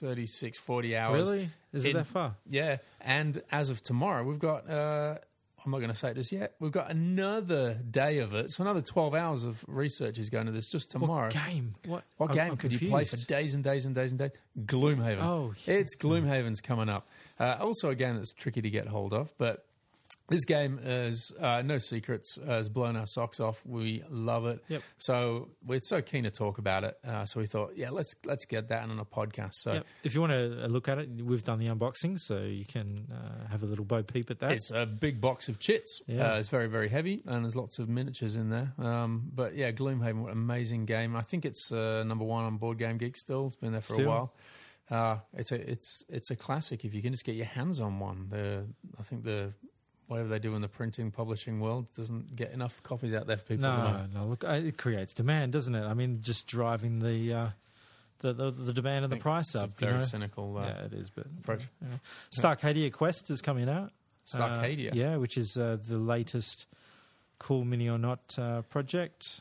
36, 0.00 0.58
40 0.58 0.96
hours. 0.96 1.30
Really? 1.30 1.50
Is 1.72 1.84
it 1.84 1.90
in- 1.90 1.96
that 1.96 2.06
far? 2.06 2.36
Yeah, 2.48 2.78
and 3.00 3.42
as 3.50 3.70
of 3.70 3.82
tomorrow, 3.82 4.24
we've 4.24 4.38
got. 4.38 4.68
Uh, 4.68 5.18
I'm 5.64 5.70
not 5.70 5.78
going 5.78 5.90
to 5.92 5.96
say 5.96 6.12
this 6.12 6.32
yet. 6.32 6.54
We've 6.58 6.72
got 6.72 6.90
another 6.90 7.74
day 7.74 8.18
of 8.18 8.34
it, 8.34 8.50
so 8.50 8.64
another 8.64 8.80
12 8.80 9.14
hours 9.14 9.44
of 9.44 9.64
research 9.68 10.18
is 10.18 10.28
going 10.28 10.46
to 10.46 10.52
this 10.52 10.68
just 10.68 10.90
tomorrow. 10.90 11.26
What 11.26 11.32
game? 11.34 11.74
What, 11.86 12.02
What 12.16 12.30
I'm- 12.30 12.36
game 12.36 12.50
I'm 12.50 12.56
could 12.56 12.72
you 12.72 12.88
play 12.88 13.04
for 13.04 13.16
days 13.16 13.54
and 13.54 13.62
days 13.62 13.86
and 13.86 13.94
days 13.94 14.10
and 14.10 14.18
days? 14.18 14.32
Gloomhaven. 14.60 15.22
Oh, 15.22 15.54
yeah. 15.64 15.74
it's 15.74 15.96
Gloomhaven's 15.96 16.60
coming 16.60 16.88
up. 16.88 17.06
Uh, 17.38 17.58
also, 17.60 17.90
a 17.90 17.94
game 17.94 18.16
that's 18.16 18.32
tricky 18.32 18.60
to 18.60 18.70
get 18.70 18.88
hold 18.88 19.14
of, 19.14 19.32
but 19.38 19.64
this 20.32 20.44
game 20.44 20.80
is 20.82 21.32
uh, 21.40 21.62
no 21.62 21.78
secrets. 21.78 22.38
Uh, 22.38 22.46
has 22.46 22.68
blown 22.68 22.96
our 22.96 23.06
socks 23.06 23.38
off. 23.40 23.64
We 23.64 24.02
love 24.10 24.46
it. 24.46 24.64
Yep. 24.68 24.82
So 24.98 25.48
we're 25.64 25.80
so 25.80 26.02
keen 26.02 26.24
to 26.24 26.30
talk 26.30 26.58
about 26.58 26.84
it. 26.84 26.98
Uh, 27.06 27.24
so 27.24 27.40
we 27.40 27.46
thought, 27.46 27.76
yeah, 27.76 27.90
let's 27.90 28.14
let's 28.24 28.44
get 28.44 28.68
that 28.68 28.82
on 28.82 28.98
a 28.98 29.04
podcast. 29.04 29.54
So 29.54 29.74
Yep. 29.74 29.86
If 30.04 30.14
you 30.14 30.20
want 30.20 30.32
to 30.32 30.68
look 30.68 30.88
at 30.88 30.98
it, 30.98 31.08
we've 31.22 31.44
done 31.44 31.58
the 31.58 31.66
unboxing, 31.66 32.18
so 32.18 32.42
you 32.42 32.64
can 32.64 33.06
uh, 33.12 33.48
have 33.50 33.62
a 33.62 33.66
little 33.66 33.84
bo 33.84 34.02
peep 34.02 34.30
at 34.30 34.40
that. 34.40 34.52
It's 34.52 34.70
a 34.70 34.86
big 34.86 35.20
box 35.20 35.48
of 35.48 35.58
chits. 35.58 36.00
Yeah. 36.06 36.32
Uh, 36.34 36.38
it's 36.38 36.48
very, 36.48 36.66
very 36.66 36.88
heavy, 36.88 37.22
and 37.26 37.44
there's 37.44 37.56
lots 37.56 37.78
of 37.78 37.88
miniatures 37.88 38.36
in 38.36 38.50
there. 38.50 38.72
Um, 38.78 39.30
but 39.34 39.54
yeah, 39.54 39.70
Gloomhaven, 39.70 40.22
what 40.22 40.32
an 40.32 40.38
amazing 40.38 40.86
game! 40.86 41.14
I 41.16 41.22
think 41.22 41.44
it's 41.44 41.70
uh, 41.70 42.02
number 42.04 42.24
one 42.24 42.44
on 42.44 42.56
Board 42.56 42.78
Game 42.78 42.98
Geek 42.98 43.16
still. 43.16 43.48
It's 43.48 43.56
been 43.56 43.72
there 43.72 43.80
for 43.80 43.94
Still? 43.94 44.06
a 44.06 44.08
while. 44.08 44.34
Uh, 44.90 45.18
it's 45.34 45.52
a 45.52 45.70
it's 45.70 46.04
it's 46.08 46.30
a 46.30 46.36
classic 46.36 46.84
if 46.84 46.92
you 46.92 47.00
can 47.00 47.12
just 47.12 47.24
get 47.24 47.34
your 47.34 47.46
hands 47.46 47.80
on 47.80 47.98
one. 47.98 48.26
The 48.28 48.64
I 48.98 49.02
think 49.02 49.24
the 49.24 49.52
whatever 50.06 50.28
they 50.28 50.38
do 50.38 50.54
in 50.54 50.62
the 50.62 50.68
printing 50.68 51.10
publishing 51.10 51.60
world 51.60 51.86
doesn't 51.94 52.36
get 52.36 52.52
enough 52.52 52.82
copies 52.82 53.14
out 53.14 53.26
there 53.26 53.36
for 53.36 53.44
people. 53.44 53.62
no, 53.62 54.20
no. 54.20 54.26
Look, 54.26 54.44
uh, 54.44 54.52
it 54.52 54.76
creates 54.76 55.14
demand, 55.14 55.52
doesn't 55.52 55.74
it? 55.74 55.84
I 55.84 55.94
mean, 55.94 56.20
just 56.22 56.46
driving 56.46 56.98
the 56.98 57.32
uh, 57.32 57.48
the, 58.20 58.32
the 58.32 58.50
the 58.50 58.72
demand 58.72 59.04
and 59.04 59.12
the 59.12 59.16
price 59.18 59.54
up. 59.54 59.76
very 59.78 59.92
you 59.92 59.98
know? 59.98 60.04
cynical 60.04 60.58
uh, 60.58 60.66
yeah, 60.66 60.84
it 60.84 60.92
is. 60.92 61.10
But 61.10 61.26
approach. 61.40 61.62
yeah. 61.80 61.88
Starcadia 62.30 62.92
Quest 62.92 63.30
is 63.30 63.42
coming 63.42 63.68
out. 63.68 63.92
Starcadia. 64.26 64.92
Uh, 64.92 64.94
yeah, 64.94 65.16
which 65.16 65.36
is 65.36 65.56
uh, 65.56 65.76
the 65.88 65.98
latest 65.98 66.66
Cool 67.38 67.64
Mini 67.64 67.88
or 67.88 67.98
Not 67.98 68.38
uh, 68.38 68.62
project. 68.62 69.40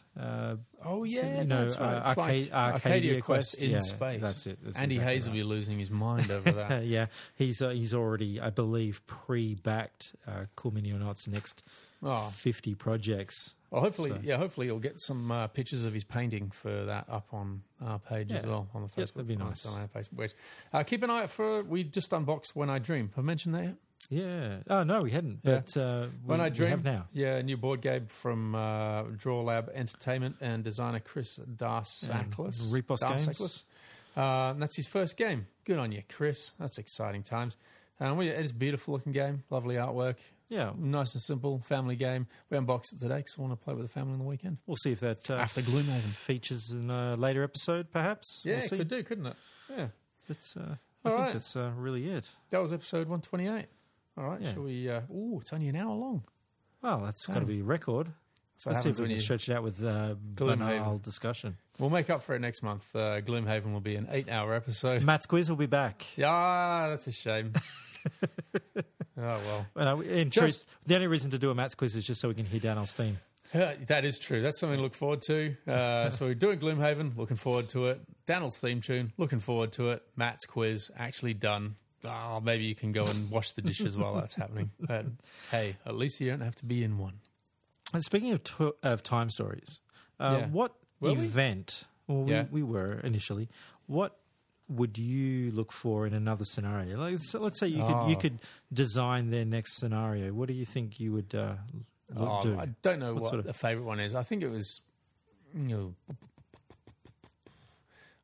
Oh 0.85 1.03
yeah, 1.03 1.39
you 1.39 1.43
know, 1.45 1.61
that's 1.65 1.79
right. 1.79 1.95
uh, 1.95 2.07
Arcade- 2.19 2.51
like 2.51 2.73
Arcadia 2.73 3.21
Quest, 3.21 3.25
Quest, 3.57 3.61
in 3.61 3.71
yeah, 3.71 3.79
space. 3.79 4.21
that's 4.21 4.47
it, 4.47 4.59
that's 4.63 4.77
Andy 4.77 4.95
exactly 4.95 5.13
Hayes 5.13 5.25
will 5.27 5.33
be 5.35 5.43
losing 5.43 5.79
his 5.79 5.89
mind 6.07 6.31
over 6.31 6.51
that. 6.51 6.85
Yeah, 6.85 7.07
he's 7.35 7.61
uh, 7.61 7.69
he's 7.69 7.93
already, 7.93 8.39
I 8.41 8.49
believe, 8.49 9.05
pre-backed 9.07 10.15
uh, 10.27 10.45
Cool 10.55 10.71
Mini 10.73 10.91
or 10.91 10.99
Not's 10.99 11.27
next 11.27 11.63
fifty 12.31 12.75
projects. 12.75 13.55
Well, 13.69 13.81
hopefully, 13.81 14.09
So- 14.09 14.19
yeah, 14.23 14.37
hopefully 14.37 14.67
you'll 14.67 14.79
get 14.79 14.99
some 14.99 15.31
uh, 15.31 15.47
pictures 15.47 15.85
of 15.85 15.93
his 15.93 16.03
painting 16.03 16.51
for 16.51 16.85
that 16.85 17.05
up 17.07 17.27
on 17.31 17.61
our 17.81 17.99
page 17.99 18.31
as 18.33 18.45
well 18.45 18.67
on 18.73 18.81
the 18.81 18.87
Facebook. 18.89 18.95
Facebook. 19.03 19.13
that'd 19.13 19.27
be 19.27 19.35
nice. 19.37 19.65
on 19.75 19.81
our 19.83 19.87
Facebook 19.87 20.17
page. 20.17 20.31
Uh, 20.73 20.83
keep 20.83 21.03
an 21.03 21.09
eye 21.09 21.23
out 21.23 21.29
for. 21.29 21.63
We 21.63 21.83
just 21.85 22.11
unboxed 22.11 22.55
When 22.55 22.69
I 22.69 22.79
Dream. 22.79 23.11
Have 23.15 23.23
I 23.23 23.25
mentioned 23.25 23.55
that 23.55 23.63
yet? 23.63 23.75
Yeah. 24.11 24.57
Oh 24.69 24.83
no, 24.83 24.99
we 24.99 25.09
hadn't. 25.11 25.39
Yeah. 25.43 25.61
But 25.65 25.77
uh, 25.81 26.07
we, 26.23 26.29
When 26.31 26.41
I 26.41 26.49
Dream. 26.49 26.69
have 26.71 26.83
now. 26.83 27.07
Yeah, 27.13 27.37
a 27.37 27.43
new 27.43 27.55
board 27.57 27.81
game 27.81 28.05
from 28.09 28.53
uh, 28.53 29.03
Draw 29.15 29.41
Lab 29.41 29.71
Entertainment 29.73 30.35
and 30.41 30.63
designer 30.63 30.99
Chris 30.99 31.39
Darsaklis. 31.39 32.71
Repos 32.73 33.01
Games. 33.01 33.65
Uh, 34.15 34.53
that's 34.53 34.75
his 34.75 34.87
first 34.87 35.17
game. 35.17 35.47
Good 35.63 35.79
on 35.79 35.91
you, 35.91 36.03
Chris. 36.09 36.51
That's 36.59 36.77
exciting 36.77 37.23
times. 37.23 37.55
Um, 37.99 38.17
we, 38.17 38.27
it's 38.27 38.51
a 38.51 38.53
beautiful 38.55 38.93
looking 38.93 39.13
game, 39.13 39.43
lovely 39.51 39.75
artwork, 39.75 40.15
Yeah, 40.49 40.71
nice 40.77 41.13
and 41.13 41.21
simple, 41.21 41.59
family 41.59 41.95
game. 41.95 42.25
We 42.49 42.57
unboxed 42.57 42.93
it 42.93 42.99
today 42.99 43.17
because 43.17 43.35
I 43.37 43.41
want 43.41 43.53
to 43.53 43.63
play 43.63 43.73
with 43.75 43.83
the 43.85 43.91
family 43.93 44.13
on 44.13 44.17
the 44.19 44.25
weekend. 44.25 44.57
we'll 44.65 44.75
see 44.75 44.91
if 44.91 44.99
that 45.01 45.29
uh, 45.29 45.35
After 45.35 45.61
Gloomhaven. 45.61 45.99
features 46.09 46.71
in 46.71 46.89
a 46.89 47.15
later 47.15 47.43
episode, 47.43 47.91
perhaps. 47.91 48.41
Yeah, 48.43 48.53
we'll 48.55 48.61
see. 48.63 48.77
could 48.79 48.87
do, 48.87 49.03
couldn't 49.03 49.27
it? 49.27 49.35
Yeah. 49.69 49.87
That's, 50.27 50.57
uh, 50.57 50.75
I 51.05 51.09
All 51.09 51.15
think 51.15 51.25
right. 51.27 51.33
that's 51.33 51.55
uh, 51.55 51.71
really 51.77 52.09
it. 52.09 52.27
That 52.49 52.61
was 52.61 52.73
episode 52.73 53.07
128. 53.07 53.65
All 54.21 54.27
right, 54.29 54.41
Yeah. 54.41 54.53
shall 54.53 54.63
we? 54.63 54.87
Uh, 54.89 55.01
ooh, 55.11 55.39
it's 55.41 55.51
only 55.51 55.67
an 55.69 55.75
hour 55.75 55.95
long. 55.95 56.23
Well, 56.83 56.99
that's 57.05 57.25
got 57.25 57.35
to 57.35 57.41
Oh. 57.41 57.45
be 57.45 57.59
a 57.61 57.63
record. 57.63 58.13
So 58.57 58.69
Let's 58.69 58.83
see 58.83 58.89
if 58.91 58.99
we 58.99 59.07
can 59.07 59.17
stretch 59.17 59.49
it 59.49 59.55
out 59.55 59.63
with 59.63 59.83
uh, 59.83 60.13
banal 60.19 60.99
discussion. 60.99 61.57
We'll 61.79 61.89
make 61.89 62.11
up 62.11 62.21
for 62.21 62.35
it 62.35 62.39
next 62.41 62.61
month. 62.61 62.95
Uh, 62.95 63.19
Gloomhaven 63.21 63.73
will 63.73 63.79
be 63.81 63.95
an 63.95 64.07
eight-hour 64.11 64.53
episode. 64.53 65.03
Matt's 65.03 65.25
quiz 65.25 65.49
will 65.49 65.57
be 65.57 65.65
back. 65.65 66.05
Yeah, 66.15 66.87
that's 66.89 67.07
a 67.07 67.11
shame. 67.11 67.53
oh 68.75 68.81
well, 69.17 69.65
And, 69.75 69.89
uh, 69.89 69.97
in 70.01 70.29
Just- 70.29 70.65
truth, 70.65 70.65
the 70.85 70.93
only 70.95 71.07
reason 71.07 71.31
to 71.31 71.39
do 71.39 71.49
a 71.49 71.55
Matt's 71.55 71.73
quiz 71.73 71.95
is 71.95 72.03
just 72.03 72.21
so 72.21 72.27
we 72.27 72.35
can 72.35 72.45
hear 72.45 72.59
Daniel's 72.59 72.91
theme. 72.93 73.17
Uh, 73.53 73.73
that 73.87 74.05
is 74.05 74.17
true. 74.17 74.41
That's 74.41 74.61
something 74.61 74.77
to 74.77 74.81
look 74.81 74.93
forward 74.95 75.21
to. 75.23 75.57
Uh, 75.67 76.09
so 76.09 76.25
we're 76.27 76.35
doing 76.35 76.57
Gloomhaven. 76.57 77.17
Looking 77.17 77.35
forward 77.35 77.67
to 77.69 77.87
it. 77.87 77.99
Daniel's 78.25 78.57
theme 78.59 78.79
tune. 78.79 79.11
Looking 79.17 79.39
forward 79.41 79.73
to 79.73 79.89
it. 79.89 80.03
Matt's 80.15 80.45
quiz 80.45 80.89
actually 80.97 81.33
done. 81.33 81.75
Oh, 82.03 82.39
maybe 82.41 82.63
you 82.63 82.75
can 82.75 82.91
go 82.91 83.03
and 83.05 83.29
wash 83.29 83.51
the 83.51 83.61
dishes 83.61 83.95
while 83.97 84.15
that's 84.15 84.35
happening. 84.35 84.71
But 84.79 85.05
hey, 85.51 85.75
at 85.85 85.95
least 85.95 86.19
you 86.21 86.29
don't 86.29 86.41
have 86.41 86.55
to 86.55 86.65
be 86.65 86.83
in 86.83 86.97
one. 86.97 87.19
And 87.93 88.03
speaking 88.03 88.31
of 88.31 88.43
to- 88.43 88.75
of 88.83 89.03
time 89.03 89.29
stories, 89.29 89.81
uh, 90.19 90.37
Yeah. 90.41 90.47
what 90.47 90.75
Were 90.99 91.13
we? 91.13 91.19
event? 91.25 91.83
Well, 92.07 92.23
we, 92.23 92.31
Yeah. 92.31 92.45
we 92.51 92.63
were 92.63 92.99
initially. 93.01 93.49
What 93.87 94.17
would 94.67 94.97
you 94.97 95.51
look 95.51 95.71
for 95.71 96.07
in 96.07 96.13
another 96.13 96.45
scenario? 96.45 96.97
Like, 96.97 97.19
so 97.19 97.39
let's 97.41 97.59
say 97.59 97.67
you 97.67 97.83
could 97.85 98.09
you 98.09 98.15
Oh. 98.15 98.19
could 98.19 98.39
design 98.71 99.29
their 99.29 99.45
next 99.45 99.77
scenario. 99.77 100.31
What 100.33 100.47
do 100.47 100.53
you 100.53 100.65
think 100.65 100.99
you 100.99 101.11
would 101.13 101.35
uh, 101.35 101.55
look, 102.09 102.29
Oh, 102.29 102.41
do? 102.41 102.57
I 102.59 102.67
don't 102.81 102.99
know 102.99 103.13
What 103.13 103.23
what, 103.23 103.29
sort 103.29 103.39
of- 103.41 103.45
the 103.45 103.53
favorite 103.53 103.83
one 103.85 103.99
is. 103.99 104.15
I 104.15 104.23
think 104.23 104.41
it 104.43 104.49
was, 104.49 104.81
you 105.53 105.67
know, 105.67 105.95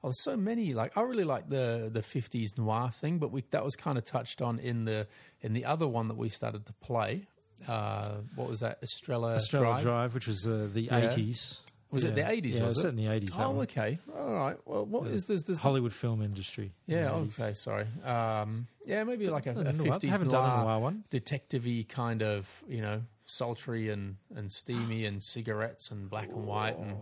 oh, 0.04 0.08
there's 0.10 0.24
so 0.24 0.38
many. 0.38 0.74
Like 0.74 0.98
I 0.98 1.02
really 1.02 1.24
like 1.24 1.50
the 1.50 1.90
the 1.92 2.02
50s 2.02 2.58
noir 2.58 2.90
thing, 2.92 3.18
but 3.20 3.32
we 3.32 3.44
that 3.52 3.64
was 3.64 3.76
kind 3.76 3.98
of 3.98 4.04
touched 4.04 4.42
on 4.42 4.60
in 4.60 4.86
the 4.86 5.08
in 5.42 5.54
the 5.54 5.66
other 5.66 5.88
one 5.88 6.08
that 6.10 6.18
we 6.18 6.30
started 6.30 6.66
to 6.66 6.74
play. 6.74 7.28
Uh, 7.68 8.18
what 8.36 8.48
was 8.48 8.60
that? 8.60 8.78
Estrella, 8.84 9.34
Estrella 9.36 9.66
Drive. 9.66 9.82
Drive. 9.84 10.14
which 10.14 10.28
was 10.28 10.48
uh, 10.48 10.68
the 10.72 10.82
Yeah. 10.82 10.98
eighties. 11.12 11.62
Was 11.90 12.04
it 12.04 12.16
the 12.16 12.22
80s, 12.22 12.58
Yeah, 12.58 12.64
was 12.66 12.78
it? 12.78 12.82
set 12.82 12.90
in 12.90 12.96
the 12.98 13.08
eighties. 13.08 13.30
Oh, 13.38 13.62
okay. 13.62 13.98
All 14.14 14.34
right. 14.34 14.58
Well, 14.66 14.86
what 14.86 15.08
is 15.08 15.26
this? 15.26 15.44
This 15.44 15.58
Hollywood 15.58 15.94
film 15.94 16.22
industry. 16.22 16.74
yeah. 16.86 17.06
80s. 17.12 17.40
Okay. 17.40 17.54
Sorry. 17.54 17.86
Um, 18.04 18.68
yeah, 18.86 19.06
maybe 19.06 19.30
like 19.30 19.46
a, 19.46 19.52
a 19.52 19.72
noir. 19.72 19.98
50s 19.98 20.10
haven't 20.10 20.28
done 20.28 20.44
a 20.44 20.54
noir 20.58 20.64
noir 20.66 20.80
one. 20.80 21.06
detective-y 21.10 21.86
kind 21.88 22.22
of, 22.24 22.62
you 22.68 22.82
know, 22.82 23.04
sultry 23.26 23.90
and, 23.90 24.18
and 24.36 24.52
steamy 24.52 25.06
and 25.06 25.24
cigarettes 25.24 25.90
and 25.90 26.10
black 26.10 26.28
and 26.28 26.46
white 26.46 26.78
and 26.78 26.98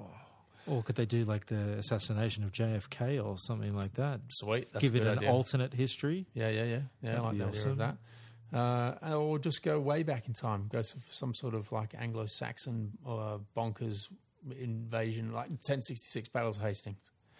Or 0.67 0.81
could 0.81 0.95
they 0.95 1.05
do 1.05 1.23
like 1.25 1.45
the 1.45 1.73
assassination 1.77 2.43
of 2.43 2.51
JFK 2.51 3.23
or 3.23 3.37
something 3.37 3.75
like 3.75 3.93
that? 3.95 4.21
sweet. 4.29 4.71
That's 4.73 4.83
Give 4.83 4.95
it 4.95 5.03
an 5.03 5.19
idea. 5.19 5.31
alternate 5.31 5.73
history. 5.73 6.25
Yeah, 6.33 6.49
yeah, 6.49 6.63
yeah, 6.63 6.65
yeah. 6.73 6.79
That'd 7.03 7.19
I 7.19 7.23
like 7.23 7.37
the 7.37 7.45
idea 7.45 7.67
of 7.69 7.77
that. 7.77 7.97
Uh, 8.53 9.15
or 9.15 9.37
just 9.39 9.63
go 9.63 9.79
way 9.79 10.03
back 10.03 10.27
in 10.27 10.33
time. 10.33 10.67
Go 10.71 10.81
for 10.81 10.97
some 11.11 11.33
sort 11.33 11.53
of 11.55 11.71
like 11.71 11.93
Anglo-Saxon 11.97 12.91
uh, 13.05 13.37
bonkers 13.55 14.07
invasion, 14.59 15.31
like 15.33 15.49
1066 15.49 16.29
battles 16.29 16.57
of 16.57 16.63
Hastings. 16.63 16.97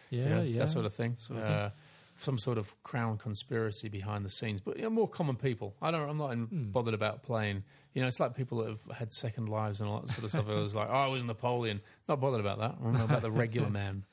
Yeah, 0.09 0.23
you 0.23 0.29
know, 0.29 0.41
yeah. 0.43 0.59
that 0.59 0.69
sort 0.69 0.85
of 0.85 0.93
thing. 0.93 1.15
Sort 1.17 1.39
of 1.39 1.45
uh, 1.49 1.69
some 2.17 2.37
sort 2.37 2.57
of 2.57 2.81
crown 2.83 3.17
conspiracy 3.17 3.89
behind 3.89 4.23
the 4.25 4.29
scenes, 4.29 4.61
but 4.61 4.77
you 4.77 4.83
know, 4.83 4.89
more 4.89 5.07
common 5.07 5.35
people. 5.35 5.75
I 5.81 5.91
don't. 5.91 6.07
I'm 6.09 6.17
not 6.17 6.31
in- 6.31 6.45
Hmm. 6.45 6.71
bothered 6.71 6.93
about 6.93 7.23
playing. 7.23 7.63
You 7.95 8.01
know, 8.01 8.07
it's 8.07 8.19
like 8.19 8.35
people 8.35 8.59
that 8.59 8.67
have 8.67 8.97
had 8.97 9.13
second 9.13 9.47
lives 9.47 9.79
and 9.79 9.89
all 9.89 10.01
that 10.01 10.09
sort 10.09 10.25
of 10.25 10.29
stuff. 10.29 10.49
It 10.49 10.53
was 10.53 10.75
like, 10.75 10.89
oh, 10.89 10.93
I 10.93 11.07
was 11.07 11.23
Napoleon. 11.23 11.79
Not 12.07 12.19
bothered 12.19 12.41
about 12.41 12.59
that. 12.59 12.75
I'm 12.83 12.95
about 12.97 13.21
the 13.21 13.31
regular 13.31 13.69
man. 13.71 14.03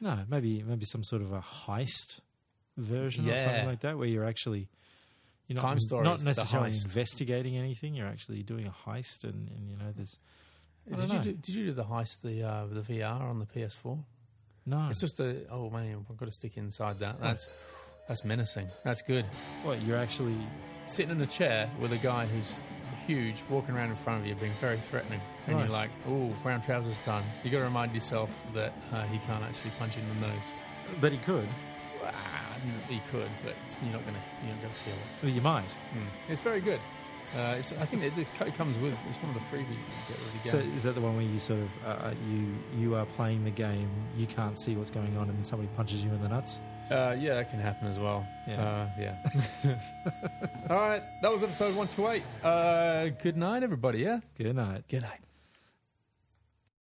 No, 0.00 0.18
maybe 0.28 0.64
maybe 0.66 0.84
some 0.84 1.04
sort 1.04 1.22
of 1.22 1.32
a 1.32 1.40
heist 1.40 2.20
version 2.76 3.30
or 3.30 3.36
something 3.36 3.66
like 3.66 3.80
that, 3.80 3.96
where 3.96 4.08
you're 4.08 4.24
actually 4.24 4.68
you're 5.46 5.54
not, 5.54 5.62
Time 5.62 5.78
Stories, 5.78 6.04
not 6.04 6.24
necessarily 6.24 6.70
heist. 6.70 6.84
investigating 6.84 7.56
anything. 7.56 7.94
You're 7.94 8.08
actually 8.08 8.42
doing 8.42 8.66
a 8.66 8.74
heist, 8.88 9.22
and, 9.22 9.48
and 9.48 9.70
you 9.70 9.76
know, 9.76 9.92
there's 9.94 10.18
Did 10.88 11.12
you 11.12 11.18
do, 11.20 11.32
did 11.32 11.54
you 11.54 11.66
do 11.66 11.72
the 11.72 11.84
heist 11.84 12.22
the 12.22 12.42
uh, 12.42 12.66
the 12.68 12.80
VR 12.80 13.20
on 13.20 13.38
the 13.38 13.46
PS4? 13.46 14.02
no. 14.66 14.88
It's 14.90 15.00
just 15.00 15.20
a 15.20 15.46
oh 15.48 15.70
man, 15.70 16.04
I've 16.10 16.16
got 16.16 16.26
to 16.26 16.32
stick 16.32 16.56
inside 16.56 16.98
that. 16.98 17.20
That's 17.20 17.48
that's 18.08 18.24
menacing. 18.24 18.66
That's 18.82 19.02
good. 19.02 19.26
what 19.62 19.80
you're 19.82 19.98
actually 19.98 20.34
Sitting 20.86 21.12
in 21.12 21.20
a 21.22 21.26
chair 21.26 21.70
with 21.80 21.92
a 21.92 21.96
guy 21.96 22.26
who's 22.26 22.58
huge, 23.06 23.42
walking 23.50 23.74
around 23.74 23.90
in 23.90 23.96
front 23.96 24.20
of 24.20 24.26
you, 24.26 24.34
being 24.34 24.52
very 24.60 24.78
threatening, 24.78 25.20
and 25.46 25.56
Right. 25.56 25.62
you're 25.64 25.72
like, 25.72 25.90
"Oh, 26.08 26.32
brown 26.42 26.60
trousers 26.62 26.98
time." 27.00 27.24
You 27.44 27.50
got 27.50 27.58
to 27.58 27.64
remind 27.64 27.94
yourself 27.94 28.30
that 28.54 28.72
uh, 28.92 29.02
he 29.04 29.18
can't 29.26 29.42
actually 29.44 29.70
punch 29.78 29.96
you 29.96 30.02
in 30.02 30.20
the 30.20 30.26
nose. 30.28 30.52
but 31.00 31.10
he 31.12 31.18
could. 31.18 31.48
Ah, 32.04 32.56
he 32.88 33.00
could, 33.10 33.30
but 33.44 33.54
you're 33.82 33.92
not 33.92 34.04
gonna 34.04 34.18
you're 34.44 34.52
not 34.54 34.62
gonna 34.62 34.74
feel 34.74 34.94
it. 34.94 35.22
Well, 35.22 35.32
you 35.32 35.40
might. 35.40 35.68
Mm. 35.94 36.06
It's 36.28 36.42
very 36.42 36.60
good. 36.60 36.80
Uh, 37.34 37.54
it's, 37.58 37.72
I 37.72 37.86
think 37.86 38.02
it, 38.02 38.14
this 38.14 38.30
co- 38.38 38.50
comes 38.50 38.76
with. 38.78 38.94
It's 39.08 39.16
one 39.22 39.34
of 39.34 39.40
the 39.40 39.46
freebies 39.56 39.68
that 39.68 39.68
you 39.68 40.04
get 40.08 40.18
with 40.18 40.42
the 40.42 40.48
So 40.50 40.58
is 40.58 40.82
that 40.82 40.94
the 40.94 41.00
one 41.00 41.14
where 41.16 41.24
you 41.24 41.38
sort 41.38 41.60
of 41.60 41.70
uh, 41.86 42.10
you 42.28 42.54
you 42.76 42.94
are 42.96 43.06
playing 43.06 43.44
the 43.44 43.50
game, 43.50 43.88
you 44.18 44.26
can't 44.26 44.58
see 44.60 44.74
what's 44.76 44.90
going 44.90 45.16
on, 45.16 45.28
and 45.28 45.38
then 45.38 45.44
somebody 45.44 45.70
punches 45.76 46.04
you 46.04 46.10
in 46.10 46.20
the 46.22 46.28
nuts? 46.28 46.58
Uh, 46.90 47.16
yeah, 47.18 47.34
that 47.34 47.50
can 47.50 47.58
happen 47.60 47.88
as 47.88 47.98
well. 47.98 48.26
Yeah. 48.46 48.62
Uh, 48.62 48.86
yeah. 48.98 49.14
All 50.70 50.76
right, 50.76 51.02
that 51.22 51.32
was 51.32 51.42
episode 51.42 51.74
one 51.74 51.88
two 51.88 52.06
eight. 52.08 52.22
Uh, 52.44 53.08
good 53.22 53.36
night, 53.36 53.62
everybody. 53.62 54.00
Yeah. 54.00 54.20
Good 54.36 54.56
night. 54.56 54.84
Good 54.88 55.02
night. 55.02 55.20